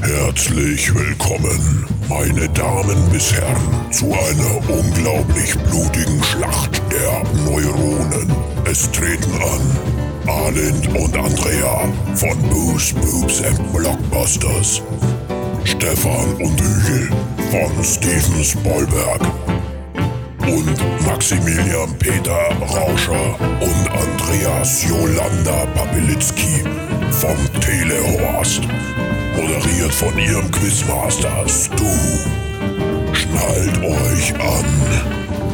Herzlich 0.00 0.94
willkommen, 0.94 1.86
meine 2.08 2.48
Damen 2.50 3.10
bis 3.10 3.32
Herren, 3.32 3.92
zu 3.92 4.06
einer 4.06 4.70
unglaublich 4.70 5.54
blutigen 5.58 6.22
Schlacht 6.22 6.80
der 6.90 7.22
Neuronen. 7.44 8.32
Es 8.64 8.90
treten 8.92 9.32
an 9.34 10.28
Arlind 10.28 10.88
und 10.96 11.16
Andrea 11.16 11.92
von 12.14 12.38
Booze, 12.48 12.94
Boobs 12.94 13.42
and 13.42 13.72
Blockbusters, 13.72 14.82
Stefan 15.64 16.32
und 16.38 16.60
Hügel 16.60 17.10
von 17.50 17.84
Steven 17.84 18.44
Spielberg 18.44 19.20
und 20.46 21.06
Maximilian 21.06 21.92
Peter 21.98 22.48
Rauscher 22.60 23.36
und 23.60 23.90
Andreas 23.90 24.84
Jolanda 24.88 25.66
Papilitzki 25.74 26.64
vom 27.10 27.60
Telehorst. 27.60 28.62
Moderiert 29.40 29.94
von 29.94 30.18
ihrem 30.18 30.50
Quizmaster 30.50 31.44
Stu. 31.48 31.84
Schnallt 33.12 33.78
euch 33.84 34.34
an 34.34 34.64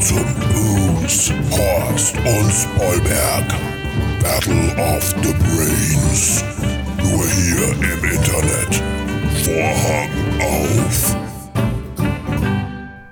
zum 0.01 0.25
Booze, 0.55 1.35
Horst 1.51 2.17
und 2.17 2.51
Spoilberg. 2.51 3.45
Battle 4.23 4.75
of 4.79 5.15
the 5.23 5.35
Brains. 5.35 6.43
Nur 7.03 7.29
hier 7.29 7.73
im 7.73 8.05
Internet. 8.05 8.83
Vorhang 9.45 10.09
auf. 10.41 11.34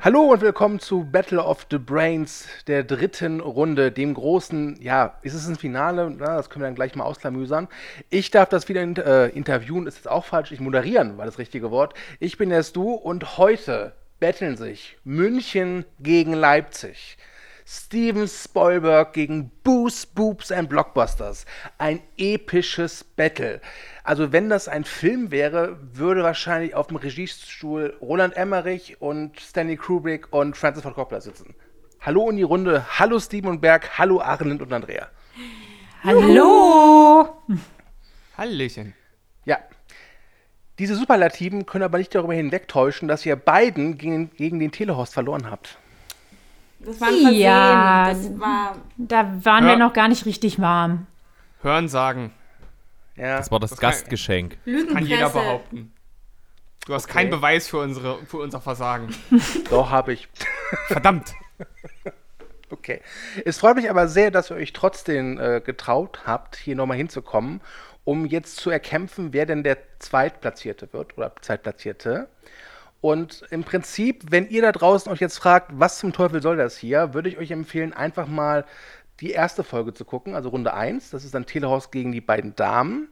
Hallo 0.04 0.32
und 0.32 0.40
willkommen 0.40 0.80
zu 0.80 1.04
Battle 1.04 1.40
of 1.40 1.68
the 1.70 1.78
Brains, 1.78 2.48
der 2.66 2.82
dritten 2.82 3.38
Runde, 3.38 3.92
dem 3.92 4.14
großen, 4.14 4.82
ja, 4.82 5.16
ist 5.22 5.34
es 5.34 5.46
ein 5.46 5.54
Finale? 5.54 6.10
Na, 6.10 6.34
das 6.38 6.50
können 6.50 6.64
wir 6.64 6.66
dann 6.66 6.74
gleich 6.74 6.96
mal 6.96 7.04
ausklamüsern. 7.04 7.68
Ich 8.10 8.32
darf 8.32 8.48
das 8.48 8.68
wieder 8.68 8.82
äh, 8.82 9.28
interviewen, 9.28 9.86
ist 9.86 9.98
jetzt 9.98 10.10
auch 10.10 10.24
falsch, 10.24 10.50
ich 10.50 10.58
moderieren 10.58 11.18
war 11.18 11.24
das 11.24 11.38
richtige 11.38 11.70
Wort. 11.70 11.94
Ich 12.18 12.36
bin 12.36 12.50
der 12.50 12.64
Stu 12.64 12.94
und 12.94 13.38
heute 13.38 13.92
betteln 14.18 14.56
sich 14.56 14.96
München 15.04 15.84
gegen 16.00 16.32
Leipzig. 16.32 17.16
Steven 17.66 18.26
Spielberg 18.26 19.12
gegen 19.12 19.50
Booze, 19.62 20.06
Boobs 20.14 20.50
and 20.50 20.68
Blockbusters. 20.68 21.46
Ein 21.78 22.00
episches 22.16 23.04
Battle. 23.04 23.60
Also 24.04 24.32
wenn 24.32 24.48
das 24.48 24.68
ein 24.68 24.84
Film 24.84 25.30
wäre, 25.30 25.78
würde 25.92 26.22
wahrscheinlich 26.22 26.74
auf 26.74 26.88
dem 26.88 26.96
Regiestuhl 26.96 27.96
Roland 28.00 28.36
Emmerich 28.36 29.00
und 29.00 29.38
Stanley 29.40 29.76
Kubrick 29.76 30.32
und 30.32 30.56
Francis 30.56 30.82
Ford 30.82 30.94
Coppola 30.94 31.20
sitzen. 31.20 31.54
Hallo 32.00 32.28
in 32.30 32.36
die 32.36 32.42
Runde. 32.42 32.84
Hallo 32.98 33.20
Steven 33.20 33.50
und 33.50 33.60
Berg. 33.60 33.98
Hallo 33.98 34.20
Arlind 34.20 34.60
und 34.60 34.72
Andrea. 34.72 35.08
Hallo! 36.02 37.36
Hallöchen. 38.36 38.94
Ja. 39.44 39.58
Diese 40.80 40.96
Superlativen 40.96 41.64
können 41.64 41.84
aber 41.84 41.98
nicht 41.98 42.12
darüber 42.12 42.34
hinwegtäuschen, 42.34 43.06
dass 43.06 43.24
ihr 43.24 43.36
beiden 43.36 43.98
gegen, 43.98 44.30
gegen 44.34 44.58
den 44.58 44.72
Telehorst 44.72 45.14
verloren 45.14 45.48
habt. 45.48 45.78
Das 46.84 47.00
war 47.00 47.08
ein 47.08 47.14
Versehen. 47.14 47.40
Ja. 47.40 48.08
Das 48.08 48.40
war. 48.40 48.76
Da 48.96 49.44
waren 49.44 49.64
Ja. 49.64 49.70
wir 49.70 49.76
noch 49.78 49.92
gar 49.92 50.08
nicht 50.08 50.26
richtig 50.26 50.60
warm. 50.60 51.06
Hören 51.62 51.88
sagen. 51.88 52.32
Ja. 53.16 53.36
Das 53.36 53.50
war 53.50 53.60
das, 53.60 53.70
Das 53.70 53.80
kann- 53.80 53.90
Gastgeschenk. 53.90 54.58
Kann 54.64 54.72
Lügenpresse. 54.74 55.08
jeder 55.08 55.30
behaupten. 55.30 55.92
Du 56.86 56.94
hast 56.94 57.04
Okay. 57.04 57.12
keinen 57.12 57.30
Beweis 57.30 57.68
für, 57.68 57.78
unsere, 57.78 58.18
für 58.26 58.38
unser 58.38 58.60
Versagen. 58.60 59.14
Doch, 59.70 59.90
habe 59.90 60.12
ich. 60.12 60.28
Verdammt. 60.88 61.32
Okay. 62.70 63.02
Es 63.44 63.58
freut 63.58 63.76
mich 63.76 63.90
aber 63.90 64.08
sehr, 64.08 64.30
dass 64.30 64.50
ihr 64.50 64.56
euch 64.56 64.72
trotzdem 64.72 65.38
äh, 65.38 65.60
getraut 65.60 66.20
habt, 66.24 66.56
hier 66.56 66.74
nochmal 66.74 66.96
hinzukommen, 66.96 67.60
um 68.04 68.24
jetzt 68.24 68.56
zu 68.56 68.70
erkämpfen, 68.70 69.34
wer 69.34 69.44
denn 69.44 69.62
der 69.62 69.76
Zweitplatzierte 69.98 70.90
wird 70.94 71.18
oder 71.18 71.34
Zweitplatzierte. 71.42 72.28
Und 73.02 73.44
im 73.50 73.64
Prinzip, 73.64 74.30
wenn 74.30 74.48
ihr 74.48 74.62
da 74.62 74.70
draußen 74.70 75.10
euch 75.10 75.18
jetzt 75.18 75.36
fragt, 75.36 75.72
was 75.74 75.98
zum 75.98 76.12
Teufel 76.12 76.40
soll 76.40 76.56
das 76.56 76.78
hier, 76.78 77.14
würde 77.14 77.28
ich 77.28 77.36
euch 77.36 77.50
empfehlen, 77.50 77.92
einfach 77.92 78.28
mal 78.28 78.64
die 79.18 79.32
erste 79.32 79.64
Folge 79.64 79.92
zu 79.92 80.04
gucken, 80.04 80.36
also 80.36 80.50
Runde 80.50 80.72
1. 80.72 81.10
Das 81.10 81.24
ist 81.24 81.34
dann 81.34 81.44
Telehaus 81.44 81.90
gegen 81.90 82.12
die 82.12 82.20
beiden 82.20 82.54
Damen. 82.54 83.08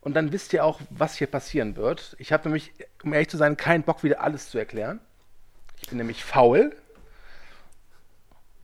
Und 0.00 0.14
dann 0.14 0.30
wisst 0.30 0.52
ihr 0.52 0.64
auch, 0.64 0.80
was 0.90 1.16
hier 1.16 1.26
passieren 1.26 1.74
wird. 1.74 2.14
Ich 2.20 2.32
habe 2.32 2.44
nämlich, 2.44 2.72
um 3.02 3.12
ehrlich 3.12 3.30
zu 3.30 3.36
sein, 3.36 3.56
keinen 3.56 3.82
Bock, 3.82 4.04
wieder 4.04 4.20
alles 4.20 4.48
zu 4.48 4.58
erklären. 4.58 5.00
Ich 5.80 5.88
bin 5.88 5.98
nämlich 5.98 6.24
faul. 6.24 6.76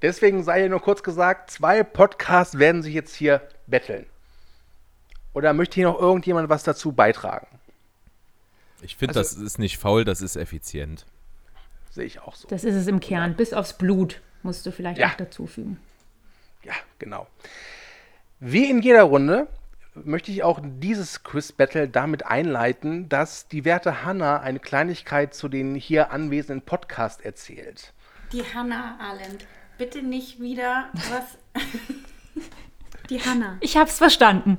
Deswegen 0.01 0.45
sei 0.45 0.61
hier 0.61 0.71
nur 0.71 0.81
kurz 0.81 1.03
gesagt, 1.03 1.51
zwei 1.51 1.83
Podcasts 1.83 2.57
werden 2.57 2.85
sich 2.85 2.95
jetzt 2.95 3.17
hier 3.17 3.43
betteln. 3.67 4.07
Oder 5.35 5.53
möchte 5.55 5.75
hier 5.75 5.89
noch 5.89 5.99
irgendjemand 5.99 6.49
was 6.49 6.63
dazu 6.63 6.93
beitragen? 6.93 7.49
Ich 8.81 8.97
finde, 8.97 9.19
Also- 9.19 9.37
das 9.37 9.43
ist 9.45 9.59
nicht 9.59 9.79
faul, 9.79 10.05
das 10.05 10.21
ist 10.21 10.37
effizient. 10.37 11.05
Sehe 11.91 12.05
ich 12.05 12.21
auch 12.21 12.35
so. 12.35 12.49
Das 12.49 12.65
ist 12.65 12.75
es 12.75 12.87
im 12.87 13.01
Kern. 13.01 13.35
Bis 13.35 13.53
aufs 13.53 13.73
Blut 13.73 14.21
musst 14.43 14.65
du 14.67 14.71
vielleicht 14.73 14.99
Ja. 15.01 15.09
auch 15.09 15.15
dazufügen. 15.15 15.81
Ja, 16.63 16.75
genau. 16.99 17.27
Wie 18.41 18.71
in 18.71 18.83
jeder 18.83 19.03
Runde 19.05 19.49
möchte 19.95 20.31
ich 20.31 20.45
auch 20.45 20.61
dieses 20.63 21.25
Quiz-Battle 21.25 21.89
damit 21.89 22.25
einleiten, 22.27 23.09
dass 23.09 23.49
die 23.49 23.65
werte 23.65 24.05
Hanna 24.05 24.39
eine 24.41 24.61
Kleinigkeit 24.61 25.35
zu 25.35 25.49
den 25.49 25.75
hier 25.75 26.13
anwesenden 26.13 26.65
Podcast 26.65 27.25
erzählt. 27.25 27.93
Die 28.33 28.43
Hannah 28.55 28.97
Arendt. 29.01 29.47
Bitte 29.79 30.03
nicht 30.03 30.41
wieder 30.41 30.91
was. 31.11 31.39
Die 33.11 33.21
Hannah. 33.21 33.57
Ich 33.61 33.77
hab's 33.77 33.99
verstanden. 33.99 34.59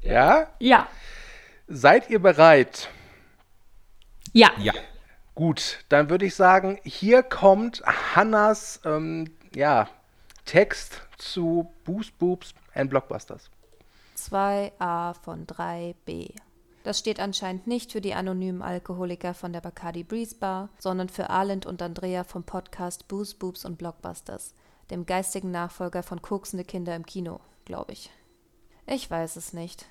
Ja? 0.00 0.46
Ja. 0.60 0.86
Seid 1.66 2.08
ihr 2.08 2.20
bereit? 2.20 2.88
Ja. 4.32 4.50
Ja. 4.58 4.72
Gut, 5.34 5.84
dann 5.88 6.10
würde 6.10 6.26
ich 6.26 6.34
sagen, 6.34 6.80
hier 6.84 7.22
kommt 7.22 7.82
Hannas 8.14 8.80
ähm, 8.84 9.30
ja, 9.54 9.88
Text 10.44 11.02
zu 11.16 11.70
Boost 11.84 12.18
Boobs 12.18 12.54
and 12.74 12.90
Blockbusters. 12.90 13.50
2a 14.16 15.14
von 15.14 15.46
3b. 15.46 16.34
Das 16.82 16.98
steht 16.98 17.20
anscheinend 17.20 17.66
nicht 17.66 17.92
für 17.92 18.00
die 18.00 18.14
anonymen 18.14 18.62
Alkoholiker 18.62 19.34
von 19.34 19.52
der 19.52 19.60
Bacardi 19.60 20.04
Breeze 20.04 20.34
Bar, 20.34 20.70
sondern 20.78 21.08
für 21.08 21.30
Arlind 21.30 21.66
und 21.66 21.82
Andrea 21.82 22.24
vom 22.24 22.44
Podcast 22.44 23.08
Booze, 23.08 23.36
Boobs 23.36 23.64
und 23.64 23.78
Blockbusters, 23.78 24.54
dem 24.90 25.04
geistigen 25.06 25.50
Nachfolger 25.50 26.02
von 26.02 26.22
Koksende 26.22 26.64
Kinder 26.64 26.96
im 26.96 27.04
Kino, 27.04 27.40
glaube 27.64 27.92
ich. 27.92 28.10
Ich 28.86 29.10
weiß 29.10 29.36
es 29.36 29.52
nicht. 29.52 29.86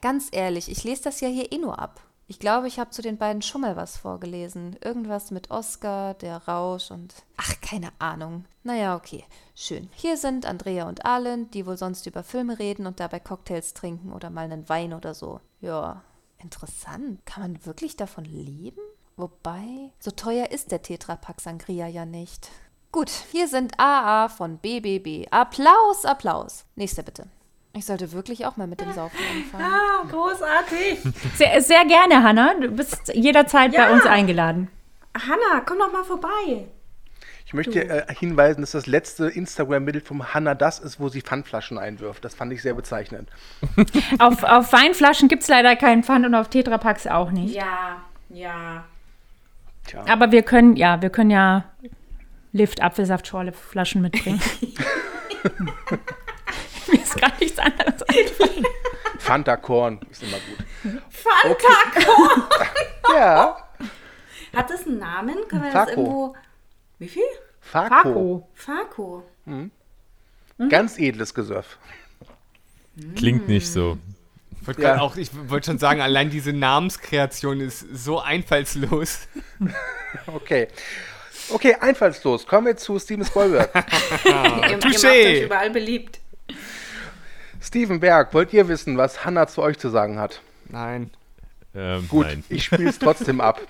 Ganz 0.00 0.28
ehrlich, 0.30 0.70
ich 0.70 0.84
lese 0.84 1.04
das 1.04 1.20
ja 1.20 1.28
hier 1.28 1.50
eh 1.50 1.58
nur 1.58 1.78
ab. 1.78 2.02
Ich 2.32 2.38
glaube, 2.38 2.66
ich 2.66 2.78
habe 2.78 2.88
zu 2.88 3.02
den 3.02 3.18
beiden 3.18 3.42
schon 3.42 3.60
mal 3.60 3.76
was 3.76 3.98
vorgelesen. 3.98 4.78
Irgendwas 4.82 5.30
mit 5.30 5.50
Oscar, 5.50 6.14
der 6.14 6.38
Rausch 6.48 6.90
und. 6.90 7.12
Ach, 7.36 7.60
keine 7.60 7.90
Ahnung. 7.98 8.46
Naja, 8.62 8.96
okay. 8.96 9.26
Schön. 9.54 9.90
Hier 9.92 10.16
sind 10.16 10.46
Andrea 10.46 10.88
und 10.88 11.04
Arlen, 11.04 11.50
die 11.50 11.66
wohl 11.66 11.76
sonst 11.76 12.06
über 12.06 12.24
Filme 12.24 12.58
reden 12.58 12.86
und 12.86 13.00
dabei 13.00 13.20
Cocktails 13.20 13.74
trinken 13.74 14.14
oder 14.14 14.30
mal 14.30 14.46
einen 14.46 14.66
Wein 14.70 14.94
oder 14.94 15.12
so. 15.12 15.40
Ja, 15.60 16.04
interessant. 16.38 17.20
Kann 17.26 17.42
man 17.42 17.66
wirklich 17.66 17.98
davon 17.98 18.24
leben? 18.24 18.80
Wobei, 19.16 19.90
so 19.98 20.10
teuer 20.10 20.52
ist 20.52 20.72
der 20.72 20.80
Tetrapack 20.80 21.38
Sangria 21.38 21.86
ja 21.86 22.06
nicht. 22.06 22.48
Gut, 22.92 23.10
hier 23.30 23.46
sind 23.46 23.78
AA 23.78 24.30
von 24.30 24.56
BBB. 24.56 25.30
Applaus, 25.30 26.06
Applaus. 26.06 26.64
Nächster 26.76 27.02
bitte. 27.02 27.26
Ich 27.74 27.86
sollte 27.86 28.12
wirklich 28.12 28.44
auch 28.44 28.56
mal 28.58 28.66
mit 28.66 28.80
dem 28.80 28.92
Saufen 28.92 29.18
anfangen. 29.34 29.64
Ah, 29.64 30.04
großartig. 30.10 30.98
Sehr, 31.36 31.60
sehr 31.62 31.84
gerne, 31.86 32.22
Hanna. 32.22 32.54
Du 32.60 32.68
bist 32.70 33.12
jederzeit 33.14 33.72
Ja. 33.72 33.86
bei 33.86 33.92
uns 33.94 34.04
eingeladen. 34.04 34.68
Hannah, 35.16 35.62
komm 35.64 35.78
doch 35.78 35.90
mal 35.92 36.04
vorbei. 36.04 36.66
Ich 37.46 37.54
möchte 37.54 37.82
äh, 37.88 38.14
hinweisen, 38.14 38.60
dass 38.60 38.70
das 38.72 38.86
letzte 38.86 39.26
Instagram-Bild 39.28 40.06
vom 40.06 40.32
Hanna 40.34 40.54
das 40.54 40.78
ist, 40.78 41.00
wo 41.00 41.08
sie 41.08 41.22
Pfandflaschen 41.22 41.78
einwirft. 41.78 42.24
Das 42.24 42.34
fand 42.34 42.52
ich 42.52 42.62
sehr 42.62 42.74
bezeichnend. 42.74 43.28
Auf, 44.18 44.42
auf 44.42 44.72
Weinflaschen 44.72 45.28
gibt's 45.28 45.48
leider 45.48 45.74
keinen 45.76 46.02
Pfand 46.02 46.24
und 46.26 46.34
auf 46.34 46.48
Tetrapacks 46.48 47.06
auch 47.06 47.30
nicht. 47.30 47.54
Ja, 47.54 48.02
ja. 48.30 48.84
Tja. 49.86 50.04
Aber 50.08 50.30
wir 50.30 50.42
können, 50.42 50.76
ja, 50.76 51.02
wir 51.02 51.10
können 51.10 51.30
ja 51.30 51.64
Lift-Apfelsaft-Schorle-Flaschen 52.52 54.00
mitbringen. 54.02 54.40
Mir 56.92 57.02
ist 57.02 57.16
gar 57.20 57.32
nichts 57.40 57.58
anderes 57.58 58.02
eingefallen. 58.08 58.66
Fanta 59.18 59.56
Korn 59.56 60.00
ist 60.10 60.22
immer 60.22 60.36
gut. 60.38 61.02
Fanta 61.10 62.48
Ja, 63.14 63.56
Hat 64.54 64.70
das 64.70 64.86
einen 64.86 64.98
Namen? 64.98 65.36
Können 65.48 65.62
wir 65.62 65.70
das 65.72 65.88
Taco. 65.88 65.90
irgendwo. 66.00 66.36
Wie 66.98 67.08
viel? 67.08 67.22
Faco. 67.60 68.48
Faco. 68.54 69.22
Fako. 69.44 69.68
Ganz 70.68 70.98
edles 70.98 71.34
Gesöff. 71.34 71.78
Klingt 73.16 73.48
nicht 73.48 73.70
so. 73.70 73.98
Ich 74.60 74.66
wollte 74.68 74.82
Ja. 74.82 75.00
auch, 75.00 75.16
ich 75.16 75.30
wollte 75.48 75.66
schon 75.66 75.78
sagen, 75.78 76.00
allein 76.00 76.30
diese 76.30 76.52
Namenskreation 76.52 77.60
ist 77.60 77.80
so 77.92 78.20
einfallslos. 78.20 79.28
Okay. 80.26 80.68
Okay, 81.48 81.74
einfallslos. 81.80 82.46
Kommen 82.46 82.66
wir 82.66 82.76
zu 82.76 82.98
Steven 82.98 83.24
Spielberg. 83.24 83.70
Ihr, 84.26 84.30
ihr 84.30 84.76
macht 84.76 84.84
Touché. 84.84 85.38
euch 85.38 85.42
überall 85.44 85.70
beliebt. 85.70 86.20
Steven 87.62 88.00
Berg, 88.00 88.34
wollt 88.34 88.52
ihr 88.52 88.66
wissen, 88.66 88.98
was 88.98 89.24
Hannah 89.24 89.46
zu 89.46 89.62
euch 89.62 89.78
zu 89.78 89.88
sagen 89.88 90.18
hat? 90.18 90.42
Nein. 90.68 91.10
Ähm, 91.74 92.08
Gut, 92.08 92.26
Nein. 92.26 92.44
ich 92.48 92.64
spiele 92.64 92.88
es 92.90 92.98
trotzdem 92.98 93.40
ab. 93.40 93.60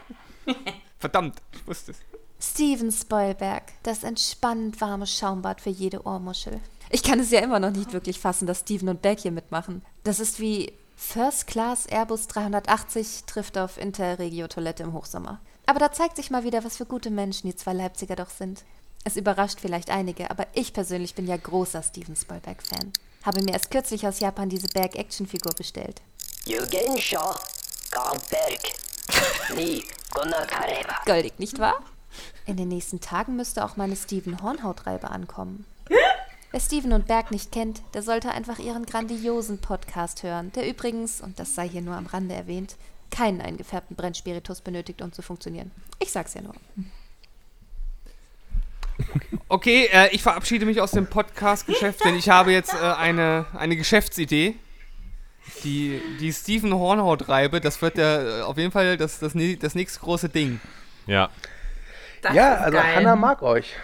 Verdammt, 0.98 1.36
ich 1.52 1.66
wusste 1.66 1.92
es. 1.92 1.98
Steven 2.40 2.90
Spoilberg, 2.90 3.64
das 3.82 4.02
entspannend 4.02 4.80
warme 4.80 5.06
Schaumbad 5.06 5.60
für 5.60 5.70
jede 5.70 6.06
Ohrmuschel. 6.06 6.58
Ich 6.90 7.02
kann 7.02 7.20
es 7.20 7.30
ja 7.30 7.40
immer 7.40 7.60
noch 7.60 7.70
nicht 7.70 7.92
wirklich 7.92 8.18
fassen, 8.18 8.46
dass 8.46 8.60
Steven 8.60 8.88
und 8.88 9.02
Berg 9.02 9.20
hier 9.20 9.30
mitmachen. 9.30 9.82
Das 10.04 10.20
ist 10.20 10.40
wie 10.40 10.72
First 10.96 11.46
Class 11.46 11.86
Airbus 11.86 12.26
380 12.28 13.24
trifft 13.26 13.58
auf 13.58 13.78
Interregio 13.78 14.48
Toilette 14.48 14.82
im 14.82 14.92
Hochsommer. 14.92 15.40
Aber 15.66 15.78
da 15.78 15.92
zeigt 15.92 16.16
sich 16.16 16.30
mal 16.30 16.44
wieder, 16.44 16.64
was 16.64 16.78
für 16.78 16.86
gute 16.86 17.10
Menschen 17.10 17.48
die 17.48 17.56
zwei 17.56 17.72
Leipziger 17.72 18.16
doch 18.16 18.30
sind. 18.30 18.64
Es 19.04 19.16
überrascht 19.16 19.60
vielleicht 19.60 19.90
einige, 19.90 20.30
aber 20.30 20.46
ich 20.54 20.72
persönlich 20.72 21.14
bin 21.14 21.26
ja 21.26 21.36
großer 21.36 21.82
Steven 21.82 22.16
Spielberg-Fan. 22.16 22.92
Habe 23.22 23.42
mir 23.42 23.52
erst 23.52 23.70
kürzlich 23.70 24.06
aus 24.06 24.20
Japan 24.20 24.48
diese 24.48 24.68
Berg-Action-Figur 24.68 25.52
bestellt. 25.52 26.02
Yugensho 26.44 27.34
Berg. 28.30 28.60
Ni 29.54 29.84
Goldig, 31.04 31.38
nicht 31.38 31.58
wahr? 31.58 31.80
In 32.46 32.56
den 32.56 32.68
nächsten 32.68 33.00
Tagen 33.00 33.36
müsste 33.36 33.64
auch 33.64 33.76
meine 33.76 33.96
Steven 33.96 34.42
Hornhautreibe 34.42 35.10
ankommen. 35.10 35.66
Wer 36.50 36.60
Steven 36.60 36.92
und 36.92 37.06
Berg 37.06 37.30
nicht 37.30 37.52
kennt, 37.52 37.80
der 37.94 38.02
sollte 38.02 38.30
einfach 38.30 38.58
ihren 38.58 38.84
grandiosen 38.84 39.58
Podcast 39.58 40.22
hören, 40.22 40.52
der 40.52 40.68
übrigens, 40.68 41.20
und 41.20 41.38
das 41.38 41.54
sei 41.54 41.68
hier 41.68 41.80
nur 41.80 41.94
am 41.94 42.06
Rande 42.06 42.34
erwähnt, 42.34 42.76
keinen 43.10 43.40
eingefärbten 43.40 43.96
Brennspiritus 43.96 44.60
benötigt, 44.60 45.00
um 45.00 45.12
zu 45.12 45.22
funktionieren. 45.22 45.70
Ich 45.98 46.12
sag's 46.12 46.34
ja 46.34 46.42
nur. 46.42 46.54
Okay, 49.48 49.88
äh, 49.92 50.08
ich 50.12 50.22
verabschiede 50.22 50.64
mich 50.64 50.80
aus 50.80 50.92
dem 50.92 51.06
Podcast-Geschäft, 51.06 52.04
denn 52.04 52.16
ich 52.16 52.28
habe 52.30 52.52
jetzt 52.52 52.72
äh, 52.74 52.78
eine, 52.78 53.46
eine 53.56 53.76
Geschäftsidee. 53.76 54.54
Die, 55.64 56.00
die 56.20 56.32
Stephen 56.32 56.72
Hornhaut-Reibe, 56.72 57.60
das 57.60 57.82
wird 57.82 57.98
ja 57.98 58.40
äh, 58.40 58.42
auf 58.42 58.56
jeden 58.56 58.70
Fall 58.72 58.96
das, 58.96 59.18
das, 59.18 59.32
das 59.60 59.74
nächste 59.74 60.00
große 60.00 60.28
Ding. 60.28 60.60
Ja, 61.06 61.28
Das 62.22 62.34
ja, 62.34 62.54
also 62.54 62.78
geil. 62.78 62.96
Hannah 62.96 63.16
mag 63.16 63.42
euch. 63.42 63.74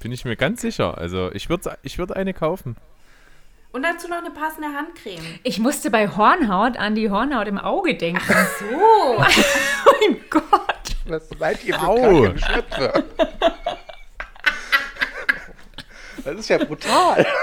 bin 0.00 0.12
ich 0.12 0.24
mir 0.24 0.36
ganz 0.36 0.60
sicher. 0.62 0.96
Also 0.96 1.30
ich 1.32 1.48
würde 1.48 1.76
ich 1.82 1.98
würd 1.98 2.12
eine 2.16 2.32
kaufen. 2.32 2.76
Und 3.72 3.82
dazu 3.82 4.08
noch 4.08 4.18
eine 4.18 4.30
passende 4.30 4.68
Handcreme. 4.68 5.38
Ich 5.42 5.58
musste 5.58 5.90
bei 5.90 6.08
Hornhaut 6.08 6.78
an 6.78 6.94
die 6.94 7.10
Hornhaut 7.10 7.46
im 7.48 7.58
Auge 7.58 7.94
denken. 7.94 8.22
So. 8.60 9.18
mein 9.18 10.20
Gott. 10.30 10.96
Was 11.08 11.28
seid 11.38 11.62
ihr 11.64 11.74
für 11.78 11.86
Au. 11.86 12.28
Das 16.26 16.40
ist 16.40 16.48
ja 16.48 16.58
brutal. 16.58 17.26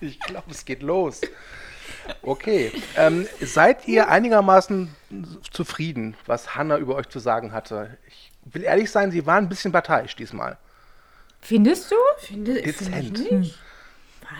Ich 0.00 0.20
glaube, 0.20 0.48
es 0.52 0.64
geht 0.64 0.84
los. 0.84 1.20
Okay. 2.22 2.70
Ähm, 2.96 3.26
seid 3.40 3.88
ihr 3.88 4.08
einigermaßen 4.08 4.94
zufrieden, 5.50 6.16
was 6.24 6.54
Hannah 6.54 6.76
über 6.76 6.94
euch 6.94 7.08
zu 7.08 7.18
sagen 7.18 7.50
hatte? 7.50 7.98
Ich 8.06 8.30
will 8.44 8.62
ehrlich 8.62 8.92
sein, 8.92 9.10
sie 9.10 9.26
war 9.26 9.38
ein 9.38 9.48
bisschen 9.48 9.72
parteiisch 9.72 10.14
diesmal. 10.14 10.56
Findest 11.40 11.90
du? 11.90 11.96
Finde, 12.18 12.62
finde 12.62 12.98
ich 13.00 13.12
Dezent. 13.12 13.32
nicht. 13.40 13.58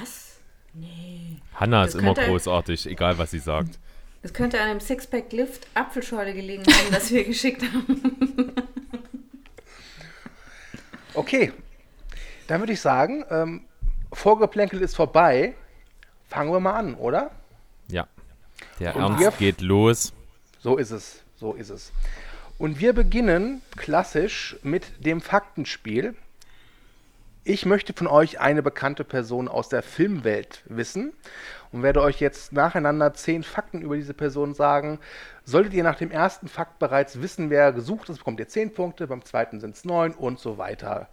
Was? 0.00 0.36
Nee. 0.74 1.40
Hanna 1.54 1.84
ist 1.84 1.94
immer 1.96 2.14
großartig, 2.14 2.86
egal 2.86 3.18
was 3.18 3.32
sie 3.32 3.40
sagt. 3.40 3.80
Es 4.22 4.32
könnte 4.32 4.60
an 4.60 4.68
einem 4.68 4.80
Sixpack-Lift 4.80 5.66
Apfelschorle 5.74 6.34
gelegen 6.34 6.62
haben, 6.64 6.86
das 6.92 7.10
wir 7.10 7.24
geschickt 7.24 7.62
haben. 7.62 8.52
Okay. 11.14 11.52
Dann 12.48 12.60
würde 12.60 12.72
ich 12.72 12.80
sagen, 12.80 13.24
ähm, 13.30 13.64
Vorgeplänkel 14.12 14.80
ist 14.82 14.96
vorbei. 14.96 15.54
Fangen 16.28 16.50
wir 16.52 16.60
mal 16.60 16.74
an, 16.74 16.94
oder? 16.94 17.30
Ja. 17.88 18.06
Der 18.80 18.96
Und 18.96 19.02
Ernst 19.02 19.20
wir- 19.20 19.30
geht 19.32 19.60
los. 19.60 20.12
So 20.58 20.76
ist 20.76 20.90
es, 20.90 21.22
so 21.36 21.52
ist 21.54 21.70
es. 21.70 21.92
Und 22.58 22.80
wir 22.80 22.92
beginnen 22.92 23.62
klassisch 23.76 24.56
mit 24.64 25.04
dem 25.06 25.20
Faktenspiel. 25.20 26.16
Ich 27.44 27.64
möchte 27.64 27.92
von 27.92 28.08
euch 28.08 28.40
eine 28.40 28.62
bekannte 28.62 29.04
Person 29.04 29.46
aus 29.48 29.68
der 29.68 29.82
Filmwelt 29.82 30.62
wissen 30.66 31.12
und 31.70 31.82
werde 31.82 32.02
euch 32.02 32.20
jetzt 32.20 32.52
nacheinander 32.52 33.14
zehn 33.14 33.42
Fakten 33.42 33.80
über 33.80 33.96
diese 33.96 34.12
Person 34.12 34.54
sagen. 34.54 34.98
Solltet 35.44 35.72
ihr 35.74 35.84
nach 35.84 35.96
dem 35.96 36.10
ersten 36.10 36.48
Fakt 36.48 36.78
bereits 36.78 37.22
wissen, 37.22 37.48
wer 37.48 37.72
gesucht 37.72 38.08
ist, 38.10 38.18
bekommt 38.18 38.40
ihr 38.40 38.48
zehn 38.48 38.74
Punkte, 38.74 39.06
beim 39.06 39.24
zweiten 39.24 39.60
sind 39.60 39.76
es 39.76 39.84
neun 39.84 40.12
und 40.12 40.40
so 40.40 40.58
weiter. 40.58 41.08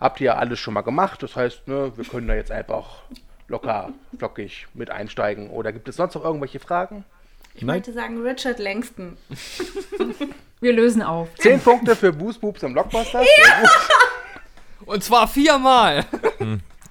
Habt 0.00 0.20
ihr 0.20 0.26
ja 0.26 0.34
alles 0.36 0.58
schon 0.58 0.74
mal 0.74 0.82
gemacht, 0.82 1.22
das 1.22 1.36
heißt, 1.36 1.68
ne, 1.68 1.92
wir 1.96 2.04
können 2.04 2.28
da 2.28 2.34
jetzt 2.34 2.50
einfach 2.50 3.02
locker, 3.48 3.90
flockig 4.18 4.66
mit 4.74 4.90
einsteigen. 4.90 5.50
Oder 5.50 5.72
gibt 5.72 5.88
es 5.88 5.96
sonst 5.96 6.14
noch 6.14 6.24
irgendwelche 6.24 6.60
Fragen? 6.60 7.04
Ich 7.54 7.66
wollte 7.66 7.92
sagen 7.92 8.20
Richard 8.22 8.58
Langston. 8.58 9.16
Wir 10.60 10.72
lösen 10.72 11.02
auf. 11.02 11.28
Zehn 11.36 11.60
Punkte 11.60 11.94
für 11.94 12.12
Boost 12.12 12.40
Boobs 12.40 12.62
im 12.62 12.72
Blockbuster. 12.72 13.20
Gut. 13.20 13.28
Und 14.86 15.04
zwar 15.04 15.28
viermal. 15.28 16.04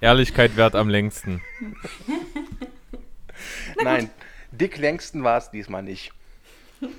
Ehrlichkeit 0.00 0.56
währt 0.56 0.74
am 0.74 0.88
längsten. 0.88 1.42
Nein, 3.82 4.10
Dick 4.52 4.78
Langston 4.78 5.24
war 5.24 5.38
es 5.38 5.50
diesmal 5.50 5.82
nicht. 5.82 6.12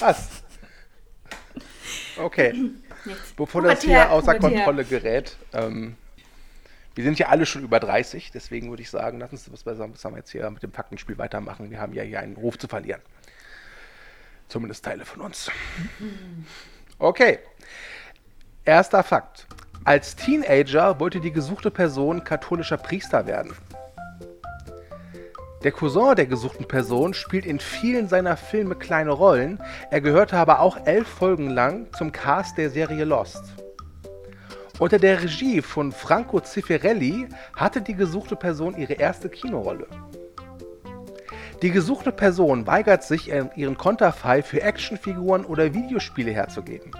Was? 0.00 0.39
Okay. 2.20 2.70
Bevor 3.36 3.62
das 3.62 3.82
hier 3.82 4.10
außer 4.10 4.34
pubertär. 4.34 4.64
Kontrolle 4.64 4.84
gerät, 4.84 5.36
ähm, 5.52 5.96
wir 6.94 7.04
sind 7.04 7.18
ja 7.18 7.28
alle 7.28 7.46
schon 7.46 7.62
über 7.62 7.80
30, 7.80 8.30
deswegen 8.32 8.68
würde 8.68 8.82
ich 8.82 8.90
sagen, 8.90 9.20
lass 9.20 9.32
uns 9.32 9.44
das 9.44 9.62
besser 9.62 9.88
besser 9.88 10.12
jetzt 10.16 10.30
hier 10.30 10.50
mit 10.50 10.62
dem 10.62 10.72
Faktenspiel 10.72 11.16
weitermachen. 11.18 11.70
Wir 11.70 11.80
haben 11.80 11.92
ja 11.94 12.02
hier 12.02 12.20
einen 12.20 12.36
Ruf 12.36 12.58
zu 12.58 12.68
verlieren. 12.68 13.00
Zumindest 14.48 14.84
Teile 14.84 15.04
von 15.04 15.22
uns. 15.22 15.50
Okay. 16.98 17.38
Erster 18.64 19.02
Fakt. 19.02 19.46
Als 19.84 20.16
Teenager 20.16 21.00
wollte 21.00 21.20
die 21.20 21.32
gesuchte 21.32 21.70
Person 21.70 22.24
katholischer 22.24 22.76
Priester 22.76 23.26
werden. 23.26 23.54
Der 25.62 25.72
Cousin 25.72 26.16
der 26.16 26.24
gesuchten 26.24 26.66
Person 26.66 27.12
spielt 27.12 27.44
in 27.44 27.60
vielen 27.60 28.08
seiner 28.08 28.38
Filme 28.38 28.76
kleine 28.76 29.10
Rollen. 29.10 29.62
Er 29.90 30.00
gehörte 30.00 30.38
aber 30.38 30.60
auch 30.60 30.86
elf 30.86 31.06
Folgen 31.06 31.50
lang 31.50 31.86
zum 31.92 32.12
Cast 32.12 32.56
der 32.56 32.70
Serie 32.70 33.04
Lost. 33.04 33.44
Unter 34.78 34.98
der 34.98 35.22
Regie 35.22 35.60
von 35.60 35.92
Franco 35.92 36.40
Zeffirelli 36.40 37.28
hatte 37.54 37.82
die 37.82 37.94
gesuchte 37.94 38.36
Person 38.36 38.74
ihre 38.78 38.94
erste 38.94 39.28
Kinorolle. 39.28 39.86
Die 41.60 41.70
gesuchte 41.70 42.10
Person 42.10 42.66
weigert 42.66 43.02
sich, 43.02 43.28
ihren 43.28 43.76
Konterfei 43.76 44.42
für 44.42 44.62
Actionfiguren 44.62 45.44
oder 45.44 45.74
Videospiele 45.74 46.32
herzugeben. 46.32 46.90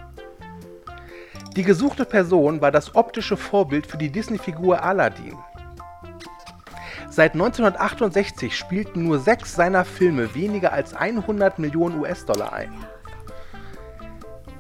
Die 1.56 1.62
gesuchte 1.62 2.04
Person 2.04 2.61
war 2.61 2.70
das 2.70 2.94
optische 2.94 3.38
Vorbild 3.38 3.87
für 3.87 3.96
die 3.96 4.11
Disney-Figur 4.11 4.82
Aladdin. 4.82 5.38
Seit 7.11 7.33
1968 7.33 8.57
spielten 8.57 9.02
nur 9.02 9.19
sechs 9.19 9.57
seiner 9.57 9.85
Filme 9.85 10.33
weniger 10.37 10.73
als 10.73 10.95
100 10.95 11.59
Millionen 11.59 11.99
US-Dollar 11.99 12.52
ein. 12.52 12.73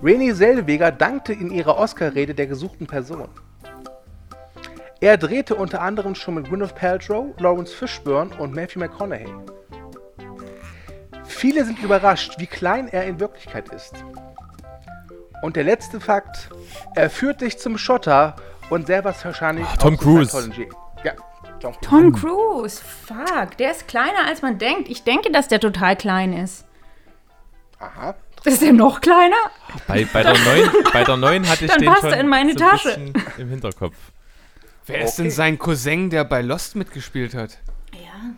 Renée 0.02 0.34
Zellweger 0.34 0.90
dankte 0.90 1.32
in 1.32 1.52
ihrer 1.52 1.78
Oscar-Rede 1.78 2.34
der 2.34 2.48
gesuchten 2.48 2.88
Person. 2.88 3.28
Er 5.00 5.16
drehte 5.16 5.54
unter 5.54 5.80
anderem 5.80 6.16
schon 6.16 6.34
mit 6.34 6.48
Gwyneth 6.48 6.74
Paltrow, 6.74 7.34
Lawrence 7.38 7.72
Fishburne 7.72 8.34
und 8.36 8.52
Matthew 8.52 8.80
McConaughey. 8.80 9.32
Viele 11.24 11.64
sind 11.64 11.78
überrascht, 11.78 12.34
wie 12.38 12.46
klein 12.46 12.88
er 12.88 13.04
in 13.04 13.20
Wirklichkeit 13.20 13.68
ist. 13.68 14.04
Und 15.42 15.54
der 15.54 15.64
letzte 15.64 16.00
Fakt, 16.00 16.50
er 16.96 17.08
führt 17.10 17.40
dich 17.42 17.58
zum 17.58 17.78
Schotter 17.78 18.34
und 18.70 18.88
selber 18.88 19.14
wahrscheinlich 19.22 19.66
Ach, 19.70 19.76
Tom 19.76 19.96
Cruise. 19.96 20.50
Tom 21.82 22.12
Cruise. 22.12 22.82
Fuck, 23.06 23.56
der 23.58 23.72
ist 23.72 23.88
kleiner 23.88 24.26
als 24.26 24.42
man 24.42 24.58
denkt. 24.58 24.88
Ich 24.88 25.04
denke, 25.04 25.30
dass 25.30 25.48
der 25.48 25.60
total 25.60 25.96
klein 25.96 26.32
ist. 26.32 26.64
Aha. 27.78 28.14
Ist 28.44 28.62
der 28.62 28.72
noch 28.72 29.00
kleiner? 29.00 29.36
Bei, 29.86 30.06
bei, 30.10 30.22
der 30.22 30.38
neuen, 30.38 30.70
bei 30.92 31.04
der 31.04 31.16
neuen 31.16 31.48
hatte 31.48 31.66
ich 31.66 31.70
Dann 31.70 31.80
den 31.80 31.88
passt 31.88 32.02
schon 32.02 32.12
er 32.12 32.20
in 32.20 32.28
meine 32.28 32.52
so 32.56 32.64
ein 32.64 32.70
Tasche. 32.70 32.98
bisschen 32.98 33.32
im 33.38 33.48
Hinterkopf. 33.50 33.96
Wer 34.86 35.02
ist 35.02 35.16
denn 35.16 35.30
sein 35.30 35.58
Cousin, 35.58 36.08
der 36.10 36.24
bei 36.24 36.40
Lost 36.40 36.74
mitgespielt 36.74 37.34
hat? 37.34 37.58
Ja. 37.92 38.34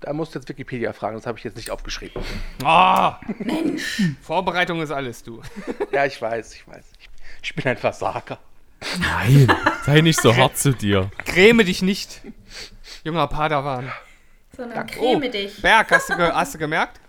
Da 0.00 0.12
musst 0.12 0.34
du 0.34 0.38
jetzt 0.38 0.48
Wikipedia 0.48 0.92
fragen, 0.92 1.16
das 1.16 1.26
habe 1.26 1.38
ich 1.38 1.44
jetzt 1.44 1.56
nicht 1.56 1.70
aufgeschrieben. 1.70 2.20
Ah! 2.64 3.18
Mensch! 3.38 4.02
Vorbereitung 4.22 4.82
ist 4.82 4.90
alles, 4.90 5.22
du. 5.22 5.40
Ja, 5.92 6.04
ich 6.04 6.20
weiß, 6.20 6.54
ich 6.54 6.66
weiß. 6.68 6.84
Ich, 6.98 7.08
ich 7.42 7.54
bin 7.54 7.64
ein 7.66 7.76
Versager. 7.76 8.38
Nein, 9.00 9.52
sei 9.84 10.00
nicht 10.00 10.20
so 10.20 10.34
hart 10.36 10.56
zu 10.58 10.72
dir. 10.72 11.10
Gräme 11.24 11.64
dich 11.64 11.82
nicht, 11.82 12.20
junger 13.04 13.26
Padawan. 13.26 13.92
Sondern 14.56 14.86
Oh, 14.98 15.18
creme 15.18 15.30
dich. 15.30 15.60
Berg, 15.60 15.90
hast 15.90 16.08
du, 16.10 16.16
ge 16.16 16.30
hast 16.32 16.54
du 16.54 16.58
gemerkt? 16.58 17.00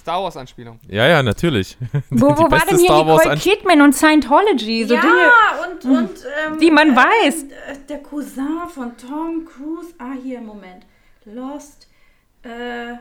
Star 0.00 0.22
Wars-Anspielung. 0.22 0.78
Ja, 0.88 1.06
ja, 1.08 1.22
natürlich. 1.22 1.76
Wo, 2.10 2.28
wo 2.28 2.48
war 2.50 2.60
denn 2.60 2.78
hier 2.78 2.86
Star 2.86 3.06
Wars 3.06 3.18
Nicole 3.24 3.32
an- 3.32 3.38
Kidman 3.40 3.82
und 3.82 3.92
Scientology? 3.92 4.84
So 4.84 4.94
ja, 4.94 5.00
Dinge. 5.00 5.14
Hm. 5.82 5.90
und, 5.90 5.98
und 5.98 6.10
ähm, 6.46 6.58
Die 6.60 6.70
man 6.70 6.90
ähm, 6.90 6.96
weiß. 6.96 7.42
äh, 7.42 7.46
Der 7.88 7.98
Cousin 7.98 8.68
von 8.72 8.96
Tom 8.96 9.44
Cruise. 9.44 9.92
Ah, 9.98 10.12
hier, 10.22 10.40
Moment. 10.40 10.86
Lost. 11.24 11.88
Äh, 12.44 12.94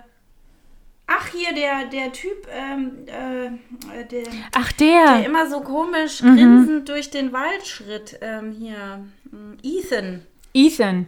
ach, 1.08 1.28
hier, 1.28 1.54
der, 1.54 1.86
der 1.86 2.12
Typ, 2.12 2.48
ähm, 2.52 3.06
äh, 3.08 4.06
der, 4.06 4.24
Ach, 4.54 4.72
der 4.74 5.18
der. 5.18 5.26
immer 5.26 5.50
so 5.50 5.62
komisch 5.62 6.20
grinsend 6.20 6.90
durch 6.90 7.10
den 7.12 7.32
Wald 7.34 7.66
schritt. 7.66 8.18
Ähm, 8.22 8.52
hier, 8.52 9.06
mm, 9.32 9.54
Ethan. 9.64 10.26
Ethan. 10.54 11.08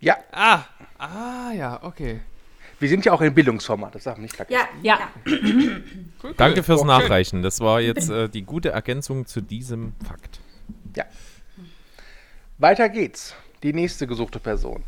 Ja, 0.00 0.16
Ah, 0.32 0.64
ah, 0.98 1.52
ja, 1.52 1.82
okay. 1.82 2.20
wir 2.78 2.88
sind 2.88 3.04
ja 3.04 3.12
auch 3.12 3.20
im 3.20 3.34
Bildungsformat, 3.34 3.94
das 3.96 4.04
darf 4.04 4.16
man 4.16 4.22
nicht 4.22 4.36
vergessen. 4.36 4.66
Ja, 4.82 4.98
Ja. 4.98 5.10
Cool, 6.22 6.34
Danke 6.36 6.62
fürs 6.62 6.80
Schön. 6.80 6.86
Nachreichen. 6.88 7.42
Das 7.42 7.60
war 7.60 7.80
jetzt 7.80 8.08
äh, 8.10 8.28
die 8.28 8.42
gute 8.42 8.70
Ergänzung 8.70 9.26
zu 9.26 9.40
diesem 9.40 9.94
Fakt. 10.06 10.40
Ja. 10.96 11.04
Weiter 12.58 12.88
geht's. 12.88 13.34
Die 13.62 13.72
nächste 13.72 14.06
gesuchte 14.06 14.38
Person. 14.38 14.84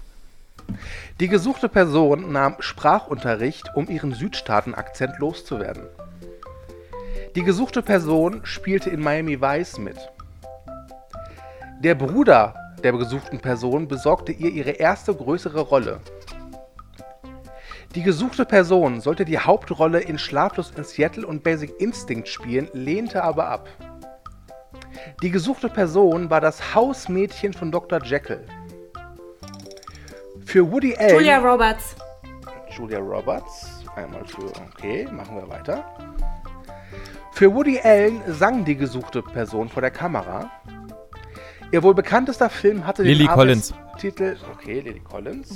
Die 1.20 1.28
gesuchte 1.28 1.68
Person 1.68 2.32
nahm 2.32 2.56
Sprachunterricht, 2.60 3.70
um 3.74 3.88
ihren 3.88 4.12
Südstaaten-Akzent 4.12 5.18
loszuwerden. 5.18 5.84
Die 7.36 7.42
gesuchte 7.42 7.82
Person 7.82 8.40
spielte 8.44 8.90
in 8.90 9.00
Miami 9.00 9.40
Vice 9.40 9.78
mit. 9.78 9.96
Der 11.82 11.94
Bruder 11.94 12.54
der 12.82 12.92
gesuchten 12.92 13.40
Person 13.40 13.88
besorgte 13.88 14.32
ihr 14.32 14.50
ihre 14.50 14.70
erste 14.70 15.14
größere 15.14 15.60
Rolle. 15.60 16.00
Die 17.94 18.02
gesuchte 18.02 18.44
Person 18.44 19.00
sollte 19.00 19.24
die 19.24 19.38
Hauptrolle 19.38 20.00
in 20.00 20.18
Schlaflos 20.18 20.72
in 20.76 20.84
Seattle 20.84 21.26
und 21.26 21.42
Basic 21.42 21.78
Instinct 21.80 22.28
spielen, 22.28 22.68
lehnte 22.72 23.22
aber 23.22 23.48
ab. 23.48 23.68
Die 25.22 25.30
gesuchte 25.30 25.68
Person 25.68 26.30
war 26.30 26.40
das 26.40 26.74
Hausmädchen 26.74 27.52
von 27.52 27.70
Dr. 27.70 28.02
Jekyll. 28.02 28.46
Für 30.50 30.69
Woody 30.69 30.97
Allen. 30.97 31.14
Julia 31.14 31.38
Roberts. 31.38 31.95
Julia 32.76 32.99
Roberts. 32.99 33.85
Einmal 33.95 34.25
für. 34.25 34.50
Okay, 34.75 35.07
machen 35.12 35.37
wir 35.37 35.49
weiter. 35.49 35.85
Für 37.30 37.54
Woody 37.54 37.78
Allen 37.80 38.21
sang 38.26 38.64
die 38.64 38.75
gesuchte 38.75 39.23
Person 39.23 39.69
vor 39.69 39.80
der 39.80 39.92
Kamera. 39.92 40.50
Ihr 41.71 41.80
wohl 41.85 41.95
bekanntester 41.95 42.50
Film 42.50 42.85
hatte 42.85 43.04
Lily 43.04 43.26
den 43.26 43.28
Collins. 43.28 43.73
Titel. 44.00 44.37
Okay, 44.52 44.80
Lily 44.80 44.99
Collins. 44.99 45.54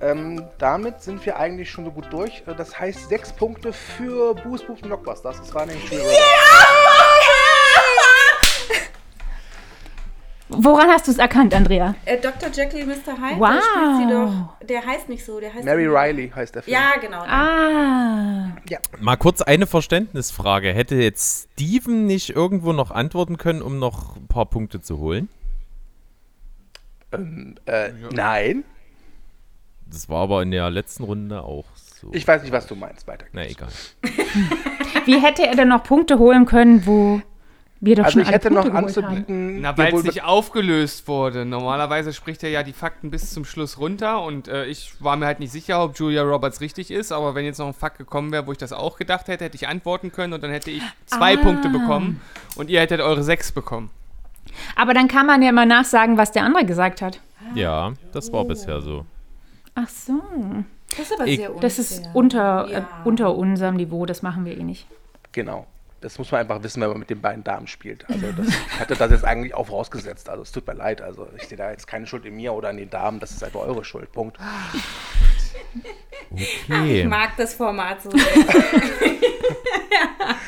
Ähm, 0.00 0.44
damit 0.58 1.00
sind 1.00 1.24
wir 1.24 1.38
eigentlich 1.38 1.70
schon 1.70 1.84
so 1.84 1.92
gut 1.92 2.12
durch. 2.12 2.42
Äh, 2.48 2.56
Das 2.56 2.76
heißt 2.76 3.08
sechs 3.08 3.32
Punkte 3.32 3.72
für 3.72 4.34
Boos 4.34 4.64
Boos 4.64 4.80
und 4.82 4.88
Blockbusters. 4.88 5.38
Das 5.38 5.54
war 5.54 5.64
nämlich 5.64 5.84
Julia 5.84 6.02
Roberts. 6.06 7.43
Woran 10.58 10.88
hast 10.88 11.06
du 11.06 11.12
es 11.12 11.18
erkannt, 11.18 11.54
Andrea? 11.54 11.94
Äh, 12.04 12.18
Dr. 12.18 12.50
Jekyll 12.50 12.86
Mr. 12.86 13.18
Hyde. 13.20 13.40
Wow. 13.40 13.48
Da 13.48 13.60
spielt 13.60 13.96
sie 13.96 14.14
doch. 14.14 14.66
Der 14.68 14.86
heißt 14.86 15.08
nicht 15.08 15.24
so. 15.24 15.40
Der 15.40 15.52
heißt 15.52 15.64
Mary 15.64 15.86
Riley 15.86 16.30
heißt 16.34 16.54
der 16.54 16.62
Film. 16.62 16.74
Ja, 16.74 16.92
genau. 17.00 17.22
Ah. 17.22 18.56
ja. 18.68 18.78
Mal 19.00 19.16
kurz 19.16 19.42
eine 19.42 19.66
Verständnisfrage. 19.66 20.72
Hätte 20.72 20.96
jetzt 20.96 21.48
Steven 21.52 22.06
nicht 22.06 22.30
irgendwo 22.30 22.72
noch 22.72 22.90
antworten 22.90 23.38
können, 23.38 23.62
um 23.62 23.78
noch 23.78 24.16
ein 24.16 24.26
paar 24.26 24.46
Punkte 24.46 24.80
zu 24.80 24.98
holen? 24.98 25.28
Äh, 27.66 27.90
Nein. 28.12 28.64
Das 29.86 30.08
war 30.08 30.22
aber 30.22 30.42
in 30.42 30.50
der 30.50 30.70
letzten 30.70 31.04
Runde 31.04 31.42
auch 31.42 31.66
so. 31.76 32.10
Ich 32.12 32.26
weiß 32.26 32.42
nicht, 32.42 32.52
was 32.52 32.66
du 32.66 32.74
meinst. 32.74 33.06
Weiter. 33.06 33.26
Na 33.32 33.46
egal. 33.46 33.68
Wie 35.04 35.20
hätte 35.20 35.46
er 35.46 35.54
denn 35.54 35.68
noch 35.68 35.84
Punkte 35.84 36.18
holen 36.18 36.46
können, 36.46 36.86
wo 36.86 37.20
wir 37.80 37.96
doch 37.96 38.04
Also 38.04 38.12
schon 38.14 38.22
ich 38.22 38.30
hätte 38.30 38.50
noch 38.50 38.62
Punkte 38.62 38.76
haben? 38.76 38.86
anzubieten. 38.86 39.60
Na, 39.60 39.76
weil 39.76 39.94
es 39.94 40.04
nicht 40.04 40.22
aufgelöst 40.24 41.06
wurde. 41.08 41.44
Normalerweise 41.44 42.12
spricht 42.12 42.42
er 42.42 42.50
ja 42.50 42.62
die 42.62 42.72
Fakten 42.72 43.10
bis 43.10 43.32
zum 43.32 43.44
Schluss 43.44 43.78
runter 43.78 44.22
und 44.22 44.48
äh, 44.48 44.64
ich 44.66 44.92
war 45.00 45.16
mir 45.16 45.26
halt 45.26 45.40
nicht 45.40 45.52
sicher, 45.52 45.82
ob 45.82 45.98
Julia 45.98 46.22
Roberts 46.22 46.60
richtig 46.60 46.90
ist, 46.90 47.12
aber 47.12 47.34
wenn 47.34 47.44
jetzt 47.44 47.58
noch 47.58 47.66
ein 47.66 47.74
Fakt 47.74 47.98
gekommen 47.98 48.32
wäre, 48.32 48.46
wo 48.46 48.52
ich 48.52 48.58
das 48.58 48.72
auch 48.72 48.96
gedacht 48.96 49.28
hätte, 49.28 49.44
hätte 49.44 49.56
ich 49.56 49.68
antworten 49.68 50.12
können 50.12 50.32
und 50.32 50.42
dann 50.42 50.50
hätte 50.50 50.70
ich 50.70 50.82
zwei 51.06 51.34
Ah. 51.36 51.40
Punkte 51.42 51.68
bekommen 51.68 52.20
und 52.56 52.70
ihr 52.70 52.80
hättet 52.80 53.00
eure 53.00 53.22
sechs 53.22 53.52
bekommen. 53.52 53.90
Aber 54.76 54.94
dann 54.94 55.08
kann 55.08 55.26
man 55.26 55.42
ja 55.42 55.50
immer 55.50 55.66
nachsagen, 55.66 56.16
was 56.16 56.32
der 56.32 56.44
andere 56.44 56.64
gesagt 56.64 57.02
hat. 57.02 57.20
Ja, 57.54 57.92
das 58.12 58.32
war 58.32 58.44
bisher 58.44 58.80
so. 58.80 59.04
Ach 59.74 59.88
so. 59.88 60.22
Das 60.90 61.00
ist 61.10 61.12
aber 61.12 61.26
Ich- 61.26 61.38
sehr 61.38 61.50
unfair. 61.50 61.62
Das 61.62 61.78
ist 61.78 62.04
unter, 62.14 62.68
Ja. 62.70 62.78
äh, 62.78 62.82
unter 63.04 63.34
unserem 63.34 63.74
Niveau, 63.76 64.06
das 64.06 64.22
machen 64.22 64.44
wir 64.44 64.56
eh 64.56 64.62
nicht. 64.62 64.86
Genau. 65.32 65.66
Das 66.04 66.18
muss 66.18 66.30
man 66.30 66.42
einfach 66.42 66.62
wissen, 66.62 66.82
wenn 66.82 66.90
man 66.90 66.98
mit 66.98 67.08
den 67.08 67.20
beiden 67.22 67.42
Damen 67.44 67.66
spielt. 67.66 68.04
Also 68.10 68.30
das, 68.32 68.46
ich 68.48 68.78
hatte 68.78 68.94
das 68.94 69.10
jetzt 69.10 69.24
eigentlich 69.24 69.54
auch 69.54 69.66
vorausgesetzt. 69.68 70.28
Also 70.28 70.42
es 70.42 70.52
tut 70.52 70.66
mir 70.66 70.74
leid. 70.74 71.00
Also 71.00 71.26
ich 71.36 71.48
sehe 71.48 71.56
da 71.56 71.70
jetzt 71.70 71.86
keine 71.86 72.06
Schuld 72.06 72.26
in 72.26 72.36
mir 72.36 72.52
oder 72.52 72.68
an 72.68 72.76
den 72.76 72.90
Damen. 72.90 73.20
Das 73.20 73.30
ist 73.30 73.42
einfach 73.42 73.60
eure 73.60 73.84
Schuld. 73.86 74.12
Punkt. 74.12 74.36
Ich 76.36 76.64
Okay. 76.70 77.04
mag 77.06 77.30
das 77.38 77.54
Format 77.54 78.02
so 78.02 78.10
sehr. 78.10 78.20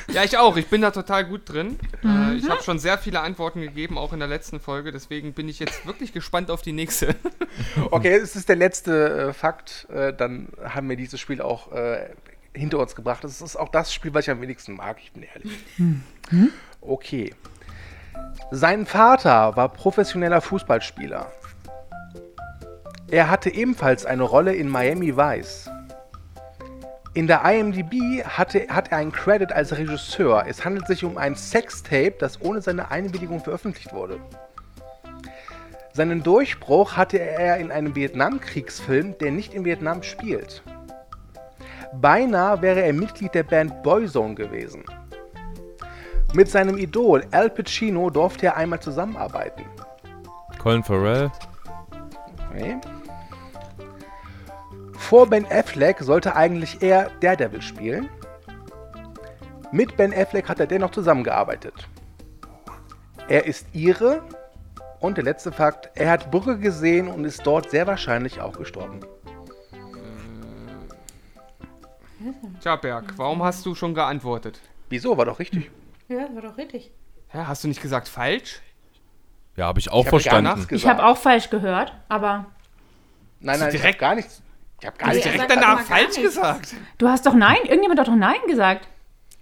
Ja, 0.09 0.25
ich 0.25 0.39
auch. 0.39 0.57
Ich 0.57 0.69
bin 0.69 0.81
da 0.81 0.91
total 0.93 1.27
gut 1.27 1.43
drin. 1.45 1.79
Äh, 2.03 2.37
ich 2.37 2.49
habe 2.49 2.63
schon 2.63 2.79
sehr 2.79 2.97
viele 2.97 3.21
Antworten 3.21 3.61
gegeben, 3.61 3.99
auch 3.99 4.15
in 4.15 4.19
der 4.19 4.29
letzten 4.29 4.61
Folge. 4.61 4.91
Deswegen 4.91 5.35
bin 5.35 5.47
ich 5.49 5.59
jetzt 5.59 5.85
wirklich 5.87 6.13
gespannt 6.15 6.51
auf 6.51 6.63
die 6.63 6.73
nächste. 6.73 7.15
Okay, 7.91 8.15
es 8.15 8.35
ist 8.35 8.49
der 8.49 8.57
letzte 8.57 9.29
äh, 9.29 9.33
Fakt. 9.35 9.87
Äh, 9.91 10.15
dann 10.15 10.49
haben 10.65 10.89
wir 10.89 10.97
dieses 10.97 11.21
Spiel 11.21 11.43
auch 11.43 11.71
äh, 11.73 12.09
hinter 12.57 12.79
uns 12.79 12.95
gebracht. 12.95 13.23
Es 13.25 13.41
ist 13.41 13.57
auch 13.57 13.69
das 13.69 13.93
Spiel, 13.93 14.13
was 14.15 14.25
ich 14.27 14.31
am 14.31 14.41
wenigsten 14.41 14.75
mag. 14.75 14.97
Ich 15.01 15.13
bin 15.13 15.23
ehrlich. 15.23 15.53
Okay. 16.81 17.35
Sein 18.51 18.87
Vater 18.87 19.57
war 19.57 19.69
professioneller 19.69 20.41
Fußballspieler. 20.41 21.31
Er 23.11 23.31
hatte 23.31 23.51
ebenfalls 23.51 24.05
eine 24.05 24.23
Rolle 24.23 24.55
in 24.55 24.69
Miami 24.69 25.17
Vice. 25.17 25.71
In 27.15 27.27
der 27.27 27.45
IMDb 27.45 28.25
hatte, 28.25 28.67
hat 28.69 28.93
er 28.93 28.99
einen 28.99 29.13
Credit 29.13 29.53
als 29.53 29.77
Regisseur. 29.77 30.45
Es 30.47 30.65
handelt 30.65 30.87
sich 30.87 31.03
um 31.05 31.17
ein 31.17 31.35
Sextape, 31.35 32.15
das 32.19 32.41
ohne 32.41 32.61
seine 32.61 32.91
Einwilligung 32.91 33.41
veröffentlicht 33.43 33.93
wurde. 33.93 34.21
Seinen 35.93 36.23
Durchbruch 36.23 36.97
hatte 36.97 37.19
er 37.19 37.57
in 37.57 37.71
einem 37.71 37.95
Vietnamkriegsfilm, 37.95 39.17
der 39.19 39.31
nicht 39.31 39.55
in 39.55 39.65
Vietnam 39.65 40.03
spielt. 40.03 40.63
Beinahe 42.01 42.61
wäre 42.63 42.83
er 42.83 42.93
Mitglied 42.93 43.35
der 43.35 43.43
Band 43.43 43.83
Boyzone 43.83 44.35
gewesen. 44.35 44.85
Mit 46.35 46.51
seinem 46.51 46.77
Idol 46.77 47.25
Al 47.31 47.51
Pacino 47.51 48.11
durfte 48.11 48.47
er 48.47 48.57
einmal 48.57 48.81
zusammenarbeiten. 48.81 49.65
Colin 50.59 50.83
Farrell. 50.83 51.31
Okay. 52.51 52.77
Vor 54.99 55.29
Ben 55.29 55.47
Affleck 55.47 56.01
sollte 56.01 56.35
eigentlich 56.35 56.83
er 56.83 57.11
Daredevil 57.21 57.63
spielen. 57.63 58.09
Mit 59.71 59.97
Ben 59.97 60.13
Affleck 60.13 60.49
hat 60.49 60.61
er 60.61 60.67
dennoch 60.67 60.91
zusammengearbeitet. 60.91 61.89
Er 63.29 63.47
ist 63.47 63.67
Ire 63.73 64.23
und 65.01 65.17
der 65.17 65.25
letzte 65.25 65.53
Fakt, 65.53 65.91
er 65.95 66.11
hat 66.11 66.31
Brücke 66.31 66.59
gesehen 66.59 67.09
und 67.09 67.25
ist 67.25 67.47
dort 67.47 67.71
sehr 67.71 67.87
wahrscheinlich 67.87 68.41
auch 68.41 68.57
gestorben. 68.57 69.01
Tja, 72.61 72.77
Berg, 72.77 73.15
warum 73.17 73.43
hast 73.43 73.65
du 73.67 73.75
schon 73.75 73.95
geantwortet? 73.95 74.61
Wieso? 74.89 75.17
War 75.17 75.25
doch 75.25 75.39
richtig. 75.39 75.71
ja, 76.09 76.29
war 76.35 76.43
doch 76.43 76.57
richtig. 76.57 76.91
Hä, 77.29 77.39
hast 77.47 77.65
du 77.65 77.69
nicht 77.69 77.83
gesagt 77.83 78.09
falsch? 78.09 78.61
Ja, 79.57 79.67
habe 79.67 79.81
ich 79.81 79.91
auch 79.91 80.01
Ich 80.01 80.05
gar 80.05 80.11
verstanden. 80.11 80.67
Ich 80.71 80.87
habe 80.87 81.05
auch 81.05 81.17
falsch 81.17 81.51
gehört, 81.51 81.93
aber 82.09 82.47
Nein, 83.41 83.59
nein, 83.59 83.59
ich 83.59 83.63
habe 83.63 83.71
direkt- 83.73 83.99
gar 83.99 84.15
nichts. 84.15 84.43
Ich 84.81 84.87
habe 84.87 84.99
gar 84.99 85.15
er 85.15 85.21
Direkt 85.21 85.51
danach 85.51 85.81
falsch 85.81 86.17
gesagt. 86.17 86.75
du 86.99 87.09
hast 87.09 87.25
doch 87.27 87.35
Nein, 87.35 87.59
irgendjemand 87.65 87.99
hat 88.01 88.09
doch 88.09 88.15
Nein 88.15 88.37
gesagt. 88.47 88.89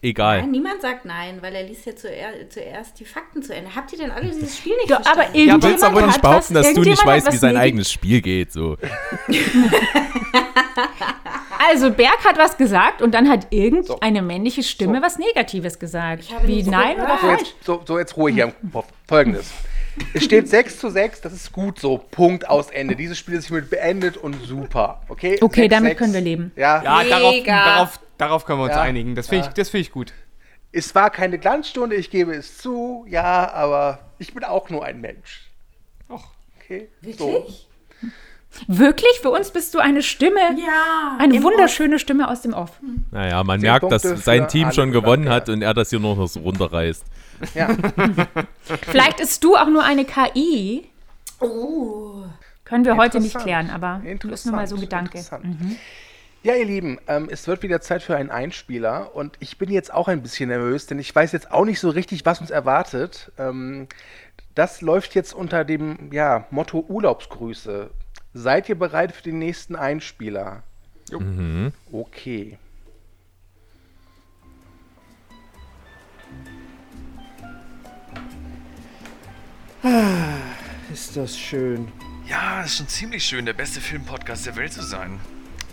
Egal. 0.00 0.42
Nein, 0.42 0.50
niemand 0.50 0.82
sagt 0.82 1.06
nein, 1.06 1.38
weil 1.40 1.54
er 1.54 1.62
liest 1.62 1.86
ja 1.86 1.96
zuer 1.96 2.50
zuerst 2.50 3.00
die 3.00 3.06
Fakten 3.06 3.42
zu 3.42 3.54
Ende. 3.54 3.74
Habt 3.74 3.90
ihr 3.90 3.98
denn 3.98 4.10
alle 4.10 4.26
dieses 4.26 4.58
Spiel 4.58 4.76
nicht 4.76 4.90
Doch, 4.90 4.96
aber 4.98 5.04
verstanden? 5.24 5.32
Du 5.32 5.38
irgendjemand 5.38 5.64
willst 5.64 5.84
aber 5.84 6.06
nicht 6.06 6.20
behaupten, 6.20 6.54
was, 6.54 6.66
dass 6.66 6.74
du 6.74 6.82
nicht 6.82 7.06
weißt, 7.06 7.32
wie 7.32 7.36
sein 7.38 7.56
eigenes 7.56 7.90
Spiel 7.90 8.20
geht. 8.20 8.52
So. 8.52 8.76
Also 11.68 11.90
Berg 11.90 12.24
hat 12.24 12.36
was 12.38 12.56
gesagt 12.56 13.00
und 13.02 13.12
dann 13.12 13.28
hat 13.28 13.46
irgendeine 13.50 14.18
So. 14.20 14.24
männliche 14.24 14.62
Stimme 14.62 14.96
So. 14.98 15.02
was 15.02 15.18
Negatives 15.18 15.78
gesagt. 15.78 16.30
habe 16.32 16.46
Wie 16.46 16.62
Nein 16.62 16.96
oder 16.96 17.18
So 17.20 17.26
falsch? 17.26 17.40
jetzt, 17.40 17.64
so, 17.64 17.82
so 17.86 17.98
jetzt 17.98 18.16
Ruhe 18.16 18.30
hier 18.30 18.44
im 18.62 18.72
Kopf. 18.72 18.88
Folgendes. 19.08 19.50
Es 20.12 20.24
steht 20.24 20.48
6 20.48 20.78
zu 20.80 20.90
6, 20.90 21.20
das 21.20 21.32
ist 21.32 21.52
gut 21.52 21.78
so. 21.78 21.98
Punkt 21.98 22.48
aus 22.48 22.68
Ende. 22.70 22.96
Dieses 22.96 23.16
Spiel 23.16 23.34
ist 23.34 23.46
hiermit 23.46 23.70
beendet 23.70 24.16
und 24.16 24.34
super. 24.44 25.02
Okay, 25.08 25.38
Okay, 25.40 25.62
6, 25.62 25.70
damit 25.74 25.90
6. 25.90 25.98
können 26.00 26.12
wir 26.14 26.20
leben. 26.20 26.52
Ja, 26.56 26.82
Ja, 26.82 27.04
darauf, 27.04 27.34
darauf, 27.44 28.00
darauf 28.18 28.44
können 28.44 28.58
wir 28.58 28.64
uns 28.64 28.74
Ja. 28.74 28.82
einigen. 28.82 29.14
Das 29.14 29.28
finde 29.28 29.46
ich, 29.46 29.54
das 29.54 29.70
find 29.70 29.82
ich 29.86 29.92
gut. 29.92 30.12
es 30.72 30.94
war 30.96 31.10
keine 31.10 31.38
Glanzstunde, 31.38 31.94
ich 31.94 32.10
gebe 32.10 32.32
es 32.34 32.58
zu. 32.58 33.06
Ja, 33.08 33.52
aber 33.52 34.00
ich 34.18 34.34
bin 34.34 34.42
auch 34.42 34.68
nur 34.68 34.84
ein 34.84 35.00
Mensch. 35.00 35.48
Och. 36.10 36.24
Okay, 36.60 36.88
Wirklich? 37.00 37.68
Wirklich? 38.66 39.20
Für 39.20 39.30
uns 39.30 39.50
bist 39.50 39.74
du 39.74 39.78
eine 39.78 40.02
Stimme. 40.02 40.40
Ja. 40.56 41.16
Eine 41.18 41.42
wunderschöne 41.42 41.98
Stimme 41.98 42.28
aus 42.28 42.42
dem 42.42 42.54
Off. 42.54 42.70
Naja, 43.10 43.42
man 43.44 43.60
Zehn 43.60 43.70
merkt, 43.70 43.90
dass 43.90 44.02
Punkte 44.02 44.20
sein 44.22 44.42
für 44.42 44.48
Team 44.48 44.72
schon 44.72 44.92
gewonnen 44.92 45.28
hat 45.28 45.48
und 45.48 45.62
er 45.62 45.74
das 45.74 45.90
hier 45.90 46.00
nur 46.00 46.16
noch 46.16 46.28
so 46.28 46.40
runterreißt. 46.40 47.04
Ja, 47.54 47.68
Vielleicht 48.82 49.20
ist 49.20 49.42
du 49.44 49.56
auch 49.56 49.68
nur 49.68 49.82
eine 49.82 50.04
KI. 50.04 50.88
Oh. 51.40 52.24
Können 52.64 52.84
wir 52.84 52.96
heute 52.96 53.20
nicht 53.20 53.38
klären, 53.38 53.70
aber 53.70 54.00
ist 54.04 54.46
nur 54.46 54.54
mal 54.54 54.66
so 54.66 54.76
ein 54.76 54.80
Gedanke. 54.80 55.22
Mhm. 55.42 55.76
Ja, 56.42 56.54
ihr 56.54 56.66
Lieben, 56.66 56.98
ähm, 57.08 57.28
es 57.30 57.46
wird 57.48 57.62
wieder 57.62 57.80
Zeit 57.80 58.02
für 58.02 58.16
einen 58.16 58.30
Einspieler 58.30 59.14
und 59.14 59.36
ich 59.40 59.56
bin 59.56 59.70
jetzt 59.70 59.92
auch 59.92 60.08
ein 60.08 60.22
bisschen 60.22 60.50
nervös, 60.50 60.86
denn 60.86 60.98
ich 60.98 61.14
weiß 61.14 61.32
jetzt 61.32 61.50
auch 61.50 61.64
nicht 61.64 61.80
so 61.80 61.88
richtig, 61.88 62.26
was 62.26 62.40
uns 62.40 62.50
erwartet. 62.50 63.32
Ähm, 63.38 63.88
das 64.54 64.82
läuft 64.82 65.14
jetzt 65.14 65.32
unter 65.32 65.64
dem 65.64 66.12
ja, 66.12 66.46
Motto 66.50 66.84
Urlaubsgrüße. 66.86 67.90
Seid 68.36 68.68
ihr 68.68 68.74
bereit 68.74 69.14
für 69.14 69.22
den 69.22 69.38
nächsten 69.38 69.76
Einspieler? 69.76 70.64
Mhm. 71.12 71.72
Okay. 71.92 72.58
Ist 80.92 81.16
das 81.16 81.38
schön. 81.38 81.92
Ja, 82.26 82.62
ist 82.62 82.78
schon 82.78 82.88
ziemlich 82.88 83.24
schön, 83.24 83.46
der 83.46 83.52
beste 83.52 83.80
Filmpodcast 83.80 84.46
der 84.46 84.56
Welt 84.56 84.72
zu 84.72 84.82
sein. 84.82 85.20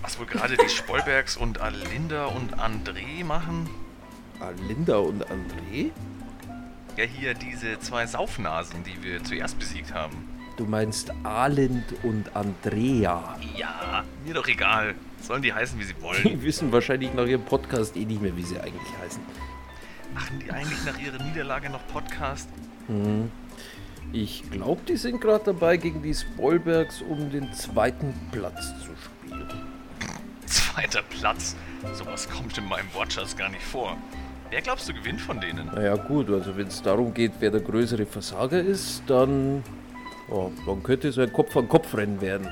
Was 0.04 0.20
wohl 0.20 0.28
gerade 0.28 0.56
die 0.56 0.70
Spoilbergs 0.70 1.38
und 1.38 1.62
Alinda 1.62 2.26
und 2.26 2.60
André 2.60 3.24
machen? 3.26 3.70
Alinda 4.40 4.98
und 4.98 5.26
André? 5.26 5.92
Ja, 6.96 7.06
hier 7.06 7.34
diese 7.34 7.80
zwei 7.80 8.06
Saufnasen, 8.06 8.84
die 8.84 9.02
wir 9.02 9.24
zuerst 9.24 9.58
besiegt 9.58 9.94
haben. 9.94 10.31
Du 10.62 10.68
meinst 10.68 11.12
Alind 11.24 11.86
und 12.04 12.36
Andrea. 12.36 13.36
Ja, 13.58 14.04
mir 14.24 14.36
doch 14.36 14.48
egal. 14.48 14.94
Sollen 15.20 15.42
die 15.42 15.52
heißen, 15.52 15.80
wie 15.80 15.84
sie 15.84 16.00
wollen. 16.00 16.22
Die 16.24 16.44
wissen 16.44 16.72
wahrscheinlich 16.72 17.12
nach 17.16 17.26
ihrem 17.26 17.42
Podcast 17.42 17.98
eh 17.98 18.06
nicht 18.06 18.22
mehr, 18.22 18.38
wie 18.38 18.44
sie 18.44 18.60
eigentlich 18.60 18.96
heißen. 19.04 19.24
Machen 20.14 20.40
die 20.40 20.52
eigentlich 20.52 20.86
nach 20.86 21.00
ihrer 21.00 21.18
Niederlage 21.24 21.68
noch 21.72 21.82
Podcast? 21.88 22.48
Hm. 22.86 23.32
Ich 24.14 24.52
glaube, 24.52 24.82
die 24.88 24.98
sind 24.98 25.20
gerade 25.20 25.46
dabei, 25.46 25.78
gegen 25.78 26.04
die 26.04 26.14
Spoilbergs 26.14 27.02
um 27.10 27.32
den 27.32 27.52
zweiten 27.54 28.14
Platz 28.32 28.68
zu 28.82 28.92
spielen. 29.04 29.50
Zweiter 30.46 31.02
Platz. 31.02 31.56
Sowas 31.96 32.30
kommt 32.30 32.56
in 32.60 32.68
meinem 32.68 32.94
Watchers 32.94 33.36
gar 33.36 33.50
nicht 33.50 33.64
vor. 33.64 33.98
Wer 34.52 34.62
glaubst 34.62 34.90
du 34.90 34.94
gewinnt 34.94 35.22
von 35.22 35.40
denen? 35.40 35.68
Naja 35.74 35.96
gut, 35.96 36.30
also 36.30 36.56
wenn 36.58 36.68
es 36.68 36.82
darum 36.82 37.14
geht, 37.14 37.32
wer 37.40 37.52
der 37.52 37.62
größere 37.62 38.06
Versager 38.06 38.60
ist, 38.60 39.02
dann, 39.08 39.64
ja, 40.32 40.50
dann 40.66 40.84
könnte 40.84 41.10
es 41.10 41.18
ein 41.18 41.32
Kopf-an-Kopf-Rennen 41.32 42.22
werden. 42.22 42.48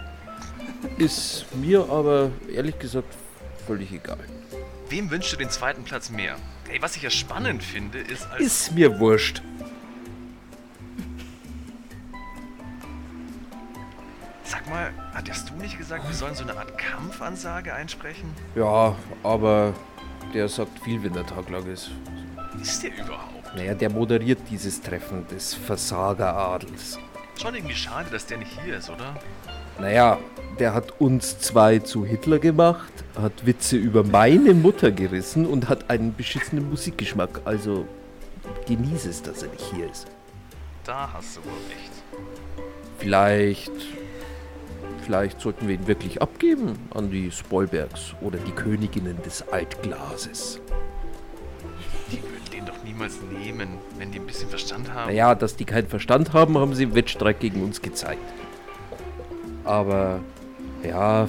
Ist 0.97 1.45
mir 1.55 1.89
aber 1.89 2.31
ehrlich 2.53 2.77
gesagt 2.79 3.13
völlig 3.65 3.91
egal. 3.91 4.19
Wem 4.89 5.09
wünschst 5.11 5.33
du 5.33 5.37
den 5.37 5.49
zweiten 5.49 5.83
Platz 5.83 6.09
mehr? 6.09 6.35
Ey, 6.71 6.81
was 6.81 6.95
ich 6.95 7.03
ja 7.03 7.09
spannend 7.09 7.63
finde, 7.63 7.99
ist 7.99 8.25
als... 8.31 8.41
Ist 8.41 8.71
mir 8.73 8.99
wurscht. 8.99 9.41
Sag 14.43 14.67
mal, 14.69 14.91
hattest 15.13 15.49
du 15.49 15.53
nicht 15.55 15.77
gesagt, 15.77 16.07
wir 16.07 16.15
sollen 16.15 16.35
so 16.35 16.43
eine 16.43 16.57
Art 16.57 16.77
Kampfansage 16.77 17.73
einsprechen? 17.73 18.29
Ja, 18.55 18.95
aber 19.23 19.73
der 20.33 20.47
sagt 20.47 20.79
viel, 20.79 21.03
wenn 21.03 21.13
der 21.13 21.25
Tag 21.25 21.49
lang 21.49 21.65
ist. 21.71 21.91
Ist 22.61 22.83
der 22.83 22.91
überhaupt? 22.97 23.55
Naja, 23.55 23.73
der 23.73 23.91
moderiert 23.91 24.39
dieses 24.49 24.81
Treffen 24.81 25.27
des 25.27 25.53
Versageradels. 25.53 26.99
Schon 27.41 27.55
irgendwie 27.55 27.75
schade, 27.75 28.09
dass 28.11 28.25
der 28.25 28.37
nicht 28.37 28.51
hier 28.63 28.77
ist, 28.77 28.89
oder? 28.89 29.15
Naja, 29.79 30.19
der 30.59 30.73
hat 30.73 30.99
uns 30.99 31.39
zwei 31.39 31.79
zu 31.79 32.05
Hitler 32.05 32.37
gemacht, 32.37 32.91
hat 33.17 33.45
Witze 33.45 33.77
über 33.77 34.03
meine 34.03 34.53
Mutter 34.53 34.91
gerissen 34.91 35.45
und 35.45 35.69
hat 35.69 35.89
einen 35.89 36.13
beschissenen 36.13 36.69
Musikgeschmack. 36.69 37.41
Also 37.45 37.87
genieße 38.67 39.09
es, 39.09 39.21
dass 39.21 39.43
er 39.43 39.49
nicht 39.49 39.63
hier 39.73 39.89
ist. 39.89 40.07
Da 40.83 41.09
hast 41.13 41.37
du 41.37 41.45
wohl 41.45 41.51
recht. 41.69 41.91
Vielleicht. 42.97 43.71
Vielleicht 45.05 45.39
sollten 45.39 45.67
wir 45.67 45.75
ihn 45.75 45.87
wirklich 45.87 46.21
abgeben 46.21 46.77
an 46.93 47.09
die 47.09 47.31
Spoilbergs 47.31 48.15
oder 48.21 48.37
die 48.37 48.51
Königinnen 48.51 49.19
des 49.23 49.47
Altglases. 49.47 50.59
Niemals 52.99 53.19
nehmen, 53.31 53.69
wenn 53.97 54.11
die 54.11 54.19
ein 54.19 54.25
bisschen 54.25 54.49
Verstand 54.49 54.93
haben. 54.93 55.07
Naja, 55.07 55.35
dass 55.35 55.55
die 55.55 55.65
keinen 55.65 55.87
Verstand 55.87 56.33
haben, 56.33 56.57
haben 56.57 56.73
sie 56.73 56.83
im 56.83 56.95
Wettstreit 56.95 57.39
gegen 57.39 57.63
uns 57.63 57.81
gezeigt. 57.81 58.21
Aber 59.63 60.19
ja, 60.83 61.27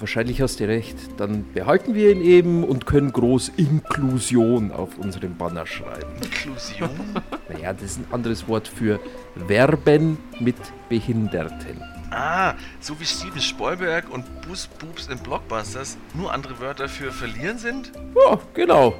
wahrscheinlich 0.00 0.40
hast 0.40 0.60
du 0.60 0.68
recht. 0.68 0.96
Dann 1.18 1.44
behalten 1.52 1.94
wir 1.94 2.10
ihn 2.10 2.22
eben 2.22 2.64
und 2.64 2.86
können 2.86 3.12
groß 3.12 3.52
Inklusion 3.56 4.72
auf 4.72 4.98
unserem 4.98 5.36
Banner 5.36 5.66
schreiben. 5.66 6.10
Inklusion? 6.22 6.90
Naja, 7.52 7.74
das 7.74 7.82
ist 7.82 7.98
ein 7.98 8.06
anderes 8.12 8.48
Wort 8.48 8.66
für 8.66 8.98
Werben 9.34 10.16
mit 10.40 10.56
Behinderten. 10.88 11.82
Ah, 12.10 12.54
so 12.80 12.98
wie 12.98 13.04
Steven 13.04 13.40
Spielberg 13.40 14.08
und 14.10 14.24
Boost 14.42 14.78
Boobs 14.78 15.08
in 15.08 15.18
Blockbusters 15.18 15.98
nur 16.14 16.32
andere 16.32 16.58
Wörter 16.60 16.88
für 16.88 17.12
verlieren 17.12 17.58
sind? 17.58 17.92
Ja, 18.14 18.38
genau. 18.54 18.94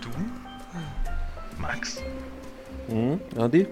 Du? 0.00 0.10
Max? 1.58 2.02
Hm, 2.88 3.20
Andi? 3.36 3.66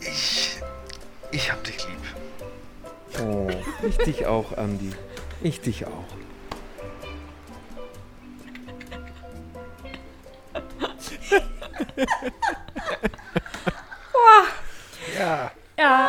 Ich. 0.00 0.62
Ich 1.30 1.52
hab 1.52 1.62
dich 1.64 1.86
lieb. 1.86 3.22
Oh, 3.22 3.48
ich 3.86 3.96
dich 3.98 4.26
auch, 4.26 4.56
Andi. 4.56 4.92
Ich 5.42 5.60
dich 5.60 5.86
auch. 5.86 6.16
Ja. 15.78 16.08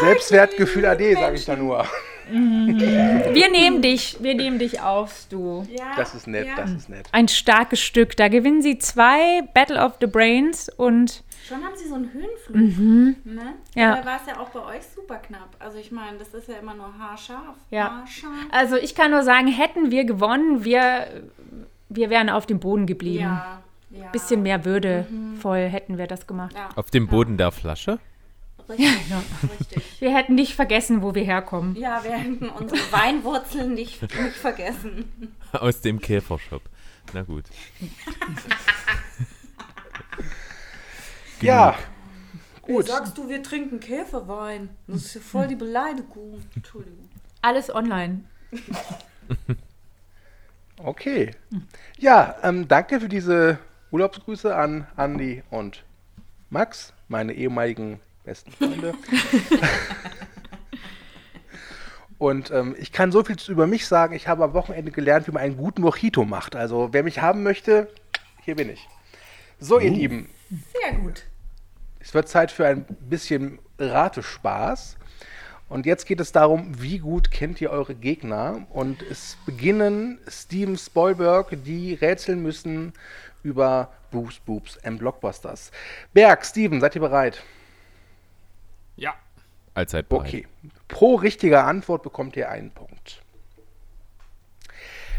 Selbstwertgefühl 0.00 0.86
AD, 0.86 1.14
sage 1.14 1.36
ich 1.36 1.44
da 1.44 1.56
nur. 1.56 1.84
Wir 2.28 3.50
nehmen 3.50 3.82
dich, 3.82 4.16
wir 4.20 4.34
nehmen 4.34 4.58
dich 4.58 4.80
auf, 4.80 5.26
du. 5.30 5.64
Ja, 5.70 5.92
Das 5.96 6.14
ist 6.14 6.26
nett, 6.26 6.48
ja. 6.48 6.56
das 6.56 6.72
ist 6.72 6.88
nett. 6.88 7.08
Ein 7.12 7.28
starkes 7.28 7.80
Stück. 7.80 8.16
Da 8.16 8.28
gewinnen 8.28 8.62
sie 8.62 8.78
zwei 8.78 9.42
Battle 9.54 9.80
of 9.80 9.94
the 10.00 10.06
Brains 10.06 10.68
und 10.68 11.22
Schon 11.46 11.62
haben 11.62 11.76
sie 11.76 11.88
so 11.88 11.94
einen 11.94 12.12
Höhenflug. 12.12 12.56
Mhm. 12.56 13.16
Ne? 13.24 13.54
Ja. 13.76 13.96
Da 13.96 14.04
war 14.04 14.16
es 14.20 14.26
ja 14.26 14.40
auch 14.40 14.48
bei 14.48 14.76
euch 14.76 14.82
super 14.96 15.16
knapp. 15.18 15.54
Also 15.60 15.78
ich 15.78 15.92
meine, 15.92 16.18
das 16.18 16.34
ist 16.34 16.48
ja 16.48 16.56
immer 16.56 16.74
nur 16.74 16.92
haarscharf. 16.98 17.54
Ja. 17.70 17.98
Haarscharf. 18.00 18.32
also 18.50 18.76
ich 18.76 18.96
kann 18.96 19.12
nur 19.12 19.22
sagen, 19.22 19.46
hätten 19.46 19.92
wir 19.92 20.04
gewonnen, 20.04 20.64
wir, 20.64 21.06
wir 21.88 22.10
wären 22.10 22.30
auf 22.30 22.46
dem 22.46 22.58
Boden 22.58 22.86
geblieben. 22.86 23.22
Ja, 23.22 23.62
ja. 23.90 24.08
Bisschen 24.10 24.42
mehr 24.42 24.64
würdevoll 24.64 25.68
hätten 25.68 25.98
wir 25.98 26.08
das 26.08 26.26
gemacht. 26.26 26.56
Ja. 26.56 26.70
Auf 26.74 26.90
dem 26.90 27.06
Boden 27.06 27.36
der 27.36 27.52
Flasche? 27.52 28.00
Richtig, 28.68 28.88
richtig. 29.60 30.00
Wir 30.00 30.14
hätten 30.14 30.34
nicht 30.34 30.54
vergessen, 30.54 31.02
wo 31.02 31.14
wir 31.14 31.24
herkommen. 31.24 31.76
Ja, 31.76 32.02
wir 32.04 32.12
hätten 32.12 32.48
unsere 32.48 32.80
Weinwurzeln 32.92 33.74
nicht, 33.74 34.02
nicht 34.02 34.36
vergessen. 34.36 35.34
Aus 35.52 35.80
dem 35.80 36.00
Käfershop. 36.00 36.62
Na 37.12 37.22
gut. 37.22 37.44
Ja, 41.40 41.76
Gut. 42.62 42.86
sagst 42.86 43.16
du, 43.18 43.28
wir 43.28 43.42
trinken 43.42 43.78
Käferwein? 43.78 44.70
Das 44.86 45.04
ist 45.04 45.14
ja 45.14 45.20
voll 45.20 45.46
die 45.46 45.56
Beleidigung. 45.56 46.42
Entschuldigung. 46.54 47.08
Alles 47.42 47.72
online. 47.72 48.24
okay. 50.78 51.32
Ja, 51.98 52.36
ähm, 52.42 52.66
danke 52.66 53.00
für 53.00 53.08
diese 53.08 53.58
Urlaubsgrüße 53.90 54.54
an 54.54 54.86
Andi 54.96 55.42
und 55.50 55.84
Max, 56.50 56.92
meine 57.08 57.34
ehemaligen 57.34 58.00
besten 58.26 58.50
Freunde. 58.52 58.92
und 62.18 62.50
ähm, 62.50 62.76
ich 62.78 62.92
kann 62.92 63.12
so 63.12 63.24
viel 63.24 63.36
über 63.48 63.66
mich 63.66 63.86
sagen. 63.86 64.14
Ich 64.14 64.28
habe 64.28 64.44
am 64.44 64.52
Wochenende 64.52 64.90
gelernt, 64.90 65.26
wie 65.26 65.32
man 65.32 65.42
einen 65.42 65.56
guten 65.56 65.80
Mojito 65.80 66.24
macht. 66.24 66.54
Also, 66.54 66.92
wer 66.92 67.02
mich 67.02 67.20
haben 67.20 67.42
möchte, 67.42 67.88
hier 68.44 68.56
bin 68.56 68.68
ich. 68.68 68.86
So, 69.58 69.78
ihr 69.78 69.90
Lieben, 69.90 70.28
Sehr 70.50 70.98
gut. 70.98 71.22
es 72.00 72.12
wird 72.12 72.28
Zeit 72.28 72.52
für 72.52 72.66
ein 72.66 72.84
bisschen 73.08 73.58
Ratespaß. 73.78 74.96
Und 75.68 75.86
jetzt 75.86 76.06
geht 76.06 76.20
es 76.20 76.30
darum, 76.30 76.80
wie 76.80 76.98
gut 76.98 77.30
kennt 77.30 77.60
ihr 77.60 77.70
eure 77.70 77.94
Gegner? 77.94 78.66
Und 78.70 79.02
es 79.02 79.36
beginnen 79.46 80.20
Steven 80.28 80.76
Spielberg, 80.76 81.56
die 81.64 81.94
rätseln 81.94 82.42
müssen 82.42 82.92
über 83.42 83.90
Boobs, 84.12 84.38
Boobs 84.40 84.78
and 84.84 84.98
Blockbusters. 84.98 85.72
Berg, 86.12 86.44
Steven, 86.44 86.80
seid 86.80 86.94
ihr 86.94 87.00
bereit? 87.00 87.42
Ja. 88.96 89.14
Allzeit 89.74 90.08
bereit. 90.08 90.28
Okay. 90.28 90.46
Pro 90.88 91.16
richtiger 91.16 91.66
Antwort 91.66 92.02
bekommt 92.02 92.36
ihr 92.36 92.48
einen 92.50 92.70
Punkt. 92.70 93.22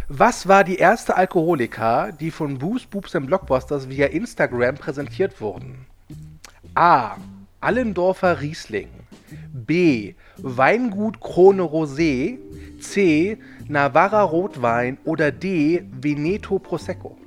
Was 0.09 0.47
war 0.47 0.63
die 0.63 0.77
erste 0.77 1.17
Alkoholiker, 1.17 2.13
die 2.13 2.31
von 2.31 2.59
Boos, 2.59 2.85
Boobs 2.85 3.13
and 3.15 3.27
Blockbusters 3.27 3.89
via 3.89 4.07
Instagram 4.07 4.75
präsentiert 4.75 5.41
wurden? 5.41 5.85
A. 6.75 7.17
Allendorfer 7.59 8.39
Riesling. 8.39 8.89
B. 9.51 10.15
Weingut 10.37 11.19
Krone 11.19 11.63
Rosé. 11.63 12.37
C. 12.79 13.37
Navarra 13.67 14.21
Rotwein. 14.21 14.97
Oder 15.03 15.31
D. 15.31 15.83
Veneto 15.91 16.57
Prosecco. 16.59 17.17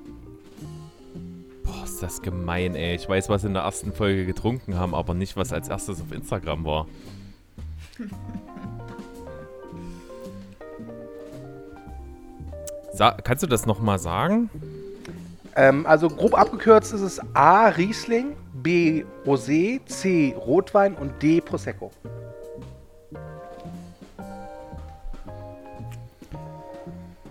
Ist 2.02 2.16
das 2.16 2.22
gemein, 2.22 2.74
ey. 2.74 2.94
Ich 2.94 3.06
weiß, 3.06 3.28
was 3.28 3.44
in 3.44 3.52
der 3.52 3.64
ersten 3.64 3.92
Folge 3.92 4.24
getrunken 4.24 4.78
haben, 4.78 4.94
aber 4.94 5.12
nicht, 5.12 5.36
was 5.36 5.52
als 5.52 5.68
erstes 5.68 6.00
auf 6.00 6.12
Instagram 6.12 6.64
war. 6.64 6.86
Sa 12.94 13.12
kannst 13.12 13.42
du 13.42 13.46
das 13.46 13.66
nochmal 13.66 13.98
sagen? 13.98 14.48
Ähm, 15.56 15.84
also 15.84 16.08
grob 16.08 16.38
abgekürzt 16.38 16.94
ist 16.94 17.02
es 17.02 17.20
A. 17.34 17.68
Riesling, 17.68 18.34
B. 18.54 19.04
Rosé, 19.26 19.84
C. 19.84 20.34
Rotwein 20.38 20.94
und 20.94 21.22
D. 21.22 21.42
Prosecco. 21.42 21.90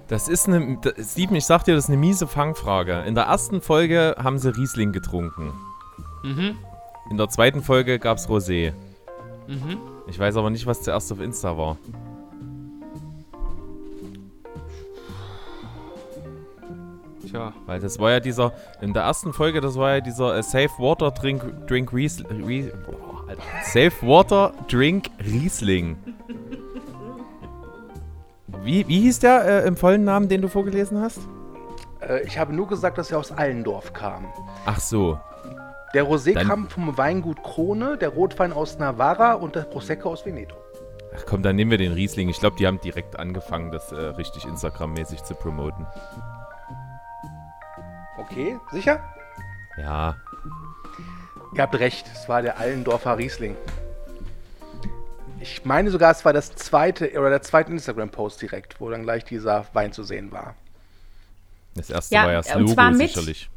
Das 0.10 0.28
ist 0.28 0.48
eine. 0.48 0.78
da- 0.82 0.92
Steven, 1.02 1.36
ich 1.36 1.46
sag 1.46 1.64
dir, 1.64 1.76
das 1.76 1.86
ist 1.86 1.90
eine 1.90 1.98
miese 1.98 2.28
Fangfrage. 2.28 3.04
In 3.06 3.16
der 3.16 3.26
ersten 3.26 3.62
Folge 3.62 4.16
haben 4.22 4.38
sie 4.40 4.50
Riesling 4.56 4.92
getrunken. 4.92 5.54
Mhm. 6.24 6.58
In 7.10 7.18
der 7.18 7.30
zweiten 7.30 7.62
Folge 7.62 8.00
gab's 8.00 8.28
Rosé. 8.28 8.74
Mhm. 9.48 9.78
Ich 10.08 10.20
weiß 10.20 10.36
aber 10.36 10.50
nicht, 10.50 10.66
was 10.66 10.82
zuerst 10.82 11.12
auf 11.14 11.20
Insta 11.22 11.58
war. 11.58 11.78
Tja. 17.28 17.54
Weil 17.66 17.80
das 17.80 18.00
war 18.00 18.12
ja 18.12 18.20
dieser, 18.20 18.54
in 18.82 18.94
der 18.94 19.04
ersten 19.04 19.34
Folge, 19.34 19.62
das 19.62 19.76
war 19.76 19.96
ja 19.96 20.02
dieser 20.02 20.38
äh, 20.38 20.44
Safe 20.44 20.70
Water 20.80 21.12
Drink, 21.12 21.44
Drink 21.68 21.94
Riesling. 21.94 22.44
Ries. 22.46 22.72
Safe 23.66 23.92
Water 24.02 24.54
Drink 24.68 25.10
Riesling. 25.24 25.98
Wie, 28.64 28.88
wie 28.88 29.02
hieß 29.02 29.20
der 29.20 29.64
äh, 29.64 29.68
im 29.68 29.78
vollen 29.78 30.04
Namen, 30.04 30.28
den 30.30 30.42
du 30.42 30.48
vorgelesen 30.48 31.02
hast? 31.02 31.20
Äh, 32.02 32.22
ich 32.24 32.38
habe 32.38 32.54
nur 32.54 32.68
gesagt, 32.68 32.98
dass 32.98 33.12
er 33.12 33.20
aus 33.20 33.32
Allendorf 33.32 33.94
kam. 33.94 34.26
Ach 34.66 34.80
so. 34.80 35.20
Der 35.94 36.06
Rosé 36.06 36.34
Dann- 36.34 36.48
kam 36.48 36.70
vom 36.70 36.98
Weingut 36.98 37.42
Krone, 37.44 37.98
der 37.98 38.10
Rotwein 38.10 38.54
aus 38.54 38.78
Navarra 38.78 39.34
und 39.34 39.56
der 39.56 39.62
Prosecco 39.62 40.10
aus 40.12 40.26
Veneto. 40.26 40.56
Ach 41.16 41.24
komm, 41.26 41.42
dann 41.42 41.56
nehmen 41.56 41.72
wir 41.72 41.80
den 41.80 41.94
Riesling. 41.94 42.30
Ich 42.30 42.40
glaube, 42.40 42.56
die 42.58 42.68
haben 42.68 42.80
direkt 42.82 43.18
angefangen, 43.18 43.72
das 43.72 43.92
äh, 43.92 43.96
richtig 43.96 44.46
Instagram-mäßig 44.46 45.24
zu 45.24 45.34
promoten. 45.34 45.88
Okay, 48.20 48.58
sicher? 48.72 49.00
Ja. 49.78 50.16
Ihr 51.56 51.62
habt 51.64 51.80
recht, 51.80 52.06
es 52.14 52.30
war 52.30 52.44
der 52.44 52.60
Allendorfer 52.60 53.18
Riesling. 53.18 53.56
Ich 55.42 55.64
meine 55.66 55.90
sogar, 55.92 56.12
es 56.12 56.24
war 56.26 56.34
das 56.34 56.56
zweite 56.56 57.12
oder 57.18 57.30
der 57.30 57.42
zweite 57.42 57.72
Instagram-Post 57.72 58.42
direkt, 58.42 58.80
wo 58.82 58.90
dann 58.90 59.04
gleich 59.04 59.24
dieser 59.26 59.66
Wein 59.74 59.94
zu 59.94 60.04
sehen 60.04 60.32
war. 60.32 60.56
Das 61.76 61.90
erste 61.90 62.16
Ja, 62.16 62.24
war 62.26 62.32
ja 62.34 62.42
das 62.42 62.54
Logo 62.56 62.74
zwar 62.74 62.92
mit- 62.92 63.00
sicherlich. 63.10 63.50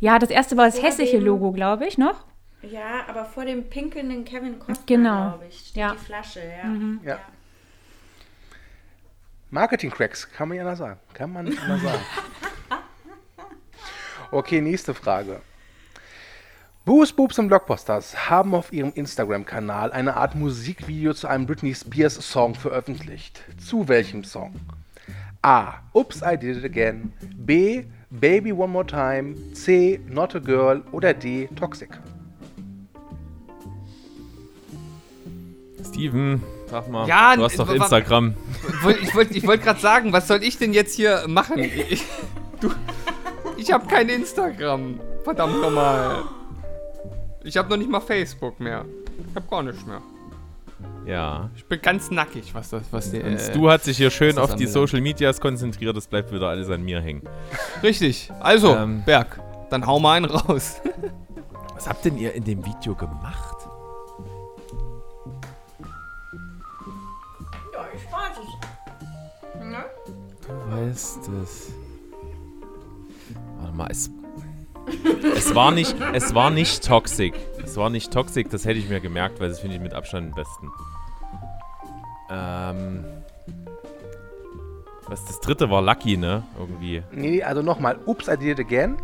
Ja, 0.00 0.18
das 0.18 0.30
erste 0.30 0.56
war 0.56 0.66
das 0.66 0.78
Vor 0.78 0.88
hessische 0.88 1.16
dem- 1.18 1.24
Logo, 1.26 1.52
glaube 1.52 1.86
ich, 1.86 1.98
noch. 1.98 2.24
Ja, 2.62 3.06
aber 3.08 3.24
vor 3.24 3.44
dem 3.44 3.68
pinkelnden 3.68 4.24
Kevin 4.24 4.58
Costner, 4.58 4.84
Genau. 4.86 5.28
glaube 5.30 5.46
ich, 5.48 5.58
steht 5.58 5.76
Ja. 5.76 5.92
die 5.92 5.98
Flasche. 5.98 6.40
Ja. 6.40 6.64
Mhm. 6.68 7.00
Ja. 7.04 7.18
Marketing-Cracks, 9.50 10.30
kann 10.32 10.48
man 10.48 10.56
ja 10.56 10.62
anders 10.64 10.78
sagen. 10.78 10.98
Kann 11.14 11.32
man 11.32 11.44
nicht 11.46 11.60
anders 11.60 11.82
sagen. 11.82 12.00
Okay, 14.30 14.60
nächste 14.60 14.92
Frage. 14.92 15.40
Boos 16.88 17.12
Boobs 17.12 17.38
und 17.38 17.48
Blockbusters 17.48 18.30
haben 18.30 18.54
auf 18.54 18.72
ihrem 18.72 18.92
Instagram-Kanal 18.94 19.92
eine 19.92 20.16
Art 20.16 20.34
Musikvideo 20.34 21.12
zu 21.12 21.28
einem 21.28 21.44
Britney 21.44 21.74
Spears-Song 21.74 22.54
veröffentlicht. 22.54 23.44
Zu 23.58 23.88
welchem 23.88 24.24
Song? 24.24 24.54
A. 25.42 25.74
Oops, 25.92 26.22
I 26.22 26.38
Did 26.38 26.56
It 26.56 26.64
Again. 26.64 27.12
B. 27.36 27.84
Baby 28.08 28.54
One 28.54 28.72
More 28.72 28.86
Time. 28.86 29.34
C. 29.52 30.00
Not 30.08 30.34
a 30.34 30.38
Girl. 30.38 30.82
Oder 30.90 31.12
D. 31.12 31.50
Toxic. 31.56 31.90
Steven, 35.86 36.42
sag 36.70 36.88
mal, 36.88 37.06
Ja, 37.06 37.36
du 37.36 37.42
hast 37.42 37.58
doch 37.58 37.70
Instagram. 37.70 38.34
Ich 39.02 39.14
wollte 39.14 39.34
ich 39.34 39.46
wollt 39.46 39.62
gerade 39.62 39.80
sagen, 39.80 40.14
was 40.14 40.26
soll 40.26 40.42
ich 40.42 40.56
denn 40.56 40.72
jetzt 40.72 40.94
hier 40.94 41.26
machen? 41.28 41.58
Ich, 41.90 42.06
du, 42.62 42.70
ich 43.58 43.70
habe 43.72 43.86
kein 43.86 44.08
Instagram. 44.08 44.98
Verdammt 45.22 45.60
nochmal. 45.60 46.24
Ich 47.44 47.56
habe 47.56 47.68
noch 47.70 47.76
nicht 47.76 47.90
mal 47.90 48.00
Facebook 48.00 48.58
mehr. 48.60 48.84
Ich 49.30 49.36
habe 49.36 49.46
gar 49.48 49.62
nichts 49.62 49.84
mehr. 49.86 50.00
Ja. 51.06 51.50
Ich 51.56 51.64
bin 51.64 51.80
ganz 51.80 52.10
nackig, 52.10 52.54
was 52.54 52.70
das, 52.70 52.82
was 52.90 53.10
die, 53.10 53.20
Und 53.20 53.36
äh, 53.36 53.52
du 53.52 53.70
hat 53.70 53.82
sich 53.82 53.96
hier 53.96 54.10
schön 54.10 54.38
auf 54.38 54.54
die. 54.54 54.66
Social 54.66 55.00
Medias 55.00 55.40
konzentriert, 55.40 55.96
das 55.96 56.06
bleibt 56.06 56.32
wieder 56.32 56.48
alles 56.48 56.68
an 56.68 56.82
mir 56.82 57.00
hängen. 57.00 57.22
Richtig. 57.82 58.30
Also, 58.40 58.76
Ähm. 58.76 59.02
Berg, 59.04 59.40
dann 59.70 59.86
hau 59.86 59.98
mal 59.98 60.16
einen 60.16 60.26
raus. 60.26 60.80
Was 61.74 61.88
habt 61.88 62.04
denn 62.04 62.18
ihr 62.18 62.34
in 62.34 62.42
dem 62.44 62.64
Video 62.66 62.94
gemacht? 62.94 63.56
Ja, 67.72 67.86
ich 67.94 68.12
weiß 68.12 68.38
es. 69.54 69.64
Ne? 69.64 69.84
Du 70.46 70.76
weißt 70.76 71.28
es. 71.42 71.72
Warte 73.60 73.76
mal, 73.76 73.88
es. 73.90 74.10
Es 75.36 75.54
war 75.54 75.70
nicht, 75.70 75.94
es 76.12 76.34
war 76.34 76.50
nicht 76.50 76.86
toxic. 76.86 77.34
Es 77.62 77.76
war 77.76 77.90
nicht 77.90 78.12
toxic, 78.12 78.50
das 78.50 78.64
hätte 78.64 78.78
ich 78.78 78.88
mir 78.88 79.00
gemerkt, 79.00 79.40
weil 79.40 79.48
das 79.48 79.60
finde 79.60 79.76
ich 79.76 79.82
mit 79.82 79.94
Abstand 79.94 80.28
am 80.28 80.34
besten. 80.34 80.70
Ähm. 82.30 83.04
Was 85.08 85.24
das 85.24 85.40
dritte 85.40 85.70
war 85.70 85.80
Lucky, 85.80 86.16
ne? 86.16 86.42
Irgendwie. 86.58 87.02
Nee, 87.12 87.42
also 87.42 87.62
nochmal. 87.62 87.98
Oops, 88.06 88.28
I 88.28 88.36
Did 88.36 88.58
It 88.58 88.60
Again. 88.60 88.96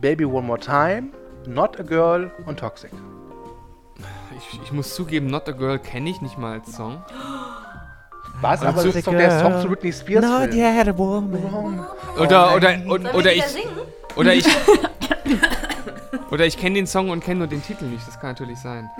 Baby 0.00 0.24
One 0.24 0.46
More 0.46 0.60
Time. 0.60 1.08
Not 1.46 1.80
a 1.80 1.82
Girl 1.82 2.30
und 2.46 2.60
Toxic. 2.60 2.90
Ich, 4.36 4.60
ich 4.62 4.72
muss 4.72 4.94
zugeben, 4.94 5.26
Not 5.26 5.48
a 5.48 5.52
Girl 5.52 5.78
kenne 5.78 6.10
ich 6.10 6.20
nicht 6.20 6.38
mal 6.38 6.60
als 6.60 6.76
Song. 6.76 7.02
Was? 8.40 8.62
Aber 8.62 8.82
das 8.82 8.94
ist 8.94 9.06
doch 9.06 9.12
der 9.12 9.40
Song 9.40 9.60
zu 9.60 9.68
Britney 9.68 9.92
Spears 9.92 10.24
Film. 10.24 10.52
yet 10.52 10.88
a 10.88 10.96
woman. 10.96 11.84
Oder, 12.18 12.56
oder, 12.56 12.78
oder 12.88 13.24
wir 13.24 13.32
ich. 13.36 13.44
singen? 13.44 13.68
Oder 14.16 14.34
ich. 14.34 14.46
oder 16.30 16.46
ich 16.46 16.56
kenne 16.56 16.76
den 16.76 16.86
Song 16.86 17.10
und 17.10 17.22
kenne 17.22 17.38
nur 17.40 17.46
den 17.48 17.62
Titel 17.62 17.84
nicht. 17.86 18.06
Das 18.06 18.18
kann 18.20 18.30
natürlich 18.30 18.58
sein. 18.58 18.90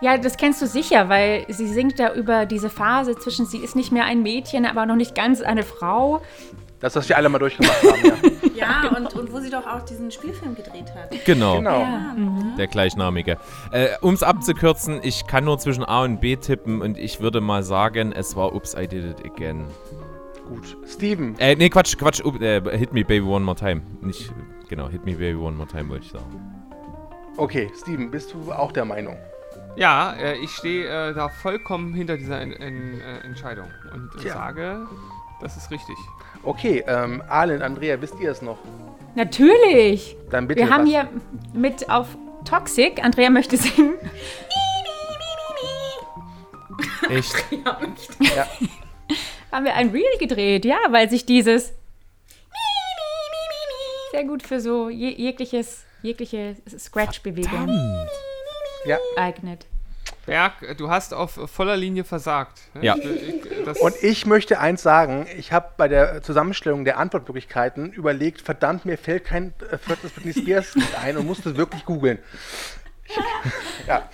Ja, 0.00 0.16
das 0.16 0.36
kennst 0.36 0.62
du 0.62 0.66
sicher, 0.66 1.08
weil 1.08 1.44
sie 1.48 1.66
singt 1.66 1.98
da 1.98 2.14
über 2.14 2.46
diese 2.46 2.70
Phase 2.70 3.16
zwischen, 3.16 3.46
sie 3.46 3.58
ist 3.58 3.74
nicht 3.74 3.90
mehr 3.90 4.04
ein 4.04 4.22
Mädchen, 4.22 4.64
aber 4.64 4.86
noch 4.86 4.94
nicht 4.94 5.14
ganz 5.14 5.40
eine 5.40 5.64
Frau. 5.64 6.22
Das, 6.80 6.94
was 6.94 7.08
wir 7.08 7.16
alle 7.16 7.28
mal 7.28 7.38
durchgemacht 7.40 7.82
haben, 7.82 8.04
ja. 8.04 8.14
Ja, 8.54 8.88
und, 8.96 9.14
und 9.14 9.32
wo 9.32 9.38
sie 9.40 9.50
doch 9.50 9.66
auch 9.66 9.82
diesen 9.82 10.10
Spielfilm 10.10 10.54
gedreht 10.56 10.92
hat. 10.94 11.10
Genau. 11.24 11.56
Genau. 11.58 11.80
Ja. 11.80 12.16
Der 12.56 12.66
gleichnamige. 12.66 13.36
Äh, 13.72 13.88
um 14.00 14.14
es 14.14 14.22
abzukürzen, 14.24 15.00
ich 15.02 15.26
kann 15.28 15.44
nur 15.44 15.58
zwischen 15.58 15.84
A 15.84 16.02
und 16.02 16.20
B 16.20 16.36
tippen 16.36 16.80
und 16.82 16.98
ich 16.98 17.20
würde 17.20 17.40
mal 17.40 17.62
sagen, 17.62 18.12
es 18.12 18.34
war 18.36 18.54
Oops, 18.54 18.74
I 18.74 18.86
Did 18.88 19.04
It 19.04 19.24
Again. 19.24 19.64
Gut. 20.48 20.76
Steven, 20.88 21.36
Äh, 21.38 21.54
nee, 21.56 21.68
Quatsch, 21.68 21.96
Quatsch. 21.98 22.20
äh, 22.40 22.60
hit 22.76 22.92
Me 22.92 23.04
Baby 23.04 23.26
One 23.26 23.44
More 23.44 23.56
Time. 23.56 23.82
Nicht, 24.00 24.32
genau, 24.68 24.88
Hit 24.88 25.04
Me 25.04 25.12
Baby 25.12 25.34
One 25.36 25.56
More 25.56 25.68
Time 25.68 25.88
wollte 25.88 26.04
ich 26.06 26.12
sagen. 26.12 26.64
okay, 27.36 27.70
Steven, 27.76 28.10
bist 28.10 28.32
du 28.34 28.52
auch 28.52 28.72
der 28.72 28.84
Meinung? 28.84 29.16
Ja, 29.76 30.14
äh, 30.14 30.36
ich 30.38 30.50
stehe 30.50 30.86
äh, 31.10 31.14
da 31.14 31.28
vollkommen 31.28 31.94
hinter 31.94 32.16
dieser 32.16 32.40
en 32.40 32.52
en 32.52 33.00
äh, 33.00 33.18
Entscheidung 33.20 33.68
und 33.94 34.10
Tja. 34.20 34.32
sage, 34.34 34.86
das 35.40 35.56
ist 35.56 35.70
richtig. 35.70 35.96
Okay, 36.42 36.82
ähm, 36.86 37.22
Arlen, 37.28 37.62
Andrea, 37.62 38.00
wisst 38.00 38.18
ihr 38.20 38.30
es 38.30 38.42
noch? 38.42 38.58
Natürlich. 39.14 40.16
Dann 40.30 40.48
bitte. 40.48 40.60
Wir 40.62 40.70
haben 40.70 40.82
was- 40.84 40.90
hier 40.90 41.08
mit 41.54 41.88
auf 41.90 42.06
Toxic, 42.44 43.04
Andrea 43.04 43.30
möchte 43.30 43.56
singen, 43.56 43.94
Echt? 47.08 47.34
Ja. 47.50 48.46
haben 49.52 49.64
wir 49.64 49.74
ein 49.74 49.90
Reel 49.90 50.18
gedreht, 50.18 50.64
ja, 50.64 50.76
weil 50.90 51.08
sich 51.08 51.24
dieses 51.26 51.72
sehr 54.10 54.24
gut 54.24 54.42
für 54.42 54.60
so 54.60 54.88
je 54.88 55.10
jegliches, 55.10 55.84
jegliche 56.02 56.56
Scratch-Bewegung 56.78 57.68
Ja. 58.84 58.98
eignet. 59.16 59.66
Berg, 60.24 60.76
du 60.76 60.90
hast 60.90 61.14
auf 61.14 61.38
voller 61.50 61.76
Linie 61.76 62.04
versagt. 62.04 62.58
Ja. 62.82 62.96
Ich, 62.96 63.64
das, 63.64 63.78
Und 63.78 63.94
ich 64.02 64.26
möchte 64.26 64.58
eins 64.58 64.82
sagen, 64.82 65.26
ich 65.38 65.52
habe 65.52 65.70
bei 65.78 65.88
der 65.88 66.22
Zusammenstellung 66.22 66.84
der 66.84 66.98
Antwortmöglichkeiten 66.98 67.92
überlegt, 67.92 68.42
verdammt, 68.42 68.84
mir 68.84 68.98
fällt 68.98 69.24
kein 69.24 69.54
äh, 69.70 69.78
viertes 69.78 70.10
Britney 70.12 70.34
Spears 70.34 70.74
ein 71.02 71.16
und 71.16 71.26
musste 71.26 71.56
wirklich 71.56 71.84
googeln. 71.86 72.18
ja. 73.86 74.08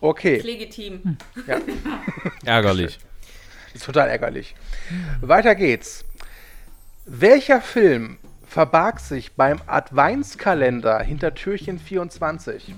Okay, 0.00 0.38
Legitim. 0.40 1.16
ja, 1.46 1.58
Ärgerlich. 2.44 2.98
ist 3.74 3.84
total 3.84 4.08
ärgerlich. 4.08 4.54
Weiter 5.20 5.54
geht's. 5.54 6.04
Welcher 7.12 7.60
Film 7.60 8.18
verbarg 8.46 9.00
sich 9.00 9.32
beim 9.34 9.58
Adventskalender 9.66 11.00
hinter 11.00 11.34
Türchen 11.34 11.80
24? 11.80 12.72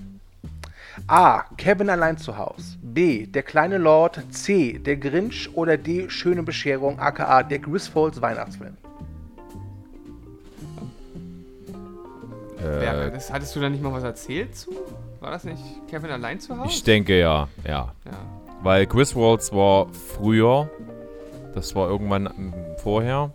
A. 1.07 1.43
Kevin 1.59 1.91
allein 1.91 2.17
zu 2.17 2.39
Haus. 2.39 2.79
B. 2.81 3.27
Der 3.27 3.43
kleine 3.43 3.77
Lord. 3.77 4.23
C. 4.31 4.79
Der 4.79 4.97
Grinch. 4.97 5.51
Oder 5.55 5.77
D. 5.77 6.09
Schöne 6.09 6.43
Bescherung, 6.43 6.99
aka 6.99 7.43
der 7.43 7.59
Griswolds 7.59 8.23
Weihnachtsfilm. 8.23 8.79
Berger, 12.57 13.07
Äh, 13.09 13.11
das, 13.11 13.31
hattest 13.31 13.55
du 13.55 13.61
da 13.61 13.69
nicht 13.69 13.83
mal 13.83 13.93
was 13.93 14.05
erzählt 14.05 14.57
zu? 14.57 14.71
War 15.21 15.31
das 15.31 15.45
nicht 15.45 15.63
Kevin 15.91 16.11
allein 16.11 16.41
zu 16.41 16.57
Hause? 16.57 16.71
ich 16.71 16.83
denke 16.83 17.19
ja, 17.19 17.49
ja. 17.67 17.93
ja. 18.07 18.13
Weil 18.63 18.87
Griswolds 18.87 19.53
war 19.53 19.89
früher. 19.93 20.71
Das 21.55 21.75
war 21.75 21.91
irgendwann 21.91 22.27
ähm, 22.27 22.55
vorher. 22.79 23.31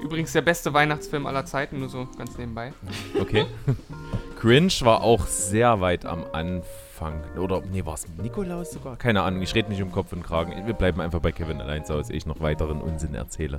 Übrigens 0.00 0.32
der 0.32 0.42
beste 0.42 0.72
Weihnachtsfilm 0.74 1.26
aller 1.26 1.44
Zeiten, 1.46 1.80
nur 1.80 1.88
so 1.88 2.06
ganz 2.18 2.36
nebenbei. 2.36 2.72
Okay. 3.18 3.46
Cringe 4.40 4.72
war 4.82 5.00
auch 5.02 5.26
sehr 5.26 5.80
weit 5.80 6.04
am 6.04 6.24
Anfang. 6.32 7.22
Oder, 7.38 7.62
nee, 7.62 7.84
war 7.84 7.94
es 7.94 8.06
Nikolaus 8.22 8.72
sogar? 8.72 8.96
Keine 8.96 9.22
Ahnung, 9.22 9.40
ich 9.42 9.54
rede 9.54 9.68
mich 9.70 9.82
um 9.82 9.90
Kopf 9.90 10.12
und 10.12 10.22
Kragen. 10.22 10.66
Wir 10.66 10.74
bleiben 10.74 11.00
einfach 11.00 11.20
bei 11.20 11.32
Kevin 11.32 11.60
allein 11.60 11.84
zu 11.84 11.94
Hause, 11.94 12.12
ehe 12.12 12.18
ich 12.18 12.26
noch 12.26 12.40
weiteren 12.40 12.80
Unsinn 12.82 13.14
erzähle. 13.14 13.58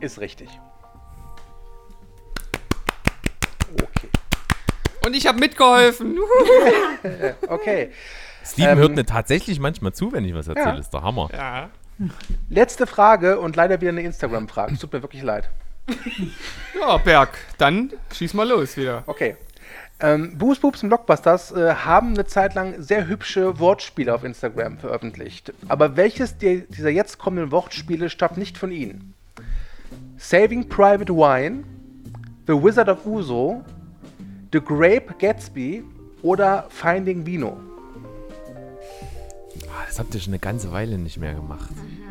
Ist 0.00 0.18
richtig. 0.20 0.48
Okay. 3.74 4.08
Und 5.04 5.14
ich 5.14 5.26
habe 5.26 5.38
mitgeholfen. 5.38 6.18
Okay. 7.48 7.90
Steven 8.44 8.70
Ähm, 8.70 8.78
hört 8.78 8.96
mir 8.96 9.04
tatsächlich 9.06 9.60
manchmal 9.60 9.92
zu, 9.92 10.12
wenn 10.12 10.24
ich 10.24 10.34
was 10.34 10.48
erzähle. 10.48 10.74
Ja. 10.74 10.78
Ist 10.78 10.90
der 10.90 11.02
Hammer. 11.02 11.28
ja. 11.32 11.70
Letzte 12.50 12.86
Frage 12.86 13.38
und 13.40 13.56
leider 13.56 13.80
wieder 13.80 13.90
eine 13.90 14.02
Instagram-Frage. 14.02 14.74
Es 14.74 14.80
tut 14.80 14.92
mir 14.92 15.02
wirklich 15.02 15.22
leid. 15.22 15.48
Ja, 16.80 16.96
Berg, 16.98 17.30
dann 17.58 17.90
schieß 18.12 18.34
mal 18.34 18.48
los 18.48 18.76
wieder. 18.76 19.02
Okay. 19.06 19.36
Ähm, 19.98 20.36
Boos 20.36 20.58
Boobs 20.58 20.82
und 20.82 20.90
Blockbusters 20.90 21.52
äh, 21.52 21.74
haben 21.74 22.08
eine 22.12 22.26
Zeit 22.26 22.54
lang 22.54 22.82
sehr 22.82 23.06
hübsche 23.06 23.58
Wortspiele 23.58 24.14
auf 24.14 24.24
Instagram 24.24 24.76
veröffentlicht. 24.76 25.54
Aber 25.68 25.96
welches 25.96 26.36
der, 26.36 26.56
dieser 26.68 26.90
jetzt 26.90 27.16
kommenden 27.18 27.50
Wortspiele 27.50 28.10
stammt 28.10 28.36
nicht 28.36 28.58
von 28.58 28.72
ihnen? 28.72 29.14
Saving 30.18 30.68
Private 30.68 31.14
Wine, 31.14 31.64
The 32.46 32.52
Wizard 32.52 32.90
of 32.90 33.06
Uso, 33.06 33.64
The 34.52 34.60
Grape 34.60 35.14
Gatsby 35.18 35.82
oder 36.22 36.66
Finding 36.68 37.24
Vino? 37.24 37.56
Ah, 39.68 39.84
Das 39.86 39.98
habt 39.98 40.14
ihr 40.14 40.20
schon 40.20 40.32
eine 40.34 40.40
ganze 40.40 40.72
Weile 40.72 40.98
nicht 40.98 41.16
mehr 41.18 41.32
gemacht. 41.34 41.70
Ich 41.72 42.05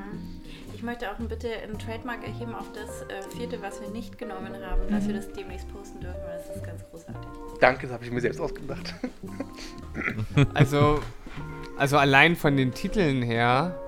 möchte 0.86 1.12
auch 1.12 1.16
bitte 1.18 1.48
ein 1.50 1.78
Trademark 1.78 2.24
erheben 2.26 2.56
auf 2.56 2.72
das 2.74 3.02
äh, 3.04 3.22
vierte, 3.36 3.62
was 3.62 3.82
wir 3.82 3.90
nicht 3.90 4.18
genommen 4.18 4.54
haben, 4.66 4.82
dass 4.90 5.08
wir 5.08 5.16
das 5.16 5.32
demnächst 5.34 5.72
posten 5.74 6.00
dürfen, 6.00 6.20
weil 6.26 6.38
das 6.38 6.56
ist 6.56 6.64
ganz 6.64 6.84
großartig. 6.90 7.30
Danke, 7.60 7.88
das 7.88 7.94
habe 7.94 8.06
ich 8.06 8.12
mir 8.12 8.22
selbst 8.22 8.40
ausgedacht. 8.40 8.94
Also, 10.54 11.00
also 11.78 11.98
allein 11.98 12.36
von 12.36 12.58
den 12.58 12.74
Titeln 12.74 13.22
her, 13.22 13.80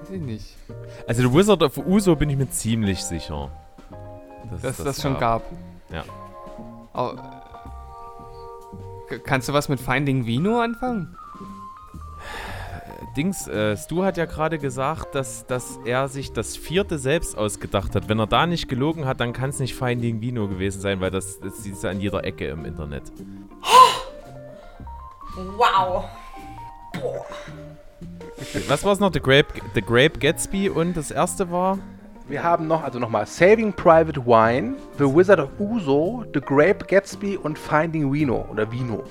weiß 0.00 0.10
ich 0.10 0.20
nicht, 0.20 0.56
Also, 1.06 1.22
The 1.28 1.32
Wizard 1.34 1.62
of 1.62 1.78
Uso 1.78 2.16
bin 2.16 2.28
ich 2.30 2.36
mir 2.36 2.50
ziemlich 2.50 3.02
sicher. 3.04 3.50
dass 4.62 4.76
das, 4.78 5.00
schon 5.00 5.16
gab. 5.18 5.42
Ja. 5.90 6.02
K- 9.08 9.18
Kannst 9.24 9.48
du 9.48 9.52
was 9.52 9.68
mit 9.68 9.80
Finding 9.80 10.26
Vino 10.26 10.60
anfangen? 10.60 11.16
Dings, 13.16 13.46
äh, 13.46 13.76
Stu 13.76 14.02
hat 14.02 14.16
ja 14.16 14.24
gerade 14.24 14.58
gesagt, 14.58 15.14
dass, 15.14 15.46
dass 15.46 15.78
er 15.84 16.08
sich 16.08 16.32
das 16.32 16.56
vierte 16.56 16.98
selbst 16.98 17.38
ausgedacht 17.38 17.94
hat. 17.94 18.08
Wenn 18.08 18.18
er 18.18 18.26
da 18.26 18.46
nicht 18.46 18.68
gelogen 18.68 19.06
hat, 19.06 19.20
dann 19.20 19.32
kann 19.32 19.50
es 19.50 19.60
nicht 19.60 19.74
Finding 19.74 20.20
Vino 20.20 20.48
gewesen 20.48 20.80
sein, 20.80 21.00
weil 21.00 21.10
das, 21.10 21.38
das 21.40 21.64
ist 21.64 21.84
ja 21.84 21.90
an 21.90 22.00
jeder 22.00 22.24
Ecke 22.24 22.46
im 22.46 22.64
Internet. 22.64 23.12
Wow! 25.56 26.04
Was 28.66 28.84
war 28.84 28.92
es 28.92 28.98
noch? 28.98 29.12
The 29.12 29.20
Grape, 29.20 29.46
The 29.74 29.82
Grape 29.82 30.18
Gatsby 30.18 30.68
und 30.68 30.96
das 30.96 31.12
erste 31.12 31.50
war? 31.52 31.78
Wir 32.28 32.42
haben 32.42 32.66
noch, 32.66 32.82
also 32.82 32.98
nochmal, 32.98 33.26
Saving 33.26 33.72
Private 33.72 34.26
Wine, 34.26 34.74
The 34.98 35.04
Wizard 35.04 35.40
of 35.40 35.50
Uso, 35.58 36.24
The 36.34 36.40
Grape 36.40 36.84
Gatsby 36.86 37.36
und 37.36 37.58
Finding 37.58 38.12
Vino 38.12 38.46
oder 38.50 38.70
Vino. 38.70 39.04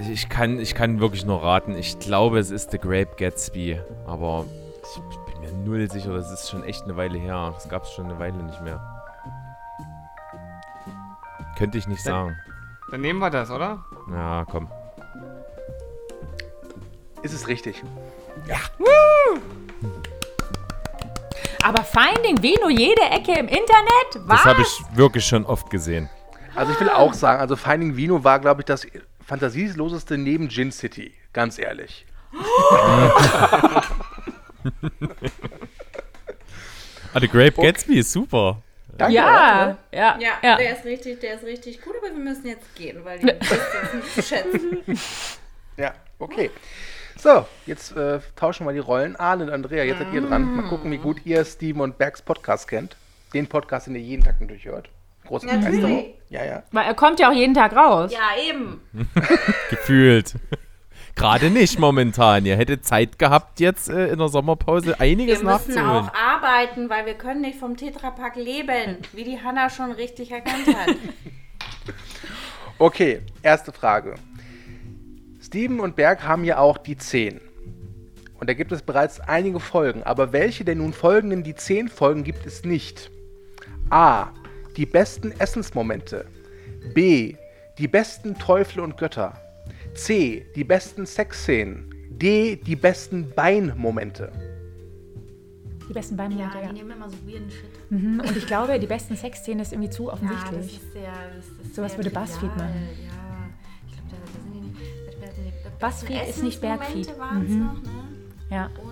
Ich 0.00 0.28
kann, 0.28 0.60
ich 0.60 0.74
kann 0.74 1.00
wirklich 1.00 1.24
nur 1.24 1.42
raten. 1.42 1.76
Ich 1.76 1.98
glaube, 1.98 2.38
es 2.38 2.50
ist 2.50 2.70
The 2.70 2.78
Grape 2.78 3.16
Gatsby. 3.16 3.80
Aber 4.06 4.44
ich, 4.82 5.32
bin 5.32 5.40
mir 5.40 5.64
null 5.64 5.90
sicher. 5.90 6.14
Das 6.14 6.30
ist 6.30 6.48
schon 6.48 6.62
echt 6.62 6.84
eine 6.84 6.96
Weile 6.96 7.18
her. 7.18 7.52
Das 7.54 7.68
gab 7.68 7.84
es 7.84 7.92
schon 7.92 8.06
eine 8.06 8.18
Weile 8.18 8.36
nicht 8.42 8.60
mehr. 8.62 8.80
Könnte 11.56 11.78
ich 11.78 11.88
nicht 11.88 12.02
sagen. 12.02 12.36
Dann 12.90 13.00
nehmen 13.00 13.18
wir 13.18 13.30
das, 13.30 13.50
oder? 13.50 13.84
Ja, 14.10 14.44
komm. 14.48 14.68
Ist 17.22 17.34
es 17.34 17.48
richtig? 17.48 17.82
Aber 21.64 21.82
Finding 21.82 22.40
Vino 22.40 22.68
jede 22.68 23.02
Ecke 23.02 23.32
im 23.32 23.48
Internet? 23.48 24.26
Was? 24.26 24.42
Das 24.42 24.44
habe 24.44 24.62
ich 24.62 24.96
wirklich 24.96 25.26
schon 25.26 25.44
oft 25.44 25.68
gesehen. 25.68 26.08
Also 26.54 26.72
ich 26.72 26.80
will 26.80 26.88
auch 26.88 27.12
sagen, 27.12 27.40
also 27.40 27.56
Finding 27.56 27.96
Vino 27.96 28.22
war, 28.22 28.38
glaube 28.38 28.62
ich, 28.62 28.66
das 28.66 28.86
fantasieloseste 29.28 30.16
neben 30.16 30.48
Gin 30.48 30.72
City. 30.72 31.12
Ganz 31.32 31.58
ehrlich. 31.58 32.06
Ah, 37.14 37.20
The 37.20 37.28
Grape 37.28 37.52
Gatsby 37.62 38.00
ist 38.00 38.12
super. 38.12 38.60
Danke. 38.98 39.14
ja, 39.14 39.78
ja, 39.92 40.18
Ja, 40.20 40.38
ja. 40.42 40.56
der 40.56 40.76
ist 40.76 40.84
richtig, 40.84 41.20
der 41.20 41.36
ist 41.36 41.44
richtig 41.44 41.80
gut, 41.80 41.94
aber 41.96 42.14
wir 42.14 42.22
müssen 42.22 42.46
jetzt 42.46 42.74
gehen, 42.74 43.02
weil 43.02 43.18
die 43.18 43.28
jetzt 43.28 43.50
nicht 43.50 44.14
zu 44.14 44.22
schätzen. 44.22 44.78
Ja, 45.78 45.94
okay. 46.18 46.50
So, 47.16 47.46
jetzt 47.64 47.96
äh, 47.96 48.18
tauschen 48.34 48.66
wir 48.66 48.72
die 48.72 48.80
Rollen. 48.80 49.14
Arne 49.16 49.44
und 49.44 49.50
Andrea, 49.50 49.84
jetzt 49.84 50.00
seid 50.00 50.12
ihr 50.12 50.20
dran. 50.22 50.56
Mal 50.56 50.68
gucken, 50.68 50.90
wie 50.90 50.98
gut 50.98 51.24
ihr 51.24 51.44
Steven 51.44 51.80
und 51.82 51.98
Bergs 51.98 52.20
Podcast 52.20 52.66
kennt. 52.66 52.96
Den 53.32 53.46
Podcast, 53.46 53.86
den 53.86 53.94
ihr 53.94 54.00
jeden 54.02 54.24
Tag 54.24 54.40
natürlich 54.40 54.64
hört. 54.64 54.90
Große 55.28 55.46
Natürlich. 55.46 55.66
Begeisterung. 55.66 56.04
Ja, 56.30 56.44
ja. 56.44 56.62
Weil 56.72 56.86
er 56.86 56.94
kommt 56.94 57.20
ja 57.20 57.30
auch 57.30 57.34
jeden 57.34 57.54
Tag 57.54 57.74
raus. 57.76 58.12
Ja, 58.12 58.30
eben. 58.50 58.80
Gefühlt. 59.70 60.34
Gerade 61.14 61.50
nicht 61.50 61.78
momentan. 61.78 62.46
Ihr 62.46 62.56
hättet 62.56 62.84
Zeit 62.84 63.18
gehabt, 63.18 63.60
jetzt 63.60 63.88
äh, 63.88 64.08
in 64.08 64.18
der 64.18 64.28
Sommerpause 64.28 65.00
einiges 65.00 65.40
Wir 65.40 65.52
müssen 65.52 65.74
nachzuholen. 65.74 66.08
auch 66.08 66.14
arbeiten, 66.14 66.88
weil 66.90 67.06
wir 67.06 67.14
können 67.14 67.40
nicht 67.40 67.58
vom 67.58 67.76
Tetrapack 67.76 68.36
leben, 68.36 68.98
wie 69.12 69.24
die 69.24 69.40
Hanna 69.42 69.68
schon 69.70 69.92
richtig 69.92 70.30
erkannt 70.32 70.66
hat. 70.68 70.96
Okay, 72.80 73.22
erste 73.42 73.72
Frage. 73.72 74.14
Steven 75.42 75.80
und 75.80 75.96
Berg 75.96 76.22
haben 76.22 76.44
ja 76.44 76.58
auch 76.58 76.78
die 76.78 76.96
10. 76.96 77.40
Und 78.38 78.48
da 78.48 78.54
gibt 78.54 78.70
es 78.70 78.82
bereits 78.82 79.18
einige 79.18 79.58
Folgen. 79.58 80.04
Aber 80.04 80.32
welche 80.32 80.64
der 80.64 80.76
nun 80.76 80.92
folgenden 80.92 81.42
die 81.42 81.56
10 81.56 81.88
Folgen 81.88 82.22
gibt 82.22 82.46
es 82.46 82.64
nicht? 82.64 83.10
A. 83.90 84.28
Die 84.78 84.86
besten 84.86 85.32
Essensmomente. 85.40 86.24
B. 86.94 87.34
Die 87.78 87.88
besten 87.88 88.38
Teufel 88.38 88.78
und 88.78 88.96
Götter. 88.96 89.36
C. 89.94 90.46
Die 90.54 90.62
besten 90.62 91.04
Sexszenen. 91.04 91.92
D. 92.10 92.54
Die 92.54 92.76
besten 92.76 93.28
Beinmomente. 93.34 94.30
Die 95.88 95.92
besten 95.92 96.16
Beinmomente, 96.16 96.58
ja, 96.58 96.62
ja. 96.62 96.68
die 96.68 96.74
nehmen 96.74 96.92
immer 96.92 97.10
so 97.10 97.16
weirden 97.26 97.50
Shit. 97.50 97.90
Mhm. 97.90 98.20
Und 98.20 98.36
ich 98.36 98.46
glaube, 98.46 98.78
die 98.78 98.86
besten 98.86 99.16
Sexszenen 99.16 99.58
ist 99.62 99.72
irgendwie 99.72 99.90
zu 99.90 100.04
Ja, 100.04 100.10
das 100.12 100.22
offensichtlich. 100.22 100.76
ist 100.76 100.92
sehr. 100.92 101.12
Das 101.34 101.66
ist 101.66 101.74
Sowas 101.74 101.90
sehr 101.92 101.98
würde 101.98 102.10
trivial. 102.10 102.26
BuzzFeed 102.26 102.56
machen. 102.56 102.88
Ja, 103.02 103.48
ich 103.84 103.92
glaube, 103.94 104.10
da, 104.10 104.16
da 104.16 104.32
sind 104.32 104.54
die 104.54 104.60
nicht. 104.60 105.80
da 105.80 105.86
BuzzFeed 105.88 106.28
ist 106.28 106.42
nicht 106.44 106.60
Bergfeed. 106.60 107.18
Mhm. 107.18 107.58
noch, 107.64 107.82
ne? 107.82 108.04
ja. 108.48 108.70
Und 108.80 108.87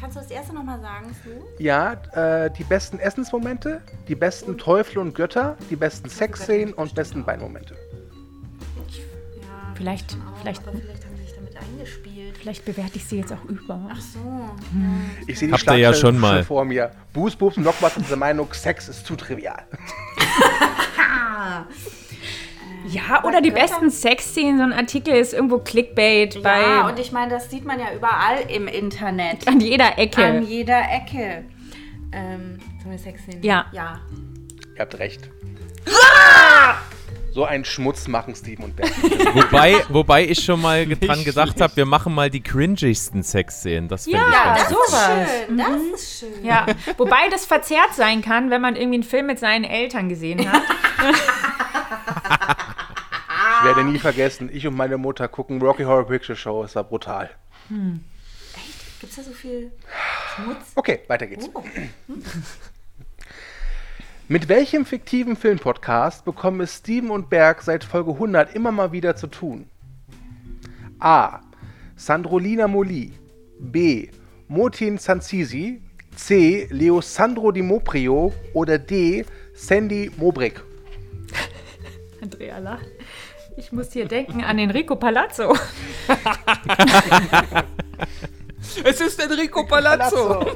kannst 0.00 0.16
du 0.16 0.20
das 0.20 0.30
erste 0.30 0.54
nochmal 0.54 0.80
sagen, 0.80 1.14
Sue? 1.24 1.34
Ja, 1.58 1.92
äh, 2.12 2.50
die 2.50 2.64
besten 2.64 2.98
Essensmomente, 2.98 3.80
die 4.08 4.14
besten 4.14 4.58
Teufel 4.58 4.98
und 4.98 5.14
Götter, 5.14 5.56
die 5.70 5.76
besten 5.76 6.08
Sexszenen 6.08 6.74
und 6.74 6.94
besten 6.94 7.24
Beinmomente. 7.24 7.74
Ja, 7.74 9.72
Vielleicht- 9.74 10.14
auch, 10.14 10.38
vielleicht- 10.40 10.66
Aber 10.66 10.78
vielleicht 10.78 11.04
haben 11.04 11.16
sie 11.16 11.22
sich 11.24 11.34
damit 11.34 11.56
eingespielt. 11.56 12.36
Vielleicht 12.38 12.64
bewerte 12.64 12.96
ich 12.96 13.04
sie 13.06 13.18
jetzt 13.18 13.32
auch 13.32 13.44
über. 13.44 13.88
Ach 13.90 14.00
so. 14.00 14.50
Ich 15.26 15.38
sehe 15.38 15.48
die 15.48 15.54
Habt 15.54 15.66
ihr 15.66 15.76
ja 15.76 15.92
Schlagzeile 15.92 16.12
schon 16.12 16.18
mal. 16.20 16.44
vor 16.44 16.64
mir. 16.64 16.90
Boos, 17.12 17.36
Boobs 17.36 17.56
und 17.56 17.62
Blockbuster 17.62 18.00
ist 18.00 18.10
der 18.10 18.16
Meinung, 18.16 18.52
Sex 18.52 18.88
ist 18.88 19.06
zu 19.06 19.16
trivial. 19.16 19.62
Ja, 22.86 23.24
oder 23.24 23.40
die 23.40 23.50
Götter- 23.50 23.60
besten 23.60 23.90
Sexszenen. 23.90 24.58
So 24.58 24.64
ein 24.64 24.72
Artikel 24.72 25.14
ist 25.14 25.32
irgendwo 25.32 25.58
Clickbait 25.58 26.34
Ja, 26.36 26.40
bei 26.42 26.88
und 26.90 26.98
ich 26.98 27.12
meine, 27.12 27.30
das 27.30 27.50
sieht 27.50 27.64
man 27.64 27.78
ja 27.80 27.86
überall 27.94 28.38
im 28.48 28.68
Internet. 28.68 29.48
an 29.48 29.60
jeder 29.60 29.98
Ecke. 29.98 30.24
An 30.24 30.46
jeder 30.46 30.80
Ecke. 30.90 31.44
Ähm, 32.12 32.58
sollen 32.82 32.90
wir 32.92 32.98
Sex 32.98 33.24
sehen? 33.24 33.42
Ja. 33.42 33.66
Ja. 33.72 34.00
Ihr 34.74 34.80
habt 34.80 34.98
recht. 34.98 35.28
So 37.32 37.44
einen 37.44 37.64
Schmutz 37.64 38.06
machen 38.06 38.34
Steven 38.36 38.66
und 38.66 38.76
Berg. 38.76 38.92
Wobei, 39.34 39.82
wobei 39.88 40.24
ich 40.24 40.44
schon 40.44 40.60
mal 40.62 40.86
dran 41.00 41.24
gedacht 41.24 41.60
habe, 41.60 41.74
wir 41.76 41.84
machen 41.86 42.14
mal 42.14 42.30
die 42.30 42.40
cringigsten 42.40 43.24
Sexszenen. 43.24 43.88
Das 43.88 44.04
finde 44.04 44.18
Ja, 44.18 44.26
ich 44.28 44.34
ganz 44.44 44.60
das 44.60 44.68
sowas. 44.70 45.28
Schön, 45.46 45.58
das 45.58 46.00
ist 46.00 46.18
schön. 46.20 46.44
Ja, 46.44 46.66
wobei 46.96 47.28
das 47.30 47.44
verzerrt 47.44 47.94
sein 47.94 48.22
kann, 48.22 48.50
wenn 48.50 48.60
man 48.60 48.76
irgendwie 48.76 48.94
einen 48.98 49.02
Film 49.02 49.26
mit 49.26 49.40
seinen 49.40 49.64
Eltern 49.64 50.08
gesehen 50.08 50.48
hat. 50.52 50.62
Ich 53.64 53.68
werde 53.76 53.82
nie 53.82 53.98
vergessen, 53.98 54.50
ich 54.52 54.66
und 54.66 54.76
meine 54.76 54.98
Mutter 54.98 55.26
gucken 55.26 55.62
Rocky 55.62 55.84
Horror 55.84 56.06
Picture 56.06 56.36
Show. 56.36 56.62
Es 56.64 56.76
war 56.76 56.84
brutal. 56.84 57.30
Gibt's 59.00 59.16
da 59.16 59.22
so 59.22 59.32
viel 59.32 59.72
Schmutz? 60.36 60.72
Okay, 60.74 61.00
weiter 61.08 61.26
geht's. 61.26 61.48
Oh. 61.54 61.64
Mit 64.28 64.50
welchem 64.50 64.84
fiktiven 64.84 65.34
Filmpodcast 65.34 66.26
bekommen 66.26 66.60
es 66.60 66.76
Steven 66.76 67.10
und 67.10 67.30
Berg 67.30 67.62
seit 67.62 67.84
Folge 67.84 68.10
100 68.10 68.54
immer 68.54 68.70
mal 68.70 68.92
wieder 68.92 69.16
zu 69.16 69.28
tun? 69.28 69.66
A. 70.98 71.40
Sandrolina 71.96 72.68
Moli. 72.68 73.14
B. 73.58 74.10
Motin 74.46 74.98
Sanzizi. 74.98 75.80
C. 76.14 76.68
Leosandro 76.70 77.50
Di 77.50 77.62
Moprio. 77.62 78.34
Oder 78.52 78.76
D. 78.76 79.24
Sandy 79.54 80.10
Mobrick. 80.18 80.62
Andrea 82.20 82.58
lacht. 82.58 82.84
Ich 83.56 83.72
muss 83.72 83.92
hier 83.92 84.06
denken 84.06 84.42
an 84.42 84.58
Enrico 84.58 84.96
Palazzo. 84.96 85.56
Es 88.82 89.00
ist 89.00 89.22
Enrico 89.22 89.64
Palazzo. 89.66 90.40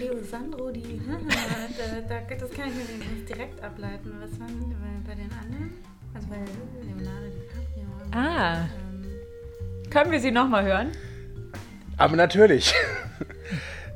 Leo 0.00 0.22
Sandro, 0.28 0.70
die. 0.70 0.82
da, 1.78 2.00
da, 2.08 2.20
das 2.34 2.50
kann 2.50 2.68
ich 2.68 2.74
mir 2.74 2.84
nicht 2.98 3.28
direkt 3.28 3.62
ableiten. 3.62 4.12
Was 4.20 4.40
waren 4.40 4.76
bei, 4.80 5.10
bei 5.10 5.14
den 5.14 5.30
anderen? 5.30 5.72
Also 6.14 6.26
bei 6.28 6.38
Leonardo 6.82 7.26
DiCaprio. 7.28 7.86
Ah. 8.12 8.62
Ähm, 8.62 9.04
Können 9.90 10.10
wir 10.10 10.20
sie 10.20 10.32
nochmal 10.32 10.64
hören? 10.64 10.92
Aber 11.96 12.16
natürlich. 12.16 12.74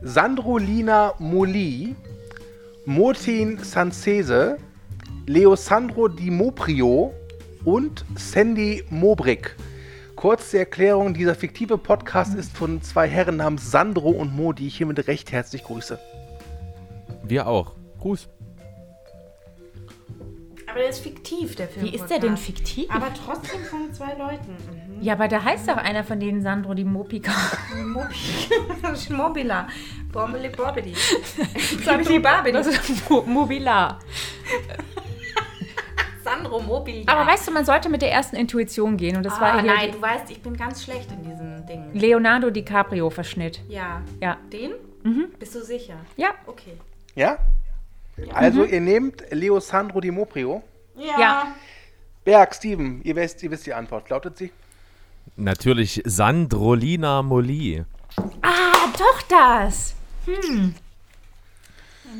Sandrolina 0.03 1.15
Moli, 1.19 1.97
Motin 2.85 3.59
Sancese, 3.59 4.59
Leosandro 5.27 6.09
Di 6.09 6.31
Moprio 6.31 7.15
und 7.65 8.05
Sandy 8.17 8.85
Mobrick. 8.91 9.57
Kurze 10.17 10.59
Erklärung, 10.59 11.15
dieser 11.15 11.35
fiktive 11.35 11.79
Podcast 11.79 12.35
ist 12.35 12.57
von 12.57 12.83
zwei 12.83 13.09
Herren 13.09 13.37
namens 13.37 13.71
Sandro 13.71 14.11
und 14.11 14.35
Mo, 14.35 14.53
die 14.53 14.67
ich 14.67 14.77
hiermit 14.77 15.07
recht 15.07 15.31
herzlich 15.31 15.63
grüße. 15.63 15.99
Wir 17.23 17.47
auch. 17.47 17.75
Gruß. 18.01 18.29
aber 20.69 20.81
der 20.81 20.89
ist 20.89 21.01
fiktiv, 21.01 21.55
der 21.55 21.69
Film. 21.69 21.87
Wie 21.87 21.95
ist 21.95 22.07
der 22.09 22.19
denn 22.19 22.37
fiktiv? 22.37 22.91
Aber 22.91 23.13
trotzdem 23.15 23.63
von 23.63 23.93
zwei 23.93 24.15
Leuten. 24.15 24.53
Mhm. 24.53 25.03
Ja, 25.03 25.13
aber 25.13 25.29
da 25.29 25.45
heißt 25.45 25.69
doch 25.69 25.77
einer 25.77 26.03
von 26.03 26.19
denen 26.19 26.43
Sandro 26.43 26.75
die 26.75 26.85
Mopika. 26.85 27.33
Schmobila. 28.97 29.69
Bobbeli 30.13 30.49
Bobbidi. 30.49 30.95
Sandro 31.85 32.19
Barbie. 32.21 32.53
Das 32.53 32.67
ist 32.67 33.09
Mo 33.09 33.23
Mobilar. 33.23 34.01
Sandro 36.23 36.61
Mobil. 36.61 37.05
Aber 37.07 37.27
weißt 37.27 37.49
du, 37.49 37.53
man 37.53 37.65
sollte 37.65 37.89
mit 37.89 38.03
der 38.03 38.13
ersten 38.13 38.37
Intuition 38.37 38.97
gehen. 38.97 39.17
Und 39.17 39.25
das 39.25 39.41
war 39.41 39.55
ah, 39.55 39.61
hier 39.61 39.73
nein, 39.73 39.93
du 39.93 40.01
weißt, 40.01 40.31
ich 40.31 40.43
bin 40.43 40.57
ganz 40.57 40.85
schlecht 40.85 41.11
in 41.11 41.23
diesen 41.23 41.67
Dingen. 41.67 41.91
Leonardo 41.95 42.51
DiCaprio-Verschnitt. 42.51 43.61
Ja. 43.69 44.03
Ja. 44.21 44.39
Den? 44.53 44.73
Bist 45.39 45.55
du 45.55 45.63
sicher? 45.63 45.97
Ja. 46.17 46.31
Okay. 46.47 46.79
Ja? 47.15 47.39
Also, 48.33 48.65
ihr 48.65 48.81
nehmt 48.81 49.25
Leosandro 49.31 50.01
Di 50.01 50.11
Moprio. 50.11 50.63
Ja. 50.97 51.55
Berg, 52.25 52.55
Steven, 52.55 53.03
ihr 53.03 53.17
wisst, 53.17 53.43
ihr 53.43 53.51
wisst 53.51 53.67
die 53.67 53.75
Antwort. 53.75 54.09
Lautet 54.11 54.37
sie? 54.39 54.53
Natürlich 55.37 56.03
Sandrolina 56.05 57.23
Moli. 57.23 57.85
Ah, 58.43 58.93
doch 58.97 59.23
das. 59.23 59.95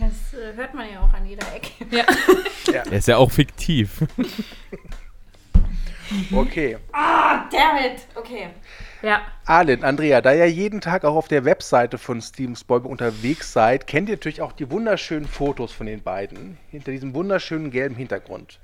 Das 0.01 0.39
äh, 0.39 0.55
hört 0.55 0.75
man 0.75 0.87
ja 0.91 1.01
auch 1.01 1.13
an 1.13 1.27
jeder 1.27 1.47
Ecke. 1.55 1.87
Er 2.73 2.93
ist 2.93 3.09
ja 3.09 3.17
auch 3.17 3.31
fiktiv. 3.31 4.03
Okay. 6.31 6.77
Ah, 6.93 7.49
damn 7.51 7.77
it. 7.79 8.07
Okay. 8.15 8.49
Ja. 9.03 9.23
Arlen, 9.47 9.83
Andrea, 9.83 10.21
da 10.21 10.33
ihr 10.33 10.51
jeden 10.51 10.81
Tag 10.81 11.05
auch 11.05 11.17
auf 11.17 11.29
der 11.29 11.45
Webseite 11.45 11.97
von 11.99 12.21
Steven 12.21 12.55
Spielberg 12.55 12.91
unterwegs 12.91 13.53
seid, 13.53 13.87
kennt 13.87 14.09
ihr 14.09 14.17
natürlich 14.17 14.43
auch 14.43 14.53
die 14.53 14.71
wunderschönen 14.71 15.27
Fotos 15.27 15.73
von 15.73 15.87
den 15.87 16.03
beiden 16.03 16.59
hinter 16.71 16.93
diesem 16.93 17.15
wunderschönen 17.15 17.71
gelben 17.71 17.97
Hintergrund. 17.97 18.59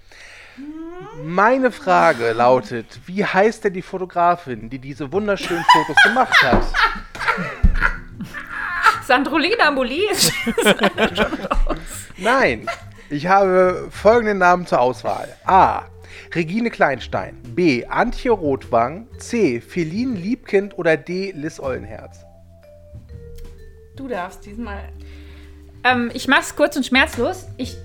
Meine 1.24 1.70
Frage 1.70 2.32
lautet, 2.32 3.00
wie 3.06 3.24
heißt 3.24 3.64
denn 3.64 3.74
die 3.74 3.82
Fotografin, 3.82 4.68
die 4.70 4.78
diese 4.78 5.12
wunderschönen 5.12 5.64
Fotos 5.72 5.96
gemacht 6.04 6.42
hat? 6.42 6.64
Sandrolina 9.08 9.70
Moli 9.70 10.02
ist. 10.12 10.32
Nein, 12.18 12.68
ich 13.10 13.26
habe 13.26 13.88
folgende 13.90 14.34
Namen 14.34 14.66
zur 14.66 14.80
Auswahl. 14.80 15.34
A. 15.46 15.84
Regine 16.34 16.70
Kleinstein. 16.70 17.38
B. 17.54 17.86
Antje 17.86 18.30
Rothwang. 18.30 19.06
C. 19.18 19.60
Feline 19.62 20.14
Liebkind. 20.14 20.76
Oder 20.78 20.96
D. 20.98 21.32
Liz 21.34 21.58
Ollenherz. 21.58 22.20
Du 23.96 24.08
darfst 24.08 24.44
diesmal. 24.44 24.90
ähm, 25.84 26.10
ich 26.12 26.28
mach's 26.28 26.54
kurz 26.54 26.76
und 26.76 26.84
schmerzlos. 26.84 27.46
Ich 27.56 27.76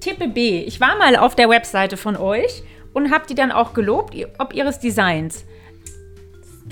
tippe 0.00 0.26
B. 0.26 0.62
Ich 0.64 0.80
war 0.80 0.98
mal 0.98 1.14
auf 1.16 1.36
der 1.36 1.48
Webseite 1.48 1.96
von 1.96 2.16
euch 2.16 2.64
und 2.92 3.12
habe 3.12 3.24
die 3.28 3.36
dann 3.36 3.52
auch 3.52 3.72
gelobt, 3.72 4.14
ihr- 4.14 4.30
ob 4.38 4.52
ihres 4.52 4.80
Designs. 4.80 5.44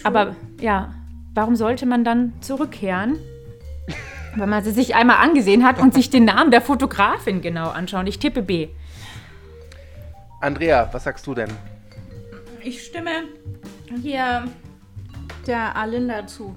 Aber 0.03 0.35
ja, 0.61 0.94
warum 1.33 1.55
sollte 1.55 1.87
man 1.87 2.03
dann 2.03 2.33
zurückkehren? 2.40 3.18
Wenn 4.36 4.48
man 4.48 4.62
sie 4.62 4.70
sich 4.72 4.94
einmal 4.94 5.16
angesehen 5.16 5.64
hat 5.64 5.78
und 5.80 5.92
sich 5.94 6.10
den 6.10 6.24
Namen 6.24 6.50
der 6.50 6.62
Fotografin 6.62 7.40
genau 7.42 7.68
anschauen. 7.70 8.06
Ich 8.06 8.18
tippe 8.18 8.42
B. 8.42 8.68
Andrea, 10.40 10.88
was 10.92 11.04
sagst 11.04 11.26
du 11.26 11.34
denn? 11.34 11.50
Ich 12.62 12.84
stimme 12.84 13.24
hier 14.02 14.44
der 15.46 15.76
Alinda 15.76 16.26
zu. 16.26 16.54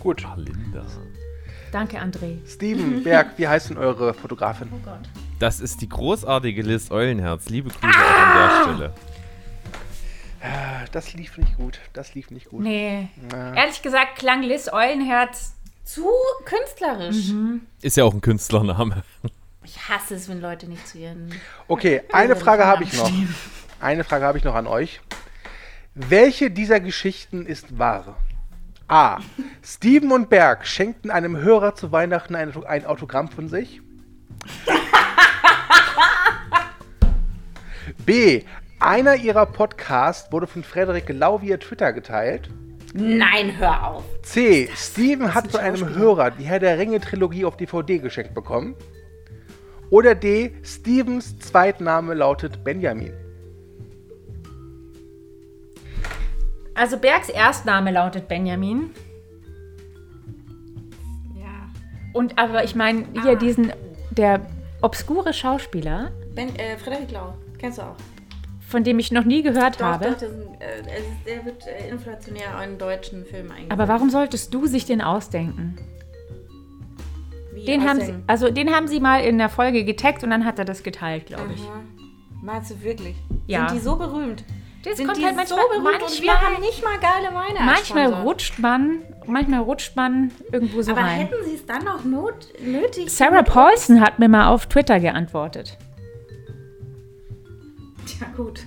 Gut. 0.00 0.26
Linda. 0.36 0.84
Danke, 1.72 2.00
André. 2.00 2.38
Steven, 2.48 3.02
Berg, 3.04 3.32
wie 3.36 3.46
heißt 3.46 3.70
denn 3.70 3.78
eure 3.78 4.14
Fotografin? 4.14 4.68
Das 5.38 5.60
ist 5.60 5.80
die 5.82 5.88
großartige 5.88 6.62
Liz 6.62 6.90
Eulenherz. 6.90 7.48
Liebe 7.48 7.70
Grüße 7.70 7.98
auch 7.98 8.20
an 8.20 8.36
der 8.36 8.62
Stelle. 8.62 8.94
Ah, 10.42 10.84
Das 10.92 11.12
lief 11.12 11.36
nicht 11.38 11.56
gut. 11.56 11.78
Das 11.92 12.14
lief 12.14 12.30
nicht 12.30 12.48
gut. 12.48 12.62
Nee. 12.62 13.08
Na. 13.30 13.54
Ehrlich 13.54 13.82
gesagt 13.82 14.16
klang 14.16 14.42
Liz 14.42 14.68
Eulenherz. 14.72 15.54
Zu 15.84 16.06
künstlerisch. 16.44 17.32
Ist 17.82 17.96
ja 17.96 18.04
auch 18.04 18.14
ein 18.14 18.20
Künstlername. 18.20 19.02
Ich 19.64 19.88
hasse 19.88 20.14
es, 20.14 20.28
wenn 20.28 20.40
Leute 20.40 20.66
nicht 20.66 20.86
zu 20.86 20.98
ihren. 20.98 21.34
Okay, 21.68 22.02
eine 22.12 22.36
Frage 22.36 22.66
habe 22.66 22.84
ich 22.84 22.92
noch. 22.94 23.10
Eine 23.80 24.04
Frage 24.04 24.24
habe 24.24 24.38
ich 24.38 24.44
noch 24.44 24.54
an 24.54 24.66
euch. 24.66 25.00
Welche 25.94 26.50
dieser 26.50 26.80
Geschichten 26.80 27.46
ist 27.46 27.78
wahr? 27.78 28.16
A. 28.88 29.18
Steven 29.62 30.12
und 30.12 30.28
Berg 30.30 30.66
schenkten 30.66 31.10
einem 31.10 31.36
Hörer 31.36 31.74
zu 31.74 31.92
Weihnachten 31.92 32.34
ein, 32.34 32.52
ein 32.64 32.86
Autogramm 32.86 33.28
von 33.28 33.48
sich. 33.48 33.80
B. 38.04 38.42
Einer 38.80 39.16
ihrer 39.16 39.46
Podcasts 39.46 40.32
wurde 40.32 40.46
von 40.46 40.64
Frederik 40.64 41.08
Lau 41.10 41.42
via 41.42 41.58
Twitter 41.58 41.92
geteilt. 41.92 42.50
Nein, 42.92 43.56
hör 43.58 43.86
auf. 43.88 44.04
C. 44.22 44.68
Steven 44.74 45.34
hat 45.34 45.50
von 45.50 45.60
einem 45.60 45.94
Hörer 45.94 46.32
die 46.32 46.44
Herr 46.44 46.58
der 46.58 46.78
Ringe-Trilogie 46.78 47.44
auf 47.44 47.56
DVD 47.56 47.98
geschenkt 47.98 48.34
bekommen. 48.34 48.74
Oder 49.90 50.14
D. 50.14 50.54
Stevens 50.62 51.38
Zweitname 51.38 52.14
lautet 52.14 52.64
Benjamin. 52.64 53.12
Also 56.74 56.96
Bergs 56.96 57.28
Erstname 57.28 57.90
lautet 57.90 58.26
Benjamin. 58.28 58.90
Ja. 61.36 61.68
Und 62.12 62.38
aber 62.38 62.64
ich 62.64 62.74
meine 62.74 63.04
hier 63.22 63.36
diesen, 63.36 63.72
der 64.10 64.40
obskure 64.80 65.32
Schauspieler, 65.32 66.10
Ben, 66.34 66.54
äh, 66.56 66.78
Frederik 66.78 67.10
Lau. 67.10 67.34
Kennst 67.58 67.78
du 67.78 67.82
auch? 67.82 67.96
Von 68.70 68.84
dem 68.84 68.98
ich 68.98 69.10
noch 69.12 69.24
nie 69.24 69.42
gehört 69.42 69.80
Doch, 69.80 69.84
habe. 69.86 70.04
doch, 70.10 70.22
ein- 70.22 70.60
äh, 70.60 70.80
es 70.96 71.00
ist, 71.00 71.26
der 71.26 71.44
wird 71.44 71.66
äh, 71.66 71.88
inflationär 71.90 72.62
in 72.64 72.78
deutschen 72.78 73.24
Filmen 73.26 73.50
eingesetzt. 73.50 73.72
Aber 73.72 73.88
warum 73.88 74.10
solltest 74.10 74.54
du 74.54 74.66
sich 74.66 74.84
den 74.86 75.00
ausdenken? 75.02 75.76
Wie 77.52 77.64
Den 77.64 77.86
haben, 77.88 78.00
sie, 78.00 78.14
also 78.26 78.50
den 78.50 78.74
haben 78.74 78.86
sie 78.88 79.00
mal 79.00 79.18
in 79.22 79.38
der 79.38 79.48
Folge 79.48 79.84
getaggt 79.84 80.22
und 80.22 80.30
dann 80.30 80.44
hat 80.44 80.58
er 80.58 80.64
das 80.64 80.82
geteilt, 80.82 81.26
glaube 81.26 81.50
ich. 81.54 81.60
Meinst 82.42 82.70
du 82.70 82.80
wirklich? 82.82 83.16
Ja. 83.46 83.68
Sind 83.68 83.78
die 83.78 83.84
so 83.84 83.96
berühmt? 83.96 84.44
Das 84.84 84.96
Sind 84.96 85.06
kommt 85.08 85.18
die 85.18 85.26
halt 85.26 85.34
so 85.46 85.56
manchmal, 85.56 85.82
berühmt 85.82 86.02
und 86.02 86.22
wir 86.22 86.26
manchmal, 86.32 86.36
haben 86.54 86.60
nicht 86.62 86.82
mal 86.84 86.98
geile 86.98 87.34
Weine 87.34 87.66
manchmal 87.66 88.06
rutscht 88.22 88.58
man, 88.60 89.02
manchmal 89.26 89.60
rutscht 89.60 89.94
man 89.94 90.30
irgendwo 90.52 90.80
so 90.80 90.92
Aber 90.92 91.02
rein. 91.02 91.18
hätten 91.20 91.44
sie 91.44 91.54
es 91.56 91.66
dann 91.66 91.84
noch 91.84 92.02
not, 92.04 92.48
nötig? 92.64 93.10
Sarah 93.10 93.42
Paulson 93.42 94.00
hat 94.00 94.18
mir 94.18 94.28
mal 94.30 94.48
auf 94.48 94.66
Twitter 94.66 94.98
geantwortet. 95.00 95.76
Ja, 98.20 98.26
gut. 98.36 98.60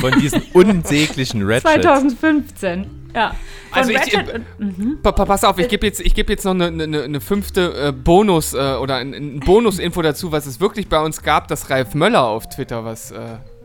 Von 0.00 0.18
diesen 0.20 0.42
unsäglichen 0.52 1.42
Ratchet. 1.42 1.82
2015. 1.82 3.10
Ja. 3.14 3.30
Von 3.70 3.78
Also 3.78 3.90
ich- 3.90 3.98
Ratchet 3.98 4.40
und, 4.58 5.02
pa 5.02 5.12
pass 5.12 5.44
auf, 5.44 5.58
ich 5.58 5.68
gebe 5.68 5.86
jetzt, 5.86 6.00
ich 6.00 6.14
geb 6.14 6.28
jetzt 6.28 6.44
noch 6.44 6.52
eine, 6.52 6.66
eine, 6.66 7.02
eine 7.02 7.20
fünfte 7.20 7.88
äh, 7.88 7.92
Bonus 7.92 8.52
äh, 8.54 8.56
oder 8.74 8.96
ein, 8.96 9.14
ein 9.14 9.40
Bonus-Info 9.40 10.02
dazu, 10.02 10.32
was 10.32 10.46
es 10.46 10.60
wirklich 10.60 10.88
bei 10.88 11.00
uns 11.00 11.22
gab, 11.22 11.48
dass 11.48 11.70
Ralf 11.70 11.94
Möller 11.94 12.22
auf 12.24 12.48
Twitter 12.48 12.84
was 12.84 13.10
äh, 13.12 13.16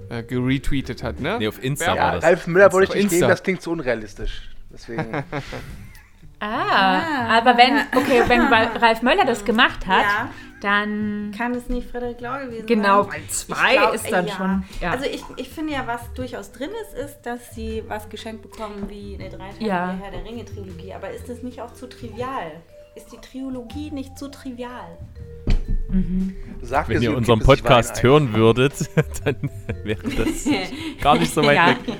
äh, 0.10 0.24
geretweetet 0.24 1.04
hat, 1.04 1.20
ne? 1.20 1.38
Nee, 1.40 1.48
auf 1.48 1.62
Insta 1.64 1.86
Ja, 1.86 2.02
war 2.02 2.08
Ja, 2.08 2.16
das. 2.16 2.24
Ralf 2.24 2.48
Müller 2.48 2.72
wollte 2.74 2.98
ich 2.98 3.04
nicht 3.04 3.14
geben, 3.14 3.28
das 3.30 3.44
klingt 3.44 3.62
zu 3.62 3.72
unrealistisch. 3.72 4.50
Deswegen. 4.72 5.06
Ah, 6.44 7.38
aber 7.38 7.56
wenn, 7.58 7.76
okay, 7.96 8.24
wenn 8.28 8.42
Ra- 8.42 8.72
Ralf 8.80 9.04
Möller 9.04 9.26
das 9.26 9.46
gemacht 9.46 9.86
hat, 9.86 10.02
Ja. 10.04 10.30
Dann 10.64 11.34
Kann 11.38 11.54
es 11.54 11.68
nicht 11.70 11.90
Frederik 11.90 12.22
Lau 12.22 12.40
gewesen 12.46 12.66
Genau, 12.68 13.04
sein? 13.04 13.12
weil 13.12 13.22
Ich 13.22 13.30
zwei 13.32 13.94
ist 13.96 14.12
dann 14.12 14.28
schon, 14.30 14.64
ja. 14.82 14.92
Also 14.92 15.06
ich, 15.06 15.24
ich 15.38 15.50
finde 15.50 15.74
ja, 15.74 15.86
was 15.88 16.02
durchaus 16.14 16.52
drin 16.52 16.70
ist, 16.84 16.98
ist, 16.98 17.22
dass 17.24 17.54
sie 17.56 17.84
was 17.88 18.10
geschenkt 18.10 18.42
bekommen 18.44 18.90
wie 18.90 19.16
eine 19.20 19.30
dreiteilige 19.30 19.66
Ja. 19.66 19.92
Herr 20.02 20.12
der 20.12 20.24
Ringe-Trilogie. 20.24 20.94
Aber 20.94 21.10
ist 21.12 21.28
das 21.30 21.42
nicht 21.44 21.62
auch 21.62 21.74
zu 21.74 21.88
trivial? 21.88 22.52
Ist 22.96 23.12
die 23.12 23.18
Trilogie 23.18 23.92
nicht 23.92 24.18
zu 24.18 24.30
trivial? 24.30 24.98
Sagt 26.62 26.90
Wenn 26.90 27.02
ihr 27.02 27.16
unseren 27.16 27.40
Podcast 27.40 28.02
hören 28.02 28.34
würdet, 28.34 28.74
dann 29.26 29.36
wäre 29.84 30.04
das 30.04 30.46
gar 31.02 31.18
nicht 31.18 31.34
so 31.34 31.44
weit 31.44 31.56
Ja. 31.56 31.68
weg. 31.70 31.98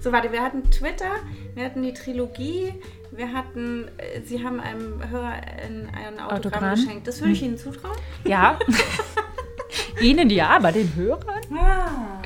So, 0.00 0.12
warte, 0.12 0.30
wir 0.30 0.42
hatten 0.42 0.70
Twitter, 0.70 1.10
wir 1.54 1.64
hatten 1.64 1.82
die 1.82 1.92
Trilogie, 1.92 2.72
wir 3.18 3.32
hatten, 3.32 3.88
äh, 3.98 4.22
sie 4.22 4.42
haben 4.44 4.60
einem 4.60 5.02
Hörer 5.10 5.32
ein, 5.32 5.90
ein 5.92 6.20
Autogramm, 6.20 6.38
Autogramm. 6.38 6.74
geschenkt. 6.76 7.06
Das 7.06 7.20
würde 7.20 7.32
ich 7.32 7.42
Ihnen 7.42 7.58
zutrauen. 7.58 7.96
ja. 8.24 8.58
Ihnen 10.00 10.30
ja, 10.30 10.50
aber 10.56 10.70
den 10.72 10.94
Hörern. 10.94 11.40
Ah. 11.52 12.22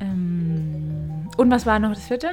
Ähm, 0.00 1.28
und 1.36 1.50
was 1.50 1.66
war 1.66 1.78
noch 1.78 1.90
das 1.90 2.06
vierte? 2.06 2.30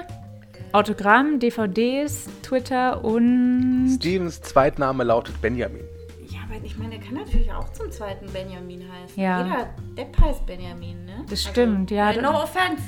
Autogramm, 0.72 1.39
DVDs, 1.39 2.30
Twitter 2.41 3.03
und. 3.03 3.97
Stevens 3.97 4.41
Zweitname 4.41 5.03
lautet 5.03 5.39
Benjamin. 5.41 5.82
Ja, 6.30 6.39
aber 6.49 6.64
ich 6.64 6.78
meine, 6.78 6.91
der 6.97 6.99
kann 6.99 7.16
natürlich 7.16 7.51
auch 7.51 7.72
zum 7.74 7.91
zweiten 7.91 8.32
Benjamin 8.32 8.82
heißen. 8.89 9.22
Ja. 9.22 9.43
Jeder 9.43 9.70
Depp 9.97 10.18
heißt 10.20 10.45
Benjamin, 10.45 11.05
ne? 11.05 11.26
Das 11.30 11.43
stimmt, 11.43 11.91
ja. 11.91 12.12
äh, 12.12 12.22
No 12.22 12.41
offense. 12.41 12.82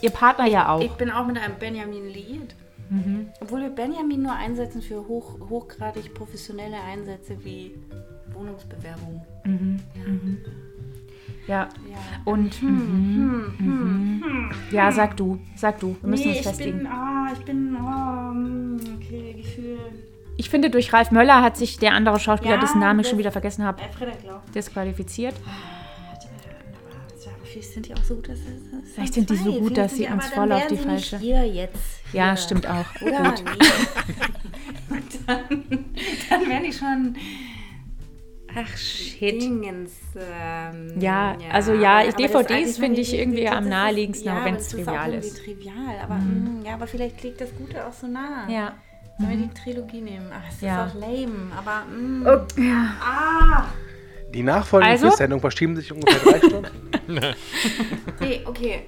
Ihr 0.00 0.10
Partner 0.10 0.46
ja 0.46 0.70
auch. 0.70 0.80
Ich 0.80 0.92
bin 0.92 1.10
auch 1.10 1.26
mit 1.26 1.36
einem 1.38 1.56
Benjamin 1.58 2.08
liiert. 2.08 2.54
Mhm. 2.90 3.28
Obwohl 3.40 3.60
wir 3.62 3.70
Benjamin 3.70 4.22
nur 4.22 4.32
einsetzen 4.32 4.82
für 4.82 5.06
hoch, 5.06 5.38
hochgradig 5.48 6.14
professionelle 6.14 6.80
Einsätze 6.80 7.36
wie 7.44 7.74
Wohnungsbewerbung. 8.32 9.22
Ja. 11.46 11.54
Ja. 11.56 11.68
Und. 12.24 12.62
mhm, 12.62 13.54
mhm. 13.58 14.50
Ja, 14.70 14.92
sag 14.92 15.16
du. 15.16 15.38
Sag 15.56 15.80
du. 15.80 15.96
Wir 16.00 16.08
müssen 16.10 16.24
nee, 16.24 16.28
uns 16.30 16.38
ich 16.38 16.46
festlegen. 16.46 16.78
bin, 16.78 16.86
ah, 16.86 17.28
ich 17.32 17.44
bin, 17.44 17.76
oh, 17.76 18.30
hm, 18.30 18.80
okay, 18.96 19.32
Gefühl. 19.34 19.78
Ich 20.36 20.50
finde, 20.50 20.70
durch 20.70 20.92
Ralf 20.92 21.10
Möller 21.10 21.42
hat 21.42 21.56
sich 21.56 21.78
der 21.78 21.94
andere 21.94 22.20
Schauspieler, 22.20 22.54
Ja, 22.54 22.60
dessen 22.60 22.78
Namen 22.80 23.00
ich 23.00 23.08
schon 23.08 23.18
wieder 23.18 23.32
vergessen 23.32 23.64
habe, 23.64 23.82
Äh, 23.82 23.88
Frederik 23.88 24.24
Lau. 24.24 24.40
disqualifiziert. 24.54 25.34
Ja, 25.34 25.42
aber 25.50 25.77
vielleicht 27.58 27.72
sind 27.74 27.86
die 27.88 27.94
auch 27.94 28.04
so 28.04 28.14
gut, 28.16 28.28
dass 28.28 28.38
es. 28.38 28.92
Vielleicht 28.94 29.14
sind 29.14 29.30
die 29.30 29.36
so 29.36 29.52
gut, 29.60 29.76
dass 29.76 29.94
sie 29.94 30.06
uns 30.06 30.26
voll 30.28 30.52
auf 30.52 30.66
die 30.68 30.76
falsche- 30.76 31.18
Hier 31.18 31.44
jetzt. 31.46 31.76
Ja, 32.12 32.28
hier. 32.28 32.36
stimmt 32.36 32.66
auch. 32.66 32.86
Oder? 33.02 33.30
Gut. 33.30 33.44
Dann, 35.26 35.44
dann 36.30 36.48
wären 36.48 36.64
die 36.64 36.72
schon 36.72 37.14
Ach, 38.54 38.76
shit. 38.78 39.42
Dingens. 39.42 39.92
Ähm, 40.16 40.98
Ja, 40.98 41.36
also 41.52 41.74
ja, 41.74 42.02
ich- 42.02 42.14
aber 42.14 42.42
DVDs 42.44 42.78
finde 42.78 43.00
ich 43.02 43.12
irgendwie 43.12 43.44
das 43.44 43.54
am 43.56 43.68
naheliegendsten, 43.68 44.26
ja, 44.28 44.40
auch 44.40 44.44
wenn 44.46 44.54
es 44.54 44.62
ist 44.68 44.72
trivial 44.72 45.12
ist. 45.14 45.44
trivial, 45.44 45.98
aber, 46.02 46.14
mm, 46.14 46.62
ja, 46.64 46.74
aber 46.74 46.86
vielleicht 46.86 47.22
liegt 47.22 47.40
das 47.42 47.54
Gute 47.54 47.86
auch 47.86 47.92
so 47.92 48.06
nah. 48.06 48.48
Ja. 48.48 48.72
Sollen 49.18 49.30
wir 49.30 49.48
die 49.48 49.54
Trilogie 49.54 50.00
nehmen? 50.00 50.30
Ach, 50.32 50.48
es 50.50 50.60
Ja. 50.62 50.86
ist 50.86 50.92
auch 50.96 51.00
lame, 51.00 51.52
aber. 51.56 51.84
Mm, 51.84 52.24
ja. 52.56 52.94
Ah! 53.02 53.64
Die 54.34 54.42
nachfolgenden 54.42 54.92
Also? 54.92 55.08
Quiz-Sendungen 55.08 55.40
verschieben 55.40 55.76
sich 55.76 55.92
ungefähr 55.92 56.20
drei 56.32 56.38
Stunden. 56.46 56.70
Nee, 58.20 58.42
okay. 58.44 58.80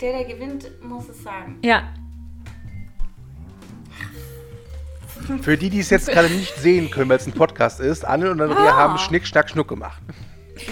Der, 0.00 0.12
der 0.12 0.24
gewinnt, 0.24 0.70
muss 0.80 1.08
es 1.08 1.24
sagen. 1.24 1.58
Ja. 1.64 1.82
Für 5.42 5.56
die, 5.56 5.68
die 5.70 5.80
es 5.80 5.90
jetzt 5.90 6.08
gerade 6.08 6.30
nicht 6.30 6.54
sehen 6.56 6.88
können, 6.90 7.10
weil 7.10 7.16
es 7.16 7.26
ein 7.26 7.32
Podcast 7.32 7.80
ist, 7.80 8.04
Anne 8.04 8.30
und 8.30 8.40
Andrea 8.40 8.70
Ah. 8.70 8.76
haben 8.76 8.98
Schnick, 8.98 9.26
Schnack, 9.26 9.50
Schnuck 9.50 9.66
gemacht. 9.66 10.00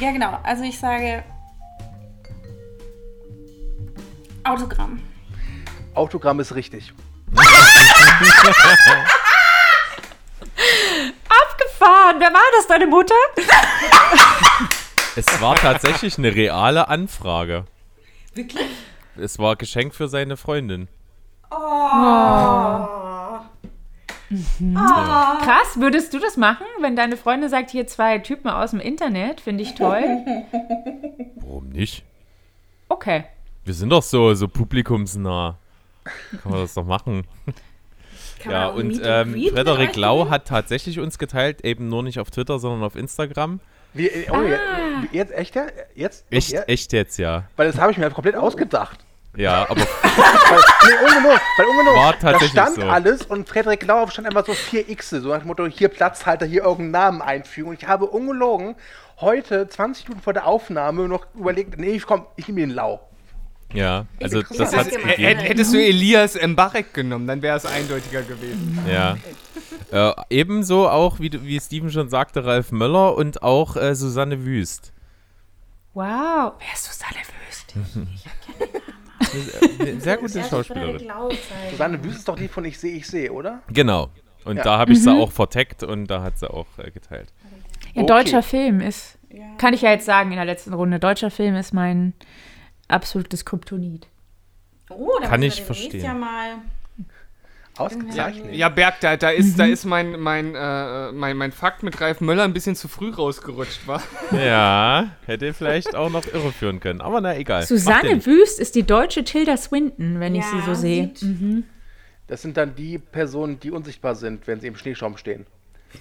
Ja, 0.00 0.12
genau. 0.12 0.38
Also 0.44 0.62
ich 0.62 0.78
sage. 0.78 1.24
Autogramm. 4.44 5.00
Autogramm 5.94 6.38
ist 6.38 6.54
richtig. 6.54 6.92
Abgefahren. 11.86 12.16
Wer 12.20 12.32
war 12.32 12.42
das, 12.56 12.66
deine 12.66 12.86
Mutter? 12.86 13.14
Es 15.16 15.40
war 15.40 15.54
tatsächlich 15.54 16.18
eine 16.18 16.34
reale 16.34 16.88
Anfrage. 16.88 17.64
Wirklich? 18.34 18.68
Es 19.16 19.38
war 19.38 19.56
Geschenk 19.56 19.94
für 19.94 20.08
seine 20.08 20.36
Freundin. 20.36 20.88
Krass, 25.40 25.76
würdest 25.76 26.12
du 26.12 26.18
das 26.18 26.36
machen, 26.36 26.66
wenn 26.80 26.96
deine 26.96 27.16
Freundin 27.16 27.48
sagt, 27.48 27.70
hier 27.70 27.86
zwei 27.86 28.18
Typen 28.18 28.50
aus 28.50 28.72
dem 28.72 28.80
Internet, 28.80 29.40
finde 29.40 29.62
ich 29.62 29.74
toll? 29.74 30.02
Warum 31.36 31.68
nicht? 31.68 32.04
Okay. 32.88 33.24
Wir 33.64 33.74
sind 33.74 33.90
doch 33.90 34.02
so, 34.02 34.34
so 34.34 34.48
publikumsnah. 34.48 35.56
Kann 36.42 36.52
man 36.52 36.60
das 36.60 36.74
doch 36.74 36.84
machen. 36.84 37.26
Kann 38.46 38.52
ja, 38.52 38.68
man 38.68 38.76
und 38.76 39.00
ähm, 39.04 39.50
Frederik 39.52 39.96
Lau 39.96 40.16
gewinnen? 40.16 40.30
hat 40.30 40.46
tatsächlich 40.46 40.98
uns 41.00 41.18
geteilt, 41.18 41.64
eben 41.64 41.88
nur 41.88 42.02
nicht 42.02 42.18
auf 42.18 42.30
Twitter, 42.30 42.58
sondern 42.58 42.82
auf 42.84 42.96
Instagram. 42.96 43.60
Wie, 43.92 44.08
äh, 44.08 44.30
oh, 44.30 44.42
je- 44.42 44.58
jetzt, 45.18 45.32
echt? 45.32 45.54
ja? 45.54 45.66
Jetzt? 45.94 46.24
Echt, 46.30 46.50
Ja? 46.50 46.62
echt 46.62 46.92
jetzt, 46.92 47.18
ja. 47.18 47.44
Weil 47.56 47.66
das 47.70 47.78
habe 47.80 47.92
ich 47.92 47.98
mir 47.98 48.10
komplett 48.10 48.36
ausgedacht. 48.36 49.00
Ja, 49.36 49.64
aber 49.68 49.76
Weil, 50.02 50.60
nee, 50.84 50.94
ungenug, 51.14 51.40
weil 51.58 51.66
ungenug. 51.66 51.94
War 51.94 52.12
da 52.14 52.18
tatsächlich 52.18 52.50
stand 52.52 52.76
so. 52.76 52.82
alles 52.82 53.22
und 53.22 53.46
Frederik 53.48 53.84
Lau 53.86 54.06
stand 54.06 54.26
einfach 54.26 54.46
so 54.46 54.54
vier 54.54 54.88
X, 54.88 55.10
so 55.10 55.28
nach 55.28 55.38
dem 55.40 55.48
Motto, 55.48 55.66
hier 55.66 55.88
Platzhalter, 55.88 56.46
hier 56.46 56.62
irgendeinen 56.64 56.90
Namen 56.90 57.22
einfügen. 57.22 57.68
Und 57.70 57.82
ich 57.82 57.86
habe 57.86 58.06
ungelogen 58.06 58.76
heute, 59.20 59.68
20 59.68 60.08
Minuten 60.08 60.22
vor 60.22 60.32
der 60.32 60.46
Aufnahme, 60.46 61.06
noch 61.08 61.26
überlegt, 61.34 61.78
nee, 61.78 61.90
ich 61.90 62.06
komm, 62.06 62.26
ich 62.36 62.48
nehme 62.48 62.60
den 62.60 62.70
Lau. 62.70 63.00
Ja, 63.74 64.06
also 64.22 64.40
Ich 64.40 64.48
das 64.56 64.74
hat 64.76 64.86
Hättest 64.90 65.74
du 65.74 65.78
Elias 65.84 66.34
Mbarek 66.40 66.94
genommen, 66.94 67.26
dann 67.26 67.42
wäre 67.42 67.56
es 67.56 67.66
eindeutiger 67.66 68.22
gewesen. 68.22 68.78
Ja. 68.90 69.16
Äh, 69.92 70.12
ebenso 70.30 70.88
auch, 70.88 71.20
wie, 71.20 71.30
wie 71.44 71.60
Steven 71.60 71.90
schon 71.90 72.08
sagte, 72.08 72.44
Ralf 72.44 72.72
Möller 72.72 73.16
und 73.16 73.42
auch 73.42 73.76
äh, 73.76 73.94
Susanne 73.94 74.44
Wüst. 74.44 74.92
Wow. 75.94 76.52
Wer 76.58 76.72
ist 76.74 76.84
Susanne 76.84 77.18
Wüst? 77.46 77.74
Eine 79.80 80.00
sehr 80.00 80.16
gute 80.18 80.38
Erst 80.38 80.50
Schauspielerin. 80.50 80.90
Frederik 80.98 81.08
Lau 81.08 81.28
zeigen. 81.28 81.70
Susanne 81.70 82.04
Wüst 82.04 82.18
ist 82.18 82.28
doch 82.28 82.36
die 82.36 82.48
von 82.48 82.64
Ich 82.64 82.78
sehe, 82.78 82.96
ich 82.96 83.06
sehe, 83.06 83.32
oder? 83.32 83.62
Genau. 83.68 84.10
Und 84.44 84.56
Ja. 84.58 84.62
da 84.62 84.78
habe 84.78 84.92
ich 84.92 85.02
sie 85.02 85.10
auch 85.10 85.32
verteckt 85.32 85.82
und 85.82 86.06
da 86.06 86.22
hat 86.22 86.38
sie 86.38 86.48
auch 86.50 86.66
äh, 86.78 86.90
geteilt. 86.90 87.32
Ja, 87.94 88.02
Okay. 88.02 88.06
deutscher 88.06 88.42
Film 88.42 88.80
ist, 88.80 89.18
kann 89.58 89.72
ich 89.74 89.82
ja 89.82 89.90
jetzt 89.90 90.04
sagen 90.04 90.30
in 90.30 90.36
der 90.36 90.44
letzten 90.44 90.74
Runde, 90.74 90.98
deutscher 90.98 91.30
Film 91.30 91.56
ist 91.56 91.72
mein 91.72 92.12
absolutes 92.88 93.44
Kryptonit. 93.44 94.06
Oh, 94.90 95.10
da 95.20 95.28
Kann 95.28 95.42
ich 95.42 95.62
verstehen. 95.62 96.04
ja 96.04 96.14
mal. 96.14 96.56
Ausgezeichnet. 97.78 98.54
Ja, 98.54 98.70
Berg, 98.70 99.00
da, 99.00 99.18
da 99.18 99.28
ist, 99.28 99.58
da 99.58 99.66
ist 99.66 99.84
mein, 99.84 100.18
mein, 100.18 100.54
äh, 100.54 101.12
mein, 101.12 101.36
mein 101.36 101.52
Fakt 101.52 101.82
mit 101.82 102.00
Ralf 102.00 102.22
Möller 102.22 102.44
ein 102.44 102.54
bisschen 102.54 102.74
zu 102.74 102.88
früh 102.88 103.10
rausgerutscht, 103.10 103.86
war. 103.86 104.02
Ja, 104.32 105.10
hätte 105.26 105.52
vielleicht 105.52 105.94
auch 105.94 106.08
noch 106.08 106.24
irreführen 106.26 106.80
können. 106.80 107.02
Aber 107.02 107.20
na 107.20 107.36
egal. 107.36 107.64
Susanne. 107.66 108.24
Wüst 108.24 108.60
ist 108.60 108.76
die 108.76 108.84
deutsche 108.84 109.24
Tilda 109.24 109.58
Swinton, 109.58 110.20
wenn 110.20 110.34
ich 110.34 110.44
Ja, 110.44 110.50
sie 110.52 110.60
so 110.64 110.72
sehe. 110.74 111.10
sieht- 111.14 111.64
Das 112.28 112.40
sind 112.40 112.56
dann 112.56 112.74
die 112.74 112.98
Personen, 112.98 113.60
die 113.60 113.70
unsichtbar 113.70 114.14
sind, 114.14 114.46
wenn 114.46 114.58
sie 114.60 114.68
im 114.68 114.76
Schneeschaum 114.76 115.18
stehen. 115.18 115.44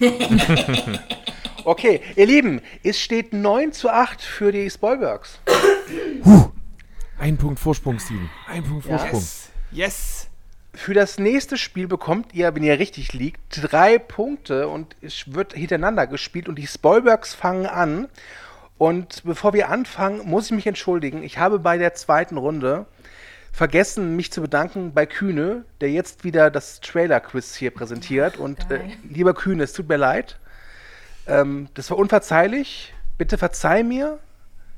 okay, 1.64 2.00
ihr 2.16 2.26
Lieben, 2.26 2.60
es 2.82 2.98
steht 3.00 3.32
9 3.34 3.72
zu 3.72 3.90
8 3.90 4.22
für 4.22 4.50
die 4.50 4.70
Spoilbergs. 4.70 5.40
Ein 7.18 7.36
Punkt 7.38 7.58
Vorsprung, 7.58 7.98
Steven. 7.98 8.28
Ein 8.46 8.62
Punkt 8.62 8.84
Vorsprung. 8.84 9.24
Yes! 9.70 10.28
Für 10.74 10.92
das 10.92 11.18
nächste 11.18 11.56
Spiel 11.56 11.88
bekommt 11.88 12.34
ihr, 12.34 12.54
wenn 12.54 12.62
ihr 12.62 12.78
richtig 12.78 13.14
liegt, 13.14 13.40
drei 13.62 13.98
Punkte 13.98 14.68
und 14.68 14.94
es 15.00 15.32
wird 15.32 15.54
hintereinander 15.54 16.06
gespielt 16.06 16.48
und 16.50 16.56
die 16.58 16.66
Spoilbergs 16.66 17.34
fangen 17.34 17.64
an. 17.64 18.08
Und 18.76 19.24
bevor 19.24 19.54
wir 19.54 19.70
anfangen, 19.70 20.28
muss 20.28 20.46
ich 20.46 20.52
mich 20.52 20.66
entschuldigen. 20.66 21.22
Ich 21.22 21.38
habe 21.38 21.58
bei 21.58 21.78
der 21.78 21.94
zweiten 21.94 22.36
Runde 22.36 22.84
vergessen, 23.52 24.16
mich 24.16 24.30
zu 24.30 24.42
bedanken 24.42 24.92
bei 24.92 25.06
Kühne, 25.06 25.64
der 25.80 25.90
jetzt 25.90 26.24
wieder 26.24 26.50
das 26.50 26.80
Trailer-Quiz 26.80 27.54
hier 27.54 27.70
präsentiert. 27.70 28.36
Und 28.36 28.70
äh, 28.70 28.80
lieber 29.08 29.32
Kühne, 29.32 29.62
es 29.62 29.72
tut 29.72 29.88
mir 29.88 29.96
leid. 29.96 30.38
Ähm, 31.26 31.68
das 31.72 31.90
war 31.90 31.96
unverzeihlich. 31.96 32.92
Bitte 33.16 33.38
verzeih 33.38 33.82
mir. 33.82 34.18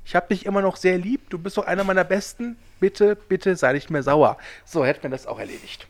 Ich 0.09 0.17
habe 0.17 0.29
dich 0.29 0.47
immer 0.47 0.63
noch 0.63 0.77
sehr 0.77 0.97
lieb. 0.97 1.29
Du 1.29 1.39
bist 1.39 1.59
doch 1.59 1.67
einer 1.67 1.85
meiner 1.85 2.03
Besten. 2.03 2.57
Bitte, 2.81 3.15
bitte 3.15 3.57
sei 3.57 3.75
nicht 3.75 3.91
mehr 3.91 4.03
sauer. 4.03 4.39
So, 4.65 4.83
hätten 4.83 5.03
wir 5.03 5.11
das 5.11 5.27
auch 5.27 5.39
erledigt. 5.39 5.87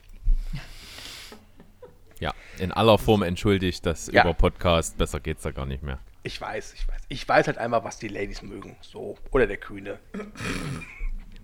Ja, 2.19 2.35
in 2.59 2.73
aller 2.73 2.99
Form 2.99 3.23
entschuldigt 3.23 3.87
das 3.87 4.09
Ja. 4.09 4.23
über 4.25 4.35
Podcast. 4.35 4.99
Besser 4.99 5.21
geht's 5.21 5.45
da 5.45 5.53
gar 5.53 5.67
nicht 5.67 5.85
mehr. 5.85 6.01
Ich 6.25 6.41
weiß, 6.41 6.75
ich 6.75 6.89
weiß. 6.89 7.01
Ich 7.07 7.29
weiß 7.29 7.47
halt 7.47 7.59
einmal, 7.59 7.85
was 7.85 7.99
die 7.99 8.09
Ladies 8.09 8.43
mögen. 8.43 8.77
So. 8.81 9.17
Oder 9.31 9.47
der 9.47 9.59
Kühne. 9.59 10.01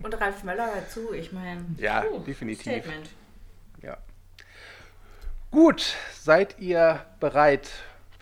Und 0.03 0.19
Ralf 0.19 0.43
Möller 0.43 0.67
dazu, 0.75 1.13
ich 1.13 1.31
meine. 1.31 1.63
Ja, 1.77 2.03
definitiv. 2.27 2.61
Statement. 2.83 3.09
Gut, 5.49 5.95
seid 6.13 6.59
ihr 6.59 7.05
bereit 7.21 7.69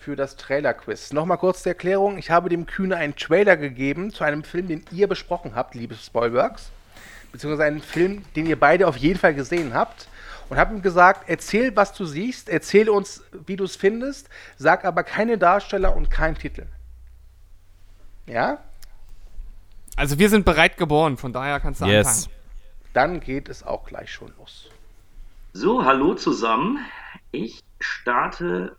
für 0.03 0.15
das 0.17 0.35
Trailer-Quiz? 0.35 1.13
Nochmal 1.13 1.37
kurz 1.37 1.63
die 1.63 1.69
Erklärung. 1.69 2.17
Ich 2.17 2.29
habe 2.29 2.49
dem 2.49 2.65
Kühne 2.65 2.97
einen 2.97 3.15
Trailer 3.15 3.55
gegeben 3.55 4.11
zu 4.11 4.23
einem 4.25 4.43
Film, 4.43 4.67
den 4.67 4.83
ihr 4.91 5.07
besprochen 5.07 5.55
habt, 5.55 5.75
liebe 5.75 5.95
Spoilworks. 5.95 6.71
Beziehungsweise 7.31 7.63
einen 7.63 7.81
Film, 7.81 8.23
den 8.35 8.45
ihr 8.45 8.59
beide 8.59 8.87
auf 8.87 8.97
jeden 8.97 9.17
Fall 9.17 9.33
gesehen 9.33 9.73
habt. 9.73 10.07
Und 10.49 10.57
habe 10.57 10.75
ihm 10.75 10.81
gesagt, 10.81 11.29
erzähl, 11.29 11.75
was 11.75 11.93
du 11.93 12.05
siehst, 12.05 12.49
erzähl 12.49 12.89
uns, 12.89 13.23
wie 13.47 13.55
du 13.55 13.63
es 13.63 13.77
findest, 13.77 14.29
sag 14.57 14.83
aber 14.83 15.03
keine 15.03 15.37
Darsteller 15.37 15.95
und 15.95 16.11
keinen 16.11 16.35
Titel. 16.37 16.65
Ja? 18.27 18.59
Also 19.95 20.19
wir 20.19 20.29
sind 20.29 20.43
bereit 20.43 20.77
geboren, 20.77 21.17
von 21.17 21.31
daher 21.33 21.59
kannst 21.59 21.81
du 21.81 21.85
Yes. 21.85 22.07
anfangen. 22.07 22.35
Dann 22.93 23.19
geht 23.21 23.47
es 23.49 23.63
auch 23.63 23.85
gleich 23.85 24.11
schon 24.11 24.33
los. 24.37 24.69
So, 25.53 25.85
hallo 25.85 26.13
zusammen. 26.15 26.79
Ich 27.31 27.61
starte 27.79 28.75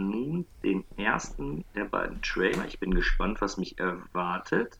nun 0.00 0.46
den 0.62 0.84
ersten 0.96 1.64
der 1.74 1.84
beiden 1.84 2.22
Trailer. 2.22 2.66
Ich 2.66 2.78
bin 2.78 2.94
gespannt, 2.94 3.40
was 3.40 3.56
mich 3.56 3.78
erwartet. 3.78 4.78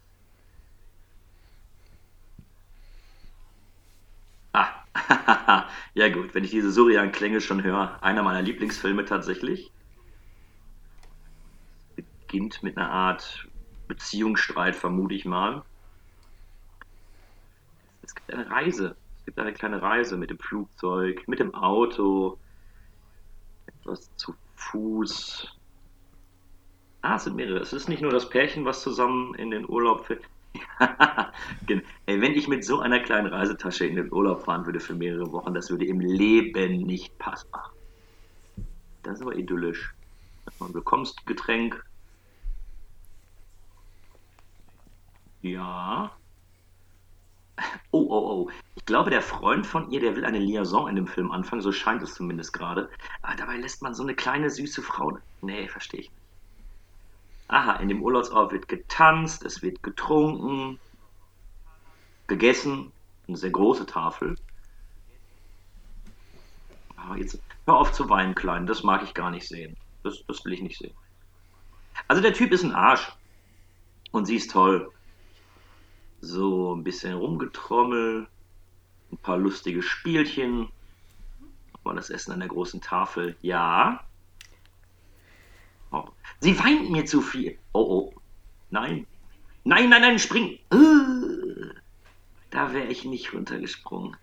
Ah, 4.52 4.84
ja 5.94 6.08
gut, 6.08 6.34
wenn 6.34 6.44
ich 6.44 6.50
diese 6.50 6.72
Surreal-Klänge 6.72 7.40
schon 7.40 7.62
höre, 7.62 8.02
einer 8.02 8.22
meiner 8.22 8.42
Lieblingsfilme 8.42 9.04
tatsächlich. 9.04 9.70
Beginnt 11.94 12.62
mit 12.62 12.76
einer 12.76 12.90
Art 12.90 13.48
Beziehungsstreit, 13.86 14.76
vermute 14.76 15.14
ich 15.14 15.24
mal. 15.24 15.64
Es 18.02 18.14
gibt 18.14 18.32
eine 18.32 18.50
Reise. 18.50 18.96
Es 19.18 19.24
gibt 19.24 19.38
eine 19.38 19.52
kleine 19.52 19.82
Reise 19.82 20.16
mit 20.16 20.30
dem 20.30 20.38
Flugzeug, 20.38 21.28
mit 21.28 21.38
dem 21.38 21.54
Auto, 21.54 22.38
etwas 23.66 24.10
zu 24.16 24.34
Fuß. 24.60 25.48
Ah, 27.02 27.16
es 27.16 27.24
sind 27.24 27.36
mehrere. 27.36 27.60
Es 27.60 27.72
ist 27.72 27.88
nicht 27.88 28.02
nur 28.02 28.12
das 28.12 28.28
Pärchen, 28.28 28.64
was 28.64 28.82
zusammen 28.82 29.34
in 29.34 29.50
den 29.50 29.68
Urlaub 29.68 30.06
fährt. 30.06 30.22
Ey, 32.06 32.20
wenn 32.20 32.34
ich 32.34 32.48
mit 32.48 32.64
so 32.64 32.80
einer 32.80 33.00
kleinen 33.00 33.28
Reisetasche 33.28 33.86
in 33.86 33.96
den 33.96 34.12
Urlaub 34.12 34.44
fahren 34.44 34.66
würde 34.66 34.80
für 34.80 34.94
mehrere 34.94 35.32
Wochen, 35.32 35.54
das 35.54 35.70
würde 35.70 35.86
im 35.86 36.00
Leben 36.00 36.82
nicht 36.82 37.16
Pass 37.18 37.46
machen. 37.52 37.72
Das 39.02 39.14
ist 39.14 39.22
aber 39.22 39.36
idyllisch. 39.36 39.94
Man 40.58 40.72
bekommst 40.72 41.26
Getränk. 41.26 41.82
Ja. 45.42 46.12
Oh, 47.90 48.06
oh, 48.08 48.30
oh. 48.30 48.50
Ich 48.76 48.84
glaube, 48.86 49.10
der 49.10 49.22
Freund 49.22 49.66
von 49.66 49.90
ihr, 49.90 50.00
der 50.00 50.16
will 50.16 50.24
eine 50.24 50.38
Liaison 50.38 50.88
in 50.88 50.96
dem 50.96 51.06
Film 51.06 51.30
anfangen, 51.30 51.62
so 51.62 51.72
scheint 51.72 52.02
es 52.02 52.14
zumindest 52.14 52.52
gerade. 52.52 52.88
Aber 53.22 53.36
dabei 53.36 53.56
lässt 53.56 53.82
man 53.82 53.94
so 53.94 54.02
eine 54.02 54.14
kleine 54.14 54.50
süße 54.50 54.82
Frau. 54.82 55.18
Nee, 55.42 55.68
verstehe 55.68 56.00
ich 56.00 56.10
nicht. 56.10 56.20
Aha, 57.48 57.74
in 57.80 57.88
dem 57.88 58.02
Urlaubsort 58.02 58.52
wird 58.52 58.68
getanzt, 58.68 59.44
es 59.44 59.60
wird 59.60 59.82
getrunken, 59.82 60.78
gegessen. 62.28 62.92
Eine 63.26 63.36
sehr 63.36 63.50
große 63.50 63.86
Tafel. 63.86 64.36
Aber 66.96 67.16
jetzt 67.16 67.40
hör 67.66 67.76
auf 67.76 67.92
zu 67.92 68.08
weinen, 68.08 68.34
Klein. 68.34 68.66
Das 68.66 68.84
mag 68.84 69.02
ich 69.02 69.14
gar 69.14 69.30
nicht 69.30 69.48
sehen. 69.48 69.76
Das, 70.04 70.24
das 70.28 70.44
will 70.44 70.52
ich 70.52 70.62
nicht 70.62 70.78
sehen. 70.78 70.94
Also 72.06 72.22
der 72.22 72.34
Typ 72.34 72.52
ist 72.52 72.62
ein 72.62 72.74
Arsch. 72.74 73.12
Und 74.12 74.26
sie 74.26 74.36
ist 74.36 74.52
toll. 74.52 74.92
So, 76.20 76.74
ein 76.74 76.84
bisschen 76.84 77.14
rumgetrommel, 77.14 78.28
ein 79.12 79.18
paar 79.18 79.38
lustige 79.38 79.82
Spielchen. 79.82 80.68
Aber 81.72 81.94
das 81.94 82.10
Essen 82.10 82.32
an 82.32 82.40
der 82.40 82.48
großen 82.48 82.80
Tafel, 82.80 83.36
ja. 83.40 84.04
Oh. 85.90 86.04
Sie 86.40 86.58
weint 86.58 86.90
mir 86.90 87.06
zu 87.06 87.20
viel. 87.22 87.58
Oh, 87.72 87.80
oh. 87.80 88.14
Nein. 88.70 89.06
Nein, 89.64 89.88
nein, 89.88 90.02
nein, 90.02 90.18
spring. 90.18 90.58
Da 92.50 92.72
wäre 92.72 92.86
ich 92.86 93.04
nicht 93.04 93.32
runtergesprungen. 93.32 94.16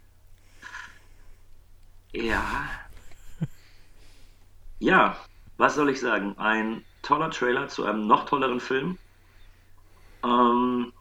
Ja. 2.13 2.69
Ja, 4.79 5.17
was 5.57 5.75
soll 5.75 5.89
ich 5.89 5.99
sagen? 5.99 6.37
Ein 6.37 6.83
toller 7.01 7.31
Trailer 7.31 7.67
zu 7.67 7.83
einem 7.85 8.07
noch 8.07 8.25
tolleren 8.25 8.59
Film. 8.59 8.97
Ähm, 10.23 10.93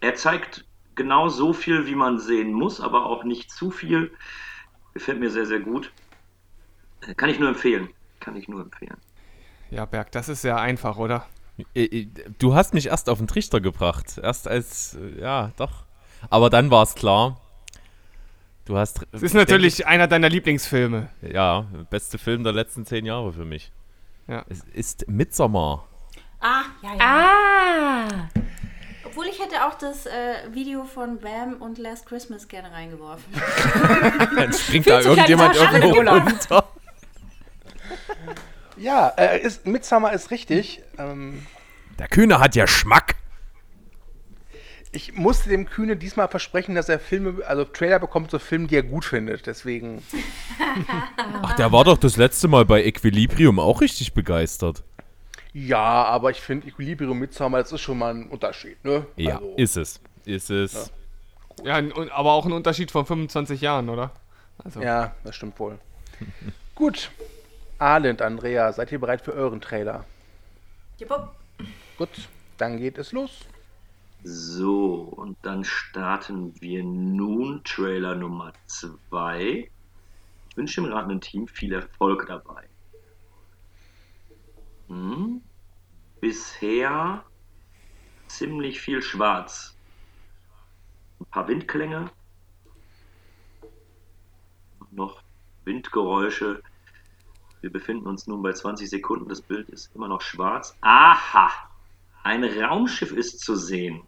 er 0.00 0.14
zeigt 0.14 0.64
genau 0.94 1.28
so 1.28 1.52
viel, 1.52 1.86
wie 1.86 1.94
man 1.94 2.18
sehen 2.18 2.52
muss, 2.52 2.80
aber 2.80 3.06
auch 3.06 3.24
nicht 3.24 3.50
zu 3.50 3.70
viel. 3.70 4.10
Gefällt 4.94 5.20
mir 5.20 5.30
sehr, 5.30 5.46
sehr 5.46 5.60
gut. 5.60 5.92
Äh, 7.06 7.14
Kann 7.14 7.30
ich 7.30 7.38
nur 7.38 7.48
empfehlen. 7.48 7.88
Kann 8.18 8.36
ich 8.36 8.48
nur 8.48 8.60
empfehlen. 8.60 8.96
Ja, 9.70 9.84
Berg, 9.86 10.12
das 10.12 10.28
ist 10.28 10.42
sehr 10.42 10.58
einfach, 10.58 10.96
oder? 10.96 11.26
Äh, 11.74 11.84
äh, 11.84 12.08
Du 12.38 12.54
hast 12.54 12.74
mich 12.74 12.86
erst 12.86 13.08
auf 13.08 13.18
den 13.18 13.28
Trichter 13.28 13.60
gebracht. 13.60 14.18
Erst 14.22 14.48
als, 14.48 14.96
äh, 14.96 15.20
ja, 15.20 15.52
doch. 15.56 15.84
Aber 16.28 16.50
dann 16.50 16.70
war 16.70 16.82
es 16.82 16.94
klar. 16.94 17.40
Du 18.66 18.76
hast. 18.76 19.06
Es 19.12 19.22
ist 19.22 19.34
natürlich 19.34 19.86
einer 19.86 20.06
deiner 20.06 20.28
Lieblingsfilme. 20.28 21.08
Ja, 21.22 21.66
beste 21.88 22.18
Film 22.18 22.44
der 22.44 22.52
letzten 22.52 22.84
zehn 22.84 23.06
Jahre 23.06 23.32
für 23.32 23.44
mich. 23.44 23.72
Ja. 24.28 24.44
Es 24.48 24.62
ist 24.74 25.08
Midsommar. 25.08 25.86
Ah, 26.40 26.62
ja, 26.82 26.94
ja. 26.94 26.98
Ah! 27.00 28.39
Obwohl 29.20 29.32
ich 29.34 29.40
hätte 29.42 29.66
auch 29.66 29.74
das 29.74 30.06
äh, 30.06 30.10
Video 30.52 30.84
von 30.84 31.18
Bam 31.18 31.60
und 31.60 31.76
Last 31.76 32.06
Christmas 32.06 32.48
gerne 32.48 32.72
reingeworfen. 32.72 33.24
Dann 34.36 34.50
springt 34.54 34.86
da 34.86 35.02
zu 35.02 35.10
irgendjemand 35.10 35.56
irgendwo 35.56 36.00
runter. 36.00 36.68
Ja, 38.78 39.08
äh, 39.18 39.42
ist, 39.42 39.66
Midsummer 39.66 40.14
ist 40.14 40.30
richtig. 40.30 40.80
Ähm, 40.96 41.46
Der 41.98 42.08
Kühne 42.08 42.40
hat 42.40 42.56
ja 42.56 42.66
Schmack. 42.66 43.16
ich 44.90 45.12
musste 45.12 45.50
dem 45.50 45.66
Kühne 45.66 45.96
diesmal 45.98 46.28
versprechen, 46.28 46.74
dass 46.74 46.88
er 46.88 46.98
Filme, 46.98 47.44
also 47.46 47.64
Trailer 47.64 47.98
bekommt, 47.98 48.30
so 48.30 48.38
Filme, 48.38 48.68
die 48.68 48.76
er 48.76 48.82
gut 48.82 49.04
findet. 49.04 49.46
Deswegen. 49.46 50.02
Ach, 51.42 51.54
der 51.56 51.72
war 51.72 51.84
doch 51.84 51.98
das 51.98 52.16
letzte 52.16 52.48
Mal 52.48 52.64
bei 52.64 52.82
Equilibrium 52.82 53.58
auch 53.58 53.82
richtig 53.82 54.14
begeistert. 54.14 54.82
Ja, 55.52 56.04
aber 56.04 56.30
ich 56.30 56.40
finde 56.40 56.68
Equilibrium 56.68 57.18
Midsummer, 57.18 57.58
das 57.58 57.72
ist 57.72 57.80
schon 57.80 57.98
mal 57.98 58.14
ein 58.14 58.28
Unterschied, 58.28 58.82
ne? 58.84 59.06
Ja, 59.16 59.36
Also, 59.36 59.54
ist 59.56 59.76
es. 59.76 60.00
Ist 60.24 60.50
es. 60.50 60.92
Ja, 61.64 61.78
und- 61.78 62.10
aber 62.12 62.32
auch 62.32 62.46
ein 62.46 62.52
Unterschied 62.52 62.90
von 62.90 63.04
25 63.04 63.60
Jahren, 63.60 63.88
oder? 63.88 64.12
Also, 64.62 64.80
ja, 64.80 65.14
das 65.24 65.34
stimmt 65.36 65.58
wohl. 65.58 65.78
Gut. 66.74 67.10
Arlind, 67.78 68.20
Andrea, 68.22 68.72
seid 68.72 68.92
ihr 68.92 68.98
bereit 69.00 69.22
für 69.22 69.32
euren 69.32 69.60
Trailer? 69.60 70.04
Jupp. 70.98 71.30
Gut, 71.96 72.10
dann 72.58 72.76
geht 72.78 72.98
es 72.98 73.12
los. 73.12 73.30
So, 74.22 74.96
und 75.16 75.38
dann 75.42 75.64
starten 75.64 76.54
wir 76.60 76.84
nun 76.84 77.62
Trailer 77.64 78.14
Nummer 78.14 78.52
2. 78.66 79.70
Ich 80.50 80.56
wünsche 80.56 80.82
dem 80.82 80.92
ratenden 80.92 81.22
Team 81.22 81.48
viel 81.48 81.72
Erfolg 81.72 82.26
dabei. 82.28 82.64
Hm? 84.90 85.40
Bisher 86.20 87.24
ziemlich 88.26 88.80
viel 88.80 89.02
Schwarz. 89.02 89.76
Ein 91.20 91.26
paar 91.26 91.46
Windklänge. 91.46 92.10
Noch 94.90 95.22
Windgeräusche. 95.64 96.60
Wir 97.60 97.70
befinden 97.70 98.08
uns 98.08 98.26
nun 98.26 98.42
bei 98.42 98.52
20 98.52 98.90
Sekunden. 98.90 99.28
Das 99.28 99.40
Bild 99.40 99.68
ist 99.68 99.94
immer 99.94 100.08
noch 100.08 100.22
schwarz. 100.22 100.76
Aha! 100.80 101.50
Ein 102.24 102.42
Raumschiff 102.42 103.12
ist 103.12 103.40
zu 103.40 103.54
sehen. 103.54 104.02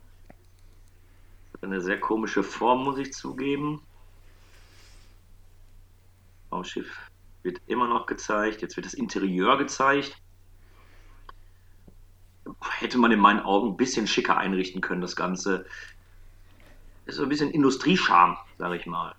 Eine 1.61 1.81
sehr 1.81 2.01
komische 2.01 2.43
Form, 2.43 2.83
muss 2.83 2.99
ich 2.99 3.13
zugeben. 3.13 3.81
Raumschiff 6.51 6.91
wird 7.45 7.61
immer 7.69 7.87
noch 7.87 8.07
gezeigt. 8.07 8.63
Jetzt 8.63 8.75
wird 8.75 8.87
das 8.87 8.95
Interieur 8.95 9.57
gezeigt. 9.59 10.21
Hätte 12.79 12.99
man 12.99 13.13
in 13.13 13.21
meinen 13.21 13.41
Augen 13.41 13.71
ein 13.71 13.77
bisschen 13.77 14.07
schicker 14.07 14.37
einrichten 14.37 14.81
können, 14.81 15.01
das 15.01 15.17
Ganze. 15.17 15.67
Ist 17.07 17.17
so 17.17 17.25
ein 17.25 17.29
bisschen 17.29 17.51
Industriescharm, 17.51 18.37
sage 18.59 18.77
ich 18.77 18.87
mal. 18.87 19.15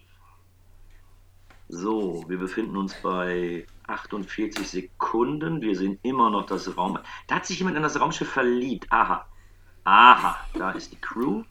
So, 1.69 2.23
wir 2.27 2.37
befinden 2.37 2.77
uns 2.77 2.93
bei 3.01 3.65
48 3.87 4.69
Sekunden. 4.69 5.61
Wir 5.61 5.75
sehen 5.75 5.99
immer 6.03 6.29
noch 6.29 6.45
das 6.45 6.77
Raum. 6.77 6.99
Da 7.27 7.35
hat 7.35 7.45
sich 7.45 7.59
jemand 7.59 7.77
in 7.77 7.83
das 7.83 7.99
Raumschiff 7.99 8.29
verliebt. 8.29 8.85
Aha. 8.91 9.25
Aha, 9.85 10.37
da 10.53 10.71
ist 10.71 10.91
die 10.91 11.01
Crew. 11.01 11.43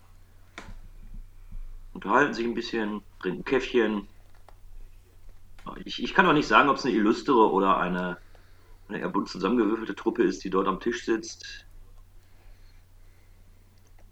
Unterhalten 1.92 2.32
sich 2.32 2.46
ein 2.46 2.54
bisschen, 2.54 3.02
trinken 3.20 3.44
Käffchen. 3.44 4.08
Ich, 5.84 6.02
ich 6.02 6.14
kann 6.14 6.26
auch 6.26 6.32
nicht 6.32 6.48
sagen, 6.48 6.68
ob 6.68 6.76
es 6.76 6.84
eine 6.84 6.94
illustre 6.94 7.50
oder 7.50 7.78
eine, 7.78 8.16
eine 8.88 9.00
eher 9.00 9.08
bunt 9.08 9.28
zusammengewürfelte 9.28 9.94
Truppe 9.94 10.22
ist, 10.22 10.44
die 10.44 10.50
dort 10.50 10.68
am 10.68 10.80
Tisch 10.80 11.04
sitzt. 11.04 11.66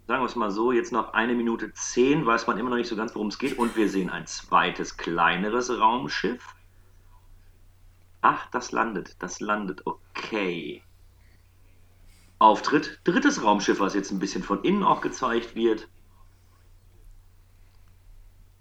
Sagen 0.07 0.23
wir 0.23 0.27
es 0.27 0.35
mal 0.35 0.51
so, 0.51 0.71
jetzt 0.71 0.91
nach 0.91 1.13
eine 1.13 1.35
Minute 1.35 1.71
zehn 1.73 2.25
weiß 2.25 2.47
man 2.47 2.57
immer 2.57 2.69
noch 2.69 2.77
nicht 2.77 2.89
so 2.89 2.95
ganz, 2.95 3.15
worum 3.15 3.27
es 3.27 3.39
geht. 3.39 3.57
Und 3.57 3.75
wir 3.75 3.87
sehen 3.87 4.09
ein 4.09 4.27
zweites, 4.27 4.97
kleineres 4.97 5.69
Raumschiff. 5.69 6.55
Ach, 8.21 8.49
das 8.51 8.71
landet, 8.71 9.15
das 9.19 9.39
landet. 9.39 9.85
Okay. 9.85 10.83
Auftritt. 12.39 12.99
Drittes 13.03 13.43
Raumschiff, 13.43 13.79
was 13.79 13.93
jetzt 13.93 14.11
ein 14.11 14.19
bisschen 14.19 14.43
von 14.43 14.63
innen 14.63 14.83
auch 14.83 15.01
gezeigt 15.01 15.55
wird. 15.55 15.87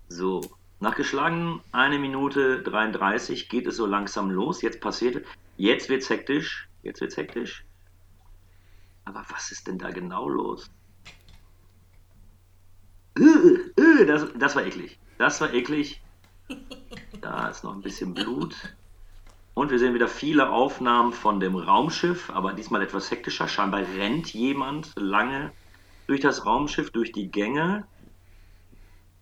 So. 0.09 0.43
Nach 0.83 0.95
geschlagen 0.95 1.61
eine 1.73 1.99
Minute 1.99 2.63
33 2.63 3.49
geht 3.49 3.67
es 3.67 3.77
so 3.77 3.87
langsam 3.87 4.31
los. 4.31 4.63
Jetzt 4.63 4.81
passiert, 4.81 5.27
jetzt 5.61 5.89
wird's 5.89 6.09
hektisch. 6.09 6.69
Jetzt 6.83 7.01
wird's 7.01 7.17
hektisch. 7.17 7.65
Aber 9.05 9.25
was 9.29 9.51
ist 9.53 9.67
denn 9.67 9.79
da 9.79 9.91
genau 9.91 10.29
los? 10.29 10.71
Äh, 13.19 13.81
äh, 13.81 14.07
das, 14.07 14.27
das 14.39 14.57
war 14.57 14.65
eklig. 14.65 14.99
Das 15.19 15.41
war 15.41 15.53
eklig. 15.53 16.01
Da 17.21 17.49
ist 17.49 17.65
noch 17.65 17.75
ein 17.75 17.83
bisschen 17.83 18.15
Blut. 18.15 18.57
Und 19.55 19.71
wir 19.71 19.79
sehen 19.79 19.95
wieder 19.95 20.09
viele 20.09 20.49
Aufnahmen 20.49 21.13
von 21.13 21.39
dem 21.39 21.57
Raumschiff, 21.57 22.31
aber 22.31 22.55
diesmal 22.55 22.83
etwas 22.83 23.11
hektischer. 23.11 23.47
Scheinbar 23.47 23.81
rennt 23.81 24.33
jemand 24.33 24.93
lange 24.97 25.53
durch 26.07 26.21
das 26.21 26.47
Raumschiff, 26.47 26.91
durch 26.91 27.13
die 27.13 27.31
Gänge. 27.31 27.87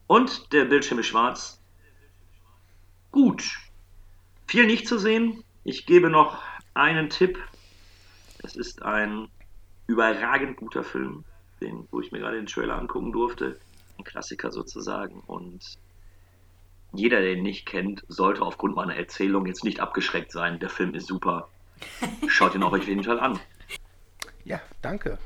Und 0.07 0.53
der 0.53 0.67
Bildschirm 0.67 1.01
ist 1.01 1.07
schwarz. 1.07 1.61
Gut. 3.11 3.59
Viel 4.47 4.67
nicht 4.67 4.87
zu 4.87 4.99
sehen. 4.99 5.43
Ich 5.69 5.85
gebe 5.85 6.09
noch 6.09 6.39
einen 6.73 7.11
Tipp. 7.11 7.39
Es 8.43 8.57
ist 8.57 8.81
ein 8.81 9.29
überragend 9.87 10.57
guter 10.57 10.83
Film, 10.83 11.25
den, 11.61 11.87
wo 11.91 12.01
ich 12.01 12.11
mir 12.11 12.21
gerade 12.21 12.37
den 12.37 12.47
Trailer 12.47 12.79
angucken 12.79 13.13
durfte. 13.13 13.61
Ein 13.99 14.05
Klassiker 14.05 14.51
sozusagen. 14.51 15.21
Und 15.27 15.61
jeder, 16.95 17.21
der 17.21 17.35
ihn 17.35 17.43
nicht 17.43 17.67
kennt, 17.67 18.03
sollte 18.09 18.41
aufgrund 18.41 18.77
meiner 18.77 18.97
Erzählung 18.97 19.45
jetzt 19.45 19.63
nicht 19.63 19.81
abgeschreckt 19.81 20.33
sein. 20.33 20.59
Der 20.59 20.71
Film 20.71 20.95
ist 20.95 21.07
super. 21.07 21.51
Schaut 22.29 22.55
ihn 22.55 22.63
auch 22.63 22.73
euch 22.73 22.81
auf 22.81 22.89
jeden 22.89 23.05
Fall 23.05 23.21
an. 23.21 23.39
Ja, 24.47 24.63
danke. 24.81 25.19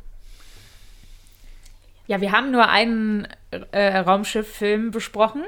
Ja, 2.09 2.21
wir 2.21 2.33
haben 2.33 2.51
nur 2.51 2.69
einen 2.69 3.29
äh, 3.53 3.99
Raumschiff-Film 3.99 4.91
besprochen. 4.91 5.45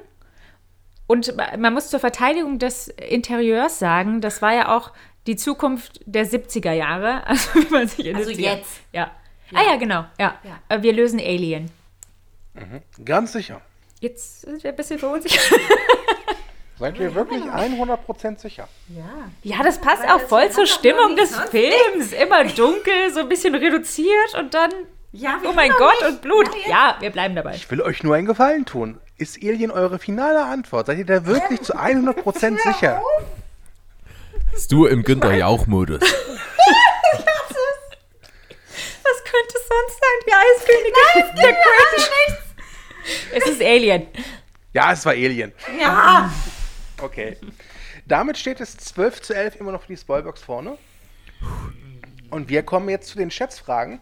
Und 1.07 1.37
man 1.59 1.75
muss 1.75 1.91
zur 1.91 2.01
Verteidigung 2.01 2.59
des 2.59 2.89
Interieurs 2.89 3.79
sagen, 3.79 4.21
das 4.21 4.41
war 4.41 4.55
ja 4.55 4.75
auch 4.75 4.93
die 5.27 5.37
Zukunft 5.37 6.01
der 6.07 6.27
70er 6.27 6.73
Jahre. 6.73 7.23
Also, 7.27 7.55
wie 7.55 7.71
man 7.73 7.89
sich 7.89 8.07
in 8.07 8.17
Also 8.17 8.31
jetzt. 8.31 8.81
Ja. 8.93 9.11
Ah 9.53 9.63
ja, 9.71 9.77
genau. 9.77 10.05
Ja. 10.19 10.35
Ja. 10.43 10.59
Äh, 10.69 10.83
Wir 10.83 10.93
lösen 10.93 11.21
Alien. 11.21 11.71
Ganz 13.05 13.33
sicher. 13.33 13.61
Jetzt 14.01 14.43
sind 14.43 14.63
wir 14.63 14.71
ein 14.71 14.77
bisschen 14.77 14.99
verunsichert. 14.99 15.43
Seid 16.79 16.99
ihr 16.99 17.15
wirklich 17.15 17.43
100% 17.45 18.39
sicher? 18.41 18.69
Ja. 18.89 19.05
Ja, 19.43 19.63
das 19.63 19.81
passt 19.81 20.03
Weil 20.03 20.11
auch 20.11 20.21
das 20.21 20.29
voll 20.29 20.51
zur 20.51 20.67
Stimmung 20.67 21.17
des 21.17 21.31
nicht 21.31 21.49
Films. 21.51 22.13
Immer 22.13 22.45
dunkel, 22.45 23.13
so 23.13 23.21
ein 23.21 23.29
bisschen 23.29 23.55
reduziert 23.55 24.35
und 24.39 24.53
dann, 24.55 24.71
Ja, 25.13 25.39
wir 25.41 25.51
oh 25.51 25.53
mein 25.53 25.71
Gott, 25.71 25.95
noch 26.01 26.09
und 26.09 26.23
Blut. 26.23 26.49
Ja, 26.67 26.71
Ja, 26.71 26.97
wir 27.01 27.11
bleiben 27.11 27.37
dabei. 27.37 27.55
Ich 27.55 27.71
will 27.71 27.81
euch 27.81 28.03
nur 28.03 28.17
einen 28.17 28.27
Gefallen 28.27 28.65
tun. 28.67 28.99
Ist 29.17 29.39
Alien 29.43 29.71
eure 29.71 30.01
finale 30.01 30.45
Antwort? 30.45 30.87
Seid 30.89 30.99
ihr 30.99 31.07
da 31.07 31.25
wirklich 31.25 31.63
zu 31.63 31.77
100% 31.77 32.59
sicher? 32.63 33.01
Bist 34.53 34.73
du 34.73 34.87
im 34.87 35.05
Günther 35.05 35.35
Jauch-Modus? 35.37 36.01
Was 36.01 36.11
könnte 39.25 39.55
es 39.55 39.69
sonst 39.69 40.01
sein? 40.01 40.19
Die 40.27 40.33
Eiskönigin. 40.35 41.37
Der 41.37 41.53
Crash. 41.53 42.11
Es 43.33 43.47
ist 43.47 43.63
Alien. 43.63 44.07
Ja, 44.73 44.93
es 44.93 45.07
war 45.07 45.13
Alien. 45.13 45.53
Ja. 45.79 46.33
Okay. 47.01 47.37
Damit 48.07 48.37
steht 48.37 48.61
es 48.61 48.77
12 48.77 49.23
zu 49.23 49.35
11 49.35 49.57
immer 49.57 49.71
noch 49.73 49.83
für 49.83 49.93
die 49.93 49.97
Spoilbox 49.97 50.43
vorne. 50.43 50.77
Und 52.31 52.49
wir 52.49 52.65
kommen 52.65 52.89
jetzt 52.89 53.09
zu 53.09 53.19
den 53.19 53.31
Schätzfragen. 53.31 54.01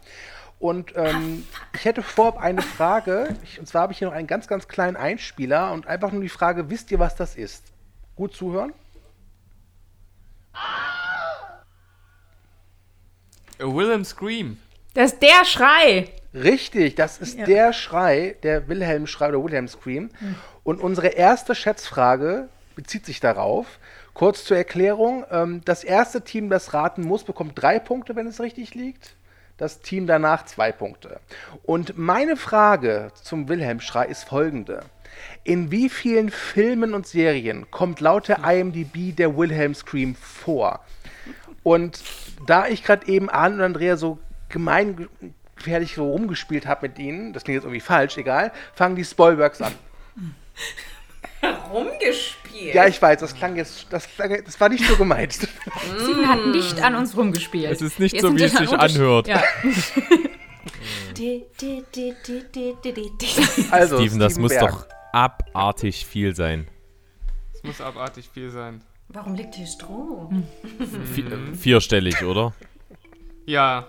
Und 0.63 0.93
ähm, 0.95 1.45
ich 1.73 1.83
hätte 1.83 2.01
vorab 2.01 2.37
eine 2.37 2.61
Frage. 2.61 3.35
Ich, 3.43 3.59
und 3.59 3.65
zwar 3.67 3.81
habe 3.81 3.91
ich 3.91 3.99
hier 3.99 4.07
noch 4.07 4.15
einen 4.15 4.27
ganz, 4.27 4.47
ganz 4.47 4.69
kleinen 4.69 4.95
Einspieler 4.95 5.73
und 5.73 5.87
einfach 5.87 6.13
nur 6.13 6.21
die 6.21 6.29
Frage: 6.29 6.69
Wisst 6.69 6.89
ihr, 6.89 6.99
was 6.99 7.17
das 7.17 7.35
ist? 7.35 7.65
Gut 8.15 8.33
zuhören? 8.33 8.71
A 13.59 13.65
Willem 13.65 14.05
Scream. 14.05 14.57
Das 14.93 15.11
ist 15.11 15.21
der 15.21 15.43
Schrei. 15.43 16.07
Richtig, 16.33 16.95
das 16.95 17.17
ist 17.19 17.39
Ja. 17.39 17.45
der 17.45 17.73
Schrei, 17.73 18.37
der 18.43 18.69
Wilhelm-Schrei 18.69 19.29
oder 19.29 19.43
Wilhelm 19.43 19.67
Scream. 19.67 20.11
Und 20.63 20.79
unsere 20.79 21.07
erste 21.09 21.55
Schätzfrage 21.55 22.47
bezieht 22.77 23.05
sich 23.05 23.19
darauf. 23.19 23.79
Kurz 24.13 24.45
zur 24.45 24.55
Erklärung: 24.55 25.25
ähm, 25.29 25.59
Das 25.65 25.83
erste 25.83 26.21
Team, 26.21 26.49
das 26.49 26.73
raten 26.73 27.01
muss, 27.03 27.25
bekommt 27.25 27.61
drei 27.61 27.79
Punkte, 27.79 28.15
wenn 28.15 28.27
es 28.27 28.39
richtig 28.39 28.75
liegt. 28.75 29.17
Das 29.57 29.81
Team 29.81 30.07
danach 30.07 30.45
zwei 30.45 30.71
Punkte. 30.71 31.19
Und 31.63 31.97
meine 31.97 32.35
Frage 32.37 33.11
zum 33.21 33.47
Wilhelm-Schrei 33.49 34.05
ist 34.07 34.23
folgende. 34.23 34.83
In 35.43 35.69
wie 35.71 35.89
vielen 35.89 36.31
Filmen 36.31 36.93
und 36.93 37.05
Serien 37.05 37.69
kommt 37.69 37.99
laut 37.99 38.27
der 38.27 38.43
IMDb 38.43 39.15
der 39.15 39.37
Wilhelm 39.37 39.75
Scream 39.75 40.15
vor? 40.15 40.79
Und 41.61 42.03
da 42.47 42.67
ich 42.67 42.83
gerade 42.83 43.07
eben 43.07 43.29
Arne 43.29 43.55
und 43.55 43.61
Andrea 43.61 43.95
so 43.95 44.19
gemeingefährlich 44.49 45.95
so 45.95 46.09
rumgespielt 46.09 46.65
habe 46.65 46.87
mit 46.87 46.99
ihnen, 46.99 47.31
das 47.33 47.43
klingt 47.43 47.55
jetzt 47.55 47.65
irgendwie 47.65 47.79
falsch, 47.79 48.17
egal, 48.17 48.51
fangen 48.73 48.95
die 48.95 49.05
Spoilworks 49.05 49.61
an. 49.61 49.73
Rumgespielt. 51.71 52.75
Ja, 52.75 52.87
ich 52.87 53.01
weiß, 53.01 53.19
das 53.19 53.35
klang 53.35 53.55
jetzt, 53.55 53.87
das, 53.89 54.07
klang, 54.07 54.43
das 54.43 54.59
war 54.59 54.69
nicht 54.69 54.85
so 54.87 54.95
gemeint. 54.95 55.33
Steven 55.33 56.27
hat 56.27 56.45
nicht 56.47 56.81
an 56.81 56.95
uns 56.95 57.15
rumgespielt. 57.17 57.71
Es 57.71 57.81
ist 57.81 57.99
nicht 57.99 58.13
Wir 58.13 58.21
so, 58.21 58.35
wie 58.35 58.43
es 58.43 58.53
sich 58.53 58.71
anhört. 58.71 59.27
Ja. 59.27 59.43
Also, 63.71 63.97
Steven, 63.99 64.19
das 64.19 64.39
muss 64.39 64.51
Berg. 64.51 64.71
doch 64.71 64.87
abartig 65.13 66.05
viel 66.05 66.35
sein. 66.35 66.67
Es 67.53 67.63
muss 67.63 67.81
abartig 67.81 68.29
viel 68.33 68.49
sein. 68.49 68.81
Warum 69.09 69.35
liegt 69.35 69.55
hier 69.55 69.67
Strom? 69.67 70.47
Vi 70.79 71.23
vierstellig, 71.55 72.23
oder? 72.23 72.53
Ja. 73.45 73.87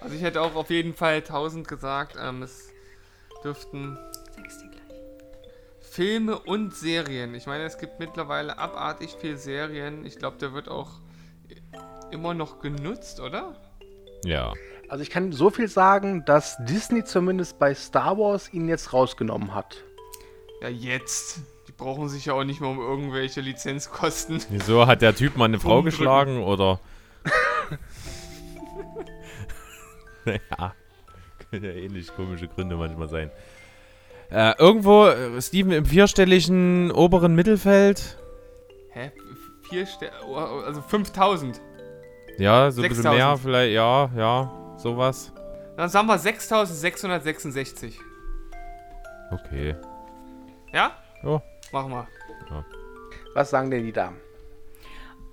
Also 0.00 0.14
ich 0.14 0.22
hätte 0.22 0.40
auch 0.40 0.54
auf 0.54 0.70
jeden 0.70 0.94
Fall 0.94 1.16
1000 1.16 1.66
gesagt. 1.68 2.16
Ähm, 2.20 2.42
es 2.42 2.70
dürften. 3.44 3.98
Filme 5.98 6.38
und 6.38 6.76
Serien. 6.76 7.34
Ich 7.34 7.48
meine, 7.48 7.64
es 7.64 7.76
gibt 7.76 7.98
mittlerweile 7.98 8.56
abartig 8.56 9.16
viel 9.20 9.36
Serien. 9.36 10.06
Ich 10.06 10.16
glaube, 10.16 10.36
der 10.38 10.52
wird 10.52 10.68
auch 10.68 11.00
immer 12.12 12.34
noch 12.34 12.60
genutzt, 12.60 13.18
oder? 13.18 13.56
Ja. 14.24 14.52
Also 14.88 15.02
ich 15.02 15.10
kann 15.10 15.32
so 15.32 15.50
viel 15.50 15.66
sagen, 15.66 16.24
dass 16.24 16.56
Disney 16.60 17.02
zumindest 17.02 17.58
bei 17.58 17.74
Star 17.74 18.16
Wars 18.16 18.52
ihn 18.52 18.68
jetzt 18.68 18.92
rausgenommen 18.92 19.56
hat. 19.56 19.82
Ja, 20.62 20.68
jetzt. 20.68 21.40
Die 21.66 21.72
brauchen 21.72 22.08
sich 22.08 22.26
ja 22.26 22.34
auch 22.34 22.44
nicht 22.44 22.60
mehr 22.60 22.70
um 22.70 22.78
irgendwelche 22.78 23.40
Lizenzkosten. 23.40 24.40
Wieso 24.50 24.86
hat 24.86 25.02
der 25.02 25.16
Typ 25.16 25.36
mal 25.36 25.46
eine 25.46 25.58
Frau 25.58 25.82
geschlagen 25.82 26.44
oder? 26.44 26.78
naja, 30.24 30.76
können 31.50 31.64
ja 31.64 31.72
ähnlich 31.72 32.14
komische 32.14 32.46
Gründe 32.46 32.76
manchmal 32.76 33.08
sein. 33.08 33.32
Äh, 34.30 34.54
irgendwo, 34.58 35.06
äh, 35.06 35.40
Steven, 35.40 35.72
im 35.72 35.84
vierstelligen 35.86 36.90
oberen 36.90 37.34
Mittelfeld. 37.34 38.18
Hä? 38.90 39.10
Vier 39.68 39.86
Sterne. 39.86 40.16
Also 40.66 40.82
5000. 40.82 41.60
Ja, 42.38 42.70
so 42.70 42.82
ein 42.82 42.88
bisschen 42.88 43.02
6000. 43.02 43.16
mehr 43.16 43.36
vielleicht, 43.36 43.74
ja, 43.74 44.10
ja, 44.16 44.74
sowas. 44.76 45.32
Dann 45.76 45.88
sagen 45.88 46.06
wir 46.08 46.18
6666. 46.18 47.98
Okay. 49.30 49.76
Ja? 50.72 50.92
Ja. 51.22 51.42
Machen 51.72 51.90
wir. 51.90 52.06
Was 53.34 53.50
sagen 53.50 53.70
denn 53.70 53.84
die 53.84 53.92
Damen? 53.92 54.16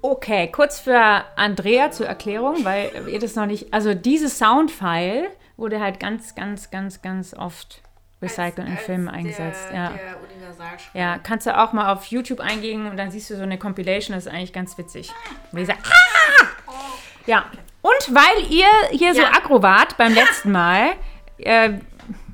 Okay, 0.02 0.52
kurz 0.52 0.80
für 0.80 1.24
Andrea 1.36 1.90
zur 1.92 2.06
Erklärung, 2.06 2.64
weil 2.64 2.92
ihr 3.08 3.20
das 3.20 3.36
noch 3.36 3.48
nicht. 3.48 3.74
Also, 3.74 3.94
dieses 3.96 4.38
Soundfile 4.38 5.30
wurde 5.58 5.80
halt 5.80 6.00
ganz, 6.00 6.36
ganz, 6.36 6.70
ganz, 6.70 7.02
ganz 7.02 7.34
oft 7.34 7.82
recycelt 8.26 8.68
in 8.68 8.78
Filmen 8.78 9.08
eingesetzt. 9.08 9.68
Der, 9.72 9.78
ja. 9.78 9.90
der. 9.92 10.16
Ja, 10.94 11.18
kannst 11.20 11.46
du 11.48 11.58
auch 11.58 11.74
mal 11.74 11.92
auf 11.92 12.06
YouTube 12.06 12.40
eingehen 12.40 12.86
und 12.88 12.96
dann 12.98 13.12
siehst 13.12 13.30
du 13.30 13.36
so 13.36 13.44
eine 13.44 13.58
Compilation, 13.58 14.16
das 14.16 14.26
ist 14.26 14.32
eigentlich 14.32 14.54
ganz 14.54 14.78
witzig. 14.78 15.12
Wo 15.52 15.58
die 15.58 15.66
sagt, 15.66 15.80
ah! 15.86 16.46
Ja, 17.26 17.46
und 17.82 18.16
weil 18.16 18.50
ihr 18.52 18.68
hier 18.92 19.14
so 19.14 19.22
Ja. 19.22 19.32
aggro 19.34 19.62
wart 19.64 19.98
beim 19.98 20.14
letzten 20.14 20.52
Mal, 20.52 20.92
äh, 21.38 21.72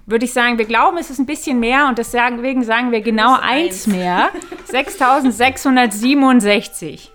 würde 0.05 0.25
ich 0.25 0.33
sagen, 0.33 0.57
wir 0.57 0.65
glauben, 0.65 0.97
es 0.97 1.09
ist 1.09 1.19
ein 1.19 1.25
bisschen 1.25 1.59
mehr 1.59 1.87
und 1.87 1.97
deswegen 1.97 2.63
sagen 2.63 2.91
wir 2.91 3.01
genau 3.01 3.37
eins. 3.39 3.87
mehr. 3.87 4.29
6667. 4.65 7.11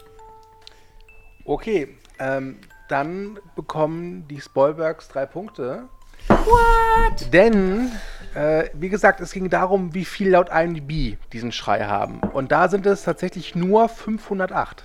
Okay, 1.45 1.97
ähm, 2.19 2.59
dann 2.89 3.39
bekommen 3.55 4.27
die 4.29 4.41
Spoilbergs 4.41 5.09
drei 5.09 5.27
Punkte. 5.27 5.89
What? 6.29 7.33
Denn, 7.33 7.93
äh, 8.37 8.71
wie 8.75 8.91
gesagt, 8.91 9.21
es 9.21 9.33
ging 9.33 9.49
darum, 9.49 9.95
wie 9.95 10.05
viel 10.05 10.31
laut 10.31 10.51
IMDb 10.51 11.17
diesen 11.33 11.53
Schrei 11.53 11.85
haben. 11.85 12.21
Und 12.21 12.53
da 12.53 12.69
sind 12.69 12.85
es 12.85 13.03
tatsächlich 13.03 13.55
nur 13.55 13.89
508. 13.89 14.85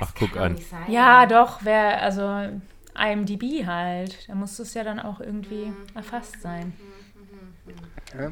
Ach, 0.00 0.12
guck 0.16 0.36
an. 0.36 0.56
Ja, 0.86 1.26
doch, 1.26 1.60
wer, 1.62 2.00
also 2.00 2.48
IMDb 2.96 3.66
halt. 3.66 4.28
Da 4.28 4.34
muss 4.34 4.58
es 4.60 4.72
ja 4.74 4.84
dann 4.84 5.00
auch 5.00 5.20
irgendwie 5.20 5.72
erfasst 5.94 6.40
sein. 6.42 6.72
Ja. 8.16 8.30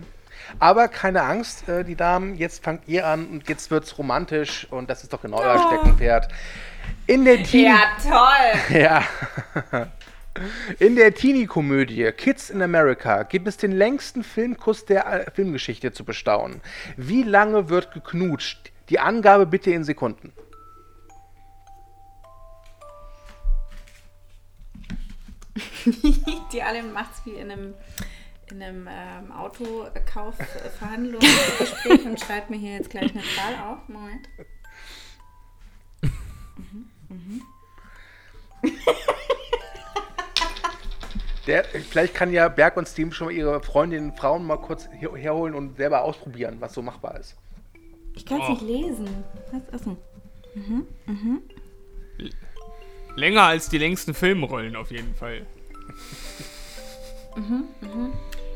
Aber 0.61 0.87
keine 0.87 1.23
Angst, 1.23 1.69
äh, 1.69 1.85
die 1.85 1.97
Damen, 1.97 2.37
jetzt 2.37 2.63
fangt 2.63 2.87
ihr 2.87 3.07
an 3.07 3.27
und 3.27 3.49
jetzt 3.49 3.71
wird's 3.73 3.99
romantisch 3.99 4.69
und 4.71 4.89
das 4.89 5.03
ist 5.03 5.13
doch 5.13 5.21
genau 5.21 5.39
euer 5.39 5.59
Steckenpferd. 5.67 6.29
In 7.07 7.25
der 7.25 7.43
Teenie 7.43 7.75
toll. 8.03 8.79
ja. 8.81 9.03
In 10.79 10.97
der 10.97 11.15
Teenie-Komödie 11.15 12.13
Kids 12.13 12.51
in 12.51 12.63
America 12.63 13.23
gibt 13.23 13.49
es 13.49 13.57
den 13.57 13.73
längsten 13.73 14.23
Filmkuss 14.23 14.85
der 14.85 15.07
äh, 15.07 15.31
Filmgeschichte 15.31 15.93
zu 15.93 16.05
bestaunen. 16.05 16.61
Wie 16.97 17.23
lange 17.23 17.69
wird 17.69 17.93
geknutscht? 17.93 18.73
Die 18.89 18.99
Angabe 18.99 19.47
bitte 19.47 19.71
in 19.71 19.85
Sekunden. 19.85 20.33
Die 26.53 26.63
alle 26.63 26.83
macht's 26.83 27.23
wie 27.25 27.33
in 27.33 27.51
einem, 27.51 27.75
in 28.51 28.63
einem 28.63 28.87
ähm, 28.89 29.33
Autokaufverhandlungsgespräch 29.33 32.07
und 32.07 32.21
schreibt 32.21 32.51
mir 32.51 32.57
hier 32.57 32.75
jetzt 32.75 32.91
gleich 32.91 33.11
eine 33.13 33.23
Zahl 33.37 33.55
auf. 33.67 33.79
Moment. 33.89 34.29
Der, 41.49 41.65
vielleicht 41.65 42.15
kann 42.15 42.31
ja 42.31 42.47
Berg 42.49 42.77
und 42.77 42.87
Steam 42.87 43.11
schon 43.11 43.29
mal 43.29 43.33
ihre 43.33 43.63
Freundinnen, 43.63 44.13
Frauen 44.13 44.45
mal 44.45 44.59
kurz 44.59 44.87
her 44.93 45.11
herholen 45.17 45.55
und 45.55 45.79
selber 45.79 46.03
ausprobieren, 46.03 46.59
was 46.61 46.75
so 46.75 46.83
machbar 46.83 47.19
ist. 47.19 47.37
Ich 48.15 48.27
kann 48.27 48.43
es 48.43 48.49
nicht 48.51 48.63
lesen. 48.63 49.09
Was? 49.51 49.81
Achso. 49.81 49.97
Länger 53.17 53.43
als 53.45 53.71
die 53.71 53.79
längsten 53.79 54.13
Filmrollen 54.13 54.77
auf 54.77 54.91
jeden 54.91 55.15
Fall. 55.15 55.47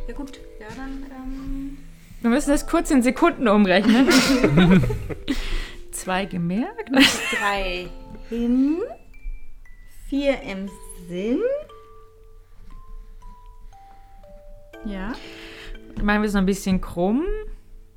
Ja 0.07 0.14
gut, 0.14 0.40
ja 0.61 0.66
dann. 0.76 1.07
Ähm, 1.11 1.78
Wir 2.20 2.28
müssen 2.28 2.51
das 2.51 2.66
kurz 2.66 2.90
in 2.90 3.03
Sekunden 3.03 3.49
umrechnen. 3.49 4.09
Zwei 5.93 6.26
gemerkt. 6.26 6.90
drei 6.90 7.88
hin, 8.28 8.82
vier 10.11 10.43
im 10.43 10.68
Sinn. 11.09 11.40
Ja. 14.85 15.12
Machen 16.03 16.22
wir 16.22 16.28
es 16.28 16.35
noch 16.35 16.41
ein 16.41 16.47
bisschen 16.47 16.80
krumm. 16.80 17.24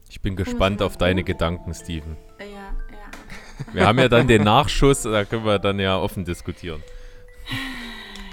Ich 0.10 0.22
bin 0.22 0.36
gespannt 0.36 0.82
auf 0.82 0.98
deine 0.98 1.24
Gedanken, 1.24 1.74
Steven. 1.74 2.18
Ja, 2.40 2.46
ja. 2.46 2.72
Wir 3.74 3.88
haben 3.88 3.98
ja 4.00 4.08
dann 4.10 4.28
den 4.28 4.44
Nachschuss, 4.44 5.04
da 5.04 5.24
können 5.26 5.46
wir 5.46 5.60
dann 5.60 5.80
ja 5.80 5.98
offen 5.98 6.26
diskutieren. 6.26 6.84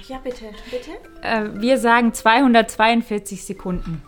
Ja, 0.07 0.17
bitte, 0.19 0.45
bitte. 0.69 0.91
Äh, 1.21 1.49
wir 1.61 1.77
sagen 1.77 2.13
242 2.13 3.45
Sekunden. 3.45 4.01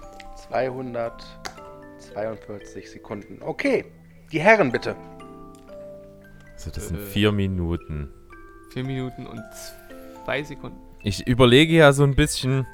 242 0.49 2.91
Sekunden. 2.91 3.39
Okay. 3.41 3.85
Die 4.31 4.39
Herren 4.39 4.71
bitte. 4.71 4.95
Also 6.53 6.69
das 6.71 6.87
sind 6.89 6.99
Äh. 6.99 7.05
vier 7.05 7.31
Minuten. 7.31 8.09
Vier 8.71 8.83
Minuten 8.83 9.25
und 9.25 9.41
zwei 10.25 10.43
Sekunden. 10.43 10.77
Ich 11.03 11.25
überlege 11.27 11.73
ja 11.73 11.93
so 11.93 12.03
ein 12.03 12.15
bisschen, 12.15 12.67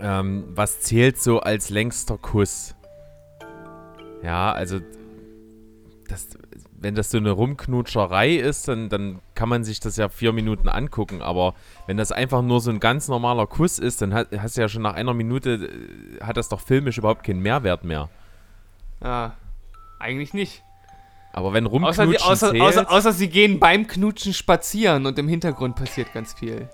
ähm, 0.00 0.44
was 0.48 0.80
zählt 0.80 1.20
so 1.20 1.40
als 1.40 1.70
längster 1.70 2.18
Kuss? 2.18 2.74
Ja, 4.22 4.52
also, 4.52 4.80
das, 6.08 6.28
wenn 6.78 6.94
das 6.94 7.10
so 7.10 7.18
eine 7.18 7.30
Rumknutscherei 7.30 8.34
ist, 8.36 8.68
dann, 8.68 8.88
dann 8.88 9.20
kann 9.34 9.48
man 9.48 9.64
sich 9.64 9.80
das 9.80 9.96
ja 9.96 10.08
vier 10.08 10.32
Minuten 10.32 10.68
angucken. 10.68 11.22
Aber 11.22 11.54
wenn 11.86 11.96
das 11.96 12.12
einfach 12.12 12.42
nur 12.42 12.60
so 12.60 12.70
ein 12.70 12.80
ganz 12.80 13.08
normaler 13.08 13.46
Kuss 13.46 13.78
ist, 13.78 14.02
dann 14.02 14.14
hat, 14.14 14.28
hast 14.38 14.56
du 14.56 14.60
ja 14.60 14.68
schon 14.68 14.82
nach 14.82 14.94
einer 14.94 15.14
Minute, 15.14 15.70
äh, 16.20 16.24
hat 16.24 16.36
das 16.36 16.48
doch 16.48 16.60
filmisch 16.60 16.98
überhaupt 16.98 17.24
keinen 17.24 17.40
Mehrwert 17.40 17.84
mehr. 17.84 18.08
Ah, 19.00 19.32
eigentlich 19.98 20.34
nicht. 20.34 20.62
Aber 21.32 21.52
wenn 21.52 21.66
Außer, 21.66 22.04
Rumknutschen 22.04 22.10
die, 22.10 22.20
außer, 22.20 22.50
zählt, 22.50 22.62
außer, 22.62 22.90
außer 22.90 23.12
sie 23.12 23.28
gehen 23.28 23.58
beim 23.58 23.86
Knutschen 23.86 24.32
spazieren 24.32 25.06
und 25.06 25.18
im 25.18 25.28
Hintergrund 25.28 25.76
passiert 25.76 26.12
ganz 26.14 26.34
viel. 26.34 26.68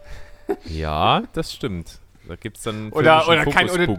ja, 0.67 1.23
das 1.33 1.53
stimmt. 1.53 2.02
Da 2.29 2.37
gibt 2.37 2.57
es 2.59 2.63
dann 2.65 2.91
Oder- 2.91 3.27
oder 3.29 3.45
kein- 3.47 3.69
oder-. 3.71 3.97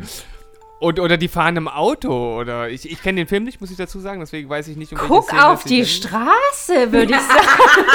Und, 0.80 1.00
oder 1.00 1.16
die 1.18 1.30
fahren 1.30 1.56
im 1.56 1.68
Auto. 1.70 2.38
Oder 2.40 2.70
ich, 2.70 2.90
ich 2.92 3.02
kenne 3.02 3.22
den 3.22 3.28
Film 3.28 3.44
nicht, 3.46 3.62
muss 3.62 3.72
ich 3.72 3.78
dazu 3.78 4.00
sagen, 4.00 4.20
deswegen 4.20 4.50
weiß 4.50 4.68
ich 4.68 4.76
nicht, 4.76 4.92
um 4.92 4.98
Guck 4.98 5.28
Szene 5.30 5.46
auf 5.48 5.64
die 5.64 5.86
Straße, 5.86 6.92
würde 6.92 7.14
ich 7.14 7.22
sagen. 7.22 7.88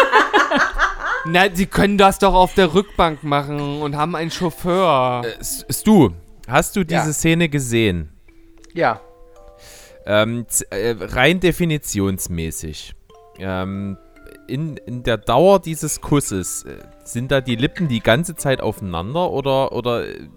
Na, 1.26 1.54
sie 1.54 1.66
können 1.66 1.98
das 1.98 2.18
doch 2.18 2.32
auf 2.32 2.54
der 2.54 2.72
Rückbank 2.72 3.22
machen 3.24 3.82
und 3.82 3.96
haben 3.96 4.14
einen 4.16 4.30
Chauffeur. 4.30 5.22
Äh, 5.24 5.44
Stu, 5.72 6.10
hast 6.46 6.76
du 6.76 6.84
diese 6.84 7.08
Ja. 7.08 7.12
Szene 7.12 7.48
gesehen? 7.50 8.10
Ja. 8.72 9.00
Ähm, 10.06 10.46
äh, 10.70 10.94
rein 10.98 11.40
definitionsmäßig. 11.40 12.94
Ähm, 13.38 13.98
in, 14.48 14.76
in 14.78 15.02
der 15.02 15.18
Dauer 15.18 15.60
dieses 15.60 16.00
Kusses, 16.00 16.64
äh, 16.64 16.78
sind 17.04 17.30
da 17.30 17.40
die 17.40 17.56
Lippen 17.56 17.88
die 17.88 18.00
ganze 18.00 18.34
Zeit 18.34 18.60
aufeinander 18.60 19.30
oder, 19.30 19.72
oder 19.72 20.08
äh, 20.08 20.28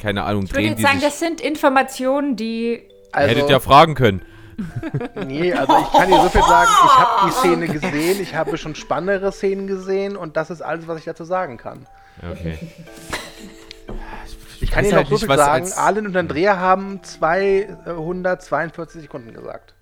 keine 0.00 0.24
Ahnung, 0.24 0.44
Ich 0.44 0.52
würde 0.52 0.64
drehen 0.64 0.76
die 0.76 0.82
sagen, 0.82 0.98
sich? 0.98 1.08
das 1.08 1.20
sind 1.20 1.40
Informationen, 1.40 2.36
die. 2.36 2.88
Also, 3.12 3.34
Hättet 3.34 3.50
ihr 3.50 3.60
fragen 3.60 3.94
können. 3.94 4.22
nee, 5.26 5.52
also 5.52 5.72
ich 5.78 5.92
kann 5.92 6.08
dir 6.08 6.22
so 6.22 6.28
viel 6.28 6.42
sagen, 6.42 6.70
ich 6.84 6.98
habe 6.98 7.26
die 7.26 7.32
Szene 7.32 7.68
gesehen, 7.68 8.20
ich 8.20 8.34
habe 8.34 8.58
schon 8.58 8.74
spannendere 8.74 9.32
Szenen 9.32 9.66
gesehen 9.66 10.16
und 10.16 10.36
das 10.36 10.50
ist 10.50 10.60
alles, 10.60 10.88
was 10.88 10.98
ich 10.98 11.04
dazu 11.04 11.24
sagen 11.24 11.56
kann. 11.56 11.86
Okay. 12.22 12.58
Ich 14.60 14.70
kann 14.70 14.84
dir 14.84 14.94
halt 14.94 15.04
noch 15.04 15.08
so 15.08 15.14
nicht, 15.14 15.22
viel 15.22 15.28
was 15.28 15.38
sagen, 15.38 15.72
Arlen 15.76 16.06
und 16.06 16.16
Andrea 16.16 16.58
haben 16.58 17.02
242 17.02 19.02
Sekunden 19.02 19.32
gesagt. 19.32 19.74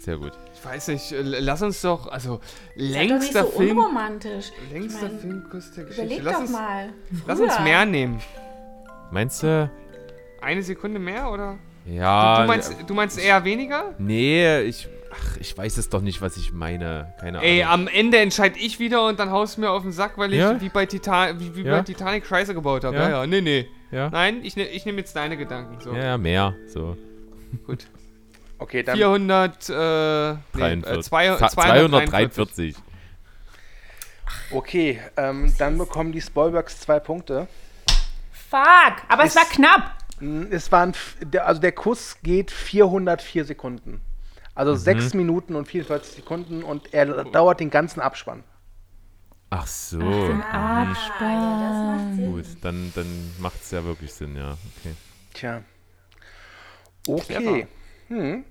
Sehr 0.00 0.16
gut. 0.16 0.32
Ich 0.64 0.70
weiß 0.70 0.88
nicht, 0.88 1.12
äh, 1.12 1.20
lass 1.22 1.60
uns 1.60 1.82
doch, 1.82 2.06
also 2.06 2.40
Sei 2.74 3.06
doch 3.06 3.16
nicht 3.16 3.34
längster 3.34 3.44
so 3.44 3.50
Film. 3.50 3.78
unromantisch. 3.78 4.46
Längster 4.72 5.06
Ich 5.06 5.12
mein, 5.12 5.20
Filmkuss 5.20 5.72
der 5.72 5.84
Geschichte. 5.84 6.02
Überleg 6.06 6.24
Lass 6.24 6.34
doch 6.34 6.40
uns, 6.40 6.50
mal. 6.52 6.92
lass 7.26 7.40
uns 7.40 7.60
mehr 7.60 7.84
nehmen. 7.84 8.20
Meinst 9.10 9.42
du? 9.42 9.70
Eine 10.40 10.62
Sekunde 10.62 10.98
mehr 10.98 11.30
oder? 11.30 11.58
Ja. 11.86 12.36
du, 12.36 12.42
du, 12.42 12.48
meinst, 12.48 12.76
du 12.86 12.94
meinst 12.94 13.18
eher 13.18 13.44
weniger? 13.44 13.94
Nee, 13.98 14.60
ich. 14.62 14.88
Ach, 15.12 15.36
ich 15.36 15.56
weiß 15.56 15.76
es 15.76 15.90
doch 15.90 16.00
nicht, 16.00 16.22
was 16.22 16.36
ich 16.38 16.52
meine. 16.52 17.12
Keine 17.20 17.40
Ey, 17.42 17.62
Ahnung. 17.62 17.86
am 17.86 17.94
Ende 17.94 18.18
entscheide 18.18 18.58
ich 18.58 18.80
wieder 18.80 19.06
und 19.06 19.18
dann 19.20 19.30
haust 19.30 19.56
du 19.58 19.60
mir 19.60 19.70
auf 19.70 19.82
den 19.82 19.92
Sack, 19.92 20.16
weil 20.18 20.32
ich 20.32 20.40
Ja? 20.40 20.60
wie 20.60 20.70
bei, 20.70 20.86
Titan 20.86 21.38
wie, 21.38 21.54
wie 21.54 21.62
Ja? 21.62 21.76
bei 21.76 21.82
Titanic 21.82 22.26
Scheiße 22.26 22.52
gebaut 22.54 22.84
habe. 22.84 22.96
Ja? 22.96 23.02
Ja? 23.02 23.10
ja, 23.20 23.26
nee, 23.26 23.40
nee. 23.42 23.68
Ja? 23.92 24.08
Nein, 24.10 24.40
ich, 24.42 24.56
ne, 24.56 24.66
ich 24.66 24.86
nehme 24.86 24.98
jetzt 24.98 25.14
deine 25.14 25.36
Gedanken. 25.36 25.78
So, 25.80 25.92
Ja, 25.94 26.04
ja, 26.04 26.18
mehr. 26.18 26.54
So. 26.66 26.96
gut. 27.66 27.86
Okay, 28.58 28.82
dann 28.82 28.96
400, 28.96 29.68
äh, 29.68 30.32
nee, 30.32 30.38
43. 30.52 30.98
äh, 30.98 31.02
zwei- 31.02 31.36
Za- 31.36 31.48
243. 31.48 32.74
243. 32.74 32.76
okay, 34.52 35.00
ähm, 35.16 35.52
dann 35.58 35.78
bekommen 35.78 36.12
die 36.12 36.20
Spoilbergs 36.20 36.80
zwei 36.80 37.00
Punkte. 37.00 37.48
Fuck, 38.50 38.94
aber 39.08 39.24
es 39.24 39.34
war 39.36 39.44
knapp. 39.46 39.98
Mm, 40.20 40.44
Es 40.52 40.70
waren, 40.70 40.92
also 41.40 41.60
der 41.60 41.72
Kuss 41.72 42.16
geht 42.22 42.50
404 42.52 43.44
Sekunden. 43.44 44.00
Also 44.54 44.76
6 44.76 45.14
Minuten 45.14 45.56
und 45.56 45.66
44 45.66 46.14
Sekunden 46.14 46.62
und 46.62 46.94
er 46.94 47.06
dauert 47.24 47.58
den 47.58 47.70
ganzen 47.70 48.00
Abspann. 48.00 48.44
Ach 49.50 49.66
so. 49.66 49.98
Abspann. 50.52 52.16
Gut, 52.18 52.44
dann, 52.62 52.92
dann 52.94 53.32
macht 53.40 53.60
es 53.60 53.72
ja 53.72 53.82
wirklich 53.84 54.12
Sinn, 54.12 54.36
ja. 54.36 54.52
Okay. 54.78 54.94
Tja. 55.32 55.62
Okay. 57.06 57.66
Hm. 58.08 58.44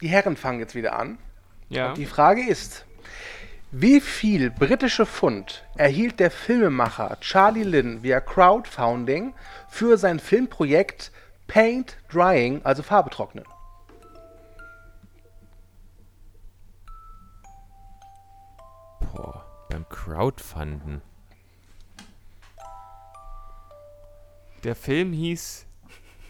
Die 0.00 0.08
Herren 0.08 0.36
fangen 0.36 0.60
jetzt 0.60 0.74
wieder 0.74 0.98
an. 0.98 1.18
Ja. 1.68 1.94
Die 1.94 2.06
Frage 2.06 2.42
ist, 2.42 2.84
wie 3.70 4.00
viel 4.00 4.50
britische 4.50 5.06
Pfund 5.06 5.64
erhielt 5.76 6.18
der 6.18 6.32
Filmemacher 6.32 7.18
Charlie 7.20 7.62
Lynn 7.62 8.02
via 8.02 8.20
Crowdfunding 8.20 9.34
für 9.68 9.96
sein 9.96 10.18
Filmprojekt 10.18 11.12
Paint 11.46 11.96
Drying, 12.10 12.60
also 12.64 12.82
Farbe 12.82 13.10
trocknen? 13.10 13.44
Boah, 19.00 19.44
beim 19.68 19.88
Crowdfunden. 19.88 21.02
Der 24.64 24.74
Film 24.74 25.12
hieß 25.12 25.66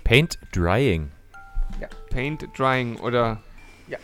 Paint 0.05 0.39
Drying. 0.53 1.11
Paint 2.11 2.47
Drying 2.59 2.97
oder. 3.01 3.41
Ja. 3.89 3.99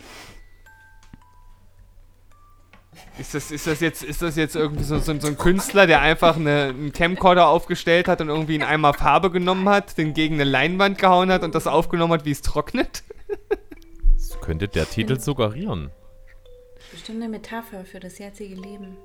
Ist 3.19 3.33
das, 3.33 3.49
ist 3.51 3.65
das, 3.65 3.79
jetzt, 3.79 4.03
ist 4.03 4.21
das 4.21 4.35
jetzt 4.35 4.55
irgendwie 4.55 4.83
so, 4.83 4.99
so, 4.99 5.19
so 5.19 5.27
ein 5.27 5.37
Künstler, 5.37 5.87
der 5.87 6.01
einfach 6.01 6.35
eine, 6.35 6.65
einen 6.69 6.91
Camcorder 6.93 7.47
aufgestellt 7.47 8.07
hat 8.07 8.21
und 8.21 8.29
irgendwie 8.29 8.55
in 8.55 8.63
einmal 8.63 8.93
Farbe 8.93 9.31
genommen 9.31 9.67
hat, 9.69 9.97
den 9.97 10.13
gegen 10.13 10.35
eine 10.35 10.43
Leinwand 10.43 10.99
gehauen 10.99 11.31
hat 11.31 11.43
und 11.43 11.55
das 11.55 11.65
aufgenommen 11.65 12.13
hat, 12.13 12.25
wie 12.25 12.31
es 12.31 12.41
trocknet? 12.41 13.03
Das 14.15 14.39
könnte 14.41 14.67
der 14.67 14.87
Titel 14.87 15.19
suggerieren. 15.19 15.89
bestimmt 16.91 17.21
eine 17.21 17.29
Metapher 17.29 17.85
für 17.85 17.99
das 17.99 18.19
jetzige 18.19 18.55
Leben. 18.55 18.97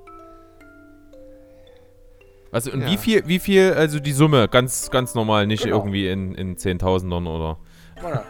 Also 2.51 2.71
und 2.71 2.81
Ja. 2.81 2.91
wie 2.91 2.97
viel, 2.97 3.27
wie 3.27 3.39
viel, 3.39 3.73
also 3.73 3.99
die 3.99 4.13
Summe, 4.13 4.47
ganz, 4.47 4.91
ganz 4.91 5.15
normal, 5.15 5.47
nicht 5.47 5.63
Genau. 5.63 5.77
irgendwie 5.77 6.07
in, 6.07 6.35
in 6.35 6.55
Zehntausendern 6.57 7.25
oder. 7.25 7.57
Voilà. 7.99 8.21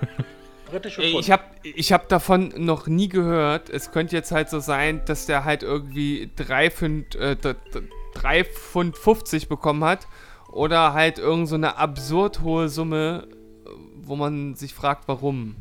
Britische 0.74 1.02
Pfund. 1.02 1.20
ich 1.20 1.32
habe 1.32 1.44
ich 1.64 1.94
hab 1.94 2.10
davon 2.10 2.52
noch 2.58 2.88
nie 2.88 3.08
gehört. 3.10 3.70
Es 3.70 3.92
könnte 3.92 4.16
jetzt 4.16 4.32
halt 4.32 4.50
so 4.50 4.60
sein, 4.60 5.02
dass 5.06 5.26
der 5.26 5.46
halt 5.46 5.64
irgendwie 5.64 6.32
3 6.36 6.72
Pfund, 6.72 7.16
äh, 7.16 7.36
d- 7.36 7.54
d- 7.74 7.82
3 8.16 8.44
Pfund 8.44 8.98
50 8.98 9.48
bekommen 9.48 9.84
hat. 9.84 10.08
Oder 10.52 10.94
halt 10.94 11.18
irgend 11.20 11.48
so 11.50 11.56
eine 11.56 11.78
absurd 11.78 12.42
hohe 12.42 12.70
Summe, 12.70 13.28
äh, 13.66 13.70
wo 14.02 14.16
man 14.16 14.56
sich 14.56 14.74
fragt, 14.74 15.08
warum. 15.08 15.56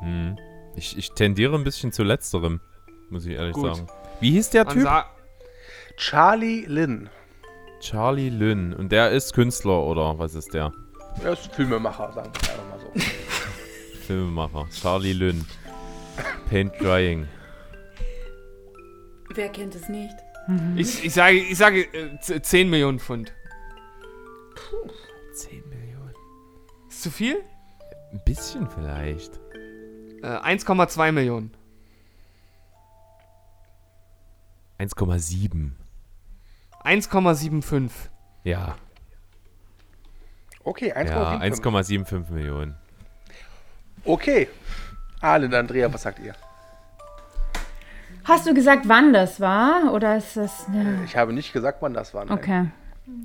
Hm. 0.00 0.36
Ich, 0.76 0.96
ich 0.96 1.12
tendiere 1.12 1.56
ein 1.56 1.64
bisschen 1.64 1.92
zu 1.92 2.02
letzterem, 2.04 2.60
muss 3.10 3.26
ich 3.26 3.32
ehrlich 3.36 3.54
Gut. 3.54 3.74
sagen. 3.76 3.88
Wie 4.20 4.30
hieß 4.32 4.50
der 4.50 4.64
Man 4.64 4.74
Typ? 4.78 4.88
Charlie 5.96 6.64
Lynn. 6.66 7.08
Charlie 7.80 8.28
Lynn. 8.30 8.72
Und 8.74 8.92
der 8.92 9.10
ist 9.10 9.34
Künstler 9.34 9.82
oder 9.82 10.18
was 10.18 10.34
ist 10.34 10.52
der? 10.54 10.72
Er 11.24 11.32
ist 11.32 11.52
Filmemacher, 11.54 12.12
sagen 12.12 12.30
wir 12.40 12.50
einfach 12.50 12.68
mal 12.70 12.78
so. 12.78 13.00
Filmemacher. 14.10 14.66
Charlie 14.70 15.12
Lynn. 15.12 15.46
Paint 16.48 16.72
Drying. 16.80 17.28
Wer 19.32 19.48
kennt 19.50 19.76
es 19.76 19.88
nicht? 19.88 20.12
ich, 20.74 21.04
ich 21.04 21.14
sage, 21.14 21.36
ich 21.36 21.56
sage 21.56 21.82
äh, 21.94 22.18
z- 22.20 22.44
10 22.44 22.68
Millionen 22.68 22.98
Pfund. 22.98 23.32
10 25.34 25.62
Millionen. 25.68 26.12
Ist 26.88 27.02
zu 27.02 27.10
viel? 27.12 27.36
Ein 28.10 28.20
bisschen 28.24 28.68
vielleicht. 28.68 29.38
Äh, 30.24 30.26
1,2 30.56 31.12
Millionen. 31.12 31.52
1,7. 34.80 35.70
1,75. 36.82 37.90
Ja. 38.42 38.74
Okay, 40.64 40.88
Ja, 40.88 41.36
1,75. 41.38 41.60
1,75 41.62 42.30
Millionen. 42.32 42.74
Okay. 44.04 44.48
Arlen, 45.20 45.52
Andrea, 45.52 45.92
was 45.92 46.02
sagt 46.02 46.18
ihr? 46.20 46.34
Hast 48.24 48.46
du 48.46 48.54
gesagt, 48.54 48.86
wann 48.86 49.12
das 49.12 49.40
war? 49.40 49.92
Oder 49.92 50.16
ist 50.16 50.36
das. 50.36 50.68
Ne? 50.68 51.00
Ich 51.04 51.16
habe 51.16 51.32
nicht 51.32 51.52
gesagt, 51.52 51.78
wann 51.80 51.94
das 51.94 52.14
war. 52.14 52.24
nein. 52.24 52.38
Okay. 52.38 52.66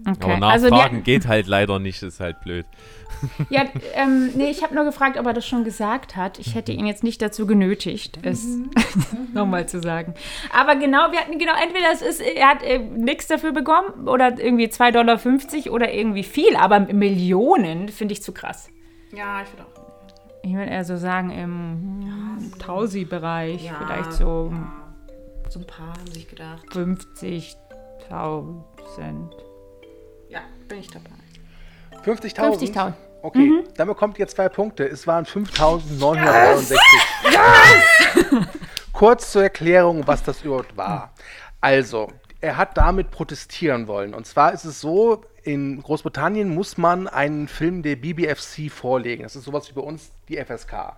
Okay. 0.08 0.34
Aber 0.34 0.48
also 0.48 0.70
nachfragen 0.70 0.98
die, 0.98 1.04
geht 1.04 1.28
halt 1.28 1.48
leider 1.48 1.80
nicht, 1.80 2.02
ist 2.04 2.20
halt 2.20 2.40
blöd. 2.42 2.66
ja, 3.50 3.66
ähm, 3.94 4.32
nee, 4.36 4.50
ich 4.50 4.64
habe 4.64 4.74
nur 4.74 4.84
gefragt, 4.84 5.18
ob 5.18 5.26
er 5.26 5.34
das 5.34 5.46
schon 5.46 5.64
gesagt 5.64 6.16
hat. 6.16 6.40
Ich 6.40 6.56
hätte 6.56 6.72
ihn 6.72 6.86
jetzt 6.86 7.04
nicht 7.04 7.22
dazu 7.22 7.48
genötigt, 7.48 8.20
es 8.22 8.46
nochmal 9.34 9.68
zu 9.68 9.82
sagen. 9.82 10.14
Aber 10.52 10.76
genau, 10.76 11.12
wir 11.12 11.20
hatten 11.20 11.38
genau, 11.38 11.54
entweder 11.62 11.92
es 11.92 12.02
ist, 12.02 12.22
er 12.22 12.50
hat 12.50 12.64
äh, 12.64 12.80
nichts 12.80 13.28
dafür 13.28 13.52
bekommen 13.52 14.08
oder 14.08 14.40
irgendwie 14.40 14.68
2,50 14.68 14.92
Dollar 15.64 15.74
oder 15.74 15.94
irgendwie 15.94 16.24
viel, 16.24 16.56
aber 16.56 16.80
Millionen 16.80 17.90
finde 17.90 18.14
ich 18.14 18.22
zu 18.22 18.32
krass. 18.32 18.70
Ja, 19.12 19.42
ich 19.42 19.52
würde 19.52 19.64
auch. 19.64 19.75
Ich 20.46 20.54
würde 20.54 20.70
eher 20.70 20.86
so 20.86 20.96
sagen, 20.96 21.32
im 21.32 22.52
Tausi-Bereich, 22.60 23.66
Ja, 23.66 23.74
vielleicht 23.80 24.14
so 24.14 24.54
So 25.50 25.60
ein 25.60 25.66
paar 25.68 25.88
haben 25.98 26.06
sich 26.12 26.28
gedacht. 26.28 26.64
50.000. 26.72 27.56
Ja, 30.30 30.42
bin 30.68 30.78
ich 30.80 30.88
dabei. 30.90 31.10
50.000? 32.04 32.74
50.000. 32.74 32.94
Okay, 33.24 33.40
Mhm. 33.50 33.64
dann 33.76 33.88
bekommt 33.88 34.20
ihr 34.20 34.28
zwei 34.28 34.48
Punkte. 34.50 34.88
Es 34.88 35.08
waren 35.08 35.26
5.963. 35.26 36.78
Kurz 38.94 39.32
zur 39.32 39.42
Erklärung, 39.44 40.06
was 40.06 40.22
das 40.22 40.44
überhaupt 40.44 40.78
war. 40.78 41.12
Also, 41.60 42.12
er 42.40 42.58
hat 42.58 42.78
damit 42.78 43.10
protestieren 43.10 43.88
wollen. 43.88 44.14
Und 44.14 44.28
zwar 44.28 44.54
ist 44.54 44.66
es 44.66 44.80
so, 44.80 45.24
in 45.44 45.82
Großbritannien 45.82 46.54
muss 46.54 46.78
man 46.78 47.08
einen 47.08 47.48
Film 47.48 47.82
der 47.82 47.96
BBFC 47.96 48.70
vorlegen. 48.70 49.24
Das 49.24 49.36
ist 49.36 49.46
sowas 49.46 49.68
wie 49.70 49.74
bei 49.74 49.82
uns 49.82 50.12
die 50.30 50.38
FSK. 50.38 50.94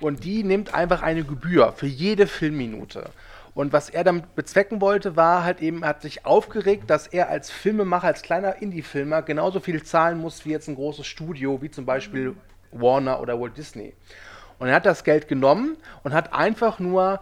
Und 0.00 0.24
die 0.24 0.44
nimmt 0.44 0.74
einfach 0.74 1.02
eine 1.02 1.24
Gebühr 1.24 1.72
für 1.72 1.86
jede 1.86 2.26
Filmminute. 2.26 3.10
Und 3.54 3.72
was 3.72 3.90
er 3.90 4.04
damit 4.04 4.36
bezwecken 4.36 4.80
wollte, 4.80 5.16
war 5.16 5.42
halt 5.42 5.60
eben, 5.60 5.84
hat 5.84 6.02
sich 6.02 6.24
aufgeregt, 6.24 6.88
dass 6.90 7.08
er 7.08 7.28
als 7.28 7.50
Filmemacher, 7.50 8.06
als 8.06 8.22
kleiner 8.22 8.62
Indie-Filmer 8.62 9.22
genauso 9.22 9.58
viel 9.58 9.82
zahlen 9.82 10.18
muss 10.18 10.44
wie 10.44 10.50
jetzt 10.50 10.68
ein 10.68 10.76
großes 10.76 11.06
Studio, 11.06 11.60
wie 11.60 11.70
zum 11.70 11.84
Beispiel 11.84 12.36
Warner 12.70 13.20
oder 13.20 13.40
Walt 13.40 13.56
Disney. 13.56 13.94
Und 14.60 14.68
er 14.68 14.76
hat 14.76 14.86
das 14.86 15.02
Geld 15.02 15.26
genommen 15.26 15.76
und 16.04 16.12
hat 16.14 16.32
einfach 16.32 16.78
nur 16.78 17.20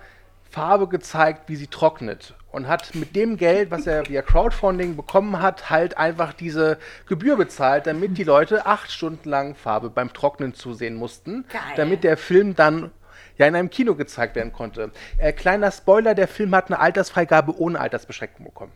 Farbe 0.51 0.89
gezeigt, 0.89 1.49
wie 1.49 1.57
sie 1.57 1.69
trocknet. 1.69 2.35
Und 2.57 2.69
hat 2.69 2.95
mit 2.95 3.15
dem 3.15 3.37
Geld, 3.37 3.71
was 3.71 3.87
er 3.87 4.09
via 4.09 4.23
Crowdfunding 4.23 4.97
bekommen 4.97 5.43
hat, 5.43 5.69
halt 5.69 5.99
einfach 5.99 6.33
diese 6.33 6.79
Gebühr 7.07 7.37
bezahlt, 7.37 7.87
damit 7.87 8.17
die 8.17 8.25
Leute 8.25 8.65
acht 8.65 8.91
Stunden 8.91 9.29
lang 9.29 9.55
Farbe 9.55 9.91
beim 9.91 10.15
Trocknen 10.15 10.55
zusehen 10.55 10.95
mussten, 10.95 11.45
Geil. 11.53 11.61
damit 11.77 12.03
der 12.03 12.17
Film 12.17 12.55
dann 12.55 12.93
ja 13.37 13.47
in 13.47 13.55
einem 13.55 13.69
Kino 13.69 13.95
gezeigt 13.95 14.37
werden 14.37 14.55
konnte. 14.55 14.91
Äh, 15.19 15.35
kleiner 15.35 15.71
Spoiler, 15.71 16.15
der 16.15 16.29
Film 16.29 16.55
hat 16.55 16.69
eine 16.69 16.79
Altersfreigabe 16.79 17.61
ohne 17.61 17.79
Altersbeschränkung 17.79 18.47
bekommen. 18.47 18.73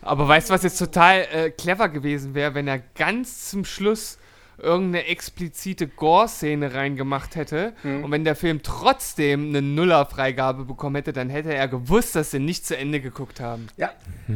Aber 0.00 0.28
weißt 0.28 0.48
du, 0.48 0.54
was 0.54 0.62
jetzt 0.62 0.78
total 0.78 1.26
äh, 1.32 1.50
clever 1.50 1.88
gewesen 1.88 2.36
wäre, 2.36 2.54
wenn 2.54 2.68
er 2.68 2.78
ganz 2.94 3.50
zum 3.50 3.64
Schluss 3.64 4.18
irgendeine 4.62 5.06
explizite 5.06 5.88
Gore-Szene 5.88 6.72
reingemacht 6.74 7.34
hätte 7.36 7.72
Mhm. 7.82 8.04
und 8.04 8.10
wenn 8.12 8.24
der 8.24 8.36
Film 8.36 8.62
trotzdem 8.62 9.48
eine 9.48 9.60
Nuller-Freigabe 9.60 10.64
bekommen 10.64 10.96
hätte, 10.96 11.12
dann 11.12 11.28
hätte 11.30 11.52
er 11.54 11.68
gewusst, 11.68 12.14
dass 12.16 12.30
sie 12.30 12.38
nicht 12.38 12.64
zu 12.66 12.76
Ende 12.76 13.00
geguckt 13.00 13.40
haben. 13.40 13.66
Ja. 13.76 13.90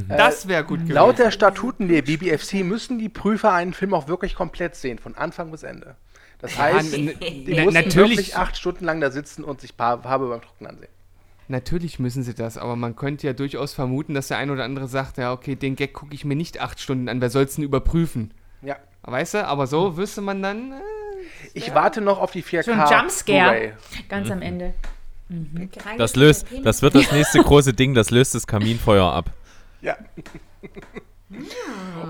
Das 0.09 0.49
wäre 0.49 0.65
gut 0.65 0.81
gewesen. 0.81 0.95
Laut 0.95 1.19
der 1.19 1.31
Statuten 1.31 1.89
der 1.89 2.03
BBFC 2.03 2.63
müssen 2.65 2.99
die 2.99 3.09
Prüfer 3.09 3.53
einen 3.53 3.73
Film 3.73 3.95
auch 3.95 4.09
wirklich 4.09 4.35
komplett 4.35 4.75
sehen, 4.75 4.99
von 4.99 5.15
Anfang 5.15 5.51
bis 5.51 5.63
Ende. 5.63 5.97
Das 6.39 6.55
Ja, 6.57 6.65
heißt, 6.65 6.95
n- 6.95 7.15
die 7.21 7.45
na- 7.55 7.63
mussten 7.65 7.75
natürlich- 7.75 8.17
wirklich 8.19 8.37
acht 8.37 8.57
Stunden 8.59 8.85
lang 8.85 9.01
da 9.01 9.11
sitzen 9.11 9.43
und 9.45 9.61
sich 9.61 9.73
Farbe 9.75 10.29
beim 10.29 10.43
Trocknen 10.43 10.71
ansehen. 10.71 10.89
Natürlich 11.49 12.01
müssen 12.01 12.25
sie 12.25 12.35
das, 12.35 12.59
aber 12.59 12.75
man 12.75 12.97
könnte 12.97 13.27
ja 13.29 13.33
durchaus 13.33 13.73
vermuten, 13.73 14.15
dass 14.15 14.29
der 14.29 14.39
ein 14.39 14.51
oder 14.51 14.65
andere 14.65 14.89
sagt, 14.89 15.17
ja, 15.17 15.33
okay, 15.33 15.55
den 15.55 15.77
Gag 15.77 15.93
gucke 15.93 16.13
ich 16.13 16.25
mir 16.25 16.35
nicht 16.35 16.61
acht 16.61 16.81
Stunden 16.81 17.09
an, 17.09 17.21
wer 17.21 17.31
soll 17.31 17.45
es 17.45 17.55
denn 17.55 17.63
überprüfen? 17.65 18.35
Ja. 18.63 18.77
Weißt 19.07 19.35
du, 19.35 19.47
aber 19.47 19.67
so 19.67 19.97
wüsste 19.97 20.21
man 20.21 20.43
dann, 20.43 20.73
äh, 20.73 20.77
Ich 21.55 21.75
warte 21.75 22.01
noch 22.01 22.21
auf 22.21 22.33
die 22.33 22.43
4K. 22.43 22.63
So 22.65 22.73
ein 22.73 22.85
Jumpscare. 22.91 23.73
Ganz 24.09 24.31
am 24.31 24.43
Ende. 24.43 24.75
Das 25.99 26.15
löst, 26.15 26.47
das 26.63 26.83
wird 26.83 26.95
das 26.95 27.11
nächste 27.11 27.41
große 27.43 27.73
Ding, 27.73 27.95
das 27.95 28.11
löst 28.11 28.35
das 28.35 28.47
Kaminfeuer 28.47 29.13
ab. 29.13 29.31
Ja. 29.81 29.97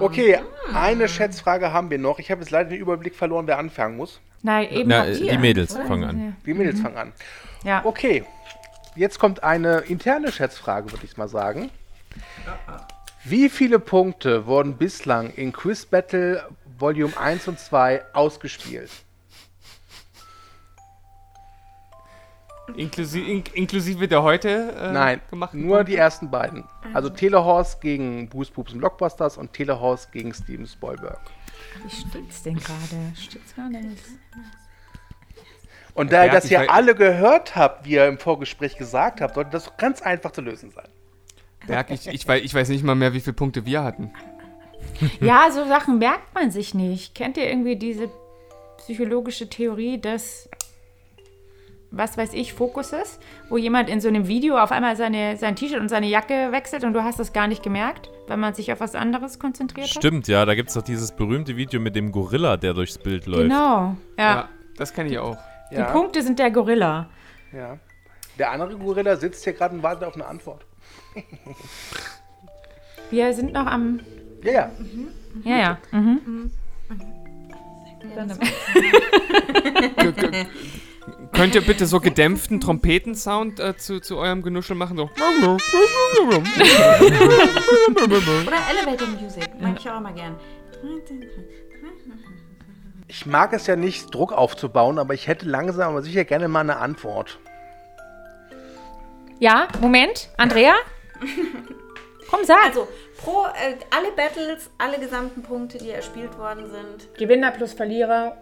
Okay, 0.01 0.39
eine 0.75 1.09
Schätzfrage 1.09 1.73
haben 1.73 1.91
wir 1.91 1.99
noch. 1.99 2.19
Ich 2.19 2.31
habe 2.31 2.43
jetzt 2.43 2.51
leider 2.51 2.71
den 2.71 2.79
Überblick 2.79 3.15
verloren, 3.15 3.47
wer 3.47 3.59
anfangen 3.59 3.97
muss. 3.97 4.21
Nein, 4.43 4.71
eben 4.71 4.89
Na, 4.91 5.07
die 5.07 5.39
Mädels 5.39 5.75
oder? 5.75 5.87
fangen 5.87 6.05
an. 6.05 6.37
Die 6.45 6.53
Mädels 6.55 6.81
fangen 6.81 6.97
an. 6.99 7.13
Ja. 7.65 7.81
Okay, 7.85 8.25
jetzt 8.95 9.19
kommt 9.19 9.43
eine 9.43 9.79
interne 9.79 10.31
Schätzfrage, 10.31 10.93
würde 10.93 11.05
ich 11.05 11.17
mal 11.17 11.29
sagen. 11.29 11.71
Wie 13.25 13.49
viele 13.49 13.79
Punkte 13.79 14.47
wurden 14.47 14.77
bislang 14.77 15.31
in 15.31 15.53
Quiz 15.53 15.87
Battle 15.87 16.47
Volume 16.79 17.17
1 17.17 17.49
und 17.49 17.59
2 17.59 18.15
ausgespielt? 18.15 18.91
inklusive, 22.75 23.31
in, 23.31 23.45
inklusive 23.55 24.09
der 24.09 24.23
heute 24.23 24.75
äh, 24.79 24.93
Nein, 24.93 25.21
nur 25.53 25.85
die 25.85 25.97
ersten 25.97 26.31
beiden. 26.31 26.65
Also 26.93 27.09
Telehorse 27.09 27.79
gegen 27.81 28.29
Bruce 28.29 28.51
Poops 28.51 28.73
und 28.73 28.81
Blockbusters 28.81 29.37
und 29.37 29.53
Telehorse 29.53 30.09
gegen 30.13 30.33
Steven 30.35 30.67
Spielberg. 30.67 31.21
Wie 31.85 31.91
steht's 31.91 32.43
denn 32.43 32.57
gerade? 32.57 33.13
Steht's 33.15 33.55
gerade? 33.55 33.79
Und 35.95 36.13
da 36.13 36.27
ihr 36.27 36.31
das 36.31 36.51
ja 36.51 36.63
alle 36.69 36.95
gehört 36.95 37.57
habt, 37.57 37.87
wie 37.87 37.93
ihr 37.93 38.07
im 38.07 38.19
Vorgespräch 38.19 38.77
gesagt 38.77 39.21
habt, 39.21 39.35
sollte 39.35 39.51
das 39.51 39.77
ganz 39.79 40.03
einfach 40.03 40.31
zu 40.31 40.43
lösen 40.43 40.71
sein. 40.71 40.89
Berg, 41.67 41.91
ich, 41.91 42.07
ich, 42.07 42.29
weiß, 42.29 42.43
ich 42.43 42.55
weiß 42.55 42.69
nicht 42.69 42.85
mal 42.85 42.95
mehr, 42.95 43.13
wie 43.13 43.21
viele 43.21 43.35
Punkte 43.35 43.65
wir 43.65 43.83
hatten. 43.83 44.13
Ja, 45.21 45.51
so 45.51 45.67
Sachen 45.67 45.99
merkt 45.99 46.35
man 46.35 46.51
sich 46.51 46.75
nicht. 46.75 47.15
Kennt 47.15 47.37
ihr 47.37 47.49
irgendwie 47.49 47.77
diese 47.77 48.09
psychologische 48.79 49.49
Theorie 49.49 50.01
des, 50.01 50.49
was 51.91 52.17
weiß 52.17 52.33
ich, 52.35 52.53
Fokuses, 52.53 53.19
wo 53.49 53.57
jemand 53.57 53.89
in 53.91 54.01
so 54.01 54.09
einem 54.09 54.29
Video 54.29 54.59
auf 54.59 54.73
einmal 54.73 54.97
seine, 54.97 55.37
sein 55.37 55.57
T-Shirt 55.57 55.81
und 55.81 55.89
seine 55.89 56.07
Jacke 56.07 56.53
wechselt 56.53 56.85
und 56.85 56.93
du 56.93 57.03
hast 57.03 57.19
das 57.19 57.33
gar 57.33 57.47
nicht 57.47 57.63
gemerkt, 57.63 58.11
weil 58.29 58.37
man 58.37 58.55
sich 58.55 58.73
auf 58.73 58.81
was 58.81 58.95
anderes 58.95 59.39
konzentriert 59.39 59.89
hat? 59.89 59.97
Stimmt, 59.97 60.29
ja, 60.29 60.45
da 60.45 60.55
gibt 60.55 60.69
es 60.69 60.75
doch 60.75 60.83
dieses 60.83 61.13
berühmte 61.13 61.57
Video 61.57 61.81
mit 61.81 61.97
dem 61.97 62.13
Gorilla, 62.13 62.57
der 62.57 62.75
durchs 62.75 62.99
Bild 62.99 63.27
läuft. 63.27 63.43
Genau. 63.43 63.97
Ja. 64.19 64.35
Ja, 64.35 64.49
das 64.77 64.93
kenne 64.93 65.11
ich 65.11 65.19
auch. 65.19 65.37
Die 65.71 65.83
Punkte 65.83 66.23
sind 66.23 66.39
der 66.39 66.51
Gorilla. 66.51 67.09
Ja. 67.53 67.79
Der 68.39 68.53
andere 68.53 68.77
Gorilla 68.77 69.17
sitzt 69.17 69.45
hier 69.45 69.53
gerade 69.53 69.75
und 69.75 69.83
wartet 69.83 70.05
auf 70.05 70.15
eine 70.15 70.27
Antwort. 70.27 70.65
Wir 73.11 73.33
sind 73.33 73.53
noch 73.53 73.67
am. 73.67 74.01
Ja, 74.43 74.53
ja. 74.53 74.71
Ja, 75.45 75.57
ja. 75.59 75.79
Mhm. 75.93 76.51
Könnt 81.33 81.55
ihr 81.55 81.61
bitte 81.61 81.87
so 81.87 82.01
gedämpften 82.01 82.61
Trompetensound 82.61 83.61
äh, 83.61 83.77
zu, 83.77 84.01
zu 84.01 84.17
eurem 84.17 84.43
Genuschel 84.43 84.77
machen? 84.77 84.97
So. 84.97 85.05
Oder 85.05 85.13
Elevator 88.71 89.09
Music. 89.21 89.49
Mag 89.61 89.77
ich 89.79 89.91
auch 89.91 90.01
mal 90.01 90.15
gern. 90.15 90.37
Ich 93.09 93.27
mag 93.27 93.53
es 93.53 93.67
ja 93.67 93.77
nicht, 93.77 94.15
Druck 94.15 94.33
aufzubauen, 94.33 94.99
aber 94.99 95.15
ich 95.15 95.29
hätte 95.29 95.47
langsam 95.47 95.91
aber 95.91 96.03
sicher 96.03 96.25
gerne 96.25 96.49
mal 96.49 96.61
eine 96.61 96.79
Antwort. 96.79 97.39
Ja, 99.39 99.69
Moment. 99.81 100.31
Andrea? 100.39 100.75
Komm, 102.31 102.45
sag. 102.45 102.65
Also, 102.67 102.89
pro 103.19 103.45
äh, 103.45 103.77
alle 103.91 104.13
Battles, 104.13 104.71
alle 104.79 104.99
gesamten 104.99 105.43
Punkte, 105.43 105.79
die 105.79 105.91
erspielt 105.91 106.37
worden 106.39 106.71
sind. 106.71 107.15
Gewinner 107.17 107.51
plus 107.53 107.73
Verlierer. 107.73 108.37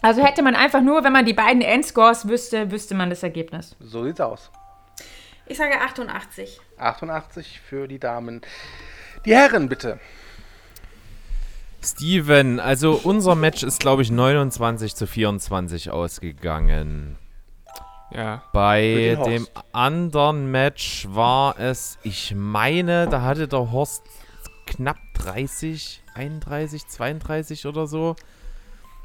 Also 0.00 0.24
hätte 0.24 0.42
man 0.42 0.54
einfach 0.54 0.80
nur, 0.80 1.02
wenn 1.04 1.12
man 1.12 1.24
die 1.24 1.32
beiden 1.32 1.62
Endscores 1.62 2.28
wüsste, 2.28 2.70
wüsste 2.70 2.94
man 2.94 3.10
das 3.10 3.22
Ergebnis. 3.22 3.76
So 3.80 4.04
sieht's 4.04 4.20
aus. 4.20 4.50
Ich 5.46 5.56
sage 5.56 5.80
88. 5.80 6.60
88 6.76 7.60
für 7.60 7.88
die 7.88 7.98
Damen. 7.98 8.42
Die 9.24 9.34
Herren, 9.34 9.68
bitte. 9.68 9.98
Steven, 11.82 12.60
also 12.60 13.00
unser 13.02 13.34
Match 13.34 13.62
ist, 13.62 13.80
glaube 13.80 14.02
ich, 14.02 14.10
29 14.10 14.94
zu 14.94 15.06
24 15.06 15.90
ausgegangen. 15.90 17.16
Ja. 18.10 18.42
Bei 18.52 19.18
dem 19.26 19.46
anderen 19.72 20.50
Match 20.50 21.06
war 21.10 21.58
es, 21.58 21.98
ich 22.02 22.34
meine, 22.34 23.06
da 23.08 23.22
hatte 23.22 23.48
der 23.48 23.70
Horst 23.70 24.02
knapp 24.66 24.96
30, 25.18 26.02
31, 26.14 26.86
32 26.88 27.66
oder 27.66 27.86
so. 27.86 28.16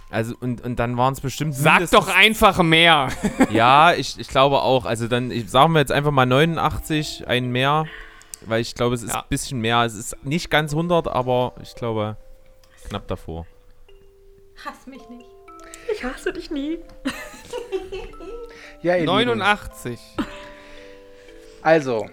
Also, 0.10 0.36
und, 0.40 0.62
und 0.62 0.78
dann 0.78 0.96
waren 0.96 1.14
es 1.14 1.22
bestimmt. 1.22 1.56
Sag 1.56 1.90
doch 1.90 2.08
einfach 2.08 2.62
mehr. 2.62 3.10
Ja, 3.50 3.94
ich, 3.94 4.20
ich 4.20 4.28
glaube 4.28 4.62
auch. 4.62 4.86
Also, 4.86 5.08
dann 5.08 5.32
ich, 5.32 5.50
sagen 5.50 5.74
wir 5.74 5.80
jetzt 5.80 5.92
einfach 5.92 6.12
mal 6.12 6.26
89, 6.28 7.28
ein 7.28 7.50
mehr. 7.52 7.86
Weil 8.46 8.62
ich 8.62 8.76
glaube, 8.76 8.94
es 8.96 9.02
ist 9.04 9.14
Ja. 9.14 9.22
ein 9.22 9.28
bisschen 9.30 9.60
mehr. 9.60 9.82
Es 9.84 9.96
ist 9.96 10.16
nicht 10.24 10.50
ganz 10.52 10.72
100, 10.74 11.08
aber 11.08 11.54
ich 11.64 11.74
glaube, 11.76 12.18
knapp 12.90 13.08
davor. 13.08 13.48
Hass 14.66 14.86
mich 14.86 15.08
nicht. 15.10 15.26
Ich 15.94 16.04
hasse 16.04 16.32
dich 16.32 16.52
nie. 16.52 16.78
Ja, 18.84 18.96
ihr 18.96 19.02
Lieben. 19.02 19.38
89. 19.38 20.00
Also. 21.62 22.06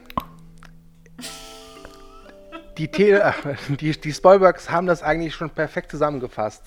Die, 2.78 2.88
Tele 2.88 3.24
ach, 3.24 3.36
die, 3.68 4.00
die 4.00 4.12
Spoilbergs 4.12 4.70
haben 4.70 4.86
das 4.86 5.02
eigentlich 5.02 5.34
schon 5.34 5.50
perfekt 5.50 5.90
zusammengefasst. 5.90 6.62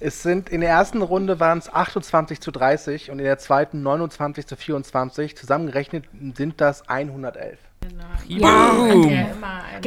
Es 0.00 0.22
sind 0.22 0.48
in 0.48 0.62
der 0.62 0.70
ersten 0.70 1.00
Runde 1.00 1.38
waren 1.38 1.58
es 1.58 1.72
28 1.72 2.40
zu 2.40 2.50
30 2.50 3.10
und 3.12 3.20
in 3.20 3.24
der 3.24 3.38
zweiten 3.38 3.82
29 3.82 4.46
zu 4.46 4.56
24. 4.56 5.36
Zusammengerechnet 5.36 6.06
sind 6.34 6.60
das 6.60 6.88
111. 6.88 7.58
Ja, 8.26 8.72
Boom. 8.72 9.08
ja 9.08 9.26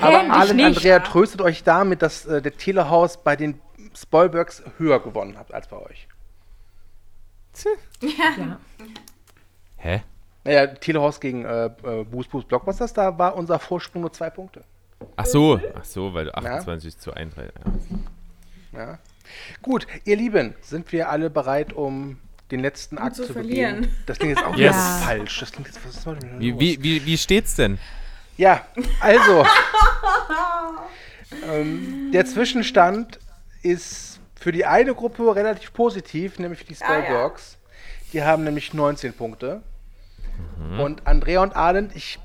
Aber 0.02 0.34
Arlen 0.34 0.56
nicht. 0.56 0.66
Andrea 0.66 1.00
tröstet 1.00 1.42
euch 1.42 1.64
damit, 1.64 2.02
dass 2.02 2.26
äh, 2.26 2.42
der 2.42 2.56
Telehaus 2.56 3.22
bei 3.24 3.36
den 3.36 3.60
Spoilbergs 3.94 4.64
höher 4.78 5.02
gewonnen 5.02 5.38
hat 5.38 5.54
als 5.54 5.68
bei 5.68 5.78
euch. 5.78 6.08
Ja. 8.02 8.58
Hä? 9.86 10.02
Naja, 10.44 10.68
Telehaus 10.68 11.20
gegen 11.20 11.46
äh, 11.46 11.66
äh, 11.66 12.04
Boost 12.06 12.32
Boost 12.32 12.48
Blockbusters, 12.48 12.92
da 12.94 13.16
war 13.20 13.36
unser 13.36 13.60
Vorsprung 13.60 14.02
nur 14.02 14.12
zwei 14.12 14.32
Punkte. 14.32 14.64
Ach 15.16 15.26
so, 15.28 15.60
ach 15.78 15.86
so, 15.86 16.14
weil 16.14 16.34
28 16.34 16.98
zu 16.98 17.14
31. 17.14 17.52
Ja. 18.74 18.80
Ja. 18.80 19.00
Gut, 19.62 19.86
ihr 20.06 20.16
Lieben, 20.16 20.56
sind 20.62 20.92
wir 20.92 21.10
alle 21.10 21.30
bereit, 21.30 21.72
um 21.74 22.18
den 22.52 22.62
letzten 22.62 22.98
Akt 22.98 23.16
zu 23.16 23.26
zu, 23.26 23.34
verlieren. 23.34 23.82
begehen? 23.82 23.96
Das 24.08 24.18
klingt 24.18 24.38
jetzt 24.38 24.46
auch 24.48 24.56
Yes. 24.58 24.76
falsch. 25.04 25.40
Das 25.40 25.52
klingt 25.52 25.68
jetzt, 25.68 25.86
was 25.86 25.98
ist 25.98 26.06
denn 26.06 26.40
Wie, 26.40 26.60
wie, 26.60 26.82
wie, 26.82 27.06
wie 27.06 27.18
steht's 27.18 27.56
denn? 27.56 27.78
Ja, 28.38 28.66
also. 29.02 29.46
ähm, 31.48 32.10
der 32.12 32.26
Zwischenstand 32.26 33.20
ist 33.62 34.20
für 34.36 34.52
die 34.52 34.66
eine 34.66 34.96
Gruppe 34.96 35.36
relativ 35.36 35.74
positiv, 35.74 36.40
nämlich 36.40 36.60
für 36.60 36.66
die 36.66 36.76
Ah, 36.82 37.00
ja. 37.00 37.32
Die 38.14 38.24
haben 38.24 38.44
nämlich 38.44 38.74
19 38.74 39.14
Punkte. 39.14 39.62
Mhm. 40.60 40.80
Und 40.80 41.08
Andrea 41.08 41.42
und 41.42 41.56
Arlen, 41.56 41.92
ich, 41.96 42.20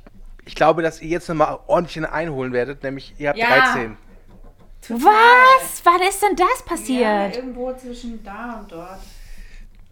ich 0.45 0.55
glaube, 0.55 0.83
dass 0.83 1.01
ihr 1.03 1.09
jetzt 1.09 1.29
nochmal 1.29 1.59
ordentlich 1.67 2.07
einholen 2.09 2.53
werdet, 2.53 2.83
nämlich 2.83 3.15
ihr 3.19 3.29
habt 3.31 3.39
Ja. 3.39 3.49
13. 3.73 3.97
Was? 4.89 5.83
Wann 5.85 6.01
ist 6.09 6.23
denn 6.23 6.37
das 6.37 6.49
Ja, 6.61 6.65
passiert? 6.67 7.37
irgendwo 7.37 7.73
zwischen 7.75 8.23
da 8.25 8.61
und 8.61 8.73
dort. 8.73 9.01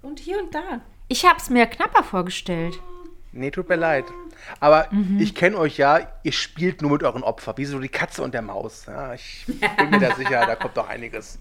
Und 0.02 0.18
hier 0.18 0.38
und 0.42 0.54
da. 0.54 0.80
Ich 1.08 1.24
hab's 1.26 1.50
mir 1.50 1.66
knapper 1.66 2.02
vorgestellt. 2.02 2.78
Nee, 3.32 3.50
tut 3.50 3.68
mir 3.68 3.76
leid. 3.76 4.04
Aber 4.60 4.86
Mhm. 4.90 5.20
ich 5.20 5.34
kenne 5.34 5.58
euch 5.58 5.76
ja, 5.76 6.00
ihr 6.22 6.32
spielt 6.32 6.80
nur 6.80 6.92
mit 6.92 7.02
euren 7.02 7.22
Opfern, 7.22 7.56
wie 7.58 7.66
so 7.66 7.78
die 7.78 7.88
Katze 7.90 8.22
und 8.22 8.32
der 8.32 8.42
Maus. 8.42 8.86
Ja, 8.86 9.12
ich 9.14 9.44
bin 9.76 9.90
mir 9.90 9.98
da 10.00 10.14
sicher, 10.16 10.46
da 10.46 10.56
kommt 10.56 10.76
doch 10.76 10.88
einiges. 10.88 11.38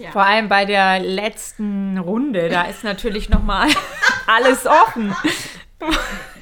Ja. 0.00 0.10
Vor 0.12 0.24
allem 0.24 0.48
bei 0.48 0.64
der 0.64 0.98
letzten 1.00 1.98
Runde, 1.98 2.48
da 2.48 2.62
ist 2.62 2.84
natürlich 2.84 3.28
noch 3.28 3.42
mal 3.42 3.68
alles 4.26 4.66
offen. 4.66 5.14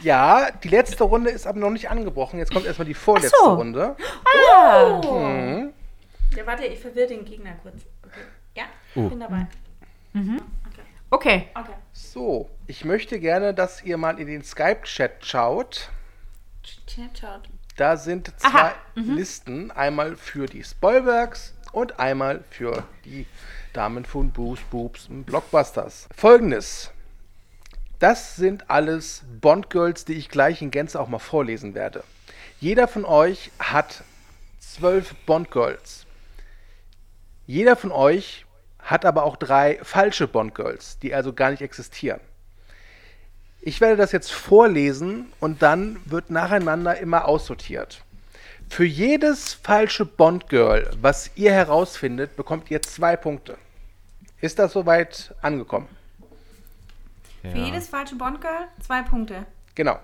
Ja, 0.03 0.51
die 0.63 0.69
letzte 0.69 1.03
Runde 1.05 1.31
ist 1.31 1.47
aber 1.47 1.59
noch 1.59 1.71
nicht 1.71 1.91
angebrochen. 1.91 2.39
Jetzt 2.39 2.53
kommt 2.53 2.67
erstmal 2.67 2.87
die 2.87 2.95
vorletzte 2.95 3.37
so. 3.43 3.55
Runde. 3.55 3.97
Oh. 4.63 5.65
Ja, 6.37 6.47
warte, 6.47 6.67
ich 6.67 6.79
verwirre 6.79 7.09
den 7.09 7.25
Gegner 7.25 7.53
kurz. 7.63 7.77
Okay. 8.05 8.21
Ja, 8.55 8.65
Oh. 8.95 9.09
bin 9.09 9.21
dabei. 9.21 9.47
Okay. 11.11 11.49
Okay. 11.55 11.73
So, 11.93 12.49
ich 12.67 12.85
möchte 12.85 13.19
gerne, 13.19 13.55
dass 13.55 13.83
ihr 13.83 13.97
mal 13.97 14.21
in 14.21 14.27
den 14.27 14.45
Skype-Chat 14.45 15.25
schaut. 15.25 15.91
Chat 16.87 17.19
schaut. 17.19 17.49
Da 17.77 17.97
sind 17.97 18.33
zwei 18.41 18.49
Aha, 18.49 18.73
Listen. 18.95 19.71
Einmal 19.71 20.17
für 20.17 20.47
die 20.47 20.63
Spoilbergs 20.65 21.55
und 21.79 22.01
einmal 22.01 22.43
für 22.51 22.83
die 23.05 23.25
Damen 23.73 24.05
von 24.05 24.33
Boost 24.33 24.69
Boobs 24.71 25.09
und 25.09 25.25
Blockbusters. 25.25 26.09
Folgendes. 26.15 26.91
Das 28.01 28.35
sind 28.35 28.69
alles 28.69 29.23
Bond-Girls, 29.41 30.05
die 30.05 30.15
ich 30.15 30.29
gleich 30.29 30.61
in 30.61 30.73
Gänze 30.73 31.01
auch 31.01 31.09
mal 31.09 31.21
vorlesen 31.21 31.75
werde. 31.75 32.03
Jeder 32.59 32.89
von 32.89 33.05
euch 33.05 33.53
hat 33.61 34.03
zwölf 34.59 35.15
Bond-Girls. 35.25 36.07
Jeder 37.47 37.77
von 37.77 37.93
euch 37.93 38.45
hat 38.81 39.05
aber 39.05 39.23
auch 39.23 39.37
drei 39.37 39.79
falsche 39.83 40.27
Bond-Girls, 40.27 40.99
die 40.99 41.15
also 41.15 41.33
gar 41.33 41.51
nicht 41.51 41.63
existieren. 41.63 42.21
Ich 43.61 43.81
werde 43.81 43.97
das 43.97 44.13
jetzt 44.13 44.33
vorlesen 44.33 45.33
und 45.39 45.63
dann 45.63 46.01
wird 46.07 46.31
nacheinander 46.31 46.99
immer 46.99 47.27
aussortiert. 47.27 48.05
Für 48.69 48.85
jedes 48.85 49.55
falsche 49.55 50.05
Bond-Girl, 50.05 50.91
was 51.01 51.31
ihr 51.35 51.53
herausfindet, 51.53 52.37
bekommt 52.37 52.71
ihr 52.71 52.83
zwei 52.83 53.17
Punkte. 53.17 53.57
Ist 54.41 54.59
das 54.59 54.73
soweit 54.73 55.35
angekommen? 55.43 55.89
Für 57.43 57.57
jedes 57.57 57.89
falsche 57.89 58.15
Bond-Girl 58.15 58.69
zwei 58.81 59.03
Punkte. 59.03 59.47
Genau. 59.75 59.99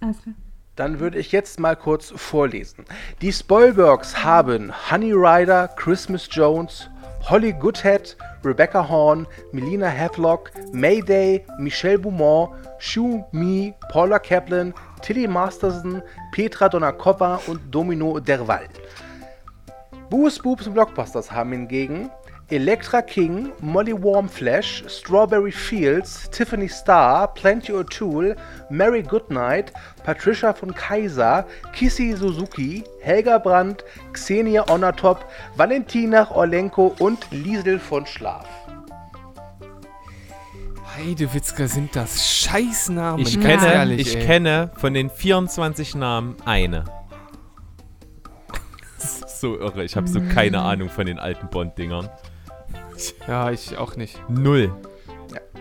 Alles 0.00 0.22
klar. 0.22 0.34
Dann 0.76 0.98
würde 0.98 1.18
ich 1.18 1.30
jetzt 1.30 1.60
mal 1.60 1.76
kurz 1.76 2.12
vorlesen. 2.16 2.84
Die 3.20 3.32
Spoilbergs 3.32 4.24
haben 4.24 4.72
Honey 4.90 5.12
Rider, 5.12 5.68
Christmas 5.68 6.28
Jones, 6.30 6.90
Holly 7.30 7.52
Goodhead, 7.52 8.16
Rebecca 8.44 8.88
Horn, 8.88 9.26
Melina 9.52 9.88
Havelock, 9.88 10.50
Mayday, 10.72 11.44
Michelle 11.58 11.98
Beaumont, 11.98 12.50
Shu 12.78 13.24
Mi, 13.30 13.72
Paula 13.88 14.18
Kaplan, 14.18 14.74
Tilly 15.04 15.28
Masterson, 15.28 16.02
Petra 16.32 16.66
Donakova 16.66 17.38
und 17.46 17.60
Domino 17.70 18.18
Derval. 18.18 18.64
Boos 20.08 20.38
Boobs 20.38 20.66
und 20.66 20.72
Blockbusters 20.72 21.30
haben 21.30 21.52
hingegen 21.52 22.10
Electra 22.48 23.02
King, 23.02 23.52
Molly 23.60 23.92
Warmflash, 23.92 24.82
Strawberry 24.88 25.52
Fields, 25.52 26.30
Tiffany 26.30 26.70
Starr, 26.70 27.34
Plenty 27.34 27.74
O'Toole, 27.74 28.34
Mary 28.70 29.02
Goodnight, 29.02 29.74
Patricia 30.04 30.54
von 30.54 30.74
Kaiser, 30.74 31.46
Kissy 31.74 32.14
Suzuki, 32.14 32.82
Helga 33.00 33.36
Brandt, 33.36 33.84
Xenia 34.14 34.64
Onatop, 34.70 35.26
Valentina 35.56 36.30
Orlenko 36.30 36.94
und 36.98 37.30
Liesel 37.30 37.78
von 37.78 38.06
Schlaf. 38.06 38.46
Heidewitzka 40.96 41.66
sind 41.66 41.96
das 41.96 42.24
Scheißnamen. 42.26 43.20
Ich 43.20 43.40
kenne, 43.40 43.72
ehrlich, 43.72 44.00
ich 44.08 44.16
ey. 44.16 44.26
kenne 44.26 44.70
von 44.76 44.94
den 44.94 45.10
24 45.10 45.94
Namen 45.96 46.36
eine. 46.44 46.84
Das 48.98 49.18
ist 49.26 49.40
so 49.40 49.58
irre. 49.58 49.84
Ich 49.84 49.96
habe 49.96 50.08
so 50.08 50.20
keine 50.20 50.60
Ahnung 50.60 50.88
von 50.88 51.06
den 51.06 51.18
alten 51.18 51.48
Bond-Dingern. 51.48 52.08
Ja, 53.26 53.50
ich 53.50 53.76
auch 53.76 53.96
nicht. 53.96 54.18
Null. 54.28 54.72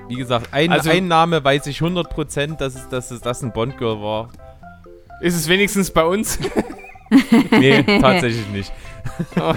Wie 0.07 0.15
gesagt, 0.15 0.49
ein, 0.53 0.71
Also- 0.71 0.91
ein 0.91 1.07
Name 1.07 1.43
weiß 1.43 1.65
ich 1.67 1.79
100%, 1.79 2.57
dass 2.57 2.75
es, 2.75 2.89
dass 2.89 3.11
es 3.11 3.21
das 3.21 3.41
ein 3.41 3.51
Bond-Girl 3.53 4.01
war. 4.01 4.29
Ist 5.21 5.35
es 5.35 5.47
wenigstens 5.47 5.91
bei 5.91 6.03
uns? 6.03 6.39
Nee, 7.51 7.83
tatsächlich 7.83 8.47
nicht. 8.49 8.73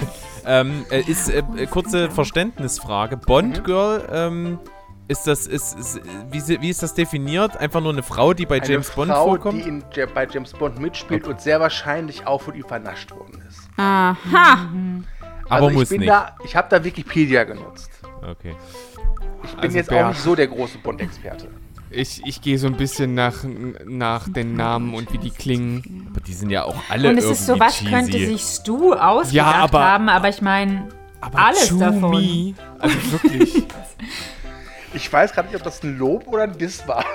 Ähm, 0.49 0.85
äh, 0.91 1.01
ist 1.01 1.27
äh, 1.29 1.43
äh, 1.57 1.65
kurze 1.65 2.09
Verständnisfrage. 2.09 3.17
Bond 3.17 3.65
Girl, 3.65 4.07
ähm, 4.09 4.59
ist 5.07 5.25
das, 5.27 5.47
ist, 5.47 5.77
ist 5.79 6.01
wie, 6.31 6.61
wie 6.61 6.69
ist 6.69 6.83
das 6.83 6.93
definiert? 6.93 7.55
Einfach 7.57 7.81
nur 7.81 7.93
eine 7.93 8.03
Frau, 8.03 8.33
die 8.33 8.45
bei 8.45 8.57
Eine 8.57 8.67
James 8.69 8.89
Bond 8.91 9.11
Frau, 9.11 9.25
vorkommt? 9.25 9.63
die 9.63 9.67
in, 9.69 9.83
bei 10.13 10.27
James 10.27 10.51
Bond 10.53 10.79
mitspielt 10.79 11.27
und 11.27 11.39
sehr 11.41 11.59
wahrscheinlich 11.59 12.27
auch 12.27 12.41
von 12.41 12.55
ihm 12.55 12.65
vernascht 12.65 13.11
worden 13.11 13.41
ist. 13.47 13.69
Aha. 13.77 14.67
Aber 15.49 15.65
also 15.67 15.69
muss 15.69 15.83
ich 15.83 15.89
bin 15.89 15.99
nicht. 16.01 16.09
Da, 16.09 16.35
ich 16.43 16.55
habe 16.55 16.67
da 16.69 16.83
Wikipedia 16.83 17.43
genutzt. 17.45 17.89
Okay. 18.21 18.55
Ich 19.43 19.51
bin 19.51 19.59
Also 19.63 19.77
jetzt 19.77 19.89
Bernd. 19.89 20.03
auch 20.05 20.09
nicht 20.09 20.21
so 20.21 20.35
der 20.35 20.47
große 20.47 20.77
Bond-Experte. 20.79 21.47
Ich, 21.89 22.21
ich 22.25 22.41
gehe 22.41 22.57
so 22.59 22.67
ein 22.67 22.75
bisschen 22.75 23.13
nach, 23.13 23.45
nach 23.85 24.27
den 24.27 24.57
Namen 24.57 24.93
und 24.93 25.13
wie 25.13 25.19
die 25.19 25.31
klingen. 25.31 26.09
Aber 26.11 26.19
die 26.19 26.33
sind 26.33 26.49
ja 26.49 26.63
auch 26.65 26.75
alle 26.89 27.09
Und 27.11 27.17
es 27.17 27.23
irgendwie 27.23 27.39
ist 27.39 27.45
so, 27.45 27.57
was 27.61 27.77
cheesy. 27.77 27.91
könnte 27.91 28.11
sich 28.25 28.41
Stu 28.41 28.91
ausgedacht 28.93 29.31
Ja, 29.33 29.45
aber- 29.53 29.79
haben, 29.85 30.09
aber 30.09 30.27
ich 30.27 30.41
meine, 30.41 30.89
alles 31.21 31.69
davon. 31.77 32.01
Chumi, 32.11 32.55
Also 32.79 33.11
wirklich. 33.13 33.63
Ich 34.97 35.13
weiß 35.13 35.31
gerade 35.33 35.47
nicht, 35.47 35.55
ob 35.57 35.63
das 35.63 35.83
ein 35.83 35.97
Lob 35.97 36.27
oder 36.27 36.43
ein 36.43 36.57
Diss 36.57 36.87
war. 36.87 37.05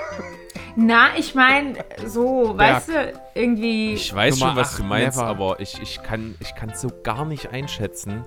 Na, 0.75 1.09
ich 1.17 1.35
meine, 1.35 1.75
so, 2.05 2.53
Berg. 2.53 2.75
weißt 2.77 2.89
du, 2.89 3.13
irgendwie. 3.35 3.93
Ich 3.93 4.13
weiß 4.13 4.39
Nummer 4.39 4.51
schon, 4.51 4.55
was 4.57 4.69
acht, 4.71 4.79
du 4.79 4.83
meinst, 4.85 5.17
never. 5.19 5.27
aber 5.29 5.59
ich, 5.59 5.79
ich 5.81 6.01
kann 6.01 6.35
es 6.39 6.47
ich 6.49 6.55
kann's 6.55 6.81
so 6.81 6.89
gar 7.03 7.25
nicht 7.25 7.51
einschätzen. 7.51 8.25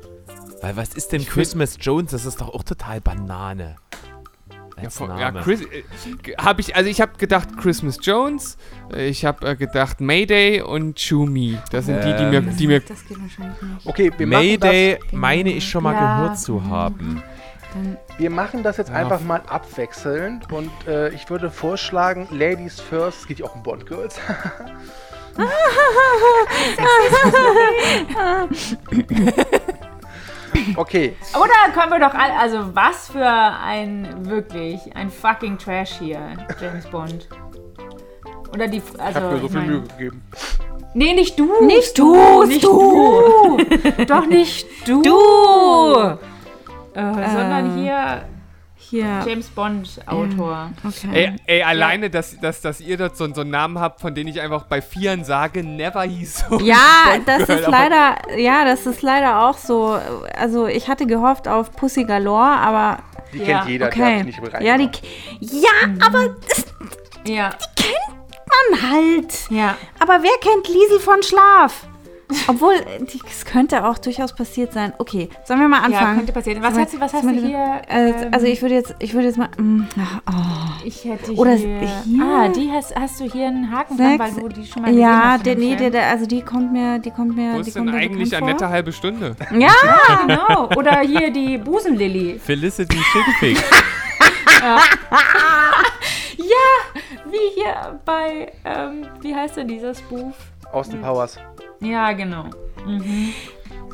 Weil 0.62 0.76
was 0.76 0.90
ist 0.94 1.10
denn 1.12 1.22
Ich 1.22 1.28
Christmas 1.28 1.76
Jones? 1.80 2.12
Das 2.12 2.24
ist 2.24 2.40
doch 2.40 2.50
auch 2.54 2.62
total 2.62 3.00
Banane. 3.00 3.76
Ja, 4.76 4.82
Als 4.84 4.96
von, 4.98 5.08
ja 5.10 5.16
Name. 5.32 5.40
Chris, 5.40 5.62
äh, 5.62 5.82
hab 6.36 6.58
ich, 6.60 6.76
also 6.76 6.88
ich 6.90 7.00
habe 7.00 7.16
gedacht 7.16 7.48
Christmas 7.56 7.96
Jones, 8.02 8.58
äh, 8.92 9.08
ich 9.08 9.24
habe 9.24 9.48
äh, 9.48 9.56
gedacht 9.56 10.00
Mayday 10.02 10.60
und 10.60 11.00
Chumi. 11.00 11.58
Das 11.72 11.86
sind 11.86 12.04
die, 12.04 12.14
die 12.14 12.24
mir, 12.26 12.38
Ähm. 12.38 12.56
die 12.56 12.66
mir 12.66 12.80
Das 12.80 13.04
geht 13.06 13.18
wahrscheinlich 13.20 13.62
nicht. 13.62 13.86
Okay, 13.86 14.12
wir 14.16 14.26
Mayday 14.26 14.98
meine 15.12 15.50
ich 15.50 15.66
schon 15.68 15.82
mal 15.82 15.94
Ja. 15.94 16.20
gehört 16.20 16.38
zu 16.38 16.62
haben. 16.68 17.22
das, 17.22 17.35
wir 18.18 18.30
machen 18.30 18.62
das 18.62 18.76
jetzt 18.76 18.90
Ja. 18.90 18.96
einfach 18.96 19.20
mal 19.20 19.40
abwechselnd 19.48 20.52
und 20.52 20.70
äh, 20.86 21.08
ich 21.10 21.28
würde 21.30 21.50
vorschlagen, 21.50 22.28
Ladies 22.30 22.80
first, 22.80 23.20
es 23.20 23.26
geht 23.26 23.38
ja 23.40 23.46
auch 23.46 23.54
um 23.54 23.62
Bond 23.62 23.86
Girls. 23.86 24.18
okay, 30.76 31.16
Oder 31.34 31.72
können 31.74 31.92
wir 31.92 32.00
doch 32.00 32.14
all, 32.14 32.30
also 32.40 32.74
was 32.74 33.08
für 33.08 33.26
ein 33.26 34.26
wirklich 34.28 34.80
ein 34.94 35.10
fucking 35.10 35.58
Trash 35.58 35.98
hier, 35.98 36.20
James 36.60 36.86
Bond. 36.86 37.28
Oder 38.52 38.68
die, 38.68 38.78
ich 38.78 39.00
also 39.00 39.20
habe 39.20 39.34
mir 39.34 39.40
so 39.40 39.46
ich 39.46 39.52
viel 39.52 39.62
Mühe 39.62 39.82
gegeben. 39.82 40.22
Nee, 40.94 41.12
nicht 41.12 41.38
du. 41.38 41.50
Nicht 41.62 41.98
du, 41.98 42.14
du, 42.14 42.44
nicht 42.46 42.64
du. 42.64 43.58
du. 43.58 44.04
Doch 44.06 44.26
nicht 44.26 44.66
du. 44.86 45.02
Du! 45.02 46.18
Äh, 46.96 47.30
sondern 47.30 47.76
hier 47.78 48.22
Hier. 48.78 49.22
James 49.26 49.48
Bond 49.48 50.00
Autor. 50.06 50.70
Okay. 50.84 51.08
Ey, 51.12 51.36
ey 51.46 51.62
alleine, 51.62 52.08
dass, 52.10 52.38
dass, 52.40 52.60
dass 52.60 52.80
ihr 52.80 52.96
dort 52.96 53.16
so, 53.16 53.32
so 53.34 53.40
einen 53.40 53.50
Namen 53.50 53.78
habt, 53.80 54.00
von 54.00 54.14
dem 54.14 54.26
ich 54.28 54.40
einfach 54.40 54.64
bei 54.64 54.80
Vieren 54.80 55.24
sage, 55.24 55.62
never 55.64 56.02
hieß 56.02 56.44
so. 56.48 56.58
Ja, 56.60 56.76
das 57.26 57.48
ist 57.48 57.66
leider, 57.66 58.16
ja, 58.38 58.64
das 58.64 58.86
ist 58.86 59.02
leider 59.02 59.42
auch 59.44 59.58
so. 59.58 59.98
Also 60.38 60.66
ich 60.66 60.88
hatte 60.88 61.06
gehofft 61.06 61.48
auf 61.48 61.72
Pussy 61.72 62.04
Galore, 62.04 62.44
aber 62.44 62.98
Die 63.32 63.38
Ja, 63.38 63.58
kennt 63.58 63.68
jeder, 63.68 63.90
die 63.90 64.00
okay. 64.00 64.18
ich 64.20 64.24
nicht 64.24 64.62
Ja, 64.62 64.78
die, 64.78 64.90
ja, 65.40 66.06
aber 66.06 66.34
das 66.48 66.64
Ja. 67.26 67.50
man 68.70 68.90
halt. 68.90 69.50
Ja. 69.50 69.76
Aber 69.98 70.22
wer 70.22 70.38
kennt 70.40 70.68
Liesel 70.68 71.00
von 71.00 71.22
Schlaf? 71.22 71.86
Obwohl, 72.48 72.74
es 73.28 73.44
könnte 73.44 73.84
auch 73.86 73.98
durchaus 73.98 74.32
passiert 74.34 74.72
sein. 74.72 74.92
Okay, 74.98 75.28
sollen 75.44 75.60
wir 75.60 75.68
mal 75.68 75.78
Ja, 75.90 75.98
anfangen? 75.98 76.16
könnte 76.18 76.32
passieren. 76.32 76.60
Was 76.62 76.76
hast 76.76 76.94
du, 76.94 77.00
was 77.00 77.12
hast 77.14 77.24
du 77.24 77.30
hier? 77.30 77.82
Äh, 77.88 78.10
ähm, 78.10 78.28
also 78.32 78.46
ich 78.46 78.60
würde 78.62 78.74
jetzt, 78.74 78.94
ich 78.98 79.14
würde 79.14 79.28
jetzt 79.28 79.38
mal. 79.38 79.48
mm, 79.56 79.86
ach, 80.00 80.20
oh. 80.32 80.84
ich 80.84 81.04
hätte 81.04 81.32
oder 81.34 81.52
hier, 81.52 81.78
hier- 82.04 82.22
Ah, 82.24 82.48
die 82.48 82.70
hast, 82.72 82.96
hast 82.96 83.20
du 83.20 83.24
hier 83.30 83.46
einen 83.46 83.70
Haken 83.70 83.96
dran, 83.96 84.18
weil 84.18 84.30
Sechs. 84.32 84.40
du 84.42 84.48
die 84.48 84.66
schon 84.66 84.82
mal 84.82 84.88
gesehen 84.88 85.02
Ja, 85.02 85.22
hast. 85.32 85.38
in 85.38 85.44
der, 85.44 85.54
dem 85.54 85.60
nee, 85.68 85.76
der, 85.76 85.90
der, 85.90 86.06
also 86.08 86.26
die 86.26 86.42
kommt 86.42 86.72
mir, 86.72 86.98
die 86.98 87.10
kommt 87.12 87.36
mir, 87.36 87.54
Wo 87.54 87.62
die 87.62 87.68
ist 87.68 87.76
kommt 87.76 87.88
denn 87.88 87.94
mir 87.94 88.00
eigentlich 88.00 88.36
eine 88.36 88.46
nette 88.46 88.68
halbe 88.68 88.92
Stunde? 88.92 89.36
Ja, 89.52 89.58
Ja, 89.58 89.74
genau. 90.26 90.68
Oder 90.76 90.98
hier 91.00 91.30
die 91.30 91.58
Busenlilly. 91.58 92.38
Felicity 92.38 92.98
Chickpick. 93.12 93.64
Ja, 96.38 97.00
wie 97.30 97.60
hier 97.60 97.98
bei, 98.04 98.52
ähm, 98.64 99.06
wie 99.20 99.34
heißt 99.34 99.56
denn 99.56 99.68
dieser 99.68 99.94
Spoof? 99.94 100.34
Austin 100.72 101.00
Powers. 101.00 101.38
Ja, 101.80 102.12
genau. 102.12 102.44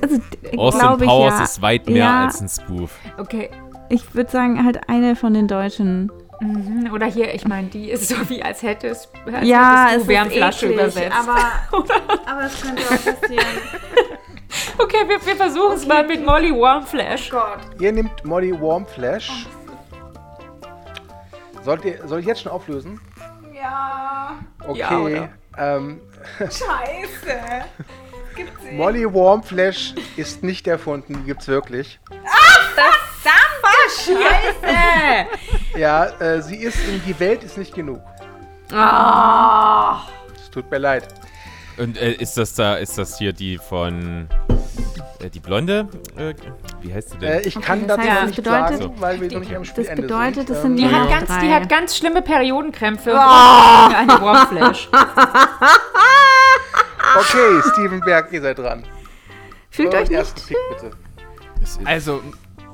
also 0.01 0.20
Austin 0.57 0.80
glaube 0.80 1.05
ich 1.05 1.11
Powers 1.11 1.39
ja. 1.39 1.45
ist 1.45 1.62
weit 1.62 1.87
mehr 1.87 1.97
Ja. 1.97 2.24
als 2.26 2.41
ein 2.41 2.49
Spoof. 2.49 2.99
Okay. 3.18 3.51
Ich 3.89 4.14
würde 4.14 4.30
sagen, 4.30 4.64
halt 4.64 4.89
eine 4.89 5.16
von 5.16 5.35
den 5.35 5.49
Deutschen. 5.49 6.11
Mhm. 6.41 6.91
Oder 6.93 7.07
hier, 7.07 7.35
ich 7.35 7.47
meine, 7.47 7.68
die 7.68 7.91
ist 7.91 8.09
so 8.09 8.16
wie, 8.28 8.43
als 8.43 8.62
hättest, 8.62 9.11
als 9.26 9.47
ja, 9.47 9.85
hättest 9.85 9.97
es 9.99 10.03
du 10.03 10.09
Wärmflasche 10.09 10.66
übersetzt. 10.72 11.16
aber, 11.16 11.85
aber 12.26 12.45
es 12.45 12.61
könnte 12.61 12.83
auch 12.83 12.89
passieren. 13.20 13.47
okay, 14.78 15.09
wir, 15.09 15.24
wir 15.24 15.37
versuchen 15.37 15.74
es 15.74 15.87
mal 15.87 16.07
mit 16.07 16.24
Molly 16.24 16.51
Warmflash. 16.53 17.30
Ihr 17.78 17.93
nehmt 17.93 18.24
Molly 18.24 18.53
Warmflash. 18.59 19.47
Sollt 21.62 21.85
ihr, 21.85 22.07
soll 22.09 22.20
ich 22.20 22.26
jetzt 22.26 22.43
schon 22.43 22.51
auflösen? 22.53 23.01
Ja. 23.55 24.33
Okay. 24.66 24.78
Ja, 24.78 24.99
oder? 24.99 25.28
ähm, 25.59 26.01
Scheiße. 26.38 27.40
Molly 28.72 29.04
Warmflash 29.04 29.94
ist 30.16 30.42
nicht 30.42 30.66
erfunden, 30.66 31.14
die 31.18 31.24
gibt's 31.24 31.48
wirklich. 31.48 31.98
Scheiße! 34.04 35.26
Ja, 35.76 36.06
äh, 36.20 36.42
sie 36.42 36.56
ist 36.56 36.78
in 36.88 37.02
Die 37.06 37.18
Welt 37.20 37.44
ist 37.44 37.58
nicht 37.58 37.74
genug. 37.74 38.00
Ah. 38.72 40.06
Es 40.34 40.50
tut 40.50 40.70
mir 40.70 40.78
leid. 40.78 41.08
Und 41.76 41.96
äh, 41.98 42.12
ist 42.12 42.36
das 42.36 42.54
da, 42.54 42.76
ist 42.76 42.98
das 42.98 43.18
hier 43.18 43.32
die 43.32 43.58
von 43.58 44.28
äh, 45.22 45.30
die 45.30 45.40
Blonde? 45.40 45.88
Äh, 46.16 46.34
wie 46.82 46.92
heißt 46.92 47.10
sie 47.10 47.18
denn? 47.18 47.28
Äh, 47.28 47.40
ich 47.42 47.60
kann 47.60 47.86
das 47.86 47.96
dazu 47.96 48.08
heißt, 48.10 48.20
das 48.20 48.26
nicht 48.28 48.36
bedeutet- 48.36 48.78
sagen, 48.82 48.94
weil 48.98 49.20
wir 49.20 49.32
noch 49.32 49.40
nicht 49.40 49.54
am 49.54 49.62
Das 49.62 49.68
Spielende 49.68 50.02
bedeutet, 50.02 50.34
sind. 50.34 50.50
das 50.50 50.62
sind 50.62 50.76
Die, 50.76 50.82
Ja. 50.82 50.90
hat 50.92 51.08
ganz, 51.10 51.38
die 51.40 51.52
hat 51.52 51.68
ganz 51.68 51.96
schlimme 51.96 52.22
Periodenkrämpfe. 52.22 53.10
und 53.12 53.16
braucht 53.16 53.94
eine 53.94 54.20
Warmflash. 54.20 54.88
Okay, 57.18 57.61
Steven 57.72 58.00
Berg, 58.00 58.32
ihr 58.32 58.40
seid 58.40 58.58
dran. 58.58 58.84
Fühlt 59.70 59.92
Euren 59.94 60.04
euch 60.04 60.11
nicht. 60.11 60.46
Pick 60.49 60.57
bitte. 60.70 60.90
Also, 61.84 62.22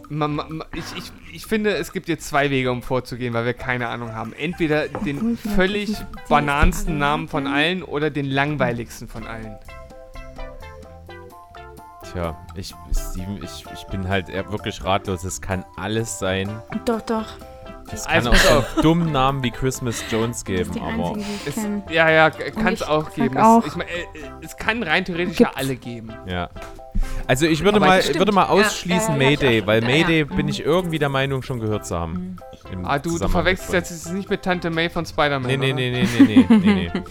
ma, 0.08 0.28
ma, 0.28 0.46
ma, 0.48 0.64
ich, 0.74 0.84
ich, 0.96 1.12
ich 1.32 1.46
finde, 1.46 1.74
es 1.74 1.92
gibt 1.92 2.08
jetzt 2.08 2.28
zwei 2.28 2.48
Wege, 2.50 2.70
um 2.70 2.82
vorzugehen, 2.82 3.34
weil 3.34 3.44
wir 3.46 3.54
keine 3.54 3.88
Ahnung 3.88 4.14
haben. 4.14 4.32
Entweder 4.32 4.86
den 4.88 5.36
völlig 5.36 5.96
banansten 6.28 6.98
Namen 6.98 7.26
von 7.28 7.46
allen 7.48 7.82
oder 7.82 8.10
den 8.10 8.26
langweiligsten 8.26 9.08
von 9.08 9.26
allen. 9.26 9.56
Tja, 12.12 12.36
ich, 12.54 12.74
Steven, 12.92 13.40
ich, 13.42 13.64
ich 13.74 13.86
bin 13.88 14.08
halt 14.08 14.28
wirklich 14.50 14.82
ratlos. 14.84 15.24
Es 15.24 15.40
kann 15.40 15.64
alles 15.76 16.18
sein. 16.18 16.48
Doch, 16.84 17.00
doch. 17.02 17.26
Es 17.90 18.04
kann 18.04 18.26
Also, 18.26 18.30
auch 18.30 18.64
so 18.76 18.82
dummen 18.82 19.12
Namen 19.12 19.42
wie 19.42 19.50
Christmas 19.50 20.04
Jones 20.10 20.44
Das 20.44 20.54
ist 20.54 20.56
geben, 20.56 20.72
die 20.72 20.80
aber 20.80 20.90
einzige, 21.10 21.24
die 21.24 21.48
ich 21.48 21.56
Es, 21.56 21.94
ja, 21.94 22.10
ja, 22.10 22.30
kann 22.30 22.74
es 22.74 22.82
auch 22.82 23.12
geben. 23.14 23.38
auch- 23.38 23.60
Es, 23.60 23.68
ich 23.68 23.76
mein, 23.76 23.88
äh, 23.88 23.92
äh, 23.92 24.30
es 24.42 24.56
kann 24.58 24.82
rein 24.82 25.04
theoretisch 25.06 25.38
ja 25.40 25.46
Gibt's. 25.48 25.60
alle 25.62 25.76
geben. 25.76 26.12
ja. 26.26 26.48
Also 27.28 27.46
ich 27.46 27.62
würde 27.62 27.76
Aber 27.76 27.86
mal, 27.86 28.02
stimmt. 28.02 28.18
würde 28.18 28.32
mal 28.32 28.42
Ja, 28.44 28.48
ausschließen 28.48 29.14
ja, 29.14 29.20
ja, 29.22 29.30
Mayday, 29.30 29.66
weil 29.66 29.82
Ja, 29.82 29.88
Mayday 29.88 30.18
ja. 30.20 30.24
bin 30.34 30.48
ich 30.48 30.60
irgendwie 30.64 30.98
der 30.98 31.08
Meinung 31.10 31.42
schon 31.42 31.60
gehört 31.60 31.86
zu 31.86 31.96
haben. 31.98 32.36
Im 32.72 32.84
Ah, 32.84 32.98
du, 32.98 33.16
du 33.18 33.28
verwechselst 33.28 33.72
jetzt 33.72 34.12
nicht 34.12 34.28
mit 34.28 34.42
Tante 34.42 34.68
May 34.70 34.90
von 34.90 35.06
Spider-Man. 35.06 35.46
Nee, 35.48 35.56
nee, 35.56 35.72
nee, 35.72 35.90
nee, 35.90 36.06
nee, 36.26 36.46
nee, 36.48 36.90
nee. 36.92 36.92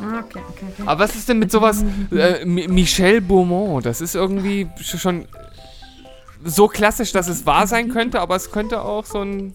Ah, 0.00 0.20
Okay, 0.20 0.38
okay, 0.48 0.64
okay. 0.72 0.82
Aber 0.86 1.04
was 1.04 1.14
ist 1.14 1.28
denn 1.28 1.38
mit 1.38 1.50
sowas? 1.52 1.84
Äh, 2.12 2.44
Mi- 2.44 2.68
Michel 2.68 3.20
Beaumont, 3.20 3.84
das 3.86 4.00
ist 4.00 4.14
irgendwie 4.14 4.66
sch- 4.80 4.98
schon 4.98 5.26
so 6.42 6.68
klassisch, 6.68 7.12
dass 7.12 7.28
es 7.28 7.44
wahr 7.44 7.66
sein 7.66 7.90
könnte, 7.90 8.18
aber 8.20 8.34
es 8.34 8.50
könnte 8.50 8.80
auch 8.82 9.04
so 9.04 9.20
ein, 9.20 9.52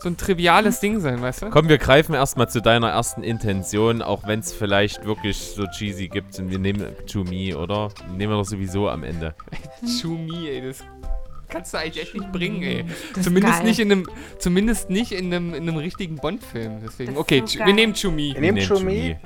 so 0.00 0.08
ein 0.08 0.16
triviales 0.16 0.78
Ding 0.78 1.00
sein, 1.00 1.20
weißt 1.20 1.42
du? 1.42 1.50
Komm, 1.50 1.68
wir 1.68 1.78
greifen 1.78 2.14
erstmal 2.14 2.48
zu 2.48 2.62
deiner 2.62 2.90
ersten 2.90 3.24
Intention, 3.24 4.02
auch 4.02 4.24
wenn 4.28 4.38
es 4.38 4.52
vielleicht 4.52 5.04
wirklich 5.04 5.36
so 5.36 5.64
cheesy 5.66 6.06
gibt 6.06 6.38
und 6.38 6.50
wir 6.50 6.60
nehmen 6.60 6.86
To 7.10 7.24
Me, 7.24 7.58
oder? 7.58 7.88
Nehmen 8.16 8.32
wir 8.32 8.36
doch 8.38 8.44
sowieso 8.44 8.88
am 8.88 9.02
Ende. 9.02 9.34
Chumi, 10.00 10.48
ey, 10.48 10.62
das 10.62 10.78
kannst 11.48 11.74
du 11.74 11.78
eigentlich 11.78 12.04
echt 12.04 12.14
nicht 12.14 12.30
bringen, 12.30 12.62
ey. 12.62 12.84
Zumindest 13.20 13.64
nicht 13.64 13.80
in 13.80 13.90
einem, 13.90 14.06
zumindest 14.38 14.90
nicht 14.90 15.10
in 15.10 15.34
einem, 15.34 15.54
in 15.54 15.62
einem 15.68 15.76
richtigen 15.78 16.16
Bond-Film. 16.16 16.78
Deswegen, 16.84 17.16
okay, 17.16 17.42
so 17.46 17.58
wir 17.58 17.74
nehmen 17.74 17.94
Chumi. 17.96 18.28
Ihr 18.34 18.40
nehmt 18.40 18.58
Nehmt 18.58 18.62
schon 18.68 18.76
Chumie. 18.78 19.16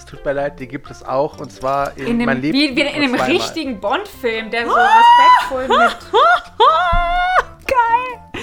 Es 0.00 0.06
tut 0.06 0.24
mir 0.24 0.32
leid, 0.32 0.58
die 0.58 0.66
gibt 0.66 0.90
es 0.90 1.02
auch. 1.04 1.38
Und 1.40 1.52
zwar 1.52 1.94
in, 1.98 2.06
In 2.06 2.16
Mein 2.18 2.28
einem, 2.30 2.40
Leben. 2.40 2.58
wie, 2.58 2.74
wie 2.74 2.80
in 2.80 2.88
einem 2.88 3.14
richtigen 3.16 3.80
Bond-Film, 3.80 4.50
der 4.50 4.66
so 4.66 4.72
respektvoll 4.72 5.68
mit. 5.68 5.96
Geil! 7.66 8.42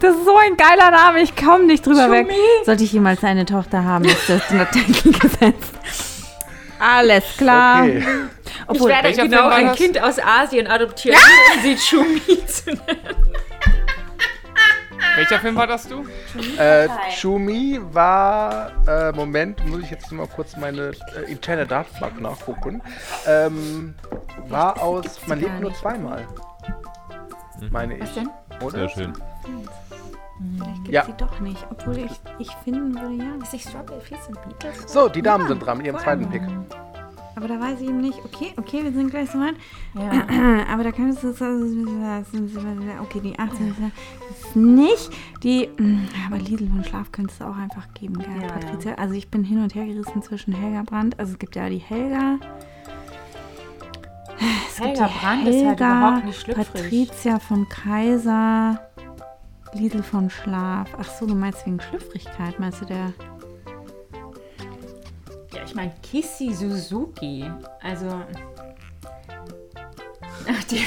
Das 0.00 0.14
ist 0.14 0.24
so 0.26 0.36
ein 0.36 0.56
geiler 0.58 0.90
Name, 0.90 1.22
ich 1.22 1.34
komme 1.34 1.64
nicht 1.64 1.86
drüber 1.86 2.10
weg. 2.10 2.26
Schumi. 2.28 2.38
Sollte 2.66 2.84
ich 2.84 2.92
jemals 2.92 3.24
eine 3.24 3.46
Tochter 3.46 3.84
haben, 3.84 4.04
ist 4.04 4.28
das 4.28 4.50
natürlich 4.50 5.02
gesetzt. 5.02 5.72
Alles 6.78 7.24
klar. 7.38 7.84
Okay. 7.84 8.02
ich 8.74 8.84
werde 8.84 9.12
genau 9.14 9.48
ein? 9.48 9.74
Kind 9.74 10.00
aus 10.00 10.18
Asien 10.18 10.66
adoptieren, 10.66 11.18
um 11.56 11.62
sie 11.62 11.76
Chumi 11.76 12.46
zu 12.46 12.66
nennen. 12.66 13.16
Welcher 15.28 15.42
Film 15.42 15.56
war 15.56 15.66
das 15.66 15.86
du? 15.86 16.06
Äh, 16.58 16.88
Chumi 17.20 17.78
war, 17.92 18.70
äh, 18.86 19.12
Moment, 19.12 19.64
muss 19.66 19.82
ich 19.82 19.90
jetzt 19.90 20.10
mal 20.10 20.26
kurz 20.26 20.56
meine 20.56 20.92
äh, 21.16 21.30
interne 21.30 21.66
Datenbank 21.66 22.18
nachgucken. 22.20 22.80
Ähm, 23.26 23.94
war 24.48 24.80
aus 24.80 25.20
Man 25.26 25.40
lebt 25.40 25.60
nur 25.60 25.74
zweimal. 25.74 26.26
Meine 27.70 27.96
ich. 27.96 28.02
Was 28.02 28.14
denn? 28.14 28.30
Oder? 28.62 28.70
Sehr 28.70 28.88
schön. 28.88 29.12
Vielleicht 30.56 30.76
gibt 30.84 30.88
Ja. 30.94 31.04
sie 31.04 31.12
doch 31.18 31.40
nicht. 31.40 31.66
Obwohl 31.70 31.98
ich, 31.98 32.20
ich 32.38 32.50
finden 32.64 32.94
würde, 32.94 33.22
ja. 33.22 33.42
Ist 33.42 33.52
nicht 33.52 33.68
Strawberry 33.68 34.00
Fields 34.00 34.28
and 34.28 34.40
Beatles? 34.42 34.90
So, 34.90 35.08
die 35.10 35.20
Damen 35.22 35.46
sind 35.46 35.58
dran 35.60 35.78
mit 35.78 35.86
ihrem 35.88 35.98
zweiten 35.98 36.30
Pick. 36.30 36.42
Aber 37.38 37.46
da 37.46 37.60
weiß 37.60 37.80
ich 37.80 37.88
eben 37.88 38.00
nicht. 38.00 38.18
Okay, 38.24 38.52
okay, 38.56 38.82
wir 38.82 38.92
sind 38.92 39.10
gleich 39.10 39.30
so 39.30 39.38
weit. 39.38 39.54
Ja. 39.94 40.64
Aber 40.72 40.82
da 40.82 40.90
kannst 40.90 41.22
du. 41.22 41.28
Okay, 41.28 43.20
die 43.22 43.38
18 43.38 43.68
ist 43.68 44.56
nicht. 44.56 45.10
Die. 45.44 45.68
mm, 45.78 46.08
Aber 46.26 46.38
Lidl 46.38 46.66
von 46.68 46.82
Schlaf 46.82 47.12
könntest 47.12 47.40
du 47.40 47.44
auch 47.44 47.56
einfach 47.56 47.94
geben, 47.94 48.14
gell, 48.18 48.42
Ja, 48.42 48.48
Patricia? 48.48 48.94
Also 48.94 49.14
ich 49.14 49.30
bin 49.30 49.44
hin 49.44 49.62
und 49.62 49.72
her 49.76 49.86
gerissen 49.86 50.20
zwischen 50.20 50.52
Helga 50.52 50.82
Brandt. 50.82 51.20
Also 51.20 51.34
es 51.34 51.38
gibt 51.38 51.54
ja 51.54 51.68
die 51.68 51.78
Helga. 51.78 52.40
Es 54.68 54.76
gibt 54.78 54.98
Helga 54.98 55.06
die 55.06 55.18
Brandt 55.20 55.48
ist 55.48 55.54
halt 55.64 55.80
Helga, 55.80 55.98
überhaupt 55.98 56.24
nicht 56.24 56.40
schlüpfrig. 56.40 56.66
Patricia 56.72 57.38
von 57.38 57.68
Kaiser. 57.68 58.80
Lidl 59.74 60.02
von 60.02 60.28
Schlaf. 60.28 60.88
Ach 60.98 61.08
so, 61.08 61.24
du 61.24 61.36
meinst 61.36 61.64
wegen 61.66 61.80
Schlüpfrigkeit, 61.80 62.58
meinst 62.58 62.80
du 62.80 62.86
der? 62.86 63.12
Ich 65.68 65.74
meine 65.74 65.92
Kissy 66.02 66.54
Suzuki. 66.54 67.44
Also. 67.82 68.08
Ach, 70.50 70.64
die, 70.64 70.84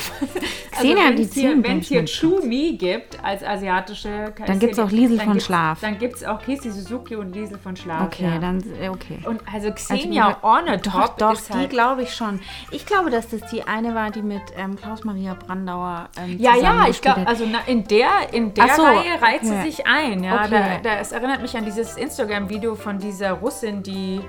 Xenia, 0.72 1.06
wenn 1.06 1.16
die 1.16 1.24
es 1.24 1.34
hier, 1.34 1.52
ziehen 1.52 1.64
wenn's 1.64 1.88
hier 1.88 2.00
ganz 2.00 2.10
schön 2.10 2.42
Chumi 2.42 2.74
gibt 2.78 3.24
als 3.24 3.44
asiatische 3.44 4.34
Dann 4.46 4.60
gibt's 4.60 4.80
auch 4.80 4.90
Liesel 4.90 5.20
von 5.20 5.40
Schlaf. 5.40 5.80
Dann 5.82 5.98
gibt 6.00 6.16
es 6.16 6.24
auch 6.24 6.42
Kissy 6.42 6.72
Suzuki 6.72 7.16
und 7.16 7.34
Liesel 7.36 7.58
von 7.60 7.76
Schlaf. 7.76 8.06
Okay, 8.08 8.26
ja. 8.26 8.40
dann. 8.40 8.64
äh, 8.82 8.90
Okay. 8.90 9.20
Und 9.26 9.42
also 9.54 9.68
Also 9.70 9.74
Xenia 9.96 10.30
mir- 10.30 10.38
Ornetop 10.44 10.94
Doch, 10.94 11.18
doch, 11.18 11.34
ist 11.34 11.50
die 11.50 11.54
halt 11.54 11.70
glaube 11.70 12.04
ich 12.04 12.14
schon. 12.16 12.40
Ich 12.72 12.86
glaube, 12.86 13.10
dass 13.12 13.30
das 13.30 13.42
die 13.52 13.64
eine 13.64 13.94
war, 13.96 14.10
die 14.12 14.22
mit 14.22 14.42
ähm, 14.58 14.76
Klaus-Maria 14.76 15.36
Brandauer 15.36 16.10
ähm, 16.18 16.38
Ja, 16.40 16.56
ja, 16.56 16.88
ich 16.90 17.02
glaube, 17.02 17.28
also 17.28 17.46
na, 17.50 17.60
in 17.68 17.84
der, 17.88 18.08
in 18.34 18.54
der 18.54 18.70
so, 18.70 18.84
Reihe 18.84 19.22
reiht 19.22 19.46
sie 19.46 19.52
okay. 19.54 19.70
sich 19.72 19.86
ein. 19.88 20.24
Ja, 20.24 20.42
Okay. 20.46 20.80
da, 20.84 20.90
da, 20.96 21.00
es 21.00 21.12
erinnert 21.12 21.42
mich 21.42 21.56
an 21.56 21.66
dieses 21.66 21.98
Instagram-Video 21.98 22.76
von 22.76 22.98
dieser 22.98 23.32
Russin, 23.34 23.84
die 23.84 24.22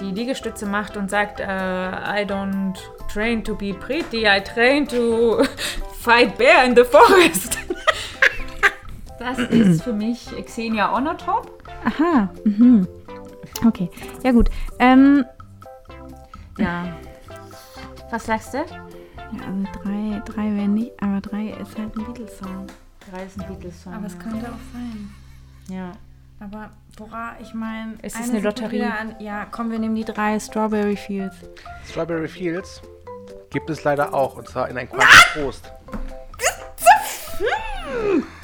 die 0.00 0.10
Liegestütze 0.12 0.66
macht 0.66 0.96
und 0.96 1.10
sagt, 1.10 1.40
äh, 1.40 1.44
I 1.44 2.24
don't 2.26 2.74
train 3.12 3.42
to 3.44 3.54
be 3.54 3.74
pretty, 3.74 4.24
I 4.26 4.40
train 4.42 4.79
to 4.88 5.42
fight 6.00 6.36
bear 6.38 6.64
in 6.64 6.74
the 6.74 6.84
forest. 6.84 7.58
Das 9.18 9.38
ist 9.38 9.82
für 9.82 9.92
mich 9.92 10.28
Xenia 10.46 10.96
Onotop. 10.96 11.62
Aha. 11.84 12.30
Mhm. 12.44 12.88
Okay. 13.66 13.90
Ja, 14.22 14.32
gut. 14.32 14.48
Ähm, 14.78 15.26
Ja. 16.56 16.86
Was 18.10 18.24
sagst 18.24 18.54
du? 18.54 18.58
ja, 18.58 18.64
also 19.46 19.82
drei, 19.82 20.22
drei 20.24 20.56
wäre 20.56 20.68
nicht, 20.68 20.92
aber 21.02 21.20
drei 21.20 21.48
ist 21.50 21.76
halt 21.78 21.94
ein 21.96 22.04
Beatles-Song. 22.06 22.66
Drei 23.10 23.24
ist 23.24 23.38
ein 23.38 23.46
Beatles-Song. 23.46 23.92
Aber 23.92 24.06
es 24.06 24.18
könnte 24.18 24.46
auch 24.48 24.72
sein. 24.72 25.10
Ja. 25.68 25.92
Aber, 26.40 26.70
Bora, 26.96 27.34
ich 27.42 27.52
meine. 27.52 27.96
Es 28.00 28.18
ist 28.18 28.30
eine 28.30 28.40
Lotterie. 28.40 28.90
ja, 29.18 29.44
komm, 29.50 29.70
wir 29.70 29.78
nehmen 29.78 29.96
die 29.96 30.04
drei 30.04 30.40
Strawberry 30.40 30.96
Fields. 30.96 31.36
Strawberry 31.86 32.26
Fields 32.28 32.80
gibt 33.50 33.70
es 33.70 33.84
leider 33.84 34.14
auch, 34.14 34.36
und 34.36 34.48
zwar 34.48 34.68
in 34.68 34.78
ein 34.78 34.88
Quantum 34.88 35.08
Trost. 35.34 35.72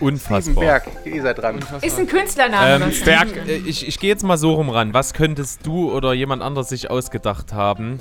Unfassbar. 0.01 0.65
Berg, 0.65 0.85
ihr 1.05 1.23
seid 1.23 1.39
dran. 1.39 1.59
Ist 1.81 1.99
ein 1.99 2.07
Künstlername. 2.07 2.85
Ähm. 2.85 2.93
Berg, 3.05 3.29
äh, 3.47 3.57
ich, 3.57 3.87
ich 3.87 3.99
gehe 3.99 4.11
jetzt 4.11 4.25
mal 4.25 4.37
so 4.37 4.55
rum 4.55 4.69
ran. 4.69 4.93
Was 4.93 5.15
könntest 5.15 5.65
du 5.65 5.91
oder 5.93 6.13
jemand 6.13 6.43
anderes 6.43 6.69
sich 6.69 6.91
ausgedacht 6.91 7.53
haben? 7.53 8.01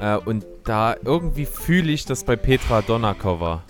Äh, 0.00 0.16
und 0.16 0.44
da 0.64 0.96
irgendwie 1.04 1.46
fühle 1.46 1.92
ich 1.92 2.04
das 2.04 2.24
bei 2.24 2.36
Petra 2.36 2.82
Donnerkau 2.82 3.40
war. 3.40 3.62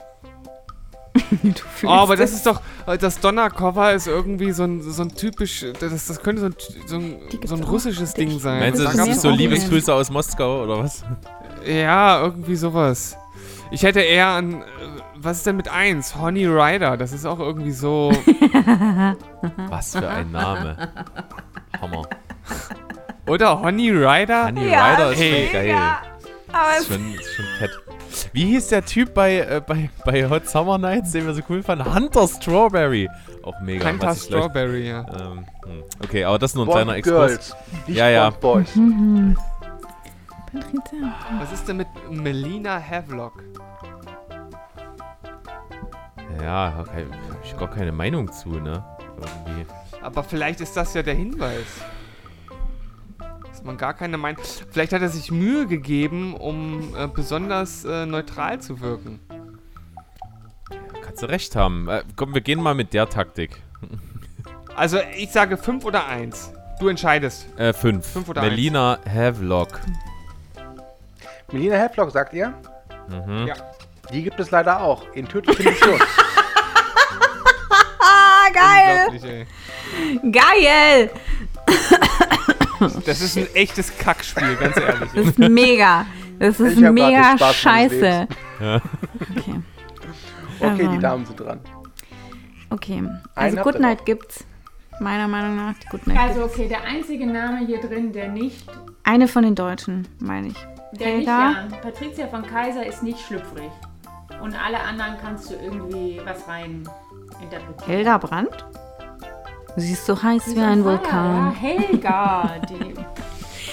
Oh, 1.83 1.89
aber 1.89 2.17
das 2.17 2.33
ist 2.33 2.47
doch, 2.47 2.61
das 3.01 3.21
Donner-Cover 3.21 3.93
ist 3.95 4.07
irgendwie 4.07 4.53
so 4.53 4.65
ein, 4.65 4.83
so 4.83 5.03
ein 5.03 5.15
typisch, 5.15 5.65
das, 5.81 6.07
das 6.07 6.21
könnte 6.21 6.41
so 6.41 6.47
ein, 6.47 6.55
so 6.87 6.97
ein, 6.97 7.21
so 7.45 7.55
ein 7.55 7.65
russisches 7.65 8.13
Ding 8.13 8.39
sein. 8.39 8.61
Meinst 8.61 8.81
du, 8.81 8.85
Da 8.85 8.93
das 8.93 9.09
ist 9.09 9.23
so 9.23 9.31
Liebesgrüße 9.31 9.93
aus 9.93 10.11
Moskau 10.11 10.63
oder 10.63 10.79
was? 10.79 11.05
Ja, 11.67 12.21
irgendwie 12.23 12.57
sowas. 12.57 13.17
Ich 13.71 13.83
hätte 13.83 14.01
eher 14.01 14.29
an, 14.29 14.63
äh, 14.63 14.65
was 15.17 15.39
ist 15.39 15.47
denn 15.47 15.57
mit 15.57 15.69
1? 15.69 16.17
Honey 16.21 16.47
Rider, 16.47 16.97
das 16.97 17.13
ist 17.13 17.27
auch 17.27 17.41
irgendwie 17.41 17.73
so, 17.73 18.13
Was 19.69 19.97
für 19.97 20.09
ein 20.09 20.31
Name. 20.31 20.77
Hammer. 21.81 22.03
oder 23.27 23.61
Honey 23.61 23.91
Rider? 23.91 24.47
Honey 24.47 24.71
Ja, 24.71 24.93
Rider 24.93 25.13
ist 25.13 25.19
hey. 25.21 25.45
schon 25.47 25.53
geil. 25.53 25.77
Aber 26.53 26.79
ist 26.79 26.87
schon, 26.89 27.15
ist 27.15 27.35
schon 27.35 27.45
fett. 27.59 27.71
Wie 28.33 28.45
hieß 28.47 28.69
der 28.69 28.85
Typ 28.85 29.13
bei, 29.15 29.39
äh, 29.41 29.61
bei, 29.67 29.91
bei 30.05 30.29
Hot 30.31 30.49
Summer 30.49 30.79
Nights, 30.79 31.13
den 31.13 31.27
wir 31.27 31.35
so 31.35 31.43
cool 31.51 31.63
fanden? 31.63 31.93
Hunter 31.93 32.27
Strawberry. 32.29 33.11
Auch 33.43 33.59
mega. 33.61 33.89
Hunter 33.89 34.07
was 34.09 34.23
ich 34.23 34.29
gleich- 34.29 34.43
Strawberry, 34.45 34.89
ja. 34.89 35.01
Ähm, 35.21 35.45
hm. 35.65 35.83
okay, 36.03 36.25
aber 36.25 36.39
das 36.39 36.53
ist 36.53 36.55
nur 36.55 36.65
ein 36.65 36.67
Bond 36.67 36.77
kleiner 36.85 36.97
Exkurs. 36.97 37.31
Girls, 37.31 37.57
nicht 37.89 37.97
Ja, 37.99 38.09
ja. 38.09 38.31
Boys. 38.31 38.69
Patricia. 40.61 41.15
Was 41.39 41.53
ist 41.53 41.69
denn 41.69 41.79
mit 41.79 41.89
Melina 42.11 42.81
Havelock? 42.81 43.43
Ja, 46.43 46.79
okay, 46.81 47.07
hab 47.31 47.45
ich 47.45 47.57
gar 47.57 47.71
keine 47.71 47.93
Meinung 47.93 48.31
zu, 48.31 48.51
ne? 48.51 48.85
Irgendwie. 49.17 49.67
Aber 50.03 50.23
vielleicht 50.23 50.61
ist 50.61 50.77
das 50.77 50.95
ja 50.95 51.03
der 51.03 51.15
Hinweis. 51.15 51.67
Dass 53.43 53.65
man 53.65 53.77
gar 53.77 53.95
keine 53.95 54.19
Meinung. 54.19 54.43
Vielleicht 54.71 54.93
hat 54.93 55.03
er 55.03 55.09
sich 55.09 55.31
Mühe 55.31 55.67
gegeben, 55.67 56.35
um 56.35 56.95
äh, 56.97 57.09
besonders 57.09 57.85
äh, 57.85 58.07
neutral 58.07 58.61
zu 58.61 58.81
wirken. 58.81 59.21
Kannst 61.03 61.23
du 61.23 61.27
recht 61.27 61.57
haben. 61.57 61.89
Äh, 61.89 62.03
komm, 62.15 62.35
wir 62.35 62.43
gehen 62.43 62.63
mal 62.63 62.75
mit 62.75 62.93
der 62.93 63.09
Taktik. 63.09 63.63
Also 64.77 64.99
ich 65.17 65.33
sage 65.33 65.57
5 65.57 65.87
oder 65.87 66.07
1. 66.07 66.53
Du 66.79 66.89
entscheidest. 66.89 67.47
Äh, 67.59 67.73
fünf. 67.73 68.07
Fünf 68.07 68.29
oder 68.29 68.43
Melina 68.43 68.99
Havelock. 69.09 69.81
Melina 71.53 71.77
Havelock, 71.77 72.11
sagt 72.11 72.33
ihr? 72.35 72.53
Mhm. 73.09 73.47
Ja. 73.47 73.55
Die 74.13 74.23
gibt 74.23 74.39
es 74.41 74.51
leider 74.51 74.81
auch 74.81 75.05
in 75.15 75.27
tödlicher 75.29 75.63
Mission. 75.71 76.01
Ah, 78.01 78.49
geil! 78.53 79.47
Geil! 80.31 81.11
Das 83.05 83.21
ist 83.21 83.37
ein 83.37 83.49
echtes 83.55 83.97
Kackspiel, 83.97 84.57
ganz 84.57 84.77
ehrlich. 84.77 85.11
Das 85.15 85.27
ist 85.27 85.39
mega. 85.39 86.07
Das 86.39 86.61
ist 86.61 86.79
mega 86.79 87.39
scheiße. 87.39 88.29
Ja. 88.61 88.81
Okay. 89.37 89.61
Okay, 90.61 90.89
die 90.89 90.99
Damen 90.99 91.25
sind 91.25 91.41
dran. 91.41 91.61
Okay. 92.71 93.03
Also 93.35 93.57
habt 93.59 93.65
Good 93.65 93.75
ihr 93.77 93.81
Night 93.81 94.05
gibt's. 94.07 94.45
Meiner 95.01 95.29
Meinung 95.29 95.57
nach 95.57 95.75
die 95.79 95.87
Good 95.89 96.07
Night 96.07 96.19
Also 96.19 96.45
okay, 96.45 96.69
der 96.69 96.83
einzige 96.85 97.27
Name 97.27 97.67
hier 97.67 97.81
drin, 97.81 98.13
der 98.13 98.29
nicht, 98.29 98.67
Eine 99.05 99.29
von 99.29 99.43
den 99.43 99.55
Deutschen, 99.55 100.09
meine 100.19 100.49
ich. 100.49 100.67
Der 100.93 101.17
nicht, 101.17 101.27
ja, 101.27 101.65
Patricia 101.83 102.27
von 102.29 102.43
Kaiser 102.43 102.85
ist 102.87 103.03
nicht 103.03 103.21
schlüpfrig. 103.21 103.71
Und 104.43 104.55
alle 104.55 104.81
anderen 104.81 105.17
kannst 105.21 105.51
du 105.51 105.55
irgendwie 105.55 106.21
was 106.25 106.47
rein 106.49 106.89
interpretieren. 107.41 107.87
Helga 107.87 108.19
Brandt? 108.19 108.65
Sie 109.77 109.93
ist 109.93 110.07
so 110.07 110.21
heiß 110.23 110.55
wie 110.55 110.61
Ja, 110.61 110.69
ein 110.69 110.79
Ja, 110.79 110.85
Vulkan. 110.85 111.53
Helga. 111.55 112.51
Die, 112.69 112.95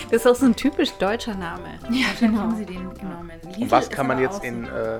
Das 0.09 0.21
ist 0.25 0.27
auch 0.27 0.35
so 0.35 0.45
ein 0.45 0.55
typisch 0.55 0.91
deutscher 0.93 1.33
Name. 1.35 1.79
ja, 1.89 2.07
genau. 2.19 2.41
Haben 2.41 2.55
sie 2.57 2.65
den 2.65 2.93
genommen. 2.93 3.31
Und 3.57 3.71
was 3.71 3.89
kann 3.89 4.07
man 4.07 4.19
jetzt 4.19 4.43
in 4.43 4.65
äh, 4.65 4.99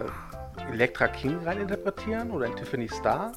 Elektra 0.71 1.07
King 1.07 1.37
rein 1.45 1.59
interpretieren 1.61 2.31
oder 2.31 2.45
in 2.47 2.55
Tiffany 2.55 2.87
Star? 2.89 3.31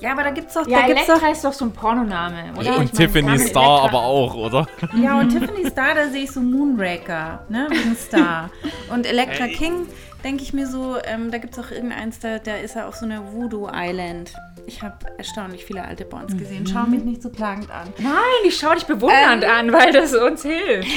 Ja, 0.00 0.12
aber 0.12 0.24
da 0.24 0.30
gibt's 0.30 0.54
doch. 0.54 0.66
Ja, 0.66 0.80
da 0.82 0.86
gibt's 0.88 1.08
Elektra 1.08 1.28
ist 1.30 1.44
doch 1.44 1.52
so 1.52 1.64
ein 1.64 1.72
Pornoname, 1.72 2.52
oder? 2.58 2.78
Und 2.78 2.84
Ich 2.84 2.90
Tiffany 2.92 3.38
Star 3.38 3.80
Elektra- 3.80 3.84
aber 3.88 4.02
auch, 4.02 4.34
oder? 4.34 4.66
doch, 4.80 4.94
ja, 4.94 5.18
und 5.18 5.30
Tiffany 5.30 5.68
Star, 5.70 5.94
da 5.94 6.08
sehe 6.08 6.24
ich 6.24 6.30
so 6.30 6.40
Moonraker, 6.40 7.44
ne? 7.48 7.66
Wegen 7.70 7.96
Star. 7.96 8.50
Und 8.92 9.06
Elektra 9.06 9.46
King, 9.46 9.86
denke 10.24 10.42
ich 10.42 10.52
mir 10.52 10.66
so, 10.66 10.96
ähm, 11.04 11.30
da 11.30 11.38
gibt 11.38 11.56
es 11.56 11.64
auch 11.64 11.70
irgendeins, 11.70 12.18
da, 12.20 12.38
da 12.38 12.56
ist 12.56 12.76
er 12.76 12.88
auf 12.88 12.94
so 12.96 13.04
einer 13.06 13.32
Voodoo 13.32 13.68
Island. 13.72 14.32
Ich 14.66 14.82
habe 14.82 14.94
erstaunlich 15.18 15.64
viele 15.64 15.84
alte 15.84 16.04
Bonds 16.04 16.36
gesehen. 16.36 16.64
Schau 16.66 16.84
mich 16.84 17.02
nicht 17.02 17.20
so 17.22 17.30
plagend 17.30 17.68
an. 17.70 17.88
Nein, 17.98 18.12
ich 18.46 18.56
schaue 18.56 18.76
dich 18.76 18.84
bewundernd 18.86 19.42
Ähm. 19.42 19.50
an, 19.50 19.72
weil 19.72 19.92
das 19.92 20.14
uns 20.14 20.42
hilft. 20.42 20.88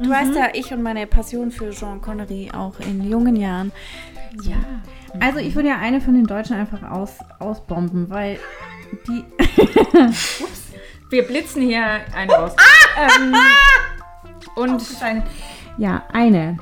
Du 0.00 0.10
weißt 0.10 0.34
ja, 0.34 0.48
ich 0.52 0.72
und 0.72 0.82
meine 0.82 1.06
Passion 1.06 1.50
für 1.50 1.70
Jean 1.70 2.00
Connery 2.02 2.50
auch 2.54 2.78
in 2.80 3.08
jungen 3.08 3.36
Jahren. 3.36 3.72
Ja. 4.42 4.56
Also 5.20 5.38
ich 5.38 5.54
würde 5.54 5.68
ja 5.68 5.78
eine 5.78 6.00
von 6.00 6.14
den 6.14 6.26
Deutschen 6.26 6.56
einfach 6.56 6.82
aus, 6.90 7.18
ausbomben, 7.38 8.10
weil 8.10 8.38
die. 9.08 9.24
Wir 11.10 11.22
blitzen 11.26 11.62
hier 11.62 11.84
eine 12.14 12.32
raus. 12.32 12.56
ähm, 12.98 13.34
Und 14.56 14.82
Ja, 15.78 16.02
eine. 16.12 16.58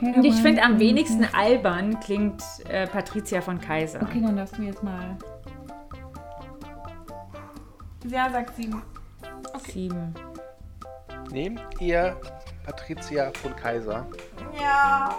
Und 0.00 0.24
ich 0.24 0.34
finde, 0.36 0.62
am 0.62 0.78
wenigsten 0.78 1.24
albern 1.32 1.98
klingt 2.00 2.42
äh, 2.68 2.86
Patricia 2.86 3.40
von 3.40 3.60
Kaiser. 3.60 4.02
Okay, 4.02 4.20
dann 4.22 4.36
darfst 4.36 4.58
du 4.58 4.62
jetzt 4.62 4.82
mal. 4.82 5.16
Ja, 8.06 8.30
sagt 8.30 8.56
sieben. 8.56 8.82
Sieben. 9.66 10.14
Nehmt 11.30 11.62
ihr 11.80 12.16
Patricia 12.66 13.30
von 13.42 13.56
Kaiser? 13.56 14.06
Ja. 14.60 15.14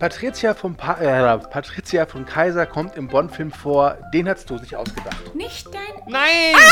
Patricia 0.00 0.54
von, 0.54 0.74
pa 0.76 0.94
äh, 0.94 1.38
Patricia 1.38 2.06
von 2.06 2.24
Kaiser 2.24 2.64
kommt 2.64 2.96
im 2.96 3.06
Bond-Film 3.06 3.52
vor. 3.52 3.98
Den 4.14 4.30
hast 4.30 4.48
du 4.48 4.54
nicht 4.54 4.74
ausgedacht. 4.74 5.34
Nicht 5.34 5.68
dein. 5.72 5.82
Nein! 6.08 6.56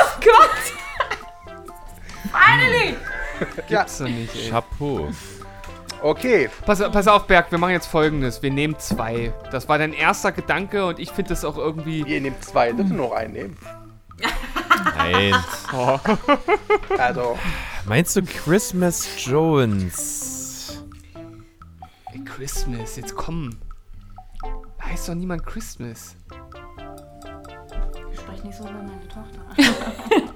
Oh 0.00 0.20
Gott! 0.24 1.60
Finally! 2.32 2.96
Gibt's 3.68 3.98
doch 3.98 4.06
nicht, 4.08 4.34
ey. 4.34 4.50
Chapeau. 4.50 5.08
Okay. 6.02 6.50
Pass, 6.64 6.80
pass 6.90 7.06
auf, 7.06 7.26
Berg, 7.26 7.50
wir 7.50 7.58
machen 7.58 7.72
jetzt 7.72 7.86
folgendes. 7.86 8.42
Wir 8.42 8.50
nehmen 8.50 8.78
zwei. 8.78 9.32
Das 9.52 9.68
war 9.68 9.78
dein 9.78 9.92
erster 9.92 10.32
Gedanke 10.32 10.86
und 10.86 10.98
ich 10.98 11.10
finde 11.10 11.30
das 11.30 11.44
auch 11.44 11.56
irgendwie. 11.56 12.02
Ihr 12.02 12.20
nehmt 12.20 12.42
zwei, 12.44 12.72
dürft 12.72 12.90
ihr 12.90 12.96
noch 12.96 13.12
einen 13.12 13.32
nehmen. 13.32 13.56
Nein. 14.96 15.34
Oh. 15.72 15.98
Also, 16.98 17.38
Meinst 17.84 18.16
du 18.16 18.22
Christmas 18.22 19.08
Jones? 19.24 20.37
Ey, 22.12 22.24
Christmas, 22.24 22.96
jetzt 22.96 23.14
komm. 23.14 23.50
Heißt 24.82 25.08
doch 25.08 25.14
niemand 25.14 25.44
Christmas. 25.44 26.16
Sprech 28.14 28.44
nicht 28.44 28.56
so 28.56 28.64
über 28.64 28.72
meine 28.82 29.08
Tochter. 29.08 29.40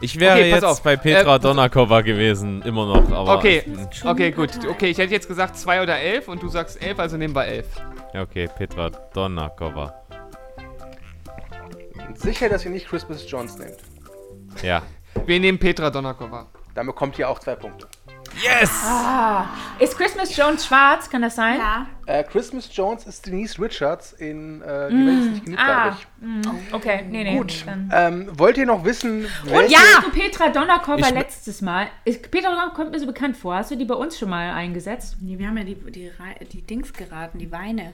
Ich 0.00 0.20
wäre 0.20 0.34
Okay, 0.34 0.50
jetzt 0.50 0.64
auf. 0.64 0.82
bei 0.82 0.96
Petra 0.96 1.36
Äh, 1.36 1.40
Donakova 1.40 2.02
gewesen, 2.02 2.60
immer 2.62 2.84
noch, 2.84 3.10
aber. 3.10 3.38
Okay, 3.38 3.64
okay, 4.04 4.32
gut. 4.32 4.50
Okay, 4.68 4.88
ich 4.90 4.98
hätte 4.98 5.14
jetzt 5.14 5.28
gesagt 5.28 5.56
zwei 5.56 5.82
oder 5.82 5.98
elf 5.98 6.28
und 6.28 6.42
du 6.42 6.48
sagst 6.48 6.82
elf, 6.82 6.98
also 6.98 7.16
nehmen 7.16 7.34
wir 7.34 7.46
elf. 7.46 7.66
Ja, 8.12 8.20
okay, 8.20 8.46
Petra 8.54 8.90
Donakova. 8.90 9.94
sicher, 12.16 12.50
dass 12.50 12.66
ihr 12.66 12.70
nicht 12.70 12.86
Christmas 12.86 13.24
Jones 13.30 13.56
nehmt. 13.56 13.78
Ja. 14.62 14.82
Wir 15.24 15.40
nehmen 15.40 15.58
Petra 15.58 15.88
Donakova. 15.88 16.48
Dann 16.74 16.84
bekommt 16.86 17.18
ihr 17.18 17.26
auch 17.26 17.38
zwei 17.38 17.54
Punkte. 17.54 17.86
Yes! 18.42 18.70
Ah, 18.84 19.46
ist 19.78 19.96
Christmas 19.96 20.36
Jones 20.36 20.66
schwarz? 20.66 21.08
Kann 21.08 21.22
das 21.22 21.36
sein? 21.36 21.58
Ja. 21.58 21.86
Äh, 22.06 22.24
Christmas 22.24 22.68
Jones 22.74 23.06
ist 23.06 23.26
Denise 23.26 23.60
Richards 23.60 24.12
in 24.12 24.60
äh, 24.62 24.88
Die 24.90 25.06
Welt 25.06 25.18
ist 25.20 25.30
nicht 25.32 25.44
genug, 25.44 25.58
Ah, 25.60 25.82
glaube 25.82 25.96
ich. 25.98 26.26
mm, 26.70 26.74
okay, 26.74 27.04
nee, 27.08 27.24
nee. 27.24 27.36
Gut. 27.38 27.64
Ähm, 27.92 28.28
wollt 28.38 28.56
ihr 28.58 28.66
noch 28.66 28.84
wissen, 28.84 29.26
Und 29.44 29.70
ja, 29.70 29.78
du 30.02 30.10
Petra 30.10 30.48
Donnerkova 30.48 30.96
Ich- 31.08 31.10
letztes 31.10 31.62
Mal. 31.62 31.86
Ist, 32.04 32.30
Petra 32.30 32.50
Donnerkova 32.50 32.74
kommt 32.74 32.90
mir 32.92 33.00
so 33.00 33.06
bekannt 33.06 33.36
vor. 33.36 33.54
Hast 33.54 33.70
du 33.70 33.76
die 33.76 33.84
bei 33.84 33.94
uns 33.94 34.18
schon 34.18 34.30
mal 34.30 34.52
eingesetzt? 34.52 35.16
Nee, 35.20 35.38
wir 35.38 35.46
haben 35.48 35.56
ja 35.58 35.64
die, 35.64 35.74
die, 35.76 36.10
die 36.52 36.62
Dings 36.62 36.92
geraten, 36.92 37.38
die 37.38 37.50
Weine. 37.52 37.92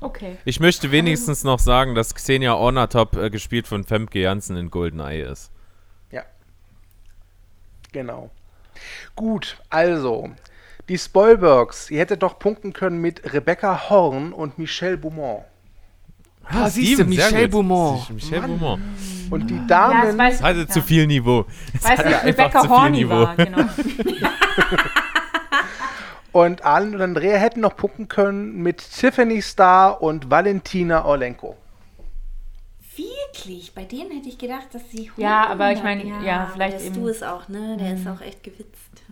Okay. 0.00 0.38
Ich 0.44 0.58
möchte 0.58 0.90
wenigstens 0.90 1.44
noch 1.44 1.60
sagen, 1.60 1.94
dass 1.94 2.14
Xenia 2.16 2.54
Ornatop 2.54 3.16
äh, 3.16 3.30
gespielt 3.30 3.68
von 3.68 3.84
Femke 3.84 4.18
Janssen 4.18 4.56
in 4.56 4.70
GoldenEye 4.70 5.22
ist. 5.30 5.52
Ja. 6.10 6.22
Genau. 7.92 8.30
Gut, 9.16 9.58
also. 9.70 10.30
Die 10.88 10.98
Spoilbergs, 10.98 11.90
ihr 11.90 12.00
hättet 12.00 12.22
doch 12.22 12.38
punkten 12.38 12.72
können 12.72 12.98
mit 13.00 13.32
Rebecca 13.32 13.88
Horn 13.88 14.32
und 14.32 14.58
Michelle 14.58 14.96
Beaumont. 14.96 15.44
Ah, 16.44 16.68
siehst 16.68 16.98
du, 17.00 17.04
Michelle. 17.04 17.48
Beaumont. 17.48 18.10
Michelle 18.10 18.42
Beaumont. 18.48 18.82
Und 19.30 19.48
die 19.48 19.54
Ja, 19.54 19.64
Damen. 19.66 20.08
es 20.08 20.18
weiß, 20.18 20.42
Hatte 20.42 20.66
zu 20.66 20.82
viel 20.82 21.06
Niveau. 21.06 21.46
Es 21.72 21.84
weiß 21.84 21.98
hatte 21.98 22.08
nicht, 22.08 22.24
Rebecca 22.24 22.60
zu 22.62 22.66
viel 22.66 22.76
Horny 22.76 22.96
Niveau. 23.04 23.14
war, 23.22 23.36
genau. 23.36 23.64
Und 26.32 26.64
Arlen 26.64 26.94
und 26.94 27.02
Andrea 27.02 27.36
hätten 27.36 27.60
noch 27.60 27.76
punkten 27.76 28.08
können 28.08 28.56
mit 28.62 28.78
Tiffany 28.78 29.42
Starr 29.42 30.00
und 30.02 30.30
Valentina 30.30 31.04
Orlenko. 31.04 31.58
Wirklich? 32.96 33.74
Bei 33.74 33.84
denen 33.84 34.10
hätte 34.10 34.28
ich 34.28 34.38
gedacht, 34.38 34.68
dass 34.72 34.90
sie. 34.90 35.10
Ja, 35.16 35.46
aber 35.48 35.72
ich 35.72 35.82
100 35.82 36.04
meine, 36.04 36.26
ja, 36.26 36.50
vielleicht 36.52 36.78
der 36.78 36.86
eben- 36.86 36.94
Stu 36.94 37.08
ist 37.08 37.24
auch, 37.24 37.48
ne? 37.48 37.76
Der 37.78 37.94
ist 37.94 38.06
auch 38.06 38.20
echt 38.20 38.42
gewitzt. 38.42 39.02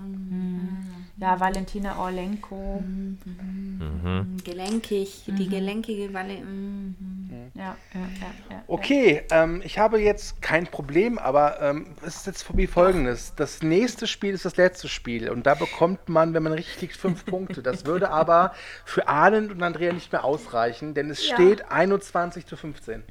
Ja, 1.19 1.39
Valentina 1.39 1.99
Orlenko. 1.99 2.83
Mhm. 2.83 4.37
Gelenkig, 4.45 5.25
die 5.27 5.49
gelenkige 5.49 6.09
mm. 6.09 7.51
Ja, 7.55 7.77
ja, 7.95 8.01
ja, 8.01 8.33
ja. 8.51 8.63
Okay, 8.67 9.23
ähm, 9.31 9.61
ich 9.65 9.79
habe 9.79 10.01
jetzt 10.01 10.41
kein 10.41 10.67
Problem, 10.67 11.19
aber 11.19 11.61
ähm, 11.61 11.89
es 12.07 12.17
ist 12.17 12.27
jetzt 12.27 12.57
wie 12.57 12.67
folgendes. 12.67 13.35
Das 13.37 13.63
nächste 13.63 14.07
Spiel 14.07 14.33
ist 14.33 14.45
das 14.47 14.57
letzte 14.57 14.89
Spiel 14.89 15.29
und 15.29 15.47
da 15.47 15.55
bekommt 15.55 16.09
man, 16.09 16.33
wenn 16.33 16.43
man 16.43 16.53
richtig 16.55 16.81
liegt, 16.81 16.97
fünf 16.97 17.27
Punkte. 17.27 17.63
Das 17.63 17.85
würde 17.85 18.11
aber 18.11 18.55
für 18.87 19.09
Arlen 19.09 19.51
und 19.51 19.63
Andrea 19.63 19.93
nicht 19.93 20.13
mehr 20.13 20.25
ausreichen, 20.25 20.95
denn 20.95 21.11
es 21.11 21.29
Ja. 21.29 21.35
steht 21.35 21.71
21 21.71 22.47
zu 22.47 22.57
15. 22.57 23.03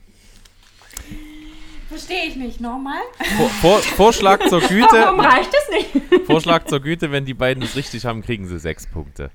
Verstehe 1.88 2.26
ich 2.26 2.36
nicht. 2.36 2.62
Nochmal? 2.62 3.02
Vor, 3.38 3.50
vor, 3.50 3.80
Vorschlag 3.80 4.40
zur 4.48 4.62
Warum 4.62 5.18
Güte. 5.18 5.28
reicht 5.28 5.52
es 5.54 5.70
nicht? 5.94 6.26
Vorschlag 6.28 6.66
zur 6.66 6.80
Güte, 6.82 7.12
wenn 7.12 7.26
die 7.26 7.34
beiden 7.34 7.64
es 7.64 7.76
richtig 7.76 8.06
haben, 8.06 8.22
kriegen 8.22 8.48
sie 8.48 8.60
sechs 8.60 8.86
Punkte. 8.88 9.32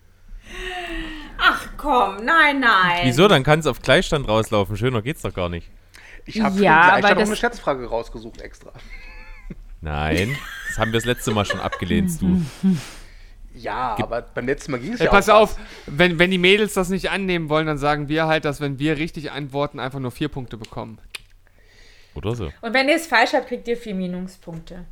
Ach 1.39 1.67
komm, 1.77 2.25
nein, 2.25 2.61
nein. 2.61 3.01
Wieso? 3.05 3.27
Dann 3.29 3.43
kann 3.43 3.59
es 3.59 3.67
auf 3.67 3.83
Gleichstand 3.83 4.29
rauslaufen. 4.29 4.77
Schöner 4.77 5.03
geht's 5.03 5.23
doch 5.23 5.35
gar 5.35 5.49
nicht. 5.49 5.69
Ich 6.27 6.41
habe 6.41 6.57
für 6.57 6.63
Ja, 6.63 6.73
den 6.73 6.81
aber 6.81 7.01
Gleichstand 7.01 7.15
noch 7.15 7.21
das- 7.21 7.29
eine 7.29 7.37
Schätzfrage 7.37 7.87
rausgesucht 7.87 8.41
extra. 8.41 8.73
Nein, 9.81 10.35
das 10.69 10.79
haben 10.79 10.93
wir 10.93 10.99
das 11.01 11.05
letzte 11.05 11.33
Mal 11.33 11.45
schon 11.45 11.61
abgelehnt, 11.61 12.11
du. 12.23 12.41
Ja, 13.55 13.97
aber 14.01 14.23
beim 14.23 14.47
letzten 14.47 14.73
Mal 14.73 14.79
ging 14.81 14.95
es 14.95 15.01
Ey, 15.01 15.07
ja 15.07 15.13
pass 15.13 15.29
auch 15.29 15.43
auf, 15.43 15.57
wenn, 15.87 16.19
wenn 16.19 16.31
die 16.31 16.39
Mädels 16.39 16.73
das 16.73 16.89
nicht 16.89 17.11
annehmen 17.11 17.51
wollen, 17.51 17.67
dann 17.67 17.77
sagen 17.79 18.09
wir 18.09 18.27
halt, 18.27 18.45
dass 18.47 18.61
wenn 18.63 18.79
wir 18.79 18.97
richtig 18.97 19.31
antworten, 19.33 19.79
einfach 19.81 20.01
nur 20.01 20.11
vier 20.11 20.29
Punkte 20.29 20.57
bekommen. 20.57 20.99
Oder 22.15 22.35
so. 22.35 22.53
Und 22.61 22.75
wenn 22.75 22.89
ihr 22.89 22.97
es 22.97 23.07
falsch 23.07 23.33
habt, 23.33 23.49
kriegt 23.49 23.67
ihr 23.69 23.77
vier 23.77 23.95
Minuspunkte. 23.95 24.85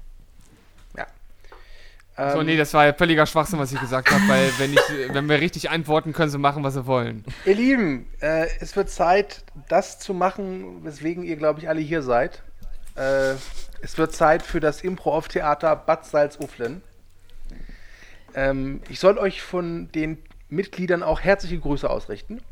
So, 2.15 2.41
Ähm, 2.41 2.47
nee, 2.47 2.59
das 2.59 2.75
war 2.75 2.85
ja 2.85 2.93
völliger 2.93 3.25
Schwachsinn, 3.25 3.59
was 3.59 3.73
ich 3.73 3.81
gesagt 3.81 4.11
habe, 4.11 4.23
weil 4.29 4.53
wenn, 4.59 4.75
ich, 4.75 5.15
wenn 5.15 5.29
wir 5.31 5.41
richtig 5.41 5.71
antworten, 5.71 6.13
können 6.13 6.31
sie 6.31 6.37
machen, 6.37 6.63
was 6.63 6.75
sie 6.75 6.87
wollen. 6.87 7.25
Ihr 7.47 7.55
Lieben, 7.55 8.07
äh, 8.21 8.49
es 8.61 8.77
wird 8.77 8.91
Zeit, 8.91 9.45
das 9.69 9.99
zu 9.99 10.13
machen, 10.13 10.85
weswegen 10.85 11.25
ihr, 11.25 11.37
glaube 11.37 11.61
ich, 11.61 11.71
alle 11.71 11.81
hier 11.81 12.03
seid. 12.03 12.43
Äh, 12.97 13.33
es 13.81 13.97
wird 13.97 14.15
Zeit 14.15 14.43
für 14.43 14.61
das 14.61 14.83
Impro-Off-Theater 14.83 15.75
Bad 15.75 16.05
Salzuflen. 16.05 16.83
Ähm, 18.35 18.83
ich 18.91 19.01
soll 19.01 19.17
euch 19.17 19.41
von 19.41 19.91
den 19.93 20.19
Mitgliedern 20.51 21.03
auch 21.03 21.21
herzliche 21.21 21.59
Grüße 21.59 21.89
ausrichten. 21.89 22.43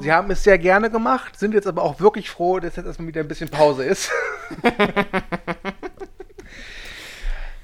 Sie 0.00 0.12
haben 0.12 0.30
es 0.30 0.42
sehr 0.42 0.58
gerne 0.58 0.90
gemacht, 0.90 1.38
sind 1.38 1.54
jetzt 1.54 1.66
aber 1.66 1.82
auch 1.82 2.00
wirklich 2.00 2.30
froh, 2.30 2.58
dass 2.58 2.76
jetzt 2.76 2.86
erstmal 2.86 3.08
wieder 3.08 3.20
ein 3.20 3.28
bisschen 3.28 3.48
Pause 3.48 3.84
ist. 3.84 4.10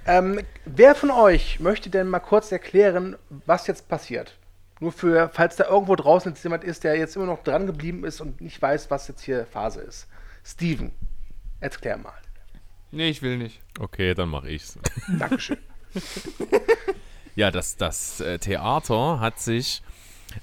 ähm, 0.07 0.41
wer 0.65 0.95
von 0.95 1.11
euch 1.11 1.61
möchte 1.61 1.91
denn 1.91 2.09
mal 2.09 2.21
kurz 2.21 2.53
erklären, 2.53 3.17
was 3.47 3.67
jetzt 3.67 3.89
passiert? 3.89 4.37
Nur 4.81 4.93
für, 4.93 5.31
falls 5.33 5.57
da 5.57 5.65
irgendwo 5.65 5.97
draußen 5.97 6.33
jetzt 6.33 6.43
jemand 6.43 6.65
ist, 6.65 6.85
der 6.85 6.97
jetzt 6.97 7.17
immer 7.17 7.27
noch 7.27 7.43
dran 7.43 7.67
geblieben 7.67 8.05
ist 8.05 8.21
und 8.21 8.41
nicht 8.41 8.61
weiß, 8.61 8.91
was 8.91 9.09
jetzt 9.09 9.23
hier 9.23 9.47
Phase 9.47 9.81
ist. 9.81 10.07
Steven, 10.45 10.93
erklär 11.61 11.97
mal. 11.97 12.13
Nee, 12.91 13.09
ich 13.09 13.23
will 13.23 13.39
nicht. 13.39 13.61
Okay, 13.81 14.15
dann 14.15 14.29
mache 14.29 14.51
ich's. 14.51 14.79
Dankeschön. 15.19 15.59
Ja, 17.37 17.51
das, 17.51 17.77
das 17.77 18.21
äh, 18.21 18.39
Theater 18.39 19.19
hat 19.19 19.41
sich 19.41 19.83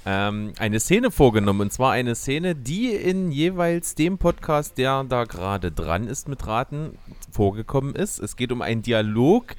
ähm, 0.05 0.53
eine 0.57 0.79
Szene 0.79 1.11
vorgenommen. 1.11 1.61
Und 1.61 1.73
zwar 1.73 1.91
eine 1.91 2.15
Szene, 2.15 2.55
die 2.55 2.93
in 2.93 3.31
jeweils 3.31 3.95
dem 3.95 4.17
Podcast, 4.17 4.77
der 4.77 5.03
da 5.03 5.25
gerade 5.25 5.71
dran 5.71 6.07
ist 6.07 6.27
mit 6.27 6.45
Raten, 6.47 6.97
vorgekommen 7.31 7.95
ist. 7.95 8.19
Es 8.19 8.35
geht 8.35 8.51
um 8.51 8.61
einen 8.61 8.81
Dialog 8.81 9.55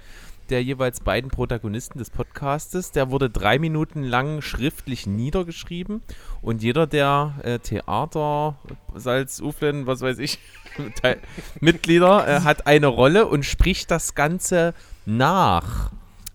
der 0.53 0.63
jeweils 0.63 1.01
beiden 1.01 1.31
Protagonisten 1.31 1.99
des 1.99 2.11
Podcastes. 2.11 2.93
Der 2.93 3.11
wurde 3.11 3.31
drei 3.31 3.59
Minuten 3.59 4.03
lang 4.03 4.43
schriftlich 4.43 5.07
niedergeschrieben. 5.07 6.03
Und 6.43 6.63
jeder 6.63 6.87
der 6.87 7.35
äh, 7.43 7.59
Theater, 7.59 8.59
Salz, 8.95 9.41
Uflen, 9.41 9.87
was 9.87 10.03
weiß 10.03 10.19
ich, 10.19 10.39
Mitglieder 11.61 12.29
äh, 12.29 12.41
hat 12.41 12.67
eine 12.67 12.89
Rolle 12.89 13.27
und 13.27 13.45
spricht 13.45 13.91
das 13.91 14.15
Ganze 14.15 14.75
nach. 15.07 15.91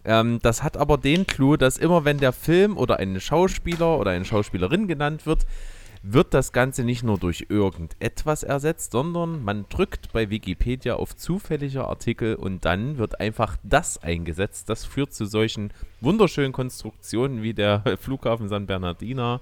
Ähm, 0.07 0.39
das 0.41 0.63
hat 0.63 0.77
aber 0.77 0.97
den 0.97 1.27
Clou, 1.27 1.57
dass 1.57 1.77
immer 1.77 2.05
wenn 2.05 2.17
der 2.17 2.31
Film 2.31 2.77
oder 2.77 2.97
ein 2.97 3.19
Schauspieler 3.19 3.99
oder 3.99 4.11
eine 4.11 4.23
Schauspielerin 4.23 4.87
genannt 4.87 5.25
wird, 5.25 5.45
wird 6.01 6.33
das 6.33 6.53
Ganze 6.53 6.85
nicht 6.85 7.03
nur 7.03 7.17
durch 7.17 7.47
irgendetwas 7.49 8.43
ersetzt, 8.43 8.93
sondern 8.93 9.43
man 9.43 9.65
drückt 9.67 10.13
bei 10.13 10.29
Wikipedia 10.29 10.95
auf 10.95 11.15
zufällige 11.17 11.85
Artikel 11.85 12.35
und 12.35 12.63
dann 12.63 12.97
wird 12.97 13.19
einfach 13.19 13.57
das 13.63 14.01
eingesetzt. 14.01 14.69
Das 14.69 14.85
führt 14.85 15.13
zu 15.13 15.25
solchen 15.25 15.73
wunderschönen 15.99 16.53
Konstruktionen 16.53 17.43
wie 17.43 17.53
der 17.53 17.83
Flughafen 17.99 18.47
San 18.47 18.65
Bernardino 18.65 19.41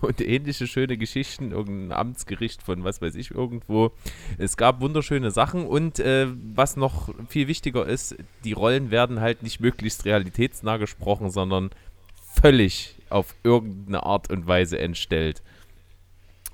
und 0.02 0.20
ähnliche 0.20 0.66
schöne 0.66 0.96
Geschichten, 0.96 1.52
irgendein 1.52 1.96
Amtsgericht 1.96 2.62
von 2.62 2.84
was 2.84 3.02
weiß 3.02 3.14
ich 3.14 3.30
irgendwo. 3.30 3.92
Es 4.38 4.56
gab 4.56 4.80
wunderschöne 4.80 5.30
Sachen 5.30 5.66
und 5.66 5.98
äh, 5.98 6.26
was 6.54 6.76
noch 6.76 7.14
viel 7.28 7.48
wichtiger 7.48 7.86
ist, 7.86 8.16
die 8.44 8.52
Rollen 8.52 8.90
werden 8.90 9.20
halt 9.20 9.42
nicht 9.42 9.60
möglichst 9.60 10.04
realitätsnah 10.04 10.76
gesprochen, 10.76 11.30
sondern 11.30 11.70
völlig 12.40 12.96
auf 13.08 13.34
irgendeine 13.42 14.04
Art 14.04 14.30
und 14.30 14.46
Weise 14.46 14.78
entstellt. 14.78 15.42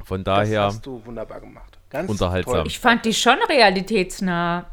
Von 0.04 0.24
daher 0.24 0.66
Das 0.66 0.74
hast 0.76 0.86
du 0.86 1.04
wunderbar 1.04 1.40
gemacht. 1.40 1.78
Ganz 1.90 2.10
unterhaltsam. 2.10 2.54
toll. 2.54 2.64
Ich 2.66 2.78
fand 2.78 3.04
die 3.04 3.14
schon 3.14 3.38
realitätsnah 3.48 4.66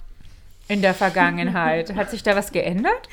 in 0.68 0.82
der 0.82 0.94
Vergangenheit. 0.94 1.94
Hat 1.96 2.12
sich 2.12 2.24
da 2.24 2.36
was 2.36 2.52
geändert? 2.52 3.10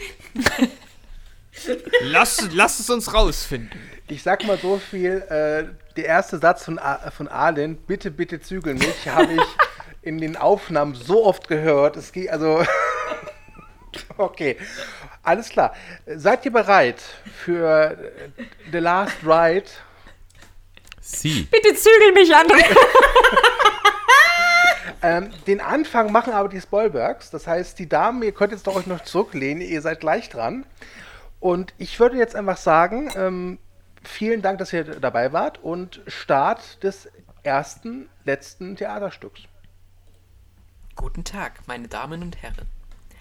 Lass, 2.03 2.49
lass 2.53 2.79
es 2.79 2.89
uns 2.91 3.13
rausfinden. 3.13 3.79
Ich 4.11 4.25
sag 4.25 4.45
mal 4.45 4.59
so 4.59 4.79
viel, 4.79 5.23
äh, 5.29 5.73
der 5.97 6.05
erste 6.05 6.39
Satz 6.39 6.65
von, 6.65 6.81
A 6.81 7.13
von 7.13 7.29
Arlen, 7.29 7.77
bitte, 7.77 8.11
bitte 8.11 8.41
zügel 8.41 8.75
mich, 8.75 9.09
habe 9.09 9.35
ich 9.35 9.43
in 10.03 10.19
den 10.19 10.37
Aufnahmen 10.37 10.97
so 10.97 11.25
oft 11.25 11.47
gehört. 11.47 11.97
Es 11.97 12.11
geht 12.11 12.29
also. 12.29 12.65
okay, 14.19 14.57
alles 15.23 15.49
klar. 15.49 15.75
Seid 16.07 16.45
ihr 16.45 16.51
bereit 16.51 17.01
für 17.45 17.97
äh, 17.97 18.11
The 18.73 18.79
Last 18.79 19.19
Ride? 19.23 19.67
Sie. 21.01 21.45
Bitte 21.45 21.77
zügel 21.77 22.13
mich, 22.13 22.35
André. 22.35 22.65
Ähm, 25.03 25.31
den 25.47 25.63
Anfang 25.63 26.13
machen 26.13 26.35
aber 26.35 26.51
die 26.51 26.61
Spoilbergs. 26.61 27.31
Das 27.31 27.47
heißt, 27.47 27.79
die 27.79 27.89
Damen, 27.89 28.23
ihr 28.23 28.33
könnt 28.33 28.53
jetzt 28.53 28.67
doch 28.67 28.77
euch 28.77 28.87
noch 28.87 29.03
zurücklehnen, 29.03 29.63
ihr 29.63 29.81
seid 29.81 30.01
gleich 30.01 30.29
dran. 30.29 30.67
Und 31.39 31.73
ich 31.79 31.99
würde 31.99 32.19
jetzt 32.19 32.37
einfach 32.37 32.59
sagen, 32.59 33.11
ähm, 33.17 33.59
vielen 34.03 34.43
Dank, 34.43 34.59
dass 34.59 34.73
ihr 34.73 34.85
dabei 34.85 35.33
wart 35.33 35.59
und 35.63 36.01
Start 36.07 36.83
des 36.83 37.09
ersten, 37.43 38.09
letzten 38.25 38.77
Theaterstücks. 38.77 39.43
Guten 40.97 41.25
Tag, 41.25 41.67
meine 41.67 41.89
Damen 41.89 42.23
und 42.23 42.43
Herren. 42.43 42.67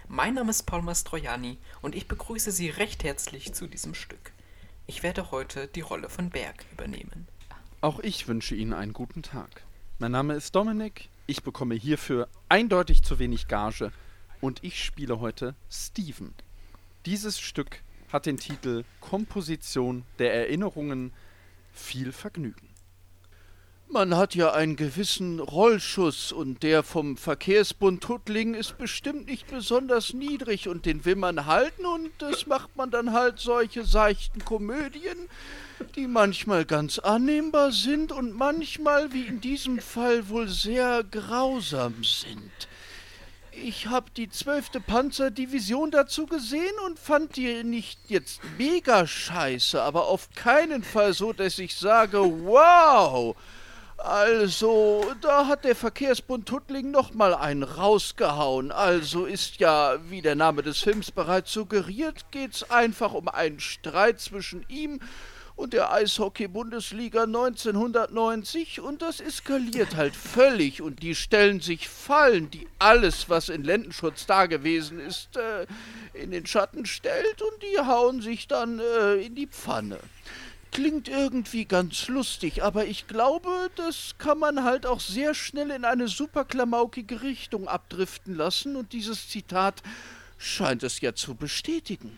Mein 0.07 0.33
Name 0.33 0.49
ist 0.49 0.63
Paul 0.63 0.81
Mastroianni 0.81 1.59
und 1.81 1.95
ich 1.95 2.07
begrüße 2.07 2.51
Sie 2.51 2.69
recht 2.69 3.03
herzlich 3.03 3.53
zu 3.53 3.67
diesem 3.67 3.93
Stück. 3.93 4.31
Ich 4.87 5.03
werde 5.03 5.31
heute 5.31 5.67
die 5.67 5.81
Rolle 5.81 6.09
von 6.09 6.29
Berg 6.31 6.65
übernehmen. 6.71 7.27
Auch 7.81 7.99
ich 7.99 8.27
wünsche 8.27 8.55
Ihnen 8.55 8.73
einen 8.73 8.91
guten 8.91 9.21
Tag. 9.21 9.61
Mein 9.99 10.11
Name 10.11 10.33
ist 10.33 10.55
Dominik, 10.55 11.09
ich 11.27 11.43
bekomme 11.43 11.75
hierfür 11.75 12.27
eindeutig 12.49 13.03
zu 13.03 13.19
wenig 13.19 13.47
Gage 13.47 13.91
und 14.41 14.63
ich 14.63 14.83
spiele 14.83 15.19
heute 15.19 15.55
Steven. 15.69 16.33
Dieses 17.05 17.39
Stück 17.39 17.81
hat 18.11 18.25
den 18.25 18.37
Titel 18.37 18.83
Komposition 18.99 20.03
der 20.17 20.33
Erinnerungen. 20.33 21.11
Viel 21.71 22.11
Vergnügen. 22.11 22.69
Man 23.91 24.15
hat 24.15 24.35
ja 24.35 24.51
einen 24.53 24.75
gewissen 24.75 25.39
Rollschuss 25.39 26.31
und 26.31 26.61
der 26.61 26.83
vom 26.83 27.17
Verkehrsbund 27.17 28.03
Tuttling 28.03 28.53
ist 28.53 28.77
bestimmt 28.77 29.25
nicht 29.25 29.47
besonders 29.47 30.13
niedrig 30.13 30.67
und 30.69 30.85
den 30.85 31.05
will 31.05 31.15
man 31.15 31.47
halten 31.47 31.87
und 31.87 32.11
das 32.19 32.45
macht 32.45 32.75
man 32.75 32.91
dann 32.91 33.13
halt 33.13 33.39
solche 33.39 33.85
seichten 33.85 34.45
Komödien, 34.45 35.17
die 35.95 36.05
manchmal 36.05 36.65
ganz 36.65 36.99
annehmbar 36.99 37.71
sind 37.71 38.11
und 38.11 38.31
manchmal, 38.31 39.11
wie 39.11 39.23
in 39.23 39.41
diesem 39.41 39.79
Fall, 39.79 40.29
wohl 40.29 40.47
sehr 40.47 41.03
grausam 41.03 42.03
sind. 42.03 42.67
Ich 43.63 43.87
habe 43.87 44.09
die 44.15 44.29
12. 44.29 44.85
Panzerdivision 44.85 45.91
dazu 45.91 46.25
gesehen 46.25 46.73
und 46.85 46.97
fand 46.97 47.35
die 47.35 47.63
nicht 47.63 47.99
jetzt 48.07 48.39
mega 48.57 49.05
scheiße, 49.05 49.81
aber 49.81 50.07
auf 50.07 50.29
keinen 50.35 50.83
Fall 50.83 51.13
so, 51.13 51.33
dass 51.33 51.59
ich 51.59 51.75
sage, 51.75 52.19
wow! 52.19 53.35
Also, 53.97 55.03
da 55.19 55.47
hat 55.47 55.65
der 55.65 55.75
Verkehrsbund 55.75 56.47
Tuttling 56.47 56.89
nochmal 56.89 57.35
einen 57.35 57.63
rausgehauen. 57.63 58.71
Also 58.71 59.25
ist 59.25 59.57
ja, 59.57 59.97
wie 60.09 60.21
der 60.21 60.35
Name 60.35 60.61
des 60.61 60.79
Films 60.79 61.11
bereits 61.11 61.51
suggeriert, 61.51 62.31
geht's 62.31 62.71
einfach 62.71 63.13
um 63.13 63.27
einen 63.27 63.59
Streit 63.59 64.21
zwischen 64.21 64.65
ihm 64.69 64.93
und 64.93 65.03
der 65.67 65.91
Eishockey-Bundesliga 65.91 67.23
1990 67.23 68.79
und 68.81 69.01
das 69.01 69.19
eskaliert 69.19 69.95
halt 69.95 70.15
völlig 70.15 70.81
und 70.81 71.01
die 71.01 71.15
stellen 71.15 71.59
sich 71.59 71.87
Fallen, 71.87 72.49
die 72.49 72.67
alles, 72.79 73.29
was 73.29 73.49
in 73.49 73.63
Ländenschutz 73.63 74.25
da 74.25 74.45
gewesen 74.45 74.99
ist, 74.99 75.37
äh, 75.37 75.65
in 76.13 76.31
den 76.31 76.45
Schatten 76.45 76.85
stellt 76.85 77.41
und 77.41 77.63
die 77.63 77.79
hauen 77.79 78.21
sich 78.21 78.47
dann 78.47 78.79
äh, 78.79 79.15
in 79.15 79.35
die 79.35 79.47
Pfanne. 79.47 79.99
Klingt 80.71 81.07
irgendwie 81.07 81.65
ganz 81.65 82.07
lustig, 82.07 82.63
aber 82.63 82.85
ich 82.85 83.07
glaube, 83.07 83.49
das 83.75 84.15
kann 84.19 84.37
man 84.37 84.63
halt 84.63 84.85
auch 84.85 84.99
sehr 84.99 85.33
schnell 85.33 85.71
in 85.71 85.83
eine 85.83 86.07
super 86.07 86.45
klamaukige 86.45 87.21
Richtung 87.23 87.67
abdriften 87.67 88.35
lassen 88.35 88.75
und 88.75 88.93
dieses 88.93 89.27
Zitat 89.29 89.81
scheint 90.37 90.83
es 90.83 91.01
ja 91.01 91.15
zu 91.15 91.35
bestätigen. 91.35 92.17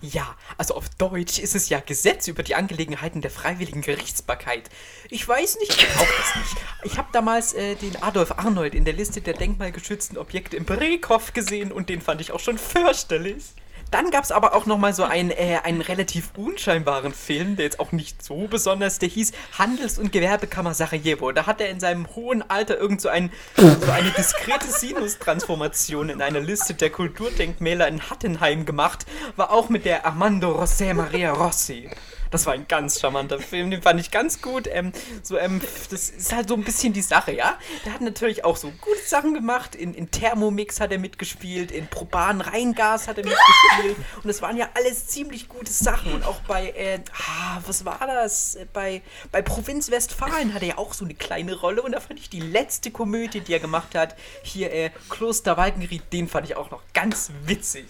Ja, 0.00 0.36
also 0.56 0.74
auf 0.74 0.88
Deutsch 0.90 1.40
ist 1.40 1.56
es 1.56 1.68
ja 1.68 1.80
Gesetz 1.80 2.28
über 2.28 2.44
die 2.44 2.54
Angelegenheiten 2.54 3.20
der 3.20 3.32
freiwilligen 3.32 3.80
Gerichtsbarkeit. 3.82 4.70
Ich 5.10 5.26
weiß 5.26 5.58
nicht, 5.58 5.72
ich 5.72 5.88
brauche 5.88 6.14
das 6.18 6.36
nicht. 6.36 6.56
Ich 6.84 6.98
habe 6.98 7.08
damals 7.12 7.52
äh, 7.52 7.74
den 7.74 8.00
Adolf 8.00 8.30
Arnold 8.38 8.76
in 8.76 8.84
der 8.84 8.94
Liste 8.94 9.20
der 9.20 9.34
denkmalgeschützten 9.34 10.16
Objekte 10.16 10.56
im 10.56 10.64
Brekow 10.64 11.32
gesehen 11.32 11.72
und 11.72 11.88
den 11.88 12.00
fand 12.00 12.20
ich 12.20 12.30
auch 12.30 12.38
schon 12.38 12.58
fürchterlich. 12.58 13.42
Dann 13.90 14.10
gab 14.10 14.24
es 14.24 14.32
aber 14.32 14.54
auch 14.54 14.66
noch 14.66 14.78
mal 14.78 14.92
so 14.92 15.04
einen, 15.04 15.30
äh, 15.30 15.60
einen 15.64 15.80
relativ 15.80 16.30
unscheinbaren 16.36 17.12
Film, 17.12 17.56
der 17.56 17.64
jetzt 17.64 17.80
auch 17.80 17.92
nicht 17.92 18.22
so 18.22 18.46
besonders, 18.46 18.98
der 18.98 19.08
hieß 19.08 19.32
Handels- 19.58 19.98
und 19.98 20.12
Gewerbekammer 20.12 20.74
Sarajevo. 20.74 21.32
Da 21.32 21.46
hat 21.46 21.60
er 21.60 21.70
in 21.70 21.80
seinem 21.80 22.06
hohen 22.14 22.48
Alter 22.48 22.78
irgend 22.78 23.00
so, 23.00 23.08
ein, 23.08 23.32
so 23.56 23.90
eine 23.90 24.10
diskrete 24.10 24.70
Sinus-Transformation 24.70 26.10
in 26.10 26.20
einer 26.20 26.40
Liste 26.40 26.74
der 26.74 26.90
Kulturdenkmäler 26.90 27.88
in 27.88 28.10
Hattenheim 28.10 28.66
gemacht, 28.66 29.06
war 29.36 29.50
auch 29.50 29.68
mit 29.70 29.84
der 29.84 30.04
Armando 30.04 30.60
José 30.60 30.92
Maria 30.92 31.32
Rossi. 31.32 31.88
Das 32.30 32.46
war 32.46 32.52
ein 32.52 32.66
ganz 32.68 33.00
charmanter 33.00 33.38
Film, 33.38 33.70
den 33.70 33.82
fand 33.82 34.00
ich 34.00 34.10
ganz 34.10 34.42
gut. 34.42 34.68
Ähm, 34.70 34.92
so, 35.22 35.38
ähm, 35.38 35.60
das 35.90 36.10
ist 36.10 36.34
halt 36.34 36.48
so 36.48 36.54
ein 36.54 36.64
bisschen 36.64 36.92
die 36.92 37.02
Sache, 37.02 37.32
ja. 37.32 37.58
Der 37.84 37.94
hat 37.94 38.00
natürlich 38.00 38.44
auch 38.44 38.56
so 38.56 38.70
gute 38.80 39.00
Sachen 39.06 39.34
gemacht. 39.34 39.74
In, 39.74 39.94
in 39.94 40.10
Thermomix 40.10 40.80
hat 40.80 40.92
er 40.92 40.98
mitgespielt, 40.98 41.70
in 41.70 41.86
Propan 41.86 42.40
Rheingas 42.40 43.08
hat 43.08 43.18
er 43.18 43.24
mitgespielt. 43.24 43.96
Und 44.16 44.26
das 44.26 44.42
waren 44.42 44.56
ja 44.56 44.68
alles 44.74 45.06
ziemlich 45.06 45.48
gute 45.48 45.72
Sachen. 45.72 46.12
Und 46.12 46.24
auch 46.24 46.40
bei, 46.40 46.70
äh, 46.70 47.00
ah, 47.28 47.60
was 47.66 47.84
war 47.84 48.00
das? 48.06 48.58
Bei, 48.72 49.02
bei 49.32 49.42
Provinz 49.42 49.90
Westfalen 49.90 50.54
hat 50.54 50.62
er 50.62 50.68
ja 50.68 50.78
auch 50.78 50.92
so 50.92 51.04
eine 51.04 51.14
kleine 51.14 51.54
Rolle. 51.54 51.82
Und 51.82 51.92
da 51.92 52.00
fand 52.00 52.20
ich 52.20 52.28
die 52.28 52.40
letzte 52.40 52.90
Komödie, 52.90 53.40
die 53.40 53.52
er 53.52 53.60
gemacht 53.60 53.94
hat, 53.94 54.16
hier 54.42 54.72
äh, 54.72 54.90
Kloster 55.08 55.56
Walkenried, 55.56 56.12
den 56.12 56.28
fand 56.28 56.46
ich 56.46 56.56
auch 56.56 56.70
noch 56.70 56.82
ganz 56.92 57.30
witzig 57.44 57.86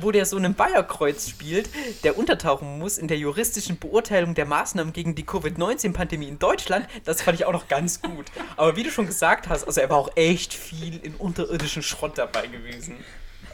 wo 0.00 0.10
der 0.10 0.26
so 0.26 0.36
einen 0.36 0.54
Bayerkreuz 0.54 1.28
spielt, 1.28 1.68
der 2.04 2.18
untertauchen 2.18 2.78
muss 2.78 2.98
in 2.98 3.08
der 3.08 3.18
juristischen 3.18 3.78
Beurteilung 3.78 4.34
der 4.34 4.46
Maßnahmen 4.46 4.92
gegen 4.92 5.14
die 5.14 5.24
Covid-19-Pandemie 5.24 6.28
in 6.28 6.38
Deutschland, 6.38 6.86
das 7.04 7.22
fand 7.22 7.38
ich 7.38 7.46
auch 7.46 7.52
noch 7.52 7.68
ganz 7.68 8.02
gut. 8.02 8.26
Aber 8.56 8.76
wie 8.76 8.82
du 8.82 8.90
schon 8.90 9.06
gesagt 9.06 9.48
hast, 9.48 9.64
also 9.64 9.80
er 9.80 9.90
war 9.90 9.98
auch 9.98 10.10
echt 10.16 10.52
viel 10.52 10.98
in 11.02 11.14
unterirdischen 11.14 11.82
Schrott 11.82 12.18
dabei 12.18 12.46
gewesen. 12.46 12.96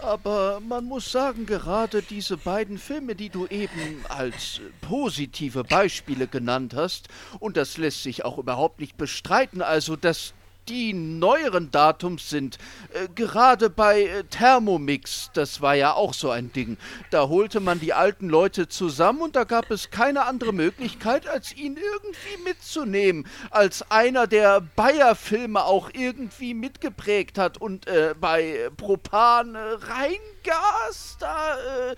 Aber 0.01 0.59
man 0.61 0.85
muss 0.85 1.13
sagen, 1.13 1.47
gerade 1.47 2.03
diese 2.03 2.37
beiden 2.37 2.79
Filme, 2.79 3.15
die 3.15 3.29
du 3.29 3.47
eben 3.47 4.05
als 4.09 4.61
positive 4.81 5.63
Beispiele 5.63 6.27
genannt 6.27 6.75
hast, 6.75 7.09
und 7.39 7.57
das 7.57 7.77
lässt 7.77 8.03
sich 8.03 8.25
auch 8.25 8.39
überhaupt 8.39 8.81
nicht 8.81 8.97
bestreiten, 8.97 9.63
also 9.63 9.95
dass 9.95 10.35
die 10.69 10.93
neueren 10.93 11.71
Datums 11.71 12.31
sind. 12.31 12.59
Äh, 12.93 13.09
gerade 13.15 13.71
bei 13.71 14.03
äh, 14.03 14.25
Thermomix, 14.25 15.31
das 15.35 15.61
war 15.61 15.75
ja 15.75 15.95
auch 15.95 16.15
so 16.15 16.31
ein 16.31 16.53
Ding. 16.53 16.77
Da 17.11 17.29
holte 17.29 17.61
man 17.61 17.81
die 17.81 17.93
alten 17.93 18.29
Leute 18.29 18.69
zusammen 18.69 19.23
und 19.23 19.37
da 19.37 19.45
gab 19.45 19.71
es 19.71 19.91
keine 19.91 20.25
andere 20.27 20.53
Möglichkeit, 20.53 21.27
als 21.27 21.57
ihn 21.57 21.77
irgendwie 21.77 22.43
mitzunehmen. 22.45 23.27
Als 23.51 23.91
einer 23.91 24.27
der 24.27 24.61
Bayer-Filme 24.61 25.65
auch 25.65 25.91
irgendwie 25.93 26.55
mitgeprägt 26.55 27.39
hat. 27.39 27.59
Und 27.59 27.87
äh, 27.87 28.15
bei 28.19 28.71
Propan 28.77 29.55
äh, 29.55 29.59
Rheingas, 29.59 31.17
da. 31.19 31.57
Äh, 31.91 31.97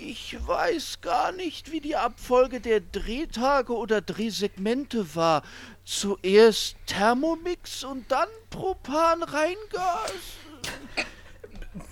ich 0.00 0.36
weiß 0.46 1.00
gar 1.00 1.32
nicht, 1.32 1.72
wie 1.72 1.80
die 1.80 1.96
Abfolge 1.96 2.60
der 2.60 2.80
Drehtage 2.80 3.74
oder 3.74 4.00
Drehsegmente 4.00 5.16
war. 5.16 5.42
Zuerst 5.90 6.76
Thermomix 6.84 7.82
und 7.82 8.12
dann 8.12 8.28
Propan-Rheingas? 8.50 10.12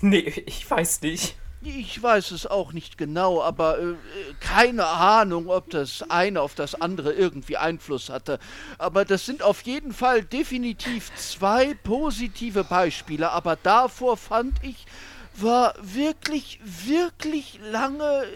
Nee, 0.01 0.43
ich 0.45 0.69
weiß 0.69 1.01
nicht. 1.01 1.35
Ich 1.63 2.01
weiß 2.01 2.29
es 2.29 2.45
auch 2.45 2.73
nicht 2.73 2.99
genau, 2.99 3.41
aber 3.41 3.79
äh, 3.79 3.95
keine 4.39 4.85
Ahnung, 4.85 5.49
ob 5.49 5.71
das 5.71 6.03
eine 6.11 6.43
auf 6.43 6.53
das 6.53 6.79
andere 6.79 7.11
irgendwie 7.11 7.57
Einfluss 7.57 8.09
hatte. 8.09 8.37
Aber 8.77 9.03
das 9.03 9.25
sind 9.25 9.41
auf 9.41 9.63
jeden 9.63 9.93
Fall 9.93 10.23
definitiv 10.23 11.11
zwei 11.15 11.73
positive 11.73 12.65
Beispiele. 12.65 13.31
Aber 13.31 13.55
davor 13.55 14.15
fand 14.15 14.63
ich, 14.63 14.85
war 15.33 15.73
wirklich, 15.81 16.59
wirklich 16.63 17.59
lange 17.71 18.27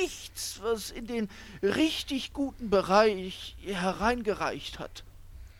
nichts, 0.00 0.60
was 0.62 0.90
in 0.90 1.06
den 1.06 1.28
richtig 1.62 2.32
guten 2.32 2.70
Bereich 2.70 3.56
hereingereicht 3.64 4.78
hat. 4.78 5.04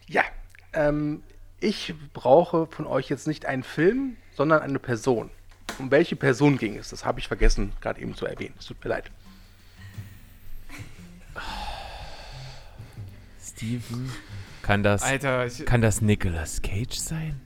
Ja, 0.08 0.22
ähm, 0.72 1.22
ich 1.60 1.94
brauche 2.12 2.66
von 2.66 2.86
euch 2.86 3.08
jetzt 3.08 3.26
nicht 3.26 3.46
einen 3.46 3.62
Film, 3.62 4.16
sondern 4.36 4.62
eine 4.62 4.78
Person. 4.78 5.30
Um 5.78 5.90
welche 5.90 6.16
Person 6.16 6.58
ging 6.58 6.76
es? 6.76 6.88
Das 6.90 7.04
habe 7.04 7.20
ich 7.20 7.28
vergessen, 7.28 7.72
gerade 7.80 8.00
eben 8.00 8.14
zu 8.14 8.26
erwähnen. 8.26 8.54
Es 8.58 8.66
tut 8.66 8.82
mir 8.84 8.90
leid. 8.90 9.10
Steven, 13.40 14.10
kann 14.62 14.82
das, 14.82 15.02
Alter, 15.02 15.46
ich- 15.46 15.64
kann 15.66 15.80
das 15.82 16.00
Nicolas 16.00 16.62
Cage 16.62 16.94
sein? 16.96 17.40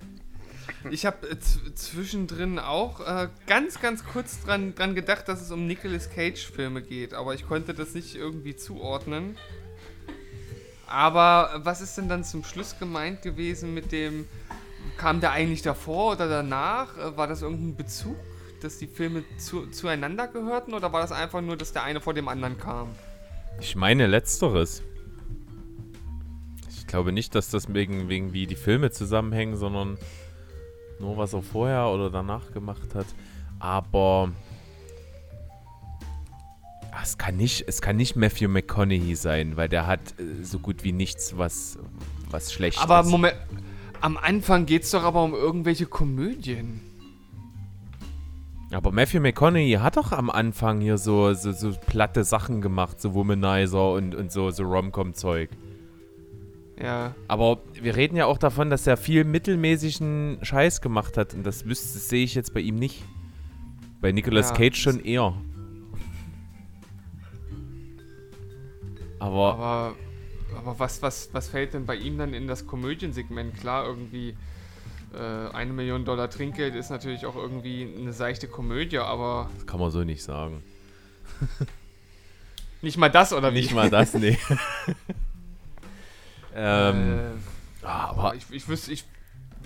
Ich 0.91 1.07
habe 1.07 1.29
äh, 1.31 1.37
zwischendrin 1.75 2.59
auch 2.59 3.01
äh, 3.01 3.29
ganz, 3.47 3.81
ganz 3.81 4.05
kurz 4.05 4.43
dran, 4.43 4.75
dran 4.75 4.95
gedacht, 4.95 5.29
dass 5.29 5.41
es 5.41 5.51
um 5.51 5.67
Nicolas 5.67 6.11
Cage-Filme 6.11 6.83
geht, 6.83 7.15
aber 7.15 7.35
ich 7.35 7.47
konnte 7.47 7.75
das 7.75 7.95
nicht 7.95 8.15
irgendwie 8.15 8.57
zuordnen. 8.57 9.37
Aber 10.87 11.61
was 11.65 11.81
ist 11.81 11.99
denn 11.99 12.09
dann 12.09 12.23
zum 12.25 12.45
Schluss 12.45 12.79
gemeint 12.79 13.23
gewesen 13.23 13.75
mit 13.75 13.91
dem, 13.91 14.27
kam 14.97 15.21
der 15.21 15.33
eigentlich 15.33 15.63
davor 15.63 16.13
oder 16.13 16.29
danach? 16.29 16.97
Äh, 16.97 17.17
War 17.17 17.27
das 17.27 17.43
irgendein 17.43 17.77
Bezug, 17.77 18.17
dass 18.61 18.79
die 18.79 18.87
Filme 18.87 19.25
zu, 19.39 19.67
zueinander 19.67 20.29
gehörten 20.29 20.75
oder 20.75 20.93
war 20.93 21.01
das 21.01 21.13
einfach 21.13 21.41
nur, 21.41 21.57
dass 21.57 21.73
der 21.73 21.83
eine 21.83 22.01
vor 22.01 22.15
dem 22.15 22.29
anderen 22.29 22.59
kam? 22.59 22.89
Ich 23.61 23.75
meine 23.75 24.07
letzteres. 24.07 24.83
Ich 26.69 26.87
glaube 26.87 27.11
nicht, 27.11 27.35
dass 27.35 27.51
das 27.51 27.73
wegen, 27.75 28.09
wegen 28.09 28.33
wie 28.33 28.47
die 28.47 28.55
Filme 28.55 28.93
zusammenhängen, 28.93 29.57
sondern 29.57 29.99
nur 31.01 31.17
was 31.17 31.33
er 31.33 31.43
vorher 31.43 31.89
oder 31.89 32.11
danach 32.11 32.53
gemacht 32.53 32.95
hat. 32.95 33.07
Aber 33.59 34.31
Ah, 36.97 37.03
es 37.03 37.19
kann 37.19 37.37
nicht, 37.37 37.65
es 37.69 37.83
kann 37.83 37.97
nicht 37.97 38.17
Matthew 38.17 38.49
McConaughey 38.49 39.17
sein, 39.17 39.59
weil 39.59 39.69
der 39.69 39.87
hat 39.87 40.01
äh, 40.19 40.43
so 40.43 40.59
gut 40.59 40.83
wie 40.83 40.93
nichts, 40.93 41.37
was, 41.37 41.79
was 42.31 42.55
schlecht 42.55 42.81
Aber 42.81 43.01
ist. 43.01 43.11
Moment, 43.11 43.35
am 44.01 44.17
Anfang 44.17 44.65
geht 44.65 44.85
es 44.85 44.93
doch 44.93 45.03
aber 45.03 45.23
um 45.23 45.35
irgendwelche 45.35 45.85
Komödien. 45.85 46.81
Aber 48.71 48.93
Matthew 48.93 49.21
McConaughey 49.21 49.75
hat 49.75 49.99
doch 49.99 50.13
am 50.13 50.31
Anfang 50.31 50.81
hier 50.81 50.97
so, 50.97 51.35
so, 51.35 51.53
so 51.53 51.73
platte 51.87 52.25
Sachen 52.25 52.63
gemacht, 52.63 52.99
so 52.99 53.13
Womanizer 53.13 53.93
und, 53.93 54.15
und 54.15 54.33
so, 54.33 54.51
so 54.51 54.65
Rom-Com-Zeug. 54.65 55.51
Ja. 56.81 57.15
Aber 57.27 57.61
wir 57.73 57.97
reden 57.97 58.17
ja 58.17 58.27
auch 58.27 58.39
davon, 58.39 58.69
dass 58.69 58.87
er 58.87 58.97
viel 58.97 59.25
mittelmäßigen 59.25 60.39
Scheiß 60.43 60.81
gemacht 60.81 61.17
hat 61.17 61.33
und 61.35 61.45
das 61.45 61.65
das 61.65 62.09
sehe 62.09 62.25
ich 62.25 62.35
jetzt 62.35 62.53
bei 62.53 62.61
ihm 62.61 62.77
nicht. 62.77 63.03
Bei 64.01 64.13
Nicolas 64.13 64.51
Ja. 64.51 64.57
Cage 64.57 64.77
schon 64.79 65.01
eher. 65.05 65.35
Aber, 69.19 69.55
Aber, 69.55 69.95
aber 70.59 70.79
was, 70.79 71.01
was, 71.01 71.31
was 71.33 71.49
fällt 71.49 71.75
denn 71.75 71.87
bei 71.87 71.97
ihm 71.97 72.19
dann 72.19 72.35
in 72.35 72.47
das 72.47 72.67
Komödiensegment? 72.67 73.57
Klar, 73.59 73.87
irgendwie 73.87 74.37
äh, 75.15 75.49
eine 75.55 75.73
Million 75.73 76.05
Dollar 76.05 76.29
Trinkgeld 76.29 76.75
ist 76.75 76.91
natürlich 76.91 77.25
auch 77.25 77.37
irgendwie 77.37 77.91
eine 77.99 78.13
seichte 78.13 78.49
Komödie, 78.49 78.99
aber 78.99 79.49
das 79.55 79.67
kann 79.67 79.81
man 79.81 79.91
so 79.91 80.05
nicht 80.05 80.23
sagen. 80.23 80.63
nicht 82.83 82.99
mal 82.99 83.11
das, 83.11 83.33
oder 83.33 83.53
wie? 83.55 83.61
Nicht 83.61 83.75
mal 83.75 83.89
das, 83.89 84.13
nee. 84.15 84.39
ähm, 86.57 87.19
äh, 87.83 87.87
ah, 87.87 88.09
aber 88.09 88.35
ich, 88.35 88.45
ich 88.51 88.69
wüsste 88.69 88.93
ich, 88.93 89.05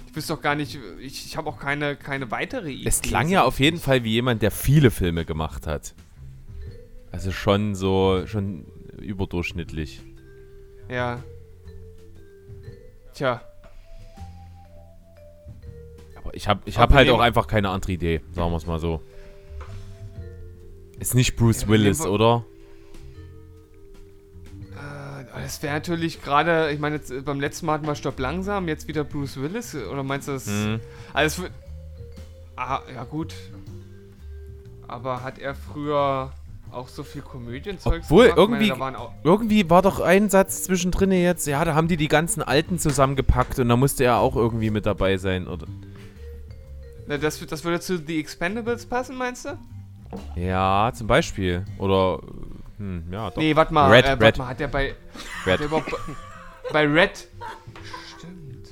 ich 0.09 0.17
wüsste 0.17 0.35
doch 0.35 0.43
gar 0.43 0.57
nicht, 0.57 0.79
ich, 1.01 1.25
ich 1.27 1.37
habe 1.37 1.49
auch 1.49 1.59
keine, 1.59 1.95
keine 1.97 2.31
weitere 2.31 2.71
Idee. 2.71 2.89
es 2.89 3.01
klang 3.01 3.29
ja 3.29 3.45
auf 3.45 3.61
jeden 3.61 3.79
Fall 3.79 4.03
wie 4.03 4.11
jemand, 4.11 4.43
der 4.43 4.51
viele 4.51 4.91
Filme 4.91 5.25
gemacht 5.25 5.67
hat. 5.67 5.95
Also 7.13 7.31
schon 7.33 7.75
so, 7.75 8.25
schon 8.27 8.67
überdurchschnittlich. 8.99 10.03
Ja. 10.89 11.23
Tja. 13.15 13.43
Aber 16.17 16.35
ich 16.35 16.49
habe 16.49 16.61
ich 16.65 16.79
hab 16.79 16.93
halt 16.93 17.09
auch 17.09 17.21
einfach 17.21 17.47
keine 17.47 17.71
andere 17.71 17.93
Idee, 17.93 18.21
sagen 18.33 18.51
wir 18.51 18.57
es 18.57 18.67
mal 18.67 18.81
so. 18.81 19.01
Ist 20.99 21.15
nicht 21.15 21.37
Bruce 21.37 21.63
Ja, 21.63 21.69
Willis, 21.69 22.05
oder? 22.05 22.45
Das 25.43 25.63
wäre 25.63 25.75
natürlich 25.75 26.23
gerade, 26.23 26.71
ich 26.71 26.81
meine, 26.81 26.97
jetzt, 26.97 27.11
äh, 27.11 27.21
beim 27.21 27.41
letzten 27.41 27.67
Mal 27.67 27.75
hatten 27.75 27.87
wir 27.87 27.95
Stopp 27.95 28.19
langsam, 28.19 28.69
jetzt 28.69 28.89
wieder 28.89 29.05
Bruce 29.05 29.41
Willis, 29.41 29.75
äh, 29.75 29.85
oder 29.85 30.03
meinst 30.03 30.29
du 30.29 30.33
das? 30.33 30.47
Mhm. 30.47 30.81
Also. 31.13 31.45
Ah, 32.57 32.81
ja, 32.95 33.05
gut. 33.05 33.35
Aber 34.89 35.23
hat 35.23 35.39
er 35.39 35.55
früher 35.55 36.33
auch 36.73 36.89
so 36.89 37.03
viel 37.03 37.23
Komödienzeugs 37.23 38.07
Obwohl, 38.07 38.33
gemacht? 38.33 38.51
Meine, 38.51 38.67
irgendwie, 38.67 38.97
auch, 38.97 39.13
irgendwie 39.25 39.71
war 39.71 39.83
doch 39.83 40.01
ein 40.01 40.31
Satz 40.31 40.65
zwischendrin 40.65 41.13
jetzt, 41.13 41.47
ja, 41.47 41.65
da 41.65 41.75
haben 41.75 41.89
die 41.89 41.97
die 41.97 42.09
ganzen 42.09 42.43
Alten 42.43 42.79
zusammengepackt 42.79 43.59
und 43.59 43.69
da 43.69 43.77
musste 43.77 44.05
er 44.05 44.19
auch 44.19 44.37
irgendwie 44.37 44.71
mit 44.71 44.87
dabei 44.87 45.17
sein, 45.17 45.49
oder? 45.49 45.67
Na, 47.07 47.19
das, 47.19 47.45
das 47.45 47.65
würde 47.65 47.81
zu 47.81 47.99
The 47.99 48.21
Expendables 48.21 48.87
passen, 48.87 49.17
meinst 49.17 49.47
du? 49.47 49.59
Ja, 50.37 50.93
zum 50.95 51.07
Beispiel. 51.07 51.65
Oder, 51.79 52.21
hm, 52.81 53.05
ja, 53.13 53.31
doch. 53.31 53.37
Nee, 53.37 53.55
warte 53.55 53.73
mal, 53.75 53.91
Red, 53.91 54.05
äh, 54.07 54.11
Red. 54.11 54.21
warte 54.23 54.39
mal, 54.41 54.47
hat 54.49 54.61
der 54.61 54.69
bei. 54.69 54.95
Red. 55.47 55.53
Hat 55.53 55.61
der 55.61 55.67
überhaupt 55.67 55.91
bei- 55.91 55.99
bei 56.73 56.87
Red. 56.87 57.29
Stimmt. 58.17 58.69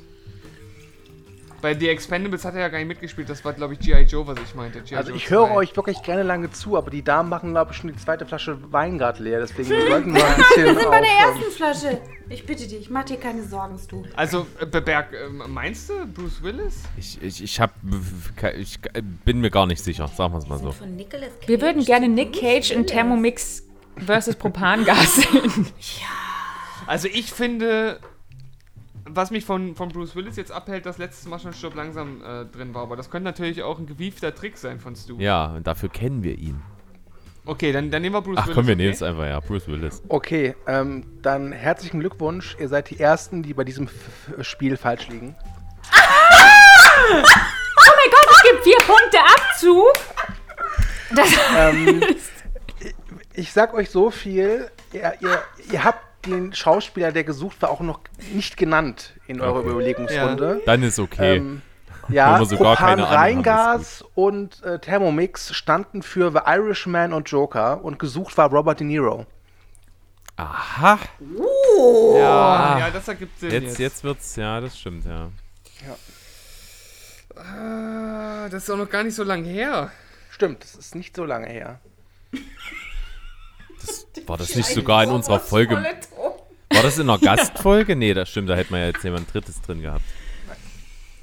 Bei 1.61 1.75
The 1.77 1.89
Expendables 1.89 2.45
hat 2.45 2.55
er 2.55 2.61
ja 2.61 2.69
gar 2.69 2.79
nicht 2.79 2.87
mitgespielt, 2.87 3.29
das 3.29 3.45
war, 3.45 3.53
glaube 3.53 3.75
ich, 3.75 3.81
G.I. 3.81 4.03
Joe, 4.03 4.25
was 4.27 4.39
ich 4.39 4.55
meinte. 4.55 4.81
Also 4.97 5.09
Joe 5.11 5.17
ich 5.17 5.29
höre 5.29 5.47
2. 5.49 5.55
euch 5.57 5.77
wirklich 5.77 6.01
gerne 6.05 6.23
lange 6.23 6.51
zu, 6.53 6.77
aber 6.77 6.91
die 6.93 7.03
Damen 7.03 7.29
machen, 7.29 7.51
glaube 7.51 7.73
ich, 7.73 7.77
schon 7.79 7.91
die 7.93 7.97
zweite 7.99 8.25
Flasche 8.27 8.57
Wein 8.73 8.97
gerade 8.97 9.21
leer. 9.23 9.41
Deswegen 9.41 9.69
wir 9.71 9.89
sollten 9.89 10.15
wir 10.15 10.25
ein 10.25 10.37
bisschen 10.37 10.65
Wir 10.67 10.75
sind 10.75 10.89
bei 10.91 11.01
der 11.01 11.11
ersten 11.11 11.51
Flasche. 11.51 12.01
Ich 12.31 12.47
bitte 12.47 12.69
dich, 12.69 12.91
mach 12.91 13.05
dir 13.05 13.17
keine 13.17 13.43
Sorgen, 13.43 13.77
Stu. 13.79 14.05
Also, 14.15 14.47
äh, 14.61 14.67
Berg, 14.81 15.09
ähm, 15.15 15.43
meinst 15.49 15.89
du 15.91 16.07
Bruce 16.07 16.43
Willis? 16.43 16.83
Ich, 16.97 17.21
ich, 17.23 17.43
ich 17.43 17.61
hab, 17.61 17.73
ich 18.57 18.79
bin 19.25 19.41
mir 19.41 19.51
gar 19.51 19.67
nicht 19.67 19.83
sicher, 19.83 20.07
sagen 20.09 20.35
wir 20.35 20.39
es 20.39 20.47
mal 20.47 20.59
so. 20.59 20.71
Von 20.71 20.95
Nicolas 20.95 21.31
Cage. 21.41 21.49
Wir 21.49 21.61
würden 21.61 21.85
gerne 21.85 22.09
Nick 22.09 22.39
Cage 22.39 22.71
in 22.71 22.87
Thermomix 22.87 23.65
versus 24.07 24.37
Propangas 24.37 25.17
sehen. 25.23 25.67
Also 26.87 27.09
ich 27.09 27.33
finde, 27.33 28.01
was 29.05 29.31
mich 29.31 29.45
von, 29.45 29.75
von 29.75 29.89
Bruce 29.91 30.15
Willis 30.17 30.37
jetzt 30.37 30.53
abhält, 30.53 30.87
dass 30.87 30.99
letztes 30.99 31.27
Mal 31.29 31.39
schon 31.39 31.53
Stirb 31.53 31.75
langsam 31.75 32.23
äh, 32.23 32.45
drin 32.47 32.75
war. 32.75 32.83
Aber 32.83 32.97
das 32.97 33.11
könnte 33.11 33.25
natürlich 33.25 33.63
auch 33.63 33.79
ein 33.79 33.87
gewiefter 33.87 34.35
Trick 34.35 34.57
sein 34.57 34.81
von 34.81 34.95
Stu. 34.97 35.17
Ja, 35.19 35.47
und 35.57 35.67
dafür 35.67 35.89
kennen 35.89 36.23
wir 36.23 36.39
ihn. 36.39 36.63
Okay, 37.45 37.73
dann, 37.73 37.91
dann 37.91 38.03
nehmen 38.03 38.15
wir 38.15 38.21
Bruce 38.21 38.37
Ach 38.39 38.47
Willis. 38.47 38.55
komm, 38.57 38.67
wir 38.67 38.75
okay? 38.75 38.83
nehmen 38.83 38.93
es 38.95 39.03
einfach, 39.03 39.25
ja, 39.25 39.41
Bruce 39.41 39.69
Willis. 39.69 40.03
Okay, 40.09 40.55
ähm, 40.67 41.05
dann 41.23 41.53
herzlichen 41.53 42.01
Glückwunsch. 42.01 42.57
Ihr 42.61 42.69
seid 42.69 42.91
die 42.91 43.01
Ersten, 43.01 43.43
die 43.43 43.55
bei 43.55 43.65
diesem 43.65 43.87
F 43.87 43.95
F 44.39 44.47
Spiel 44.47 44.77
falsch 44.77 45.09
liegen. 45.09 45.35
Oh 45.91 47.15
mein 47.15 48.11
Gott, 48.11 48.29
es 48.31 48.43
gibt 48.51 48.65
vier 48.65 48.79
Punkte 48.87 49.19
Abzug. 49.21 49.93
Das 51.15 51.29
ähm, 51.57 52.03
ich 53.39 53.53
sag 53.53 53.73
euch 53.73 53.91
so 53.91 54.11
viel, 54.11 54.69
ihr, 54.93 55.15
ihr, 55.21 55.43
ihr 55.71 55.85
habt 55.85 56.27
den 56.27 56.53
Schauspieler, 56.53 57.13
der 57.13 57.23
gesucht 57.23 57.63
war, 57.63 57.71
auch 57.71 57.81
noch 57.81 58.01
nicht 58.33 58.57
genannt 58.57 59.15
in 59.29 59.41
eurer 59.41 59.61
Okay. 59.61 59.71
Überlegungsrunde. 59.71 60.57
Ja. 60.59 60.65
Dann 60.67 60.83
ist 60.83 60.99
okay. 60.99 61.37
Ähm, 61.37 61.63
ja, 62.09 62.43
Propan 62.43 63.01
Rheingas 63.01 64.05
und 64.15 64.63
äh, 64.65 64.79
Thermomix 64.79 65.55
standen 65.55 66.03
für 66.03 66.33
The 66.33 66.41
Irishman 66.47 67.13
und 67.13 67.31
Joker 67.31 67.85
und 67.85 67.99
gesucht 67.99 68.37
war 68.39 68.51
Robert 68.51 68.81
De 68.81 68.87
Niro. 68.87 69.27
Aha. 70.37 70.99
Uh. 71.21 72.17
Ja, 72.17 72.79
ja, 72.79 72.91
das 72.91 73.09
ergibt 73.09 73.39
Sinn 73.39 73.51
Jetzt, 73.51 73.65
jetzt. 73.65 73.79
jetzt 73.79 74.05
wird's, 74.05 74.37
ja, 74.37 74.61
das 74.61 74.79
stimmt, 74.79 75.05
ja. 75.05 75.29
Ah, 77.37 78.49
das 78.49 78.65
ist 78.65 78.71
auch 78.71 78.77
noch 78.77 78.91
gar 78.91 79.05
nicht 79.05 79.15
so 79.15 79.23
lange 79.23 79.49
her. 79.49 79.93
Stimmt, 80.31 80.65
das 80.65 80.75
ist 80.75 80.95
nicht 80.95 81.15
so 81.15 81.25
lange 81.25 81.49
her. 81.49 81.81
War 84.27 84.37
das 84.37 84.55
nicht 84.55 84.69
sogar 84.69 85.05
in 85.05 85.11
unserer 85.11 85.41
Folge? 85.41 85.77
War 85.77 86.83
das 86.83 86.99
in 86.99 87.09
einer 87.09 87.19
Gastfolge? 87.21 87.97
Nee, 87.97 88.15
das 88.15 88.29
stimmt, 88.29 88.49
da 88.51 88.55
hätte 88.55 88.73
man 88.73 88.81
ja 88.81 88.87
jetzt 88.89 89.03
jemand 89.05 89.33
Drittes 89.33 89.61
drin 89.63 89.83
gehabt. 89.83 90.03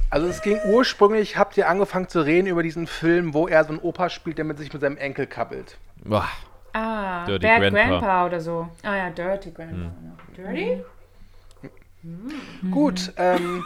Also 0.09 0.27
es 0.27 0.41
ging 0.41 0.57
ursprünglich, 0.67 1.37
habt 1.37 1.57
ihr 1.57 1.67
angefangen 1.67 2.07
zu 2.07 2.21
reden 2.21 2.47
über 2.47 2.63
diesen 2.63 2.87
Film, 2.87 3.33
wo 3.33 3.47
er 3.47 3.63
so 3.63 3.71
einen 3.71 3.79
Opa 3.79 4.09
spielt, 4.09 4.37
der 4.37 4.45
mit 4.45 4.57
sich 4.57 4.71
mit 4.71 4.81
seinem 4.81 4.97
Enkel 4.97 5.27
kabbelt. 5.27 5.77
Boah. 6.03 6.29
Ah, 6.73 7.25
Dirty 7.25 7.45
Bad 7.47 7.59
Grandpa. 7.59 7.87
Grandpa. 7.87 8.25
oder 8.25 8.39
so. 8.41 8.69
Ah 8.83 8.95
ja, 8.95 9.09
Dirty 9.09 9.51
Grandpa. 9.51 9.75
Hm. 9.75 9.93
Dirty? 10.35 10.83
Gut, 12.69 13.13
ähm, 13.17 13.63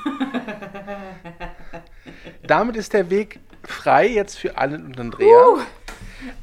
damit 2.48 2.78
ist 2.78 2.94
der 2.94 3.10
Weg 3.10 3.40
frei 3.64 4.08
jetzt 4.08 4.40
für 4.40 4.58
Allen 4.58 4.86
und 4.86 5.00
Andrea. 5.00 5.28
Uh. 5.28 5.60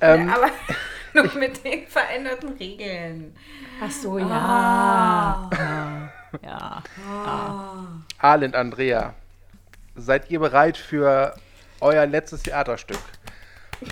Ähm, 0.00 0.28
Aber 0.28 0.48
nur 1.16 1.34
mit 1.34 1.64
den 1.64 1.86
veränderten 1.86 2.50
Regeln. 2.50 3.36
Ach 3.82 3.90
so, 3.90 4.18
ja. 4.18 5.50
Ah. 5.52 6.10
Ja. 6.42 6.82
Arlen, 8.18 8.54
Andrea, 8.54 9.14
seid 9.94 10.30
ihr 10.30 10.40
bereit 10.40 10.76
für 10.76 11.34
euer 11.80 12.06
letztes 12.06 12.42
Theaterstück? 12.42 13.00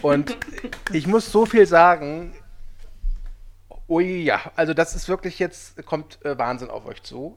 Und 0.03 0.37
ich 0.93 1.07
muss 1.07 1.31
so 1.31 1.47
viel 1.47 1.67
sagen, 1.67 2.35
Ui, 3.89 4.23
ja, 4.23 4.41
also 4.57 4.73
das 4.73 4.95
ist 4.95 5.09
wirklich 5.09 5.39
jetzt, 5.39 5.85
kommt 5.85 6.25
äh, 6.25 6.39
Wahnsinn 6.39 6.71
auf 6.71 6.87
euch 6.87 7.03
zu. 7.03 7.37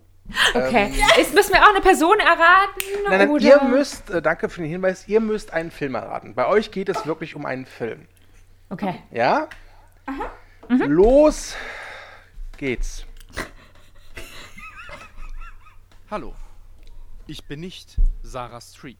Okay. 0.53 0.91
Ähm, 0.93 1.21
Ist, 1.21 1.33
müssen 1.33 1.53
wir 1.53 1.61
auch 1.61 1.69
eine 1.69 1.81
Person 1.81 2.19
erraten? 2.19 2.81
Nein, 3.07 3.19
nein, 3.19 3.29
oder? 3.29 3.43
ihr 3.43 3.63
müsst, 3.63 4.09
äh, 4.09 4.21
danke 4.21 4.49
für 4.49 4.61
den 4.61 4.69
Hinweis, 4.69 5.07
ihr 5.07 5.19
müsst 5.19 5.53
einen 5.53 5.71
Film 5.71 5.95
erraten. 5.95 6.35
Bei 6.35 6.47
euch 6.47 6.71
geht 6.71 6.89
es 6.89 7.05
wirklich 7.05 7.35
um 7.35 7.45
einen 7.45 7.65
Film. 7.65 8.07
Okay. 8.69 8.95
Ja? 9.11 9.47
Los 10.69 11.55
geht's. 12.57 13.05
Hallo, 16.09 16.35
ich 17.25 17.45
bin 17.45 17.59
nicht 17.59 17.97
Sarah 18.21 18.61
Streep. 18.61 18.99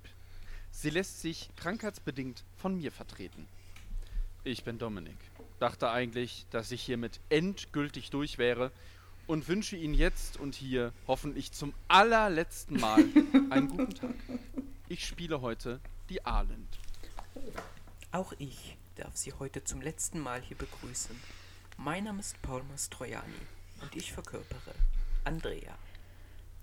Sie 0.71 0.89
lässt 0.89 1.21
sich 1.21 1.49
krankheitsbedingt 1.55 2.45
von 2.55 2.77
mir 2.77 2.91
vertreten. 2.91 3.47
Ich 4.43 4.63
bin 4.63 4.77
Dominik. 4.77 5.17
Dachte 5.59 5.89
eigentlich, 5.89 6.45
dass 6.51 6.71
ich 6.71 6.81
hiermit 6.81 7.19
endgültig 7.29 8.09
durch 8.11 8.38
wäre 8.38 8.71
und 9.25 9.47
wünsche 9.47 9.75
Ihnen 9.75 9.93
jetzt 9.93 10.38
und 10.38 10.55
hier 10.55 10.93
hoffentlich 11.07 11.51
zum 11.51 11.73
allerletzten 11.88 12.79
Mal 12.79 13.03
einen 13.49 13.67
guten 13.67 13.93
Tag. 13.93 14.15
Ich 14.88 15.05
spiele 15.05 15.41
heute 15.41 15.81
die 16.09 16.25
Arlind. 16.25 16.79
Auch 18.11 18.34
ich 18.38 18.77
darf 18.98 19.15
Sie 19.15 19.34
heute 19.34 19.64
zum 19.64 19.82
letzten 19.82 20.19
Mal 20.19 20.41
hier 20.41 20.57
begrüßen. 20.57 21.15
Mein 21.78 22.06
Name 22.06 22.19
ist 22.19 22.41
Paul 22.41 22.64
Mastroianni 22.64 23.41
und 23.82 23.95
ich 23.95 24.11
verkörpere 24.11 24.74
Andrea. 25.24 25.78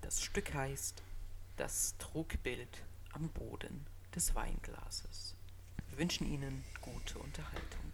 Das 0.01 0.21
Stück 0.21 0.53
heißt 0.53 1.01
Das 1.55 1.95
Trugbild 1.97 2.83
am 3.13 3.29
Boden 3.29 3.85
des 4.13 4.35
Weinglases. 4.35 5.35
Wir 5.89 5.97
wünschen 5.97 6.27
Ihnen 6.27 6.65
gute 6.81 7.19
Unterhaltung. 7.19 7.93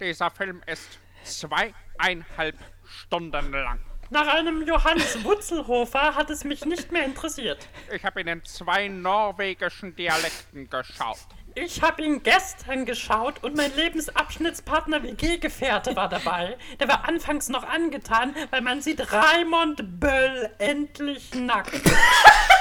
Dieser 0.00 0.30
Film 0.32 0.60
ist 0.66 0.98
zweieinhalb 1.22 2.58
Stunden 2.84 3.52
lang. 3.52 3.78
Nach 4.10 4.26
einem 4.26 4.66
Johannes 4.66 5.22
Wutzelhofer 5.22 6.16
hat 6.16 6.30
es 6.30 6.42
mich 6.42 6.64
nicht 6.64 6.90
mehr 6.90 7.04
interessiert. 7.04 7.68
Ich 7.92 8.04
habe 8.04 8.20
ihn 8.20 8.26
in 8.28 8.44
zwei 8.44 8.88
norwegischen 8.88 9.94
Dialekten 9.94 10.68
geschaut. 10.68 11.26
Ich 11.56 11.82
habe 11.82 12.02
ihn 12.02 12.20
gestern 12.24 12.84
geschaut 12.84 13.44
und 13.44 13.56
mein 13.56 13.74
Lebensabschnittspartner 13.76 15.04
WG-Gefährte 15.04 15.94
war 15.94 16.08
dabei. 16.08 16.58
Der 16.80 16.88
war 16.88 17.08
anfangs 17.08 17.48
noch 17.48 17.62
angetan, 17.62 18.34
weil 18.50 18.60
man 18.60 18.82
sieht 18.82 19.12
Raimond 19.12 20.00
Böll 20.00 20.50
endlich 20.58 21.32
nackt. 21.32 21.80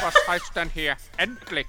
Was 0.01 0.15
heißt 0.27 0.55
denn 0.55 0.69
hier 0.69 0.95
endlich? 1.17 1.65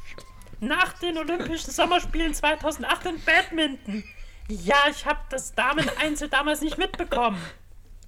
Nach 0.61 0.93
den 0.99 1.17
Olympischen 1.17 1.71
Sommerspielen 1.71 2.35
2008 2.35 3.07
in 3.07 3.25
Badminton. 3.25 4.05
Ja, 4.49 4.77
ich 4.91 5.07
habe 5.07 5.21
das 5.31 5.55
Damen-Einzel 5.55 6.29
damals 6.29 6.61
nicht 6.61 6.77
mitbekommen. 6.77 7.43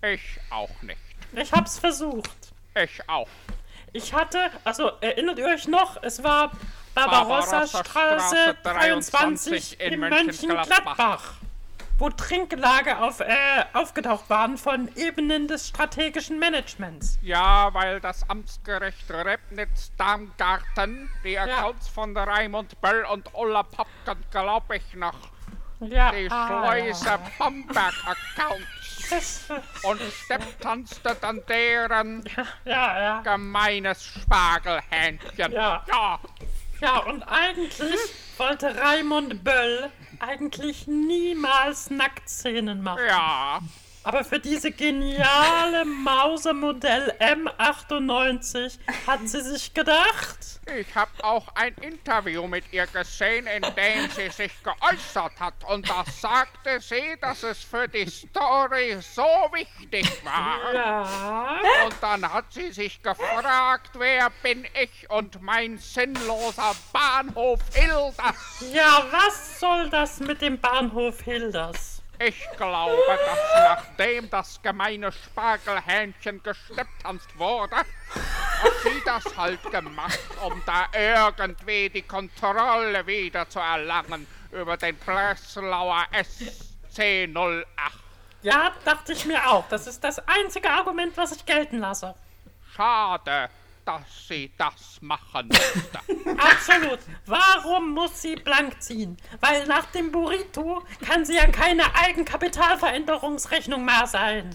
Ich 0.02 0.38
auch 0.51 0.82
nicht. 0.82 1.01
Ich 1.32 1.52
hab's 1.52 1.78
versucht. 1.78 2.52
Ich 2.74 3.09
auch. 3.09 3.28
Ich 3.94 4.12
hatte, 4.12 4.51
also 4.64 4.93
erinnert 5.01 5.38
ihr 5.38 5.47
euch 5.47 5.66
noch, 5.66 6.02
es 6.02 6.22
war 6.22 6.52
Barbarossa-Straße 6.97 8.56
23 8.62 9.81
in 9.81 10.01
Mönchengladbach, 10.01 11.35
wo 11.98 12.09
Trinklage 12.09 12.98
auf, 12.98 13.20
äh, 13.20 13.35
aufgetaucht 13.74 14.31
waren 14.31 14.56
von 14.56 14.89
Ebenen 14.97 15.47
des 15.47 15.68
strategischen 15.68 16.39
Managements. 16.39 17.18
Ja, 17.20 17.73
weil 17.74 18.01
das 18.01 18.28
Amtsgericht 18.31 19.10
Rebnitz-Darmgarten 19.10 21.10
die 21.23 21.39
Accounts 21.39 21.89
von 21.89 22.16
Raimund 22.16 22.81
Böll 22.81 23.05
und 23.05 23.28
Ulla 23.35 23.62
Popken, 23.62 24.24
glaube 24.31 24.77
ich, 24.77 24.94
noch 24.94 25.18
Ja, 25.81 26.12
die 26.12 26.31
ah, 26.31 26.47
Schleuse 26.47 27.05
ja. 27.05 27.18
Bamberg-Accounts. 27.39 28.97
und 29.85 30.01
Stepp 30.01 30.60
tanzte 30.60 31.16
dann 31.20 31.40
deren 31.48 32.24
ja, 32.64 32.98
ja. 32.98 33.20
gemeines 33.20 34.02
Spargelhähnchen. 34.02 35.52
Ja. 35.52 35.85
ja. 35.86 36.18
Ja, 36.80 36.98
und 36.98 37.22
eigentlich 37.22 37.96
wollte 38.36 38.76
Raimund 38.76 39.42
Böll 39.42 39.90
eigentlich 40.20 40.86
niemals 40.86 41.90
Nacktszenen 41.90 42.82
machen. 42.82 43.02
Ja. 43.06 43.60
Aber 44.06 44.22
für 44.22 44.38
diese 44.38 44.70
geniale 44.70 45.84
Mausermodell 45.84 47.12
M98 47.18 48.78
hat 49.04 49.28
sie 49.28 49.40
sich 49.40 49.74
gedacht. 49.74 50.60
Ich 50.78 50.94
habe 50.94 51.10
auch 51.24 51.48
ein 51.56 51.74
Interview 51.82 52.46
mit 52.46 52.72
ihr 52.72 52.86
gesehen, 52.86 53.48
in 53.48 53.62
dem 53.62 54.08
sie 54.14 54.28
sich 54.28 54.52
geäußert 54.62 55.32
hat. 55.40 55.54
Und 55.68 55.90
da 55.90 56.04
sagte 56.04 56.78
sie, 56.78 57.16
dass 57.20 57.42
es 57.42 57.64
für 57.64 57.88
die 57.88 58.08
Story 58.08 58.96
so 59.00 59.26
wichtig 59.52 60.06
war. 60.24 60.72
Ja. 60.72 61.58
Und 61.84 61.96
dann 62.00 62.32
hat 62.32 62.52
sie 62.52 62.70
sich 62.70 63.02
gefragt, 63.02 63.90
wer 63.98 64.30
bin 64.44 64.68
ich 64.80 65.10
und 65.10 65.42
mein 65.42 65.78
sinnloser 65.78 66.76
Bahnhof 66.92 67.58
Hilders. 67.74 68.14
Ja, 68.72 69.04
was 69.10 69.58
soll 69.58 69.90
das 69.90 70.20
mit 70.20 70.40
dem 70.42 70.60
Bahnhof 70.60 71.22
Hilders? 71.22 71.95
Ich 72.18 72.48
glaube, 72.56 73.02
dass 73.06 73.38
nachdem 73.55 74.30
das 74.30 74.60
gemeine 74.62 75.12
Spargelhähnchen 75.12 76.43
gestepptanzt 76.43 77.38
wurde, 77.38 77.76
hat 77.76 78.72
sie 78.82 79.02
das 79.05 79.36
halt 79.36 79.62
gemacht, 79.70 80.18
um 80.43 80.62
da 80.64 80.86
irgendwie 80.93 81.90
die 81.90 82.02
Kontrolle 82.02 83.06
wieder 83.06 83.48
zu 83.48 83.59
erlangen 83.59 84.26
über 84.51 84.76
den 84.76 84.97
Breslauer 84.97 86.06
SC08. 86.12 87.64
Ja, 88.43 88.72
dachte 88.84 89.12
ich 89.12 89.26
mir 89.26 89.47
auch. 89.51 89.68
Das 89.68 89.86
ist 89.86 90.02
das 90.02 90.18
einzige 90.26 90.70
Argument, 90.70 91.16
was 91.16 91.32
ich 91.32 91.44
gelten 91.44 91.78
lasse. 91.78 92.14
Schade, 92.74 93.51
dass 93.86 94.28
sie 94.28 94.52
das 94.58 94.98
machen 95.00 95.48
musste. 95.48 96.00
Absolut. 96.38 96.98
Warum 97.24 97.92
muss 97.92 98.20
sie 98.20 98.34
blank 98.36 98.82
ziehen? 98.82 99.16
Weil 99.40 99.66
nach 99.66 99.86
dem 99.86 100.10
Burrito 100.12 100.82
kann 101.06 101.24
sie 101.24 101.36
ja 101.36 101.46
keine 101.46 101.94
Eigenkapitalveränderungsrechnung 101.94 103.84
mehr 103.84 104.06
sein. 104.06 104.54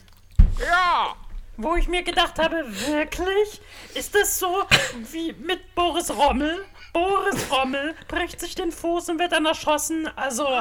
Ja. 0.60 1.16
Wo 1.58 1.76
ich 1.76 1.88
mir 1.88 2.04
gedacht 2.04 2.40
habe, 2.40 2.66
wirklich? 2.88 3.62
Ist 3.94 4.16
das 4.16 4.40
so 4.40 4.64
wie 5.12 5.34
mit 5.34 5.76
Boris 5.76 6.10
Rommel? 6.10 6.66
Boris 6.94 7.50
Rommel 7.52 7.96
bricht 8.08 8.40
sich 8.40 8.56
den 8.56 8.72
Fuß 8.72 9.10
und 9.10 9.20
wird 9.20 9.32
dann 9.32 9.46
erschossen. 9.46 10.10
Also, 10.18 10.46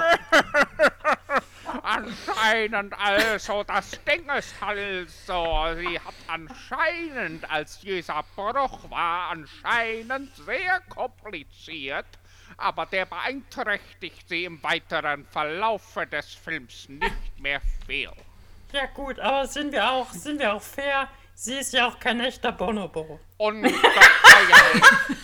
Anscheinend 1.82 2.94
also, 2.98 3.62
das 3.64 3.90
Ding 4.04 4.28
ist 4.36 4.54
also, 4.60 5.80
sie 5.80 5.98
hat 5.98 6.14
anscheinend, 6.26 7.50
als 7.50 7.80
dieser 7.80 8.24
Bruch 8.34 8.90
war, 8.90 9.30
anscheinend 9.30 10.34
sehr 10.36 10.80
kompliziert, 10.88 12.06
aber 12.56 12.86
der 12.86 13.06
beeinträchtigt 13.06 14.28
sie 14.28 14.44
im 14.44 14.62
weiteren 14.62 15.24
Verlaufe 15.26 16.06
des 16.06 16.34
Films 16.34 16.88
nicht 16.88 17.38
mehr 17.38 17.60
viel. 17.86 18.10
ja 18.72 18.86
gut, 18.86 19.18
aber 19.20 19.46
sind 19.46 19.72
wir 19.72 19.90
auch, 19.90 20.10
sind 20.10 20.38
wir 20.40 20.54
auch 20.54 20.62
fair? 20.62 21.08
Sie 21.34 21.54
ist 21.54 21.72
ja 21.72 21.88
auch 21.88 21.98
kein 21.98 22.20
echter 22.20 22.52
Bonobo. 22.52 23.18
Ungeheuerlich. 23.38 23.82
Ja, 24.50 25.16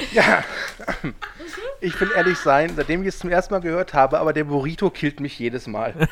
ich 1.80 2.00
will 2.00 2.10
ehrlich 2.14 2.38
sein, 2.38 2.72
seitdem 2.74 3.02
ich 3.02 3.08
es 3.08 3.18
zum 3.18 3.30
ersten 3.30 3.54
Mal 3.54 3.60
gehört 3.60 3.94
habe, 3.94 4.18
aber 4.18 4.32
der 4.32 4.44
Burrito 4.44 4.90
killt 4.90 5.20
mich 5.20 5.38
jedes 5.38 5.66
Mal. 5.66 5.94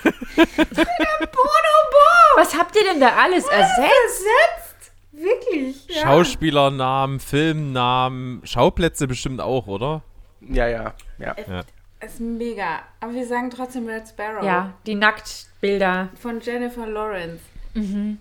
Was 2.37 2.57
habt 2.57 2.77
ihr 2.77 2.85
denn 2.85 3.01
da 3.01 3.17
alles 3.17 3.47
ersetzt? 3.47 3.79
Ersetzt? 3.79 4.93
Wirklich? 5.13 5.89
Ja. 5.89 6.03
Schauspielernamen, 6.03 7.19
Filmnamen, 7.19 8.41
Schauplätze 8.45 9.09
bestimmt 9.09 9.41
auch, 9.41 9.67
oder? 9.67 10.03
Ja, 10.41 10.69
ja, 10.69 10.95
ja. 11.19 11.35
ja. 11.49 11.65
Ist 12.01 12.21
mega. 12.21 12.83
Aber 13.01 13.13
wir 13.13 13.27
sagen 13.27 13.51
trotzdem 13.51 13.89
Red 13.89 14.07
Sparrow. 14.09 14.45
Ja, 14.45 14.75
die 14.87 14.95
Nacktbilder. 14.95 16.11
Von 16.15 16.41
Jennifer 16.41 16.87
Lawrence. 16.87 17.43
Mhm. 17.75 18.19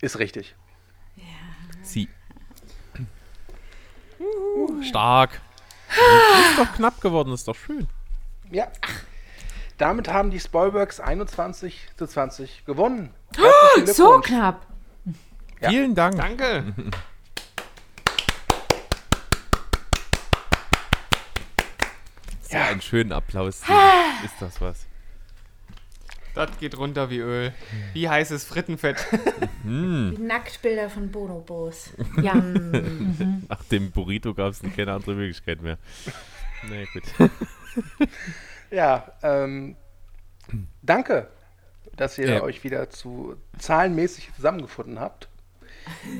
Ist 0.00 0.18
richtig. 0.18 0.54
Sie. 1.82 2.08
Stark. 4.82 5.40
Ist 5.88 6.58
doch 6.58 6.72
knapp 6.74 7.00
geworden, 7.00 7.32
ist 7.32 7.48
doch 7.48 7.56
schön. 7.56 7.88
Ja. 8.50 8.68
Damit 9.78 10.08
haben 10.08 10.30
die 10.30 10.40
Spoilbergs 10.40 11.00
21 11.00 11.88
zu 11.96 12.06
20 12.06 12.64
gewonnen. 12.64 13.14
Oh, 13.38 13.84
so 13.86 14.20
knapp. 14.20 14.66
Ja. 15.60 15.70
Vielen 15.70 15.94
Dank. 15.94 16.16
Danke. 16.16 16.74
So 22.42 22.56
einen 22.58 22.82
schönen 22.82 23.12
Applaus. 23.12 23.62
Ist 24.24 24.34
das 24.40 24.60
was? 24.60 24.86
Das 26.34 26.50
geht 26.58 26.78
runter 26.78 27.10
wie 27.10 27.18
Öl. 27.18 27.52
Wie 27.92 28.08
heißes 28.08 28.44
Frittenfett. 28.44 29.06
Hm. 29.64 30.14
Die 30.16 30.22
Nacktbilder 30.22 30.88
von 30.88 31.10
Bonobos. 31.10 31.90
Ja. 32.20 32.34
Mhm. 33.12 33.44
Nach 33.48 33.62
dem 33.64 33.90
Burrito 33.90 34.32
gab 34.34 34.52
es 34.52 34.62
keine 34.74 34.92
andere 34.92 35.14
Möglichkeit 35.14 35.60
mehr. 35.60 35.78
Na 36.64 36.70
nee, 36.70 36.86
gut. 36.92 37.02
Ja, 38.70 39.12
ähm, 39.22 39.76
danke, 40.80 41.28
dass 41.96 42.16
ihr 42.16 42.26
Ja. 42.36 42.42
euch 42.42 42.64
wieder 42.64 42.88
zu 42.88 43.36
zahlenmäßig 43.58 44.30
zusammengefunden 44.34 44.98
habt. 44.98 45.28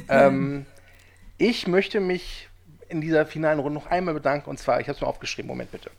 ähm, 0.09 0.67
ich 1.39 1.67
möchte 1.67 2.01
mich 2.01 2.51
in 2.93 3.01
dieser 3.01 3.27
finalen 3.27 3.59
Runde 3.59 3.81
noch 3.81 3.91
einmal 3.91 4.15
bedanken 4.15 4.49
und 4.51 4.59
zwar, 4.59 4.81
ich 4.81 4.87
habe 4.87 4.95
es 4.95 5.01
mal 5.01 5.09
aufgeschrieben, 5.09 5.49
Moment 5.49 5.73
bitte, 5.73 5.91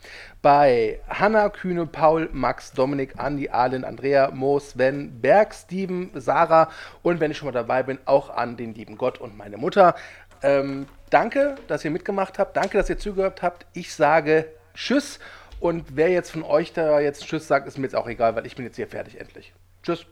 bei 0.41 0.99
Hanna, 1.09 1.49
Kühne, 1.49 1.85
Paul, 1.87 2.29
Max, 2.31 2.71
Dominik, 2.71 3.15
Andi, 3.17 3.49
Arlen, 3.49 3.83
Andrea, 3.83 4.31
Mo, 4.31 4.59
Sven, 4.59 5.19
Berg, 5.19 5.53
Steven, 5.53 6.11
Sarah 6.13 6.69
und 7.01 7.19
wenn 7.19 7.31
ich 7.31 7.37
schon 7.37 7.47
mal 7.47 7.51
dabei 7.51 7.83
bin, 7.83 7.97
auch 8.05 8.29
an 8.29 8.55
den 8.55 8.73
lieben 8.73 8.97
Gott 8.97 9.19
und 9.19 9.37
meine 9.37 9.57
Mutter. 9.57 9.95
Ähm, 10.43 10.85
danke, 11.09 11.55
dass 11.67 11.83
ihr 11.83 11.91
mitgemacht 11.91 12.37
habt, 12.37 12.55
danke, 12.55 12.77
dass 12.77 12.89
ihr 12.89 12.99
zugehört 12.99 13.41
habt. 13.41 13.65
Ich 13.73 13.93
sage 13.93 14.45
Tschüss 14.75 15.19
und 15.59 15.95
wer 15.95 16.09
jetzt 16.09 16.31
von 16.31 16.43
euch 16.43 16.73
da 16.73 16.99
jetzt 16.99 17.25
Tschüss 17.25 17.47
sagt, 17.47 17.67
ist 17.67 17.77
mir 17.77 17.85
jetzt 17.85 17.95
auch 17.95 18.07
egal, 18.07 18.35
weil 18.35 18.45
ich 18.45 18.55
bin 18.55 18.65
jetzt 18.65 18.75
hier 18.75 18.87
fertig 18.87 19.19
endlich. 19.19 19.53
Tschüss. 19.83 20.05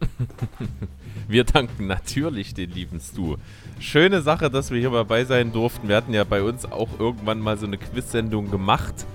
Wir 1.29 1.45
danken 1.45 1.87
natürlich 1.87 2.53
den 2.53 2.71
lieben 2.71 2.99
Stu. 2.99 3.37
Schöne 3.79 4.21
Sache, 4.21 4.49
dass 4.49 4.69
wir 4.69 4.79
hier 4.81 4.89
dabei 4.89 5.23
sein 5.23 5.53
durften. 5.53 5.87
Wir 5.87 5.95
hatten 5.95 6.13
ja 6.13 6.25
bei 6.25 6.43
uns 6.43 6.69
auch 6.69 6.89
irgendwann 6.99 7.39
mal 7.39 7.57
so 7.57 7.67
eine 7.67 7.77
Quiz-Sendung 7.77 8.51
gemacht 8.51 9.05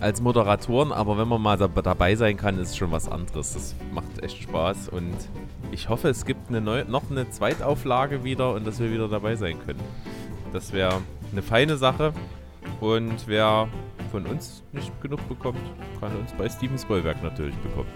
als 0.00 0.20
Moderatoren, 0.20 0.92
aber 0.92 1.16
wenn 1.16 1.28
man 1.28 1.40
mal 1.40 1.56
da, 1.56 1.66
dabei 1.66 2.14
sein 2.14 2.36
kann, 2.36 2.58
ist 2.58 2.76
schon 2.76 2.90
was 2.90 3.08
anderes. 3.08 3.54
Das 3.54 3.74
macht 3.94 4.22
echt 4.22 4.42
Spaß 4.42 4.90
und 4.90 5.14
ich 5.70 5.88
hoffe, 5.88 6.10
es 6.10 6.26
gibt 6.26 6.50
eine 6.50 6.60
neue, 6.60 6.84
noch 6.84 7.10
eine 7.10 7.30
Zweitauflage 7.30 8.22
wieder 8.22 8.52
und 8.52 8.66
dass 8.66 8.80
wir 8.80 8.92
wieder 8.92 9.08
dabei 9.08 9.34
sein 9.36 9.58
können. 9.64 9.80
Das 10.52 10.74
wäre 10.74 11.00
eine 11.30 11.40
feine 11.40 11.78
Sache 11.78 12.12
und 12.80 13.26
wer 13.26 13.66
von 14.10 14.26
uns 14.26 14.62
nicht 14.72 14.92
genug 15.00 15.26
bekommt, 15.26 15.60
kann 16.00 16.14
uns 16.16 16.32
bei 16.34 16.50
Steven 16.50 16.78
Spielberg 16.78 17.22
natürlich 17.22 17.56
bekommen. 17.56 17.88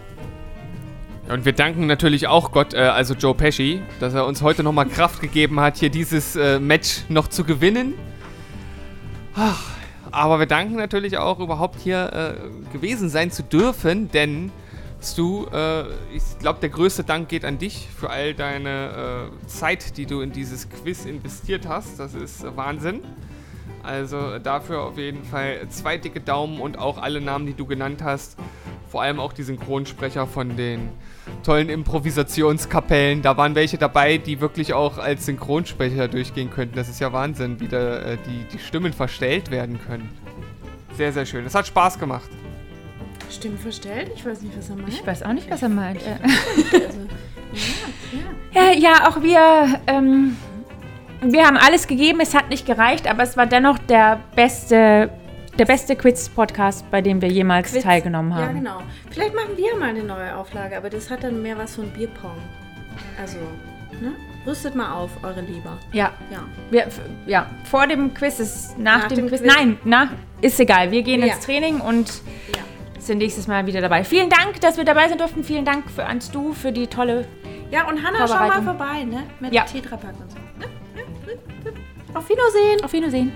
Und 1.28 1.44
wir 1.44 1.52
danken 1.52 1.86
natürlich 1.86 2.28
auch 2.28 2.52
Gott, 2.52 2.72
äh, 2.74 2.78
also 2.78 3.14
Joe 3.14 3.34
Pesci, 3.34 3.82
dass 3.98 4.14
er 4.14 4.26
uns 4.26 4.42
heute 4.42 4.62
nochmal 4.62 4.86
Kraft 4.86 5.20
gegeben 5.20 5.58
hat, 5.58 5.76
hier 5.76 5.90
dieses 5.90 6.36
äh, 6.36 6.60
Match 6.60 7.02
noch 7.08 7.28
zu 7.28 7.42
gewinnen. 7.42 7.94
Ach, 9.34 9.62
aber 10.12 10.38
wir 10.38 10.46
danken 10.46 10.76
natürlich 10.76 11.18
auch 11.18 11.40
überhaupt 11.40 11.80
hier 11.80 12.12
äh, 12.12 12.72
gewesen 12.72 13.08
sein 13.08 13.30
zu 13.30 13.42
dürfen, 13.42 14.08
denn 14.10 14.52
Stu, 15.02 15.46
äh, 15.52 15.82
ich 16.14 16.38
glaube, 16.38 16.60
der 16.60 16.68
größte 16.68 17.02
Dank 17.04 17.28
geht 17.28 17.44
an 17.44 17.58
dich 17.58 17.88
für 17.98 18.08
all 18.10 18.32
deine 18.32 19.30
äh, 19.32 19.46
Zeit, 19.46 19.96
die 19.96 20.06
du 20.06 20.20
in 20.20 20.32
dieses 20.32 20.70
Quiz 20.70 21.04
investiert 21.04 21.66
hast. 21.68 21.98
Das 21.98 22.14
ist 22.14 22.44
Wahnsinn. 22.56 23.00
Also 23.82 24.38
dafür 24.38 24.82
auf 24.82 24.96
jeden 24.96 25.24
Fall 25.24 25.68
zwei 25.68 25.96
dicke 25.96 26.20
Daumen 26.20 26.60
und 26.60 26.78
auch 26.78 26.98
alle 26.98 27.20
Namen, 27.20 27.46
die 27.46 27.54
du 27.54 27.66
genannt 27.66 28.02
hast. 28.02 28.36
Vor 28.88 29.02
allem 29.02 29.20
auch 29.20 29.32
die 29.32 29.42
Synchronsprecher 29.42 30.26
von 30.26 30.56
den 30.56 30.88
tollen 31.42 31.68
Improvisationskapellen. 31.68 33.22
Da 33.22 33.36
waren 33.36 33.54
welche 33.54 33.78
dabei, 33.78 34.18
die 34.18 34.40
wirklich 34.40 34.74
auch 34.74 34.98
als 34.98 35.26
Synchronsprecher 35.26 36.08
durchgehen 36.08 36.50
könnten. 36.50 36.76
Das 36.76 36.88
ist 36.88 37.00
ja 37.00 37.12
Wahnsinn, 37.12 37.60
wie 37.60 37.68
da 37.68 37.98
äh, 37.98 38.18
die, 38.26 38.44
die 38.52 38.58
Stimmen 38.58 38.92
verstellt 38.92 39.50
werden 39.50 39.78
können. 39.86 40.08
Sehr, 40.96 41.12
sehr 41.12 41.26
schön. 41.26 41.44
Es 41.44 41.54
hat 41.54 41.66
Spaß 41.66 41.98
gemacht. 41.98 42.28
Stimmen 43.30 43.58
verstellt? 43.58 44.10
Ich 44.14 44.24
weiß 44.24 44.42
nicht, 44.42 44.56
was 44.56 44.70
er 44.70 44.76
meint. 44.76 44.88
Ich 44.88 45.06
weiß 45.06 45.22
auch 45.22 45.32
nicht, 45.32 45.50
was 45.50 45.62
er 45.62 45.68
meint. 45.68 46.00
Ja, 46.02 46.18
ja. 46.78 46.88
Ja, 48.54 48.72
ja, 48.72 49.08
auch 49.08 49.22
wir, 49.22 49.80
ähm, 49.86 50.36
wir 51.20 51.44
haben 51.44 51.56
alles 51.56 51.86
gegeben, 51.86 52.20
es 52.20 52.34
hat 52.34 52.48
nicht 52.48 52.66
gereicht, 52.66 53.08
aber 53.08 53.22
es 53.22 53.36
war 53.36 53.46
dennoch 53.46 53.78
der 53.78 54.20
beste, 54.34 55.10
der 55.58 55.64
beste 55.64 55.96
Quiz-Podcast, 55.96 56.90
bei 56.90 57.00
dem 57.00 57.20
wir 57.22 57.28
jemals 57.28 57.72
Quiz. 57.72 57.82
teilgenommen 57.82 58.34
haben. 58.34 58.42
Ja, 58.42 58.52
genau. 58.52 58.82
Vielleicht 59.10 59.34
machen 59.34 59.56
wir 59.56 59.76
mal 59.76 59.88
eine 59.90 60.02
neue 60.04 60.36
Auflage, 60.36 60.76
aber 60.76 60.90
das 60.90 61.10
hat 61.10 61.24
dann 61.24 61.42
mehr 61.42 61.56
was 61.58 61.76
von 61.76 61.88
Bierpong. 61.90 62.36
Also, 63.20 63.38
ne? 64.00 64.12
Rüstet 64.46 64.74
mal 64.76 64.92
auf, 64.92 65.10
eure 65.24 65.40
Lieber. 65.40 65.76
Ja. 65.92 66.12
Ja. 66.30 66.44
Wir, 66.70 66.86
ja, 67.26 67.46
vor 67.64 67.86
dem 67.86 68.14
Quiz 68.14 68.38
ist 68.38 68.78
nach, 68.78 69.02
Nach 69.02 69.08
dem, 69.08 69.16
dem 69.16 69.28
Quiz. 69.28 69.40
Quiz. 69.42 69.52
Nein, 69.54 69.78
na, 69.84 70.10
ist 70.40 70.60
egal. 70.60 70.90
Wir 70.92 71.02
gehen 71.02 71.20
Ja. 71.20 71.34
ins 71.34 71.40
Training 71.44 71.80
und 71.80 72.08
Ja. 72.54 72.62
sind 73.00 73.18
nächstes 73.18 73.48
Mal 73.48 73.66
wieder 73.66 73.80
dabei. 73.80 74.04
Vielen 74.04 74.30
Dank, 74.30 74.60
dass 74.60 74.76
wir 74.76 74.84
dabei 74.84 75.08
sein 75.08 75.18
durften. 75.18 75.42
Vielen 75.42 75.64
Dank 75.64 75.90
für 75.90 76.06
ans 76.06 76.30
Du 76.30 76.52
für 76.52 76.70
die 76.70 76.86
tolle. 76.86 77.26
Ja, 77.72 77.88
und 77.88 78.00
Hanna, 78.06 78.28
schau 78.28 78.34
mal 78.46 78.62
vorbei, 78.62 79.02
ne? 79.04 79.24
Mit 79.40 79.52
Ja. 79.52 79.64
Tetrapack 79.64 80.14
und 80.20 80.30
so. 80.30 80.36
Ne? 80.36 80.66
Auf 82.14 82.28
Wiedersehen. 82.28 82.84
Auf 82.84 82.92
Wiedersehen. 82.92 83.32